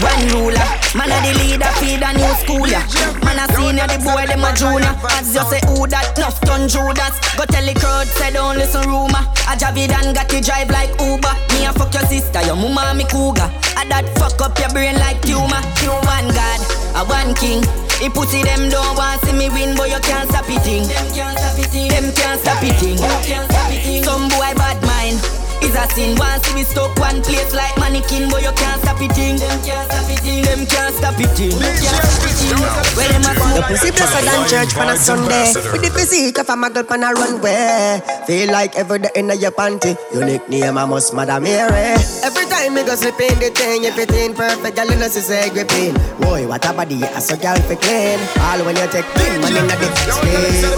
one 0.00 0.26
ruler. 0.32 0.66
Man 0.94 1.12
a 1.12 1.16
the 1.24 1.32
leader, 1.40 1.70
feed 1.80 2.02
a 2.02 2.10
new 2.12 2.32
schooler. 2.40 2.82
Man 3.24 3.40
a 3.40 3.46
senior, 3.54 3.86
the 3.88 3.98
boy 4.04 4.26
them 4.26 4.44
a 4.44 4.50
junior. 4.52 4.92
As 5.16 5.34
you 5.34 5.44
say 5.48 5.60
who 5.68 5.86
that, 5.88 6.16
nuff 6.18 6.40
done 6.42 6.68
Judas. 6.68 7.16
Go 7.36 7.44
tell 7.46 7.64
the 7.64 7.74
crowd, 7.74 8.06
say 8.06 8.32
don't 8.32 8.56
listen 8.56 8.84
rumor. 8.88 9.22
A 9.48 9.54
Javidan 9.56 10.14
got 10.14 10.28
to 10.28 10.40
drive 10.40 10.70
like 10.70 10.92
Uber. 11.00 11.32
Me 11.52 11.64
a 11.64 11.72
fuck 11.72 11.92
your 11.94 12.04
sister, 12.04 12.42
your 12.44 12.56
mama 12.56 12.94
me 12.94 13.04
cougar. 13.04 13.48
A 13.76 13.82
that 13.88 14.06
fuck 14.18 14.40
up 14.40 14.58
your 14.58 14.70
brain 14.70 14.96
like 14.98 15.20
tumor. 15.22 15.60
You 15.80 15.94
one 16.04 16.28
God, 16.32 16.60
a 16.96 17.02
one 17.04 17.34
king. 17.34 17.62
He 18.00 18.10
pussy 18.10 18.42
them 18.42 18.68
don't 18.68 18.96
want 18.96 19.20
see 19.24 19.32
me 19.32 19.48
win, 19.48 19.76
but 19.76 19.88
you 19.88 20.00
can't 20.00 20.28
stop 20.28 20.44
it. 20.48 20.60
Thing. 20.60 20.84
Them 20.84 21.08
can't 21.16 21.38
stop 21.38 21.56
it. 21.56 21.68
Thing. 21.72 21.88
Them 21.88 22.12
can't 22.12 22.40
stop 22.40 22.60
it. 22.62 22.76
Thing. 22.76 24.04
Some 24.04 24.28
boy 24.28 24.52
a 25.76 25.84
sin 25.92 26.16
once 26.16 26.42
we 26.54 26.64
stuck 26.64 26.96
one 26.98 27.22
place 27.22 27.52
like 27.52 27.76
mannequin, 27.78 28.28
but 28.30 28.42
you 28.42 28.52
can't 28.56 28.80
stop 28.82 29.00
it. 29.00 29.12
Thing. 29.12 29.36
Them 29.36 29.60
can't 29.62 29.84
stop 29.86 30.08
it. 30.08 30.20
Thing. 30.24 30.42
Them 30.42 30.66
can't 30.66 30.94
stop 30.96 31.20
it. 31.20 31.30
Thing. 31.36 31.52
Them 31.52 31.76
can't 31.76 32.02
stop 32.08 32.24
it. 32.24 32.34
Thing. 32.40 32.86
Well, 32.96 33.10
them 33.12 33.26
a 33.28 33.32
The 33.56 33.62
pussy 33.68 33.90
blessed 33.92 34.24
than 34.24 34.42
church 34.48 34.72
on 34.76 34.88
a 34.88 34.96
Sunday. 34.96 35.52
With 35.72 35.82
the 35.84 35.90
physique 35.92 36.38
of 36.38 36.48
a 36.48 36.56
muggle 36.56 36.88
on 36.90 37.04
a 37.04 37.12
runway. 37.12 38.00
Feel 38.26 38.52
like 38.52 38.76
every 38.76 38.98
day 39.00 39.10
in 39.14 39.28
your 39.38 39.52
panty. 39.52 39.96
Unique 40.14 40.48
name, 40.48 40.78
I 40.78 40.84
must 40.86 41.14
Madam 41.14 41.44
Mary. 41.44 41.96
Every 42.24 42.46
time 42.46 42.74
me 42.74 42.82
go 42.84 42.94
slip 42.94 43.20
in 43.20 43.38
the 43.38 43.50
thing, 43.50 43.84
if 43.84 43.98
it 43.98 44.12
ain't 44.12 44.36
perfect, 44.36 44.76
girl, 44.76 44.86
you 44.86 44.96
know 44.96 45.08
she 45.08 45.20
say 45.20 45.50
gripping. 45.50 45.94
Boy, 46.20 46.46
what 46.48 46.64
a 46.64 46.72
body, 46.72 47.04
I 47.04 47.20
so 47.20 47.36
girl 47.36 47.56
fi 47.68 47.76
clean. 47.76 48.18
All 48.40 48.64
when 48.64 48.76
you 48.76 48.88
take 48.88 49.08
in, 49.24 49.40
man 49.40 49.56
in 49.56 49.66
the 49.68 49.76
dick 49.76 49.96
scream. 50.08 50.76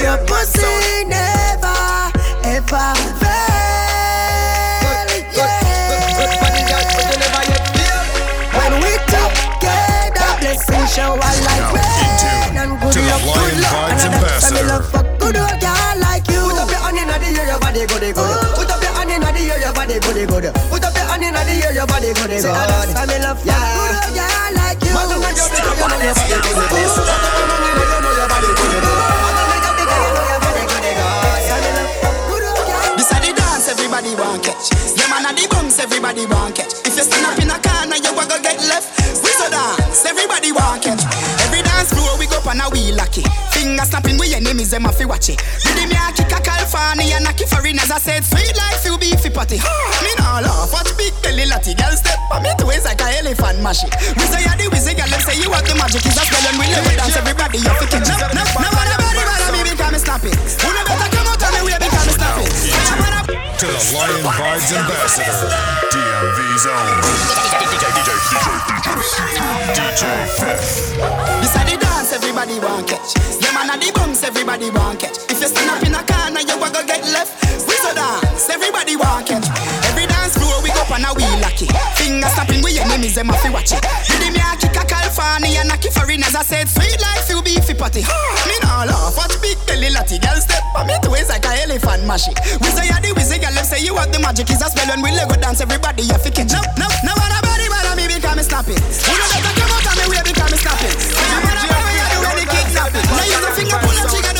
Your 0.00 0.18
pussy 0.26 1.04
never, 1.04 2.12
ever 2.44 3.27
blessings 10.88 10.94
shower 10.94 11.16
like 11.18 11.72
rain 11.74 12.56
and 12.56 12.80
good 12.80 12.92
to 12.92 13.00
the 13.00 13.06
luck, 13.08 13.22
good 13.22 13.60
Lion 13.60 13.62
luck. 13.62 13.90
And 13.92 14.00
I 14.00 14.08
Ambassador. 14.08 14.64
love 14.68 14.86
for 14.90 15.02
good 15.20 15.36
old 15.36 15.60
girl 15.60 15.94
like 16.00 16.24
you. 16.28 16.40
Put 16.48 16.58
up 16.58 16.70
your 16.70 16.80
hand 16.80 16.98
in 16.98 17.08
the 17.08 17.28
air, 17.40 17.46
your 17.48 17.60
body 17.60 17.84
good, 17.86 18.14
good. 18.14 18.38
Put 18.56 18.70
up 18.70 18.82
your 18.82 18.92
hand 18.96 19.10
in 19.12 19.20
the 19.20 19.42
air, 19.52 19.58
your 19.60 19.72
body 19.72 19.98
good, 20.00 20.28
good. 20.28 20.54
Put 20.70 20.84
up 20.84 20.94
your 20.96 21.06
hand 21.08 21.24
in 21.24 21.34
the 21.34 21.54
air, 21.64 21.72
your 21.74 21.86
body 21.86 22.12
good, 22.14 22.30
good. 22.30 22.40
Say 22.40 22.48
that's 22.52 22.92
why 22.94 23.04
me 23.06 23.18
love 23.20 23.38
for 23.38 23.52
good 23.52 23.94
old 24.00 24.12
girl 24.16 24.50
like 24.56 24.80
you. 24.82 24.92
Man, 24.94 25.08
you 25.12 25.30
just 25.36 25.50
know 25.52 25.60
your 25.60 25.76
body 25.76 26.00
good, 26.08 26.72
good. 26.72 26.96
Put 26.96 27.08
up 27.08 27.20
your 27.20 27.32
hand 27.36 27.52
in 27.52 27.68
the 27.68 27.68
air, 27.68 27.88
you 27.88 28.00
know 28.00 28.12
your 28.16 28.28
body 28.28 28.50
good, 28.56 28.72
good. 28.72 29.98
This 32.96 33.10
a 33.12 33.18
the 33.22 33.30
dance 33.36 33.68
everybody 33.68 34.14
want 34.16 34.42
catch. 34.42 34.70
Them 34.96 35.10
man 35.10 35.26
a 35.26 35.30
the 35.36 35.46
bumps 35.50 35.78
everybody 35.78 36.26
want 36.26 36.54
catch. 36.56 36.72
If 36.86 36.96
you 36.96 37.04
stand 37.06 37.26
up 37.26 37.38
in 37.38 37.50
a 37.50 37.58
corner, 37.62 37.96
you 37.96 38.10
a 38.10 38.24
go 38.26 38.36
get 38.42 38.58
left. 38.66 38.90
We 39.22 39.30
so 39.38 39.46
ah. 39.52 39.76
We 42.58 42.64
a 42.66 42.90
wheel 42.90 42.96
lucky. 42.98 43.22
Finger 43.54 43.86
snapping 43.86 44.18
with 44.18 44.34
enemies, 44.34 44.74
them 44.74 44.86
a 44.86 44.90
fi 44.90 45.06
watch 45.06 45.30
it. 45.30 45.38
Rhythm 45.62 45.94
ya 45.94 46.10
kick 46.10 46.26
a 46.34 46.42
California 46.42 47.14
and 47.14 47.30
a 47.30 47.30
kick 47.30 47.46
foreigners. 47.46 47.86
I 47.86 48.02
said 48.02 48.26
sweet 48.26 48.50
like 48.58 48.82
you 48.82 48.98
beefy 48.98 49.30
patty. 49.30 49.62
Me 50.02 50.10
nah 50.18 50.42
laugh, 50.42 50.74
watch 50.74 50.90
big 50.98 51.14
belly 51.22 51.46
latty. 51.46 51.78
Girl 51.78 51.94
step 51.94 52.18
on 52.34 52.42
me 52.42 52.50
twist 52.58 52.82
like 52.82 52.98
a 52.98 53.22
elephant 53.22 53.62
mash 53.62 53.86
it. 53.86 53.94
We 54.18 54.26
say 54.26 54.42
ya 54.42 54.58
the 54.58 54.66
wizzy 54.74 54.98
girl, 54.98 55.06
them 55.06 55.22
say 55.22 55.38
you 55.38 55.54
have 55.54 55.62
the 55.70 55.78
magic. 55.78 56.02
Is 56.02 56.18
a 56.18 56.22
spell 56.26 56.50
and 56.50 56.58
we 56.58 56.66
live 56.66 56.82
with 56.82 56.98
dance 56.98 57.14
everybody. 57.14 57.62
You 57.62 57.70
fi 57.78 57.86
catch 57.86 58.10
up. 58.10 58.34
No, 58.34 58.42
no, 58.42 58.66
no, 58.66 58.82
nobody 58.90 59.22
bother 59.22 59.50
me 59.54 59.60
because 59.62 59.92
me 59.94 59.98
snap 60.02 60.24
it. 60.26 60.34
Who 60.34 60.68
no 60.74 60.82
better 60.82 61.08
come 61.14 61.30
out 61.30 61.38
on 61.38 61.52
the 61.54 61.62
way 61.62 61.78
because 61.78 62.06
me 62.10 62.14
snap 62.18 62.42
it. 62.42 62.50
To 63.62 63.66
the 63.70 63.78
Lion 63.94 64.26
Vibes 64.34 64.70
Ambassador, 64.74 65.46
DMV's 65.94 66.66
own. 66.66 67.06
DJ, 67.54 67.86
DJ, 67.86 67.86
DJ, 67.86 68.10
DJ 69.78 70.02
Fif. 70.26 70.98
This 71.38 71.54
everybody 72.12 72.58
want 72.60 72.86
catch. 72.88 73.12
Them 73.40 73.52
man 73.54 73.70
are 73.70 73.78
the 73.78 73.92
bunks 73.92 74.22
everybody 74.22 74.70
want 74.70 75.00
catch. 75.00 75.18
If 75.28 75.40
you 75.40 75.48
stand 75.48 75.68
up 75.68 75.82
in 75.84 75.92
a 75.92 76.02
corner, 76.06 76.40
you 76.40 76.56
go 76.56 76.68
get 76.86 77.04
left. 77.12 77.36
We 77.68 77.74
so 77.76 77.92
dance 77.92 78.48
everybody 78.48 78.96
want 78.96 79.28
catch. 79.28 79.44
Every 79.88 80.06
dance 80.08 80.38
floor 80.38 80.62
we 80.64 80.70
go 80.72 80.82
on 80.88 81.04
a 81.04 81.10
wheel 81.12 81.36
lucky. 81.42 81.68
Finger 81.98 82.30
snapping 82.32 82.62
with 82.64 82.80
enemies, 82.80 83.16
them 83.16 83.28
have 83.28 83.42
to 83.44 83.50
watch 83.52 83.72
it. 83.76 83.82
Did 84.08 84.32
me 84.32 84.40
a 84.40 84.56
kick 84.56 84.78
a 84.78 84.84
California 84.88 85.60
and 85.60 85.72
a 85.72 85.76
kick 85.76 85.92
foreigners. 85.92 86.32
I 86.32 86.42
said 86.46 86.68
sweet 86.68 86.96
life 87.02 87.28
you 87.28 87.42
beefy 87.42 87.74
patty. 87.76 88.06
me 88.48 88.56
nah 88.64 88.88
laugh, 88.88 89.16
watch 89.16 89.36
big 89.44 89.58
belly 89.68 89.92
latty. 89.92 90.16
Girl 90.22 90.38
step 90.40 90.64
on 90.76 90.86
me 90.88 90.96
ways 91.12 91.28
like 91.28 91.44
a 91.44 91.52
elephant 91.68 92.08
mash 92.08 92.28
it. 92.28 92.38
We 92.62 92.68
say 92.72 92.88
you 92.88 92.98
the 93.04 93.10
wizard, 93.12 93.42
girl 93.42 93.58
say 93.64 93.84
you 93.84 93.96
have 94.00 94.12
the 94.12 94.20
magic. 94.22 94.48
Is 94.48 94.62
a 94.64 94.70
spell 94.72 94.88
when 94.88 95.02
we 95.04 95.12
Lego 95.12 95.36
dance, 95.36 95.60
everybody 95.60 96.08
you 96.08 96.18
fi 96.18 96.30
catch. 96.30 96.54
No, 96.54 96.62
no, 96.78 96.88
no, 97.04 97.12
nobody 97.16 97.66
but 97.68 97.96
me 97.98 98.08
because 98.08 98.36
me 98.36 98.42
snapping. 98.46 98.80
You 98.80 99.16
know 99.18 99.28
better 99.28 99.52
come 99.56 99.72
out 99.76 99.86
and 99.88 99.96
me 99.98 100.04
way 100.14 100.22
because 100.24 100.50
me 100.52 100.58
snapping. 100.62 101.87
Snapping. 102.68 103.04
Now 103.08 103.24
use 103.24 103.48
finger 103.56 103.78
pull 103.80 103.96
trigger, 104.08 104.32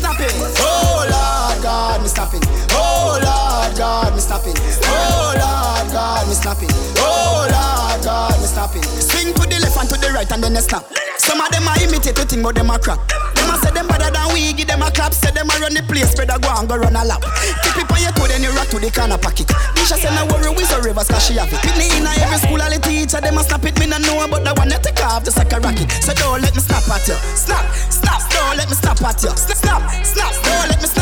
snapping. 0.00 0.34
Oh 0.58 1.04
Lord 1.08 1.62
God, 1.62 2.02
me 2.02 2.08
snapping. 2.08 2.42
Oh 2.72 3.20
Lord 3.22 3.76
God, 3.76 4.14
me 4.14 4.20
snapping. 4.20 4.56
Oh 4.84 5.32
Lord 5.36 5.92
God, 5.92 6.28
me 6.28 6.34
snapping. 6.34 6.70
Oh 6.98 7.46
Lord 7.48 8.04
God, 8.04 8.36
me 8.40 8.46
snapping. 8.46 8.82
Swing 8.82 9.32
to 9.34 9.44
the 9.48 9.59
to 9.88 9.96
the 9.96 10.10
right 10.12 10.30
and 10.32 10.42
then 10.42 10.52
they 10.52 10.60
snap. 10.60 10.84
Some 11.20 11.40
of 11.40 11.48
them 11.52 11.68
are 11.68 11.76
imitate 11.80 12.16
to 12.16 12.24
think, 12.24 12.42
but 12.42 12.54
them 12.56 12.70
a 12.70 12.78
crap. 12.78 13.00
Them 13.36 13.52
a 13.52 13.56
say 13.60 13.70
them 13.70 13.86
better 13.88 14.08
than 14.10 14.32
we, 14.32 14.52
give 14.52 14.66
them 14.66 14.82
a 14.82 14.90
clap. 14.90 15.12
Say 15.12 15.30
them 15.30 15.48
a 15.48 15.54
run 15.60 15.74
the 15.76 15.82
place, 15.84 16.16
better 16.16 16.38
go 16.40 16.48
and 16.56 16.68
go 16.68 16.76
run 16.76 16.96
a 16.96 17.04
lap. 17.04 17.20
Keep 17.62 17.84
it 17.84 17.92
on 17.92 18.00
your 18.00 18.12
toe, 18.16 18.26
then 18.28 18.42
you 18.42 18.52
rock 18.56 18.68
to 18.72 18.78
the 18.80 18.90
corner 18.90 19.20
pocket. 19.20 19.48
Disha 19.76 20.00
say 20.00 20.12
no 20.16 20.24
worry, 20.28 20.48
we 20.56 20.64
so 20.64 20.80
rivers 20.80 21.08
cause 21.08 21.24
she 21.24 21.36
have 21.36 21.52
it. 21.52 21.60
Me 21.76 21.86
in 21.92 22.08
a 22.08 22.12
every 22.24 22.40
school, 22.40 22.60
all 22.60 22.72
the 22.72 22.80
teacher, 22.80 23.20
them 23.20 23.36
a 23.36 23.42
snap 23.44 23.64
it. 23.64 23.76
Me 23.78 23.86
no 23.86 23.98
know 24.00 24.24
about 24.24 24.44
the 24.44 24.52
one 24.56 24.68
that 24.68 24.82
take 24.82 25.00
off 25.04 25.24
just 25.24 25.36
like 25.36 25.52
a 25.52 25.60
rocket. 25.60 25.88
So 26.00 26.12
don't 26.16 26.40
let 26.40 26.56
me 26.56 26.60
snap 26.60 26.88
at 26.88 27.04
you. 27.08 27.16
Snap, 27.36 27.64
snap, 27.92 28.20
don't 28.32 28.56
let 28.56 28.68
me 28.68 28.76
snap 28.76 29.00
at 29.00 29.20
you. 29.22 29.32
Snap, 29.36 29.60
snap, 29.60 29.84
snap, 30.04 30.32
don't 30.44 30.68
let 30.68 30.80
me 30.80 30.88
snap 30.88 30.99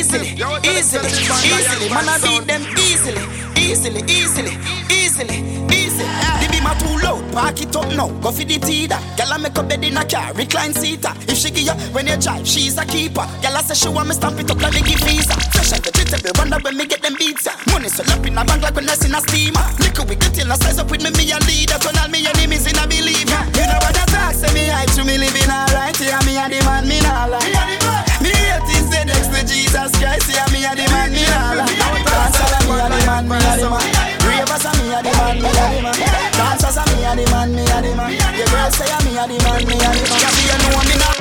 Easily, 0.00 0.32
easily, 0.64 1.12
easily, 1.12 1.90
man 1.92 2.08
I 2.08 2.16
beat 2.24 2.48
them 2.48 2.64
easily, 2.80 3.20
easily, 3.60 4.00
easily, 4.08 4.56
easily, 4.88 5.36
easily. 5.68 6.08
The 6.40 6.48
beam 6.48 6.64
a 6.64 6.72
too 6.80 6.96
loud, 7.04 7.20
park 7.36 7.60
it 7.60 7.76
up 7.76 7.84
now, 7.92 8.08
go 8.24 8.32
for 8.32 8.40
the 8.40 8.56
teeter. 8.56 8.96
Gyal 9.20 9.36
a 9.36 9.38
make 9.38 9.58
a 9.58 9.62
bed 9.62 9.84
in 9.84 9.98
a 10.00 10.04
car, 10.08 10.32
recline 10.32 10.72
seater. 10.72 11.12
If 11.28 11.36
she 11.36 11.50
give 11.52 11.68
you 11.68 11.76
when 11.92 12.06
you 12.08 12.16
drive, 12.16 12.48
she's 12.48 12.78
a 12.80 12.86
keeper. 12.86 13.28
Gyal 13.44 13.52
a 13.52 13.60
say 13.60 13.76
she 13.76 13.92
want 13.92 14.08
me 14.08 14.14
stamp 14.16 14.40
it 14.40 14.50
up 14.50 14.56
like 14.62 14.72
me 14.72 14.80
give 14.80 15.04
visa. 15.04 15.36
Fresh 15.52 15.76
and 15.76 15.84
vegetable, 15.84 16.32
wonder 16.40 16.56
when 16.64 16.78
me 16.78 16.86
get 16.86 17.02
them 17.02 17.12
beats. 17.20 17.44
ya. 17.44 17.52
Money 17.68 17.92
so 17.92 18.00
up 18.08 18.24
in 18.24 18.38
a 18.38 18.42
bank 18.42 18.62
like 18.62 18.74
when 18.74 18.88
I 18.88 18.96
in 19.04 19.12
a 19.12 19.20
steamer. 19.20 19.60
Liquor 19.84 20.08
we 20.08 20.16
get 20.16 20.32
till 20.32 20.50
I 20.50 20.56
size 20.56 20.80
up 20.80 20.90
with 20.90 21.04
me, 21.04 21.12
me 21.12 21.28
and 21.28 21.44
leader. 21.44 21.76
Turn 21.76 22.00
all 22.00 22.08
me 22.08 22.24
enemies 22.24 22.64
in 22.64 22.80
a 22.80 22.88
believer. 22.88 23.42
You 23.52 23.68
know 23.68 23.76
what 23.84 24.00
I 24.00 24.08
talk, 24.08 24.32
say 24.32 24.48
me 24.56 24.64
hype 24.64 24.88
to 24.96 25.04
me 25.04 25.20
living 25.20 25.52
alright. 25.52 25.92
Yeah, 26.00 26.24
me 26.24 26.40
a 26.40 26.48
the 26.48 26.64
man, 26.64 26.88
me 26.88 27.04
nah 27.04 27.28
lie. 27.28 27.44
Me 27.44 28.09
hate 28.28 28.68
is 28.76 28.86
the 28.90 29.00
next 29.08 29.28
to 29.32 29.40
Jesus 29.46 29.90
Christ. 29.96 30.28
Yeah, 30.28 30.44
me 30.52 30.64
a 30.66 30.72
the 30.76 30.84
man, 30.92 31.10
me 31.12 31.24
lie. 31.24 31.64
Dancers 32.04 32.52
a 32.52 32.58
me 32.66 32.76
a 32.76 32.86
the 32.90 32.98
man, 33.06 33.24
me 33.28 33.36
a 33.36 33.52
the 33.56 33.66
man. 33.70 33.84
Ravers 34.26 34.64
a 34.64 34.72
me 34.76 34.92
a 34.92 34.98
the 35.00 35.12
man, 35.16 35.36
me 35.40 35.48
a 35.48 35.64
the 35.70 35.78
man. 35.80 35.96
Dancers 36.36 36.76
a 36.76 36.84
me 36.92 37.04
a 37.04 37.12
the 37.16 37.24
man, 37.30 37.48
me 37.54 37.62
a 37.62 37.78
the 37.80 37.90
man. 37.96 38.10
The 38.10 38.44
girls 38.50 38.76
say 38.76 38.90
a 38.90 38.98
me 39.04 39.12
a 39.16 39.24
the 39.26 39.36
man, 39.44 39.60
me 39.64 39.74
a 39.74 39.90
the 39.94 40.02
man. 40.08 40.20
Yeah, 40.20 40.34
you 40.44 40.56
know 40.60 40.84
me 40.88 40.96
now. 41.00 41.16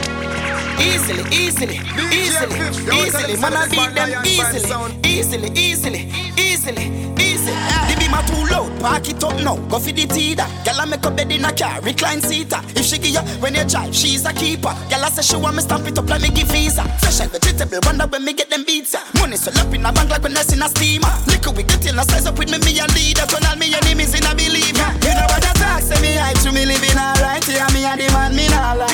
Easily, 0.80 1.24
easily, 1.36 1.78
easily, 2.12 2.56
easily, 2.96 3.36
man 3.38 3.54
I 3.54 3.68
beat 3.68 3.92
them 3.96 4.24
easily, 4.24 4.64
easily, 5.04 5.50
easily, 5.60 6.08
easily, 6.38 6.86
easily. 7.20 7.89
A 8.30 8.32
too 8.32 8.46
loud, 8.54 8.80
park 8.80 9.10
it 9.10 9.24
up 9.24 9.36
now, 9.42 9.56
go 9.68 9.80
for 9.80 9.92
the 9.92 10.06
teeter. 10.06 10.46
Gyal 10.64 10.84
a 10.84 10.86
make 10.86 11.06
a 11.06 11.12
bed 11.12 11.32
in 11.32 11.46
a 11.46 11.52
car, 11.52 11.82
recline 11.82 12.22
seater. 12.22 12.62
If 12.76 12.86
she 12.86 12.98
give 12.98 13.12
you 13.18 13.22
when 13.42 13.56
you 13.56 13.66
drive, 13.66 13.94
she's 13.96 14.26
a 14.26 14.34
keeper. 14.34 14.74
Gyal 14.90 15.06
a 15.06 15.10
say 15.12 15.22
she 15.22 15.38
want 15.42 15.56
me 15.56 15.62
stamp 15.62 15.88
it 15.88 15.98
up 15.98 16.10
like 16.10 16.22
me 16.22 16.30
give 16.30 16.48
visa. 16.50 16.84
Fresh 17.00 17.22
and 17.22 17.32
vegetable, 17.32 17.80
wonder 17.84 18.06
when 18.08 18.24
me 18.24 18.34
get 18.34 18.50
them 18.50 18.64
beats. 18.66 18.94
ya. 18.94 19.02
Money 19.20 19.38
so 19.38 19.52
up 19.60 19.74
in 19.74 19.86
a 19.86 19.92
bank 19.92 20.10
like 20.10 20.22
when 20.24 20.38
I 20.38 20.44
in 20.54 20.62
a 20.62 20.70
steamer. 20.70 21.10
Liquor 21.28 21.52
we 21.52 21.64
get 21.64 21.82
till 21.82 22.00
I 22.00 22.04
size 22.04 22.26
up 22.26 22.38
with 22.38 22.52
me, 22.52 22.58
me 22.60 22.80
a 22.80 22.86
leader. 22.94 23.26
Turn 23.26 23.46
all 23.46 23.56
me 23.58 23.74
enemies 23.74 24.14
in 24.14 24.26
a 24.26 24.32
believer. 24.36 24.90
You 25.02 25.14
know 25.18 25.28
what 25.30 25.46
I 25.46 25.54
talk, 25.58 25.82
say 25.82 26.00
me 26.02 26.14
hype 26.16 26.38
to 26.46 26.52
me 26.52 26.66
living 26.66 26.98
alright. 26.98 27.46
Yeah, 27.50 27.68
me 27.74 27.86
a 27.86 27.98
the 27.98 28.08
man, 28.14 28.36
me 28.36 28.48
nah 28.50 28.74
lie. 28.78 28.94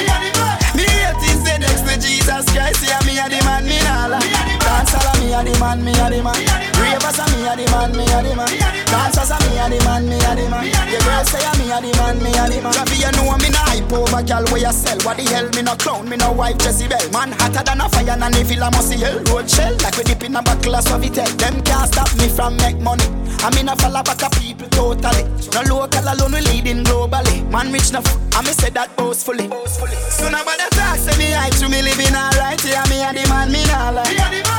Me 0.76 0.84
hate 0.84 1.24
is 1.28 1.42
the 1.44 1.56
next 1.60 1.84
to 1.84 1.94
Jesus 2.00 2.46
Christ. 2.56 2.84
Yeah, 2.84 3.00
me 3.04 3.20
a 3.20 3.28
the 3.28 3.40
man, 3.44 3.64
me 3.68 3.80
nah 3.84 4.08
lie. 4.08 4.32
Dancers 4.64 5.04
a 5.04 5.12
me 5.20 5.34
a 5.34 5.44
the 5.44 5.54
man, 5.60 5.84
me 5.84 5.92
a 5.92 6.08
the 6.10 6.24
man. 6.24 6.75
Ravers 6.86 7.18
a 7.18 7.26
me 7.34 7.50
a 7.50 7.54
the 7.58 7.66
man, 7.74 7.92
me 7.98 8.06
a 8.06 8.20
the 8.22 8.32
man. 8.38 8.52
Dancers 8.86 9.34
a 9.34 9.38
me 9.50 9.58
a 9.58 9.66
the 9.66 9.80
man, 9.86 10.06
me 10.06 10.18
a 10.22 10.32
the 10.38 10.46
man. 10.54 10.66
The 10.70 10.98
girls 11.02 11.28
say 11.34 11.42
a 11.42 11.52
me 11.58 11.66
a 11.74 11.78
the 11.82 11.92
man, 11.98 12.16
me 12.22 12.30
a 12.30 12.46
the 12.46 12.58
man. 12.62 12.74
Javi, 12.78 13.02
you 13.02 13.12
know 13.18 13.34
me 13.42 13.50
nah 13.50 13.66
hype 13.66 13.92
over 13.92 14.22
gal 14.22 14.46
where 14.54 14.62
you 14.62 14.72
sell. 14.72 15.00
What 15.02 15.18
the 15.18 15.26
hell, 15.34 15.50
me 15.58 15.62
no 15.66 15.74
clown, 15.76 16.08
me 16.08 16.18
no 16.18 16.32
wife 16.32 16.62
Jezebel. 16.62 17.10
Man 17.10 17.34
hotter 17.34 17.64
than 17.66 17.82
a 17.82 17.90
fire, 17.90 18.14
and 18.14 18.36
if 18.38 18.52
I 18.54 18.70
must 18.70 18.90
see 18.90 19.02
hell 19.02 19.18
road 19.34 19.50
shell. 19.50 19.74
Like 19.82 19.98
we 19.98 20.04
dip 20.04 20.24
in 20.24 20.36
a 20.36 20.42
buckle 20.42 20.76
of 20.76 20.86
Sovitel. 20.86 21.26
Them 21.42 21.62
can't 21.66 21.90
stop 21.90 22.12
me 22.22 22.30
from 22.30 22.56
make 22.58 22.78
money. 22.80 23.06
I 23.42 23.50
mean 23.56 23.68
I 23.68 23.76
follow 23.76 24.04
back 24.04 24.22
a 24.22 24.30
people 24.38 24.70
totally. 24.70 25.26
No 25.54 25.62
local 25.82 26.06
alone, 26.06 26.38
we 26.38 26.42
leading 26.54 26.84
globally. 26.86 27.42
Man 27.50 27.74
rich 27.74 27.90
enough, 27.90 28.08
I 28.36 28.42
me 28.46 28.54
say 28.54 28.70
that 28.78 28.96
boastfully. 28.96 29.50
So 30.14 30.30
nobody 30.30 30.70
talk, 30.78 30.98
say 31.02 31.18
me 31.18 31.34
hype 31.34 31.58
to 31.58 31.68
me 31.68 31.82
living 31.82 32.14
alright. 32.14 32.62
Yeah, 32.64 32.86
me 32.90 33.02
a 33.02 33.10
the 33.10 33.28
man, 33.30 33.52
me 33.52 33.66
nah 33.66 33.90
lie. 33.90 34.55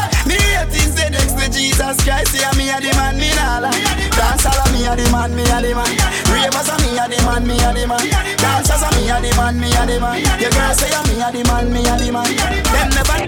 To 1.47 1.59
Jesus 1.59 1.97
Christ. 2.03 2.35
Yeah, 2.35 2.51
me 2.59 2.71
a 2.71 2.81
the 2.81 2.91
man, 2.97 3.17
me 3.17 3.31
nah 3.35 3.59
lie. 3.63 3.83
Dancers 4.15 4.55
a 4.55 4.63
uh, 4.63 4.73
me 4.73 4.87
a 4.87 4.97
the 4.97 5.07
man, 5.11 5.35
me 5.35 5.43
a 5.43 5.59
the 5.63 5.73
man. 5.75 5.91
Ravers 6.31 6.69
a 6.69 6.75
me 6.83 6.99
a 6.99 7.05
the 7.07 7.19
man, 7.23 7.47
me 7.47 7.57
a 7.63 7.71
the 7.73 7.87
man. 7.87 8.05
Dancers 8.39 8.83
a 8.83 8.89
me 8.99 9.11
a 9.11 9.17
the 9.21 9.31
man, 9.37 9.55
me 9.59 9.69
a 9.71 9.83
the 9.87 9.97
man. 10.01 10.19
Your 10.41 10.51
girls 10.51 10.79
say 10.79 10.91
a 10.91 11.01
me 11.07 11.23
a 11.23 11.29
the 11.31 11.43
man, 11.47 11.73
me 11.73 11.81
a 11.87 11.95
the 11.99 12.11
man. 12.13 12.31
Them 12.37 12.89
never. 12.95 13.19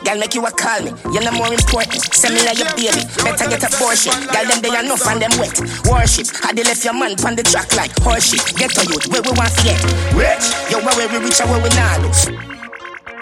Girl, 0.00 0.16
make 0.16 0.34
you 0.34 0.46
a 0.46 0.50
call 0.50 0.80
me. 0.80 0.92
You're 1.12 1.24
no 1.24 1.32
more 1.32 1.52
important. 1.52 2.00
Send 2.16 2.34
me 2.34 2.40
like 2.42 2.58
your 2.58 2.72
baby. 2.72 3.04
Better 3.20 3.46
get 3.52 3.62
abortion. 3.68 4.16
Girl, 4.32 4.46
them 4.48 4.60
they 4.64 4.72
enough 4.72 5.04
and 5.06 5.20
them 5.20 5.32
wet. 5.36 5.60
Worship. 5.84 6.26
Had 6.40 6.56
they 6.56 6.64
left 6.64 6.84
your 6.84 6.96
man 6.96 7.12
on 7.20 7.36
the 7.36 7.44
track 7.44 7.76
like 7.76 7.92
horseshit. 8.00 8.56
Get 8.56 8.72
to 8.80 8.82
youth. 8.88 9.12
Where 9.12 9.20
we 9.20 9.30
want 9.36 9.52
to 9.52 9.62
get 9.62 9.80
rich. 10.16 10.46
Yo, 10.72 10.80
where 10.80 11.08
we 11.08 11.20
reach 11.20 11.40
and 11.40 11.50
where 11.52 11.60
we 11.60 11.68
not. 11.76 12.59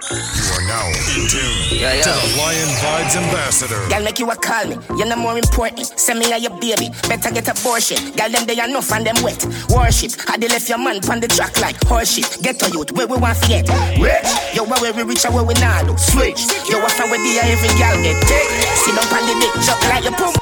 You 0.08 0.16
are 0.56 0.64
now 0.64 0.88
in 0.88 1.28
tune 1.28 1.68
Yeah, 1.68 1.92
yeah. 1.92 2.02
to 2.02 2.08
the 2.08 2.36
Lion 2.40 2.68
Vibes 2.80 3.16
Ambassador. 3.16 3.76
Girl, 3.92 4.02
make 4.02 4.18
you 4.18 4.30
a 4.30 4.36
call 4.36 4.64
me. 4.64 4.76
You're 4.96 5.06
no 5.06 5.16
more 5.16 5.36
important. 5.36 5.84
Send 6.00 6.18
me 6.20 6.30
like 6.30 6.40
your 6.42 6.56
baby. 6.58 6.88
Better 7.08 7.30
get 7.30 7.44
abortion. 7.48 8.00
Girl, 8.16 8.30
them 8.30 8.46
they 8.46 8.56
enough 8.56 8.90
and 8.92 9.04
them 9.04 9.16
wet. 9.22 9.44
Worship. 9.68 10.12
Had 10.24 10.40
they 10.40 10.48
left 10.48 10.68
your 10.68 10.78
man 10.78 11.04
on 11.10 11.20
the 11.20 11.28
track 11.28 11.60
like 11.60 11.76
horseshit. 11.84 12.42
Get 12.42 12.58
to 12.60 12.70
youth. 12.70 12.92
Where 12.92 13.06
we 13.06 13.18
want 13.18 13.36
to 13.36 13.48
get 13.48 13.68
rich. 14.00 14.56
Yo, 14.56 14.64
where 14.64 14.92
we 14.94 15.02
reach 15.02 15.26
and 15.26 15.34
where 15.34 15.44
we 15.44 15.52
not 15.60 15.84
lose. 15.84 16.00
Switch. 16.00 16.40
Yo, 16.72 16.80
what's 16.80 16.96
where 16.98 17.20
the 17.20 17.32
every 17.44 17.68
girl 17.76 17.96
get 18.00 18.16
take. 18.24 18.48
Sit 18.80 18.96
down 18.96 19.12
on 19.12 19.22
the 19.28 19.34
dick, 19.44 19.52
jump 19.60 19.82
like 19.92 20.04
your 20.04 20.16
pump. 20.16 20.40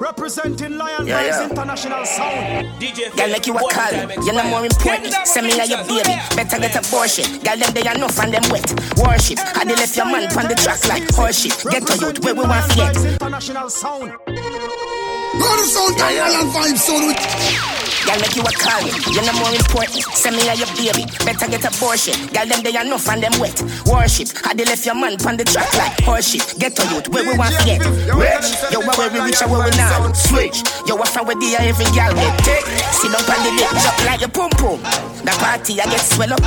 Representing 0.00 0.78
Lion 0.78 1.06
Yeah, 1.06 1.26
yeah. 1.26 1.48
International 1.50 2.04
Sound. 2.06 2.66
DJ 2.80 3.14
Girl, 3.16 3.28
make 3.28 3.46
you 3.46 3.54
a 3.56 3.60
call. 3.60 4.24
You're 4.24 4.34
no 4.34 4.44
more 4.48 4.64
important. 4.64 5.12
Send 5.26 5.46
me 5.46 5.56
like 5.56 5.68
your 5.68 5.84
baby. 5.84 6.16
Better 6.34 6.58
get 6.58 6.76
abortion. 6.76 7.38
Girl, 7.42 7.56
them 7.56 7.74
they 7.74 7.80
enough 7.82 8.18
and 8.20 8.32
them 8.32 8.42
wet. 8.50 8.68
Worship. 8.96 9.38
Had 9.38 9.68
they 9.68 9.74
left 9.74 9.96
your 9.96 10.06
man 10.06 10.24
on 10.36 10.48
the 10.48 10.54
track 10.54 10.86
like 10.88 11.02
horseshit. 11.08 11.70
Get 11.70 11.86
to 11.86 11.98
youth. 11.98 12.24
Where 12.24 12.34
we 12.34 12.40
want 12.44 12.70
to 12.70 12.76
get 12.76 12.96
International 12.96 13.68
Sound. 13.68 14.12
Go 14.26 15.56
to 15.56 15.64
sound 15.68 15.98
time, 15.98 16.16
Lion 16.16 16.46
Vibes 16.50 16.78
sound 16.78 17.77
Girl, 18.08 18.16
make 18.24 18.32
you 18.32 18.40
a 18.40 18.52
call 18.56 18.80
me. 18.80 18.88
You're 19.12 19.20
no 19.28 19.36
more 19.36 19.52
important. 19.52 20.00
Send 20.16 20.32
me 20.32 20.40
like 20.48 20.56
your 20.56 20.72
baby. 20.80 21.04
Better 21.28 21.44
get 21.44 21.68
abortion. 21.68 22.16
Girl, 22.32 22.48
them 22.48 22.64
they 22.64 22.72
enough 22.72 23.04
and 23.12 23.20
them 23.20 23.36
wet. 23.36 23.60
Worship. 23.84 24.32
Had 24.40 24.56
they 24.56 24.64
left 24.64 24.86
your 24.88 24.96
man 24.96 25.20
on 25.28 25.36
the 25.36 25.44
track 25.44 25.68
like 25.76 25.92
horseshit. 26.08 26.56
Get 26.56 26.72
to 26.80 26.88
youth. 26.88 27.12
Where 27.12 27.28
we 27.28 27.36
want 27.36 27.52
to 27.52 27.60
get 27.68 27.84
rich. 28.16 28.48
Yo, 28.72 28.80
where 28.80 29.12
we 29.12 29.20
reach 29.28 29.44
and 29.44 29.52
where 29.52 29.60
we 29.60 29.76
now 29.76 30.08
switch. 30.16 30.64
Yo, 30.88 30.96
what 30.96 31.12
from 31.12 31.28
where 31.28 31.36
the 31.36 31.52
every 31.60 31.84
girl 31.92 32.08
get 32.16 32.32
take. 32.48 32.64
Sit 32.96 33.12
down 33.12 33.28
on 33.28 33.44
the 33.44 33.52
dick, 33.60 33.68
jump 33.76 34.00
like 34.08 34.20
your 34.24 34.32
pum 34.32 34.50
pum. 34.56 34.80
The 35.20 35.32
party 35.36 35.76
I 35.76 35.84
get 35.84 36.00
swell 36.00 36.32
up. 36.32 36.40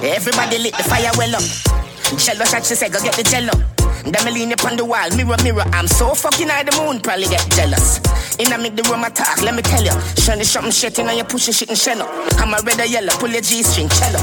Everybody 0.00 0.64
lit 0.64 0.72
the 0.80 0.84
fire 0.88 1.12
well 1.20 1.36
up. 1.36 1.44
Jello 2.16 2.44
shot, 2.48 2.64
she 2.64 2.74
said, 2.74 2.92
go 2.92 3.02
get 3.02 3.12
the 3.12 3.22
jello. 3.22 3.52
Then 4.06 4.24
me 4.24 4.30
lean 4.30 4.52
up 4.52 4.64
on 4.64 4.76
the 4.76 4.84
wall, 4.84 5.10
mirror, 5.16 5.36
mirror. 5.42 5.66
I'm 5.74 5.88
so 5.88 6.14
fucking 6.14 6.48
high, 6.48 6.62
the 6.62 6.72
moon 6.78 7.00
probably 7.00 7.26
get 7.26 7.42
jealous. 7.50 7.98
In 8.38 8.52
I 8.52 8.56
make 8.56 8.76
the 8.76 8.82
room 8.84 9.02
attack, 9.02 9.42
let 9.42 9.54
me 9.54 9.62
tell 9.62 9.82
you. 9.82 9.94
Shiny 10.22 10.44
something 10.44 10.70
shit 10.70 10.98
in 10.98 11.08
and 11.08 11.18
you 11.18 11.24
push 11.24 11.46
your 11.48 11.54
shit 11.54 11.68
and 11.68 11.78
shell 11.78 12.02
up. 12.02 12.10
I'm 12.38 12.54
a 12.54 12.62
red 12.62 12.78
or 12.78 12.86
yellow, 12.86 13.12
pull 13.18 13.30
your 13.30 13.42
G 13.42 13.62
string, 13.62 13.88
cello. 13.88 14.20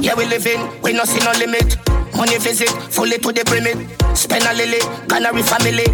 Yeah, 0.00 0.14
we 0.14 0.24
living, 0.24 0.60
we 0.80 0.92
no 0.92 1.04
see 1.04 1.20
no 1.20 1.32
limit. 1.36 1.76
Money 2.16 2.38
visit, 2.38 2.70
fully 2.88 3.18
to 3.18 3.32
the 3.32 3.44
brimit. 3.44 3.76
Spend 4.16 4.44
a 4.48 4.54
lily, 4.54 4.80
canary 5.08 5.42
family. 5.42 5.84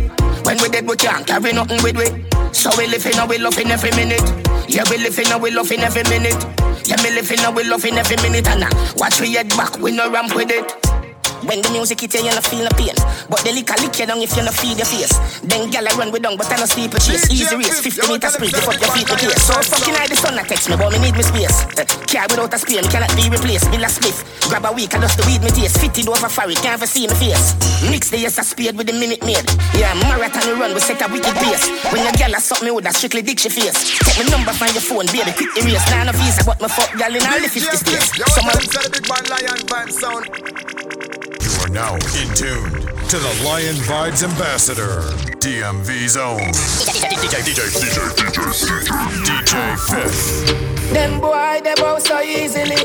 When 0.45 0.59
we 0.63 0.69
dead, 0.69 0.87
we 0.87 0.97
can't 0.97 1.27
carry 1.27 1.53
nothing 1.53 1.83
with 1.83 1.97
we. 1.97 2.07
So 2.53 2.71
we 2.79 2.87
living 2.87 3.19
and 3.19 3.29
we 3.29 3.39
loving 3.39 3.71
every 3.71 3.91
minute. 3.93 4.23
Yeah, 4.69 4.85
we 4.91 4.99
living 4.99 5.27
and 5.33 5.43
we 5.43 5.51
loving 5.51 5.81
every 5.81 6.05
minute. 6.05 6.39
Yeah, 6.87 6.97
me 7.03 7.11
living 7.11 7.41
and 7.41 7.55
we 7.57 7.65
loving 7.65 7.97
every 7.97 8.17
minute. 8.17 8.47
And 8.49 8.61
now, 8.61 8.95
watch 8.97 9.21
we 9.21 9.35
head 9.35 9.49
back, 9.51 9.79
we 9.79 9.93
no 9.93 10.11
ramp 10.11 10.35
with 10.35 10.51
it. 10.51 10.92
When 11.43 11.59
the 11.59 11.71
music 11.75 12.01
hit 12.01 12.15
you, 12.15 12.23
you 12.23 12.35
no 12.35 12.41
feel 12.41 12.63
no 12.63 12.73
pain. 12.79 12.95
But 13.27 13.43
the 13.43 13.51
liquor 13.51 13.75
lick 13.83 13.99
you 13.99 14.07
down 14.07 14.23
if 14.23 14.31
you 14.39 14.47
no 14.47 14.55
feed 14.55 14.79
your 14.79 14.87
face. 14.87 15.11
Then 15.43 15.71
gal 15.75 15.87
I 15.87 15.93
run 15.99 16.15
with 16.15 16.23
down, 16.23 16.39
but 16.39 16.47
I 16.47 16.57
no 16.57 16.67
sleep 16.71 16.95
a 16.95 16.99
chase. 17.03 17.27
Easy 17.35 17.51
race, 17.59 17.83
50 17.83 18.07
meter 18.07 18.31
sprint, 18.31 18.55
you 18.55 18.63
fuck 18.63 18.79
your 18.79 18.93
feet 18.95 19.09
with 19.11 19.19
case. 19.19 19.43
So 19.43 19.55
fucking 19.59 19.95
high 19.99 20.07
the 20.07 20.15
sun 20.15 20.39
that 20.39 20.47
text 20.47 20.71
me, 20.71 20.79
but 20.79 20.95
me 20.95 21.03
need 21.03 21.19
me 21.19 21.25
space. 21.27 21.67
Uh, 21.75 21.83
car 22.07 22.31
without 22.31 22.55
a 22.55 22.59
me 22.63 22.87
cannot 22.87 23.11
be 23.19 23.27
replaced. 23.27 23.67
Bill 23.75 23.83
a 23.83 23.91
spliff, 23.91 24.23
grab 24.47 24.67
a 24.67 24.71
week, 24.71 24.95
I 24.95 25.03
dust 25.03 25.19
the 25.19 25.27
weed 25.27 25.43
me 25.43 25.51
taste. 25.51 25.83
Fitted 25.83 26.07
over 26.07 26.27
a 26.27 26.31
furry, 26.31 26.55
can't 26.55 26.79
ever 26.79 26.87
see 26.87 27.11
me 27.11 27.15
face. 27.19 27.59
Mix 27.91 28.15
the 28.15 28.23
yes 28.23 28.39
a 28.39 28.45
spade 28.47 28.79
with 28.79 28.87
the 28.87 28.95
minute 28.95 29.27
maid. 29.27 29.43
Yeah, 29.75 29.99
marathon 29.99 30.47
we 30.47 30.55
run, 30.63 30.71
we 30.75 30.81
set 30.81 31.03
a 31.03 31.11
wicked 31.11 31.35
pace. 31.43 31.67
When 31.91 32.07
your 32.07 32.15
gal 32.15 32.39
a 32.39 32.41
suck 32.41 32.63
me 32.63 32.71
with 32.71 32.87
a 32.87 32.93
strictly 32.95 33.23
dick 33.27 33.43
she 33.43 33.51
face. 33.51 33.99
Take 33.99 34.23
my 34.23 34.31
number 34.31 34.55
from 34.55 34.71
your 34.71 34.85
phone, 34.85 35.11
baby, 35.11 35.35
quick 35.35 35.51
erase. 35.59 35.83
Nah, 35.91 36.07
no 36.07 36.13
visa, 36.15 36.47
but 36.47 36.63
my 36.63 36.71
fuck 36.71 36.95
gal 36.95 37.11
in 37.11 37.25
all 37.27 37.41
the 37.43 37.51
50 37.51 37.75
states. 37.75 38.15
Someone. 38.31 38.55
You 41.43 41.51
are 41.61 41.69
now 41.69 41.95
in 41.95 42.29
tune 42.37 42.71
to 42.71 43.19
the 43.19 43.43
Lion 43.45 43.75
Vibes 43.75 44.23
Ambassador, 44.23 45.01
DMV 45.43 46.09
Zone. 46.09 46.39
DJ, 47.19 47.43
DJ, 47.43 47.67
DJ, 47.69 47.99
DJ, 48.17 48.87
DJ 49.27 49.55
Fif. 49.91 50.93
Them 50.93 51.21
boy, 51.21 51.61
they 51.65 51.75
bow 51.75 51.99
so 51.99 52.21
easily. 52.23 52.77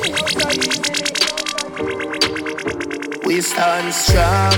We 3.26 3.42
stand 3.42 3.94
strong. 3.94 4.54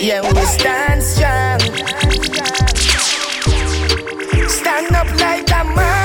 Yeah, 0.00 0.22
we 0.32 0.44
stand 0.44 1.02
strong. 1.02 1.60
Stand 4.48 4.94
up 4.96 5.20
like 5.20 5.50
a 5.50 5.64
man. 5.76 5.95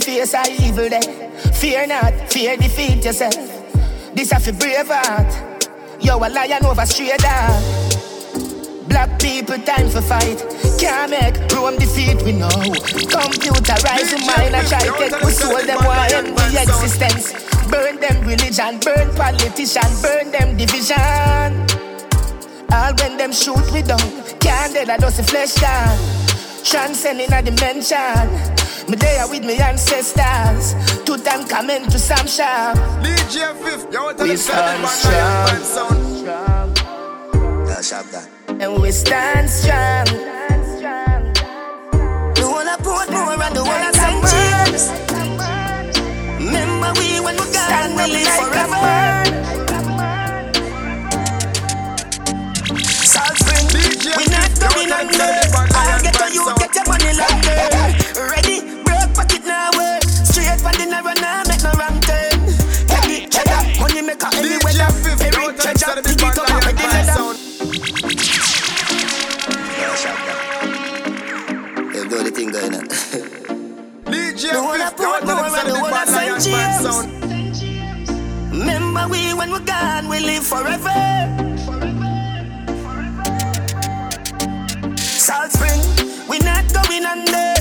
Face 0.00 0.34
of 0.34 0.48
evil 0.48 0.88
there. 0.88 1.30
Fear 1.52 1.86
not, 1.88 2.12
fear 2.32 2.56
defeat 2.56 3.04
yourself. 3.04 3.34
This 4.14 4.32
a 4.32 4.40
fi 4.40 4.52
brave 4.52 4.88
heart. 4.88 5.60
Yo, 6.00 6.16
a 6.16 6.28
lion 6.28 6.64
over 6.64 6.86
straight 6.86 7.18
dog. 7.18 7.62
Black 8.88 9.20
people 9.20 9.58
time 9.58 9.88
for 9.88 10.02
fight. 10.02 10.42
Can't 10.78 11.10
make 11.10 11.36
Rome 11.52 11.76
defeat 11.76 12.22
we 12.22 12.32
know. 12.32 12.48
Computerize 12.48 14.10
the 14.10 14.18
mind 14.26 14.54
and 14.56 14.66
try 14.66 14.80
take 14.80 15.20
we 15.22 15.30
soul 15.30 15.62
them 15.62 15.84
want 15.84 16.12
end 16.12 16.36
the 16.36 16.62
existence. 16.62 17.32
Burn 17.70 18.00
them 18.00 18.26
religion, 18.26 18.80
burn 18.80 19.14
politician, 19.14 19.90
burn 20.02 20.32
them 20.32 20.56
division. 20.56 21.66
All 22.72 22.94
when 22.98 23.16
them 23.16 23.32
shoot 23.32 23.70
we 23.72 23.82
down, 23.82 24.00
can't 24.40 24.72
dead 24.72 24.90
I 24.90 24.98
just 24.98 25.22
flesh 25.30 25.54
down. 25.54 25.96
Transcending 26.64 27.32
a 27.32 27.42
dimension. 27.42 28.69
Me 28.90 28.96
there 28.96 29.28
with 29.28 29.44
me 29.44 29.56
ancestors. 29.58 30.74
Two 31.04 31.16
time 31.18 31.46
coming 31.46 31.86
to 31.90 31.96
some 31.96 32.26
shop. 32.26 32.76
DJ 32.98 33.54
Fif, 33.62 33.86
yo, 33.92 34.12
tell 34.12 34.24
We 34.26 34.32
him 34.32 34.36
stand 34.36 34.88
stand 34.88 35.64
strong. 35.64 36.26
Yeah, 37.68 37.80
sharp 37.82 38.06
that. 38.10 38.28
And 38.48 38.82
we 38.82 38.90
stand 38.90 39.48
strong. 39.48 40.06
The 42.34 42.42
whole 42.42 42.66
of 42.66 42.80
Portmore 42.82 43.38
and 43.38 43.54
the 43.54 43.62
whole 43.62 43.78
of 43.78 43.94
St. 43.94 44.26
James. 44.26 44.90
Remember 46.42 46.90
we 46.98 47.20
when 47.20 47.36
we 47.38 47.46
gone, 47.54 47.94
we 47.94 48.10
live 48.10 48.34
forever. 48.42 48.90
Salt 53.06 53.38
Spring, 53.38 53.66
we 54.18 54.24
not 54.34 54.50
going 54.58 54.90
under. 54.90 55.30
I'll 55.78 56.02
get 56.02 56.14
to 56.14 56.26
you, 56.34 56.42
get 56.58 56.74
your 56.74 56.84
money 56.88 57.12
longer. 57.16 57.69
Every 65.62 65.74
treasure, 65.74 66.00
dig 66.00 66.22
it 66.22 66.38
up 66.38 66.48
with 66.64 66.76
the 66.76 66.86
leather. 66.88 67.34
Do 72.08 72.16
the 72.24 72.30
thing 72.30 72.50
going 72.50 72.74
on. 72.74 72.88
DJ 74.06 74.52
The 74.52 74.60
whole 74.60 74.80
of 74.80 74.96
Portmore 74.96 75.58
and 75.60 75.68
the 75.68 75.74
whole 75.78 75.94
of 75.94 76.08
St. 76.08 76.40
James. 76.42 76.86
Remember 78.50 79.06
we 79.10 79.34
when 79.34 79.52
we 79.52 79.60
gone, 79.60 80.08
we 80.08 80.20
live 80.20 80.46
forever. 80.46 80.96
Salt 84.96 85.52
Spring, 85.52 85.80
we 86.28 86.38
not 86.38 86.72
going 86.72 87.04
under. 87.04 87.59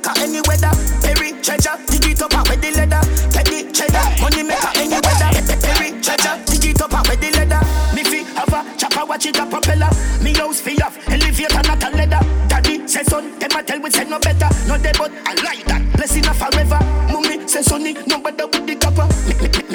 Maker 0.00 0.20
any 0.20 0.40
weather. 0.42 0.72
Perry 1.02 1.32
treasure, 1.42 1.76
dig 1.86 2.06
it 2.06 2.22
up 2.22 2.32
with 2.48 2.60
the 2.60 2.70
leather. 2.72 3.00
Get 3.30 3.46
the 3.46 4.00
money 4.20 4.42
maker 4.42 4.72
any 4.76 4.96
weather. 4.96 5.28
Perry 5.60 6.00
treasure, 6.00 6.36
dig 6.46 6.64
it 6.64 6.80
up 6.80 6.92
with 7.08 7.20
the 7.20 7.30
leather. 7.36 7.60
Me 7.94 8.02
fi 8.04 8.24
have 8.34 8.52
a 8.52 8.76
chopper, 8.76 9.04
watch 9.06 9.26
it 9.26 9.38
a 9.38 9.46
propeller. 9.46 9.90
Me 10.22 10.32
house 10.34 10.60
fi 10.60 10.76
off, 10.82 10.96
elevator 11.08 11.62
not 11.62 11.82
a 11.82 11.90
leather. 11.96 12.20
Daddy 12.48 12.86
say 12.88 13.02
son, 13.04 13.38
them 13.38 13.50
a 13.52 13.62
tell 13.62 13.80
we 13.80 13.90
say 13.90 14.04
no 14.04 14.18
better. 14.18 14.48
No 14.66 14.78
day 14.78 14.92
but 14.96 15.12
I 15.26 15.34
like 15.42 15.64
that. 15.66 15.82
Blessing 15.96 16.26
a 16.26 16.34
forever. 16.34 16.80
Mummy 17.12 17.46
say 17.48 17.62
sonny, 17.62 17.94
no 18.06 18.20
better 18.20 18.46
with 18.46 18.66
the 18.66 18.76
copper. 18.76 19.06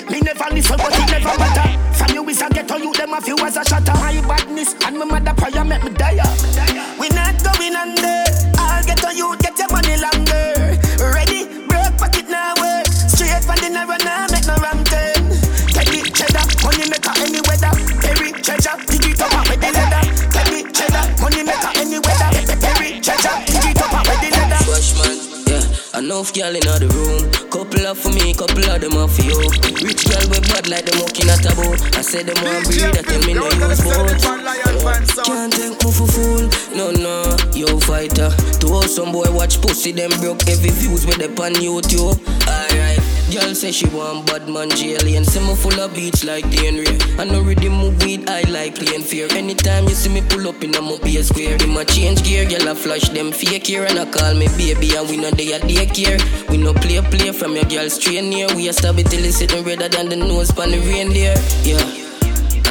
Me, 0.10 0.20
never 0.22 0.50
listen, 0.54 0.78
but 0.78 0.94
it 0.94 1.12
never 1.12 1.38
matter. 1.38 1.68
From 1.94 2.16
you 2.16 2.30
is 2.30 2.42
a 2.42 2.50
ghetto, 2.50 2.78
you 2.78 2.94
them 2.94 3.14
a 3.14 3.22
few 3.22 3.38
as 3.40 3.58
a 3.58 3.64
shatter. 3.64 3.94
My 3.94 4.22
badness 4.28 4.74
and 4.86 4.98
my 4.98 5.06
mother 5.06 5.34
prayer 5.34 5.64
make 5.64 5.84
me 5.84 5.92
die. 5.92 6.22
We 7.00 7.10
not 7.10 7.42
going 7.44 7.76
under. 7.76 8.24
I'll 8.58 8.84
get 8.84 9.04
on 9.06 9.16
you, 9.16 9.36
get 9.38 9.58
your 9.58 9.68
girl 26.36 26.52
in 26.54 26.68
the 26.68 26.88
room. 26.92 27.32
Couple 27.48 27.88
up 27.88 27.96
for 27.96 28.12
me, 28.12 28.34
couple 28.36 28.68
of 28.68 28.82
them 28.84 29.00
off 29.00 29.16
for 29.16 29.24
you. 29.24 29.40
Rich 29.80 30.04
girl 30.12 30.28
with 30.28 30.44
bad 30.52 30.68
like 30.68 30.84
them 30.84 31.00
walking 31.00 31.32
at 31.32 31.48
a 31.48 31.56
bow. 31.56 31.72
I 31.96 32.04
said 32.04 32.28
them 32.28 32.36
want 32.44 32.68
breed, 32.68 32.84
I 32.84 33.02
tell 33.08 33.24
me 33.24 33.34
no 33.40 33.48
use 33.48 33.80
boat. 33.80 34.20
Can't 35.24 35.54
take 35.56 35.80
me 35.80 35.92
for 35.96 36.08
fool, 36.12 36.44
no 36.76 36.92
no. 36.92 37.38
Yo 37.56 37.80
fighter, 37.80 38.30
to 38.60 38.68
all 38.68 38.84
some 38.84 39.14
boy 39.14 39.32
watch 39.32 39.62
pussy 39.62 39.94
them 39.94 40.12
broke 40.20 40.44
every 40.52 40.72
views 40.76 41.08
with 41.08 41.18
them 41.18 41.32
on 41.40 41.56
YouTube. 41.56 42.20
Alright. 42.44 43.15
Girl 43.36 43.54
say 43.54 43.74
she 43.74 43.86
want 43.88 44.28
bad 44.28 44.48
man 44.48 44.72
alien 44.72 45.26
Say 45.26 45.46
me 45.46 45.56
full 45.56 45.78
of 45.82 45.94
beats 45.94 46.24
like 46.24 46.50
the 46.52 46.56
Henry 46.56 46.88
I 47.20 47.26
know 47.26 47.42
ready 47.42 47.68
move 47.68 48.02
weed, 48.02 48.30
I 48.30 48.44
like 48.44 48.76
playing 48.76 49.02
fear 49.02 49.28
Anytime 49.32 49.90
you 49.90 49.94
see 49.94 50.08
me 50.08 50.22
pull 50.22 50.48
up 50.48 50.64
in 50.64 50.74
a 50.74 50.82
mobile 50.82 51.22
square 51.22 51.58
In 51.62 51.72
my 51.74 51.84
change 51.84 52.24
gear, 52.24 52.48
girl 52.48 52.70
I 52.70 52.74
flash 52.76 53.10
them 53.10 53.34
fake 53.34 53.68
here 53.68 53.84
And 53.84 54.00
I 54.00 54.10
call 54.10 54.36
me 54.36 54.48
baby 54.56 54.96
and 54.96 55.10
we 55.10 55.18
know 55.18 55.32
they 55.32 55.52
a 55.52 55.60
daycare 55.60 56.16
We 56.48 56.56
no 56.56 56.74
play 56.74 57.02
play 57.02 57.34
from 57.34 57.56
your 57.56 57.66
girl 57.66 57.90
straight 57.90 58.24
near 58.24 58.48
We 58.56 58.70
a 58.70 58.74
stab 58.74 59.00
it 59.00 59.08
till 59.08 59.26
it's 59.26 59.36
sitting 59.36 59.66
redder 59.66 59.90
than 59.90 60.08
the 60.08 60.16
nose 60.16 60.54
pan 60.54 60.72
the 60.72 60.80
reindeer 60.80 61.36
Yeah 61.68 61.84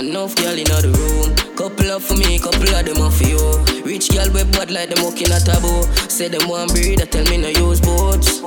Enough 0.00 0.34
girl 0.36 0.58
in 0.58 0.64
the 0.64 0.90
room. 0.90 1.56
Couple 1.56 1.92
up 1.92 2.02
for 2.02 2.16
me, 2.16 2.38
couple 2.40 2.74
of 2.74 2.84
them 2.84 2.98
off 2.98 3.16
for 3.16 3.24
you. 3.24 3.38
Rich 3.84 4.10
girl 4.10 4.28
with 4.32 4.50
bad 4.50 4.72
like 4.72 4.90
them 4.90 5.04
walking 5.04 5.30
a 5.30 5.38
taboo. 5.38 5.84
Say 6.10 6.26
them 6.26 6.48
want 6.48 6.72
breed, 6.72 7.00
I 7.00 7.04
tell 7.04 7.24
me 7.26 7.36
no 7.36 7.48
use 7.48 7.80
boats. 7.80 8.42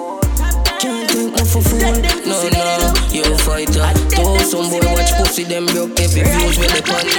Can't 1.17 1.33
think 1.33 1.39
me 1.39 1.45
for 1.49 1.61
fool. 1.65 1.79
No, 1.79 2.37
no, 2.53 2.93
you 3.09 3.25
fighter. 3.41 3.89
To 4.13 4.45
some 4.45 4.69
boy 4.69 4.85
watch 4.93 5.17
pussy, 5.17 5.43
them 5.45 5.65
broke 5.65 5.99
every 5.99 6.21
views 6.21 6.59
with 6.59 6.73
the 6.77 6.83
pan 6.85 7.09
you 7.09 7.17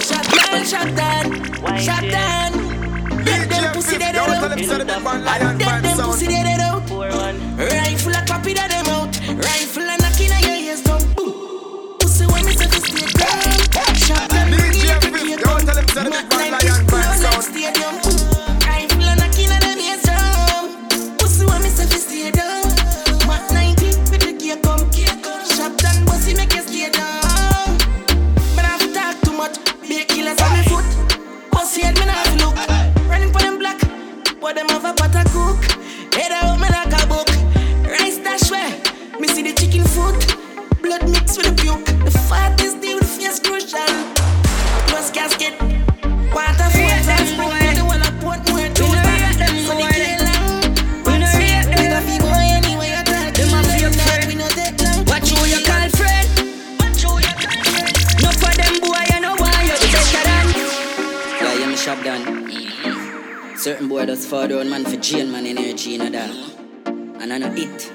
Shot 0.00 0.24
down, 0.32 0.64
shot 0.64 0.88
down, 0.96 1.24
shot 1.76 2.04
down. 2.08 2.52
Let 3.22 3.50
them 3.50 3.74
pussy 3.74 3.98
dead 3.98 4.16
out. 4.16 4.28
Let 4.28 4.48
them 4.48 5.96
pussy 6.06 6.26
dead 6.26 6.60
out. 6.60 6.88
Rifle 6.88 8.16
a 8.16 8.24
copy 8.24 8.54
that 8.54 8.70
them 8.70 8.88
out. 8.88 9.12
Rifle 9.36 9.82
a 9.82 9.96
knocking 10.00 10.32
on 10.32 10.40
your 10.40 10.56
ears 10.64 10.80
down. 10.80 11.04
Boom. 11.12 11.98
Pussy 12.00 12.24
when 12.24 12.46
me 12.46 12.52
say 12.52 12.64
to 12.64 12.80
stay 12.80 13.04
calm. 13.12 13.94
Shot 13.94 14.30
them 14.30 14.50
bring 14.56 14.72
it 14.72 15.38
to 15.38 15.60
the 15.60 15.84
down. 15.92 16.08
Mac 16.08 16.32
90 16.32 16.84
blow 16.88 16.96
like 16.96 17.42
stadium. 17.42 17.44
Rifle 17.44 17.44
a 17.44 17.44
knocking 17.44 17.44
on 17.44 17.44
them 17.44 17.44
ears 17.44 17.44
down. 17.44 17.44
Pussy 17.44 17.76
when 17.76 17.92
me 17.92 17.92
say 17.92 18.00
to 18.00 18.03
Boy 64.14 64.20
does 64.20 64.30
down 64.48 64.70
man 64.70 64.84
for 64.84 64.94
Jane 64.94 65.32
man 65.32 65.44
energy 65.44 65.96
in 65.96 66.02
a 66.02 66.10
that. 66.10 66.30
And 66.86 67.32
I 67.32 67.38
know 67.38 67.52
it. 67.52 67.92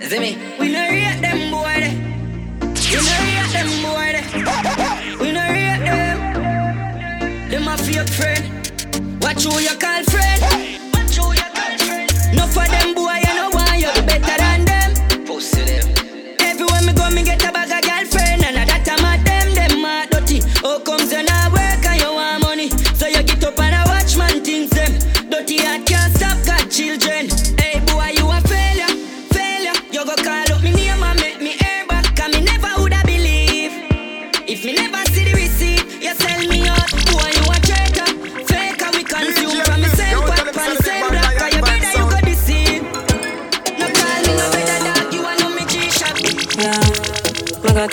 You 0.00 0.08
see 0.08 0.18
me? 0.18 0.36
We 0.58 0.72
no 0.72 0.80
rate 0.90 1.20
them 1.20 1.52
boy. 1.52 1.86
We 2.90 2.96
no 3.06 3.14
rate 3.22 3.52
them 3.54 3.70
boy. 3.86 4.14
We 5.20 5.30
no 5.30 5.42
rate 5.54 5.84
them. 5.86 6.18
Them 7.48 7.68
a 7.68 7.78
fake 7.78 8.08
friend. 8.08 9.22
Watch 9.22 9.44
who 9.44 9.56
you 9.60 9.76
call 9.78 10.02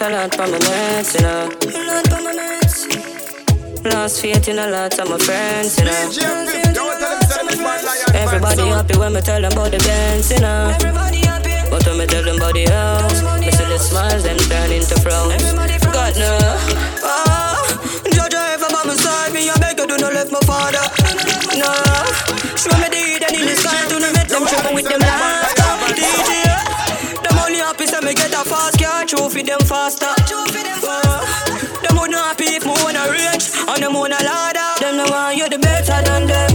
a 0.08 0.10
lot 0.10 0.36
for 0.36 0.48
my 0.48 0.60
mates, 0.60 1.16
you 1.16 1.22
know. 1.22 1.50
Lost 3.84 4.22
faith 4.22 4.48
in 4.48 4.60
a 4.60 4.70
lot 4.70 4.98
of 5.00 5.10
my 5.10 5.18
friends, 5.18 5.78
you 5.78 5.86
know. 5.86 5.92
Everybody 8.14 8.68
happy 8.68 8.98
when 8.98 9.14
me 9.14 9.22
tell 9.22 9.42
them 9.42 9.52
about 9.52 9.72
the 9.72 9.80
bands, 9.80 10.32
you 10.32 10.40
know. 10.40 10.74
But 11.70 11.86
when 11.86 11.98
me 11.98 12.06
tell 12.06 12.24
them 12.24 12.38
about 12.38 12.54
the 12.54 12.66
house, 12.66 13.22
me 13.40 13.52
see 13.52 13.66
the 13.66 13.78
smiles 13.78 14.24
them 14.24 14.38
turn 14.38 14.72
into 14.72 15.00
frowns. 15.02 15.44
God 15.92 16.16
no. 16.18 16.38
Ah, 17.04 17.58
Judge 18.12 18.34
if 18.34 18.64
I'm 18.64 18.72
by 18.72 18.84
my 18.86 18.96
side, 18.96 19.34
me 19.34 19.50
I 19.50 19.58
beg 19.60 19.78
you 19.80 19.88
do 19.88 19.98
not 19.98 20.14
left 20.14 20.32
my 20.32 20.40
father. 20.42 20.84
No, 21.58 21.72
them 29.48 29.64
faster. 29.64 30.12
Ah, 30.84 31.24
them 31.80 31.96
would 31.96 32.12
not 32.12 32.36
happy 32.36 32.60
if 32.60 32.68
me 32.68 32.76
wanna 32.84 33.08
rich 33.08 33.48
and 33.56 33.80
them 33.80 33.96
wanna 33.96 34.20
ladder. 34.20 34.76
Them 34.84 35.00
know 35.00 35.08
why 35.08 35.32
you 35.40 35.48
the 35.48 35.58
better 35.58 36.04
than 36.04 36.28
them. 36.28 36.52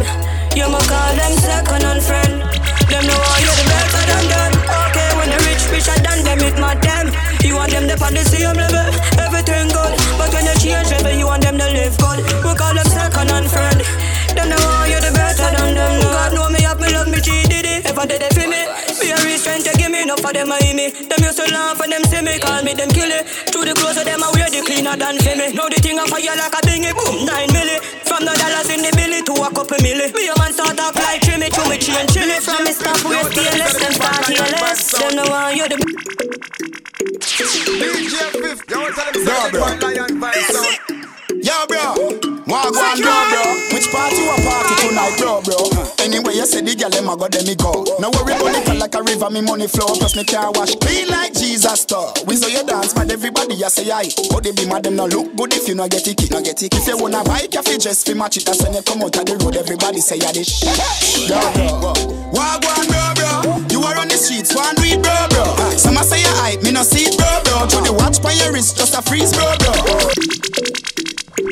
You 0.53 0.69
ma 0.69 0.77
call 0.85 1.13
them 1.17 1.33
second 1.41 1.89
and 1.89 2.03
friend. 2.05 2.45
Them 2.93 3.03
know 3.09 3.17
why 3.17 3.41
you 3.41 3.53
the 3.57 3.65
better 3.65 4.03
than 4.13 4.25
them. 4.29 4.53
Okay, 4.93 5.09
when 5.17 5.29
the 5.33 5.41
rich 5.49 5.65
richer 5.73 5.97
than 6.05 6.21
them, 6.21 6.45
it 6.45 6.57
mad 6.61 6.85
them. 6.85 7.09
You 7.41 7.57
want 7.57 7.73
them 7.73 7.89
to 7.89 7.97
on 8.05 8.13
the 8.13 8.25
same 8.29 8.61
level, 8.61 8.85
everything 9.17 9.73
good. 9.73 9.93
But 10.21 10.29
when 10.37 10.45
you 10.45 10.57
change 10.61 10.93
level, 10.93 11.17
you 11.17 11.25
want 11.25 11.43
them 11.49 11.57
to 11.57 11.69
live 11.73 11.97
good. 11.97 12.21
We 12.45 12.53
call 12.61 12.77
them 12.77 12.89
second 12.93 13.33
and 13.33 13.49
friend. 13.49 13.81
Them 14.37 14.53
know 14.53 14.61
why 14.61 14.93
you 14.93 15.01
the 15.01 15.17
better 15.17 15.49
than 15.49 15.73
them. 15.73 15.97
God 16.13 16.37
know 16.37 16.49
me 16.53 16.61
have 16.69 16.77
me 16.77 16.93
love 16.93 17.09
me 17.09 17.25
G 17.25 17.49
Diddy. 17.49 17.89
If 17.89 17.97
I 17.97 18.05
did 18.05 18.21
it 18.21 18.37
for 18.37 18.45
me, 18.45 18.69
for 20.33 20.39
them 20.39 20.53
I 20.53 20.59
hear 20.65 20.75
me. 20.75 20.89
Them 20.91 21.21
used 21.21 21.37
to 21.37 21.45
laugh 21.53 21.79
when 21.79 21.91
them 21.91 22.05
see 22.09 22.23
me, 22.25 22.39
call 22.41 22.63
me 22.65 22.73
them 22.73 22.89
kill 22.89 23.13
it. 23.13 23.29
Through 23.53 23.69
the 23.69 23.75
clothes 23.77 24.01
of 24.01 24.05
them 24.09 24.25
I 24.25 24.33
wear 24.33 24.49
the 24.49 24.65
cleaner 24.65 24.97
than 24.97 25.21
for 25.21 25.37
me. 25.37 25.53
Now 25.53 25.69
the 25.69 25.77
thing 25.77 26.01
I 26.01 26.09
fire 26.09 26.33
like 26.33 26.57
a 26.57 26.61
bingy, 26.65 26.93
boom, 26.97 27.29
nine 27.29 27.53
milli. 27.53 27.77
From 28.09 28.25
the 28.25 28.33
dollars 28.33 28.73
in 28.73 28.81
the 28.81 28.91
billy 28.97 29.21
to 29.29 29.35
a 29.37 29.49
couple 29.53 29.77
milli. 29.85 30.09
Me 30.17 30.33
a 30.33 30.35
man 30.41 30.53
start 30.57 30.81
off 30.81 30.97
like 30.97 31.21
trimmy, 31.21 31.53
to 31.53 31.63
me 31.69 31.77
chain 31.77 32.09
chilli. 32.09 32.41
From 32.41 32.65
me 32.65 32.73
stop 32.73 32.97
with 33.05 33.29
fearless, 33.37 33.77
them 33.77 33.93
start 33.93 34.25
hearless. 34.25 34.81
Them 34.97 35.21
know 35.21 35.29
why 35.29 35.53
you 35.53 35.69
the 35.69 35.77
DJ 37.13 38.17
Fif, 38.33 38.65
Yo, 41.43 41.67
bro, 41.67 41.93
what 42.47 42.73
go 42.73 42.79
on, 42.79 42.97
bro, 43.03 43.17
bro? 43.29 43.43
Which 43.75 43.91
party 43.91 44.17
you 44.17 44.31
a 44.31 44.37
party 44.47 44.75
tonight, 44.87 45.19
bro, 45.19 45.43
bro? 45.43 45.93
Anyway, 46.33 46.41
you 46.41 46.49
say 46.49 46.65
the 46.65 46.73
girl 46.73 46.89
them 46.89 47.09
a 47.09 47.17
go, 47.17 47.29
them 47.29 47.45
me 47.45 47.53
go. 47.53 47.85
No 48.01 48.09
worry 48.17 48.33
about 48.33 48.57
it, 48.57 48.81
like 48.81 48.97
a 48.97 49.03
river, 49.05 49.29
me 49.29 49.45
money 49.45 49.69
flow. 49.69 49.93
Plus 50.01 50.17
me 50.17 50.25
car 50.25 50.49
wash 50.57 50.73
clean 50.81 51.09
like 51.13 51.37
Jesus 51.37 51.85
store. 51.85 52.09
We 52.25 52.41
saw 52.41 52.49
you 52.49 52.65
dance, 52.65 52.97
but 52.97 53.13
everybody 53.13 53.55
you 53.61 53.69
say 53.69 53.85
aye. 53.93 54.09
Oh, 54.33 54.41
they 54.41 54.53
be 54.53 54.65
mad, 54.65 54.85
them 54.89 54.97
no 54.97 55.05
look 55.05 55.37
good 55.37 55.53
if 55.53 55.69
you 55.69 55.77
no 55.77 55.85
get 55.89 56.09
it, 56.09 56.17
no 56.33 56.41
get 56.41 56.63
it. 56.63 56.73
If 56.73 56.89
you 56.89 56.97
wanna 56.97 57.21
buy 57.25 57.45
coffee, 57.53 57.77
just 57.77 58.09
fi 58.09 58.15
match 58.17 58.41
it. 58.41 58.49
That's 58.49 58.65
when 58.65 58.73
you 58.73 58.81
come 58.81 59.05
out 59.05 59.13
of 59.13 59.25
the 59.29 59.37
road, 59.45 59.57
everybody 59.61 60.01
say 60.01 60.17
ya 60.17 60.33
this. 60.33 60.65
Yo, 61.29 61.37
bro, 61.37 61.93
on, 61.93 62.85
bro, 62.89 63.05
bro? 63.13 63.69
You 63.69 63.85
are 63.85 64.01
on 64.01 64.09
the 64.09 64.17
streets, 64.17 64.57
one 64.57 64.73
weed, 64.81 65.05
bro, 65.05 65.13
bro. 65.37 65.45
Some 65.77 66.01
a 66.01 66.05
say 66.05 66.25
you 66.25 66.33
hype, 66.41 66.65
me 66.65 66.73
no 66.73 66.81
see 66.81 67.13
it, 67.13 67.17
bro, 67.21 67.29
bro. 67.45 67.69
Through 67.69 67.93
the 67.93 67.95
watch 68.01 68.25
by 68.25 68.33
your 68.33 68.57
wrist, 68.57 68.81
just 68.81 68.97
a 68.97 69.05
freeze, 69.05 69.37
bro, 69.37 69.53
bro. 69.61 69.77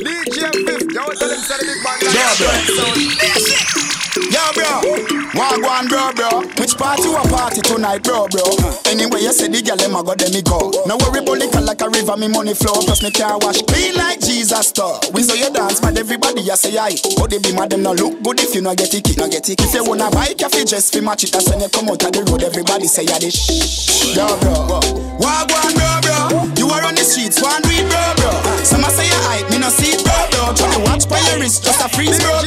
DJ 0.01 0.49
Fif, 0.65 0.89
yo, 0.89 1.05
tell 1.13 1.29
him 1.29 1.41
say 1.45 1.57
the 1.61 1.69
big 1.69 1.85
band 1.85 2.01
Yo, 2.01 2.25
bro. 2.41 4.00
Yo, 4.29 4.43
bro. 4.53 5.41
On, 5.41 5.87
bro, 5.87 6.11
bro? 6.13 6.41
Which 6.59 6.77
party 6.77 7.09
you 7.09 7.15
a 7.15 7.23
party 7.25 7.61
tonight, 7.61 8.03
bro, 8.03 8.27
bro? 8.27 8.43
Anyway, 8.85 9.21
you 9.25 9.33
say 9.33 9.47
the 9.47 9.61
girl 9.63 9.77
them 9.77 9.95
a 9.95 10.03
go, 10.03 10.13
them 10.13 10.29
me 10.35 10.41
go. 10.45 10.69
No 10.85 10.97
worry 11.01 11.25
liquor 11.25 11.61
like 11.61 11.81
a 11.81 11.89
river, 11.89 12.17
me 12.17 12.27
money 12.27 12.53
flow. 12.53 12.77
Plus 12.85 13.01
me 13.01 13.09
car 13.09 13.39
wash 13.41 13.61
clean 13.65 13.95
like 13.95 14.19
Jesus 14.19 14.69
store. 14.69 14.99
We 15.13 15.23
saw 15.23 15.33
you 15.33 15.49
dance, 15.49 15.79
but 15.79 15.97
everybody 15.97 16.41
you 16.41 16.55
say 16.55 16.77
aye. 16.77 16.95
Oh, 17.17 17.25
they 17.25 17.39
be 17.39 17.55
mad, 17.55 17.71
them 17.71 17.81
no 17.81 17.93
look 17.93 18.21
good 18.21 18.39
if 18.39 18.53
you 18.53 18.61
no 18.61 18.75
get 18.75 18.93
it, 18.93 19.17
no 19.17 19.27
get 19.27 19.49
it. 19.49 19.59
If 19.59 19.73
you 19.73 19.83
wanna 19.83 20.11
buy 20.11 20.33
coffee, 20.37 20.65
just 20.65 20.93
fi 20.93 21.01
match 21.01 21.23
it. 21.23 21.31
That's 21.31 21.49
when 21.49 21.61
you 21.61 21.69
come 21.69 21.89
out 21.89 22.03
of 22.03 22.11
the 22.11 22.21
road, 22.29 22.43
everybody 22.43 22.85
say 22.85 23.05
ya 23.09 23.17
this. 23.17 24.13
Yo, 24.13 24.27
bro. 24.45 24.81
On, 25.21 25.73
bro, 25.73 25.91
bro? 26.01 26.45
You 26.57 26.67
are 26.69 26.83
on 26.85 26.95
the 26.95 27.03
streets, 27.03 27.41
one 27.41 27.61
weed, 27.65 27.85
bro, 27.89 28.03
bro. 28.17 28.31
Some 28.63 28.83
a 28.83 28.89
say 28.89 29.05
you 29.07 29.19
hype, 29.29 29.49
me 29.49 29.57
no 29.57 29.69
see 29.69 29.97
bro, 30.03 30.13
bro. 30.45 30.53
Try 30.55 30.73
to 30.73 30.79
watch 30.81 31.07
by 31.09 31.19
your 31.29 31.39
wrist, 31.39 31.63
just 31.63 31.81
a 31.81 31.89
freeze, 31.89 32.19
bro, 32.19 32.41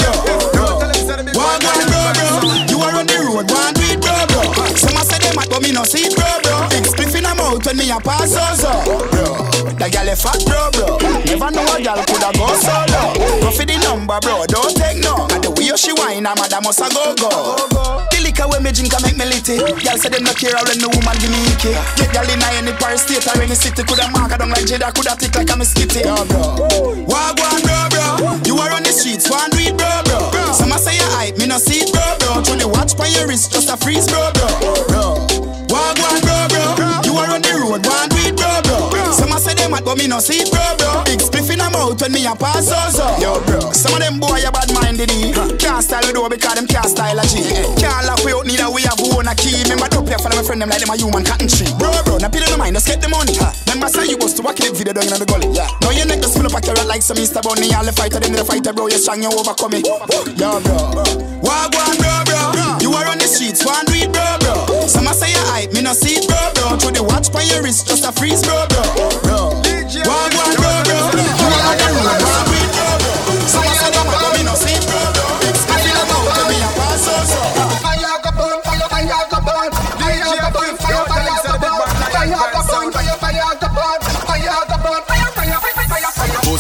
bro. 0.53 0.79
One 1.35 1.65
on, 1.65 1.87
bro, 1.91 2.03
bro. 2.15 2.67
You 2.69 2.79
are 2.81 2.95
on 2.99 3.07
the 3.07 3.19
road, 3.27 3.51
one 3.51 3.75
weed, 3.79 4.01
bro, 4.01 4.27
bro. 4.29 4.94
Say 5.05 5.21
them 5.21 5.39
at, 5.39 5.49
but 5.53 5.61
me 5.63 5.71
no 5.71 5.85
see 5.85 6.09
it, 6.09 6.17
bro, 6.17 6.27
bro. 6.43 6.69
Big 6.73 6.89
spliff 6.89 7.15
in 7.15 7.29
a 7.29 7.35
mouth 7.37 7.65
when 7.67 7.77
me 7.77 7.91
a 7.93 8.01
pass 8.01 8.33
so, 8.33 8.43
so, 8.57 8.73
bro. 9.13 9.45
The 9.77 9.87
girl 9.93 10.09
a 10.09 10.15
fat, 10.17 10.41
bro, 10.49 10.73
bro. 10.73 10.97
Never 11.29 11.51
know 11.53 11.67
a 11.69 11.77
girl 11.83 12.01
coulda 12.09 12.31
go 12.35 12.49
solo. 12.57 13.03
Go 13.45 13.51
for 13.53 13.67
the 13.69 13.77
number, 13.85 14.17
bro. 14.25 14.49
Don't 14.49 14.73
take 14.73 15.05
no. 15.05 15.29
And 15.31 15.45
the 15.45 15.51
way 15.53 15.69
she 15.77 15.93
whine, 15.93 16.25
a 16.25 16.33
mother 16.33 16.61
must 16.65 16.81
a 16.81 16.89
go 16.89 17.13
go. 17.21 17.31
The 18.09 18.19
liquor 18.25 18.49
when 18.49 18.63
me 18.65 18.73
drink 18.73 18.95
a 18.97 18.99
make 19.05 19.19
me 19.19 19.27
litty. 19.29 19.61
Girl 19.61 19.99
say 19.99 20.09
them 20.09 20.25
no 20.25 20.33
care 20.33 20.57
when 20.57 20.79
the 20.81 20.89
woman 20.89 21.17
give 21.21 21.31
me 21.31 21.41
icky. 21.53 21.75
Get 22.01 22.11
girl 22.15 22.29
in 22.31 22.41
any 22.41 22.73
Paris 22.79 23.05
state 23.05 23.27
or 23.29 23.37
any 23.37 23.55
city 23.55 23.85
coulda 23.85 24.09
mark 24.15 24.33
her 24.33 24.39
down 24.39 24.51
like 24.51 24.65
Jada, 24.65 24.95
coulda 24.95 25.19
tick 25.19 25.35
like 25.35 25.51
a 25.51 25.57
mosquito. 25.59 26.01
Yo, 26.01 26.17
bro. 26.31 27.05
What 27.05 27.37
go 27.37 27.47
bro, 27.61 27.79
bro? 27.93 28.41
You 28.47 28.57
are 28.63 28.73
on 28.73 28.83
the 28.87 28.93
streets, 28.95 29.29
one 29.29 29.51
weed, 29.59 29.77
bro, 29.77 29.91
bro. 30.07 30.31
Some 30.55 30.73
a 30.73 30.79
say 30.79 30.97
you 30.97 31.09
hype, 31.19 31.37
me 31.37 31.47
no 31.51 31.59
see 31.59 31.83
it, 31.83 31.91
bro, 31.91 32.05
bro. 32.23 32.43
Through 32.47 32.63
the 32.63 32.69
watch 32.71 32.97
by 32.97 33.11
your 33.11 33.27
wrist, 33.27 33.53
just 33.53 33.69
a 33.69 33.77
freeze, 33.77 34.07
bro, 34.07 34.31
bro, 34.39 34.49
but 39.95 40.03
me 40.03 40.09
no 40.11 40.19
see 40.19 40.43
it, 40.43 40.51
bro, 40.51 40.63
bro. 40.75 41.07
Big 41.07 41.23
spliff 41.23 41.47
in 41.55 41.63
a 41.63 41.71
mouth 41.71 42.01
when 42.03 42.11
me 42.11 42.27
a 42.27 42.35
pass, 42.35 42.67
so, 42.67 42.79
so. 42.91 43.07
Yo, 43.23 43.39
bro. 43.47 43.71
Some 43.71 43.95
of 43.95 44.03
them 44.03 44.19
boy 44.19 44.43
a 44.43 44.51
bad 44.51 44.67
minded, 44.75 45.11
eh? 45.11 45.31
Can't 45.55 45.83
style 45.83 46.03
with 46.03 46.35
because 46.35 46.55
them 46.59 46.67
can't 46.67 46.91
style 46.91 47.19
a 47.19 47.23
G. 47.23 47.47
Can't 47.79 48.03
lock 48.07 48.19
we 48.27 48.35
out, 48.35 48.47
neither 48.47 48.67
we 48.75 48.83
have 48.83 48.99
own 48.99 49.31
a 49.31 49.35
key. 49.39 49.55
Remember, 49.63 49.87
don't 49.87 50.03
play 50.03 50.19
for 50.19 50.35
my 50.35 50.43
friend 50.43 50.59
them 50.59 50.71
like 50.71 50.83
them 50.83 50.91
a 50.91 50.97
human 50.99 51.23
cotton 51.23 51.47
tree. 51.47 51.71
Bro, 51.79 51.95
bro, 52.03 52.19
now 52.19 52.29
pay 52.29 52.43
no 52.43 52.59
mind, 52.59 52.75
let's 52.75 52.87
get 52.91 52.99
the 52.99 53.09
money. 53.09 53.39
Huh. 53.39 53.55
Remember, 53.71 53.89
say 53.89 54.11
you 54.11 54.19
was 54.19 54.35
to 54.35 54.43
walk 54.43 54.59
it 54.59 54.75
video 54.75 54.93
down 54.93 55.07
in 55.07 55.15
the 55.15 55.27
gully. 55.27 55.47
Yeah. 55.55 55.71
Now 55.79 55.95
your 55.95 56.07
neck 56.11 56.19
just 56.19 56.35
full 56.35 56.47
up 56.47 56.59
a 56.59 56.61
carrot 56.61 56.87
like 56.91 57.03
some 57.03 57.19
Easter 57.19 57.43
bunny. 57.43 57.71
All 57.75 57.87
the 57.87 57.95
fighter, 57.95 58.19
them 58.19 58.35
the 58.35 58.43
fighter, 58.43 58.75
bro. 58.75 58.91
You 58.91 58.99
strong, 58.99 59.23
you 59.23 59.31
overcome 59.31 59.79
it. 59.79 59.87
Yo, 59.87 60.59
bro. 60.59 61.15
What 61.39 61.71
go 61.71 61.79
on, 61.79 61.95
bro, 62.03 62.15
bro? 62.27 62.83
You 62.83 62.91
are 62.99 63.07
on 63.07 63.19
the 63.23 63.29
streets, 63.31 63.63
one 63.63 63.87
weed, 63.95 64.11
bro, 64.11 64.27
bro. 64.43 64.89
Some 64.91 65.07
a 65.07 65.15
say 65.15 65.31
you 65.31 65.45
hype, 65.55 65.71
me 65.71 65.87
no 65.87 65.95
see 65.95 66.19
it, 66.19 66.27
bro, 66.27 66.41
bro. 66.59 66.83
Through 66.83 66.99
the 66.99 67.05
watch 67.05 67.31
by 67.31 67.47
your 67.47 67.63
wrist, 67.63 67.87
just 67.87 68.03
a 68.03 68.13
freeze, 68.13 68.43
bro, 68.43 68.67
bro, 68.69 68.83
are 72.07 72.54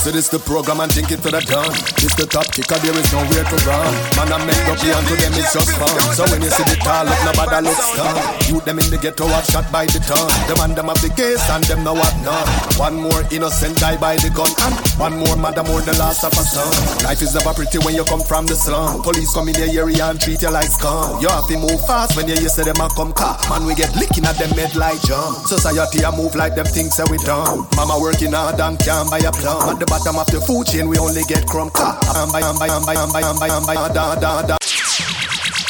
So 0.05 0.13
this 0.13 0.29
the 0.29 0.37
program 0.37 0.85
and 0.85 0.93
think 0.93 1.09
it 1.17 1.25
for 1.25 1.33
the 1.33 1.41
done. 1.41 1.73
This 1.97 2.13
the 2.13 2.29
top 2.29 2.45
kicker, 2.53 2.77
there 2.85 2.93
is 2.93 3.09
nowhere 3.09 3.41
to 3.41 3.57
run. 3.65 3.89
Man, 4.21 4.37
I 4.37 4.39
make 4.45 4.69
up 4.69 4.77
and 4.77 5.07
to 5.09 5.15
them 5.17 5.33
it's 5.33 5.57
just 5.57 5.73
fun. 5.81 5.97
So 6.13 6.29
when 6.29 6.45
you 6.45 6.53
see 6.53 6.61
the 6.69 6.77
tall 6.85 7.09
up, 7.09 7.17
nobody 7.25 7.65
looks 7.65 7.81
stunned. 7.89 8.21
You 8.53 8.61
them 8.69 8.85
in 8.85 8.93
the 8.93 9.01
ghetto 9.01 9.25
have 9.33 9.49
shot 9.49 9.65
by 9.73 9.89
the 9.89 10.05
ton. 10.05 10.29
Them 10.45 10.61
and 10.61 10.77
them 10.77 10.93
have 10.93 11.01
the 11.01 11.09
case 11.09 11.41
and 11.49 11.65
them 11.65 11.89
know 11.89 11.97
what 11.97 12.13
none. 12.21 12.45
One 12.77 13.01
more 13.01 13.25
innocent 13.33 13.81
die 13.81 13.97
by 13.97 14.21
the 14.21 14.29
gun 14.29 14.53
and 14.69 14.77
one 15.01 15.17
more 15.17 15.41
mother 15.41 15.65
more 15.65 15.81
the 15.81 15.97
last 15.97 16.21
of 16.21 16.37
a 16.37 16.45
son. 16.45 16.69
Life 17.09 17.25
is 17.25 17.33
never 17.33 17.57
pretty 17.57 17.81
when 17.81 17.97
you 17.97 18.05
come 18.05 18.21
from 18.21 18.45
the 18.45 18.61
slum. 18.61 19.01
Police 19.01 19.33
come 19.33 19.49
in 19.49 19.57
the 19.57 19.73
area 19.73 20.05
and 20.05 20.21
treat 20.21 20.45
you 20.45 20.53
like 20.53 20.69
scum. 20.69 21.17
You 21.25 21.33
have 21.33 21.49
to 21.49 21.57
move 21.57 21.81
fast 21.89 22.13
when 22.13 22.29
you 22.29 22.37
hear 22.37 22.53
say 22.53 22.69
them 22.69 22.77
a 22.77 22.93
come 22.93 23.17
car. 23.17 23.41
Man, 23.49 23.65
we 23.65 23.73
get 23.73 23.97
licking 23.97 24.29
at 24.29 24.37
them 24.37 24.53
head 24.53 24.77
like 24.77 25.01
jump. 25.09 25.49
Society 25.49 26.05
a 26.05 26.13
move 26.13 26.37
like 26.37 26.53
them 26.53 26.69
things 26.69 26.93
say 26.93 27.09
we 27.09 27.17
done. 27.25 27.65
Mama 27.73 27.97
working 27.97 28.37
hard 28.37 28.61
and 28.61 28.77
can't 28.85 29.09
buy 29.09 29.25
a 29.25 29.33
plum. 29.33 29.81
The 29.81 29.94
bottom 29.95 30.19
of 30.19 30.27
the 30.27 30.41
food 30.41 30.67
chain, 30.67 30.89
we 30.89 30.99
only 30.99 31.23
get 31.29 31.47
crumb 31.47 31.71
car. 31.71 31.95
And 32.19 32.33
buy, 32.33 32.43
and 32.43 32.59
buy, 32.59 32.67
and 32.67 32.85
buy, 32.85 32.99
and 32.99 33.13
buy, 33.13 33.23
and 33.23 33.39
buy, 33.39 33.47
and 33.47 33.67
buy, 33.67 33.75
da, 33.95 34.19
da, 34.19 34.43
da. 34.43 34.57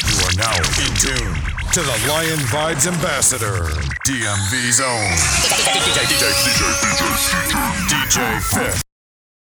You 0.08 0.16
are 0.24 0.36
now 0.40 0.56
in 0.80 0.92
tune 0.96 1.36
to 1.76 1.80
the 1.84 1.96
Lion 2.08 2.40
Vibes 2.48 2.86
Ambassador, 2.88 3.68
DMV 4.08 4.72
Zone. 4.72 5.12
DJ, 5.76 6.08
DJ, 6.08 6.24
DJ, 6.40 6.64
DJ, 6.80 7.04
DJ, 7.44 8.16
DJ 8.16 8.40
Fif. 8.40 8.93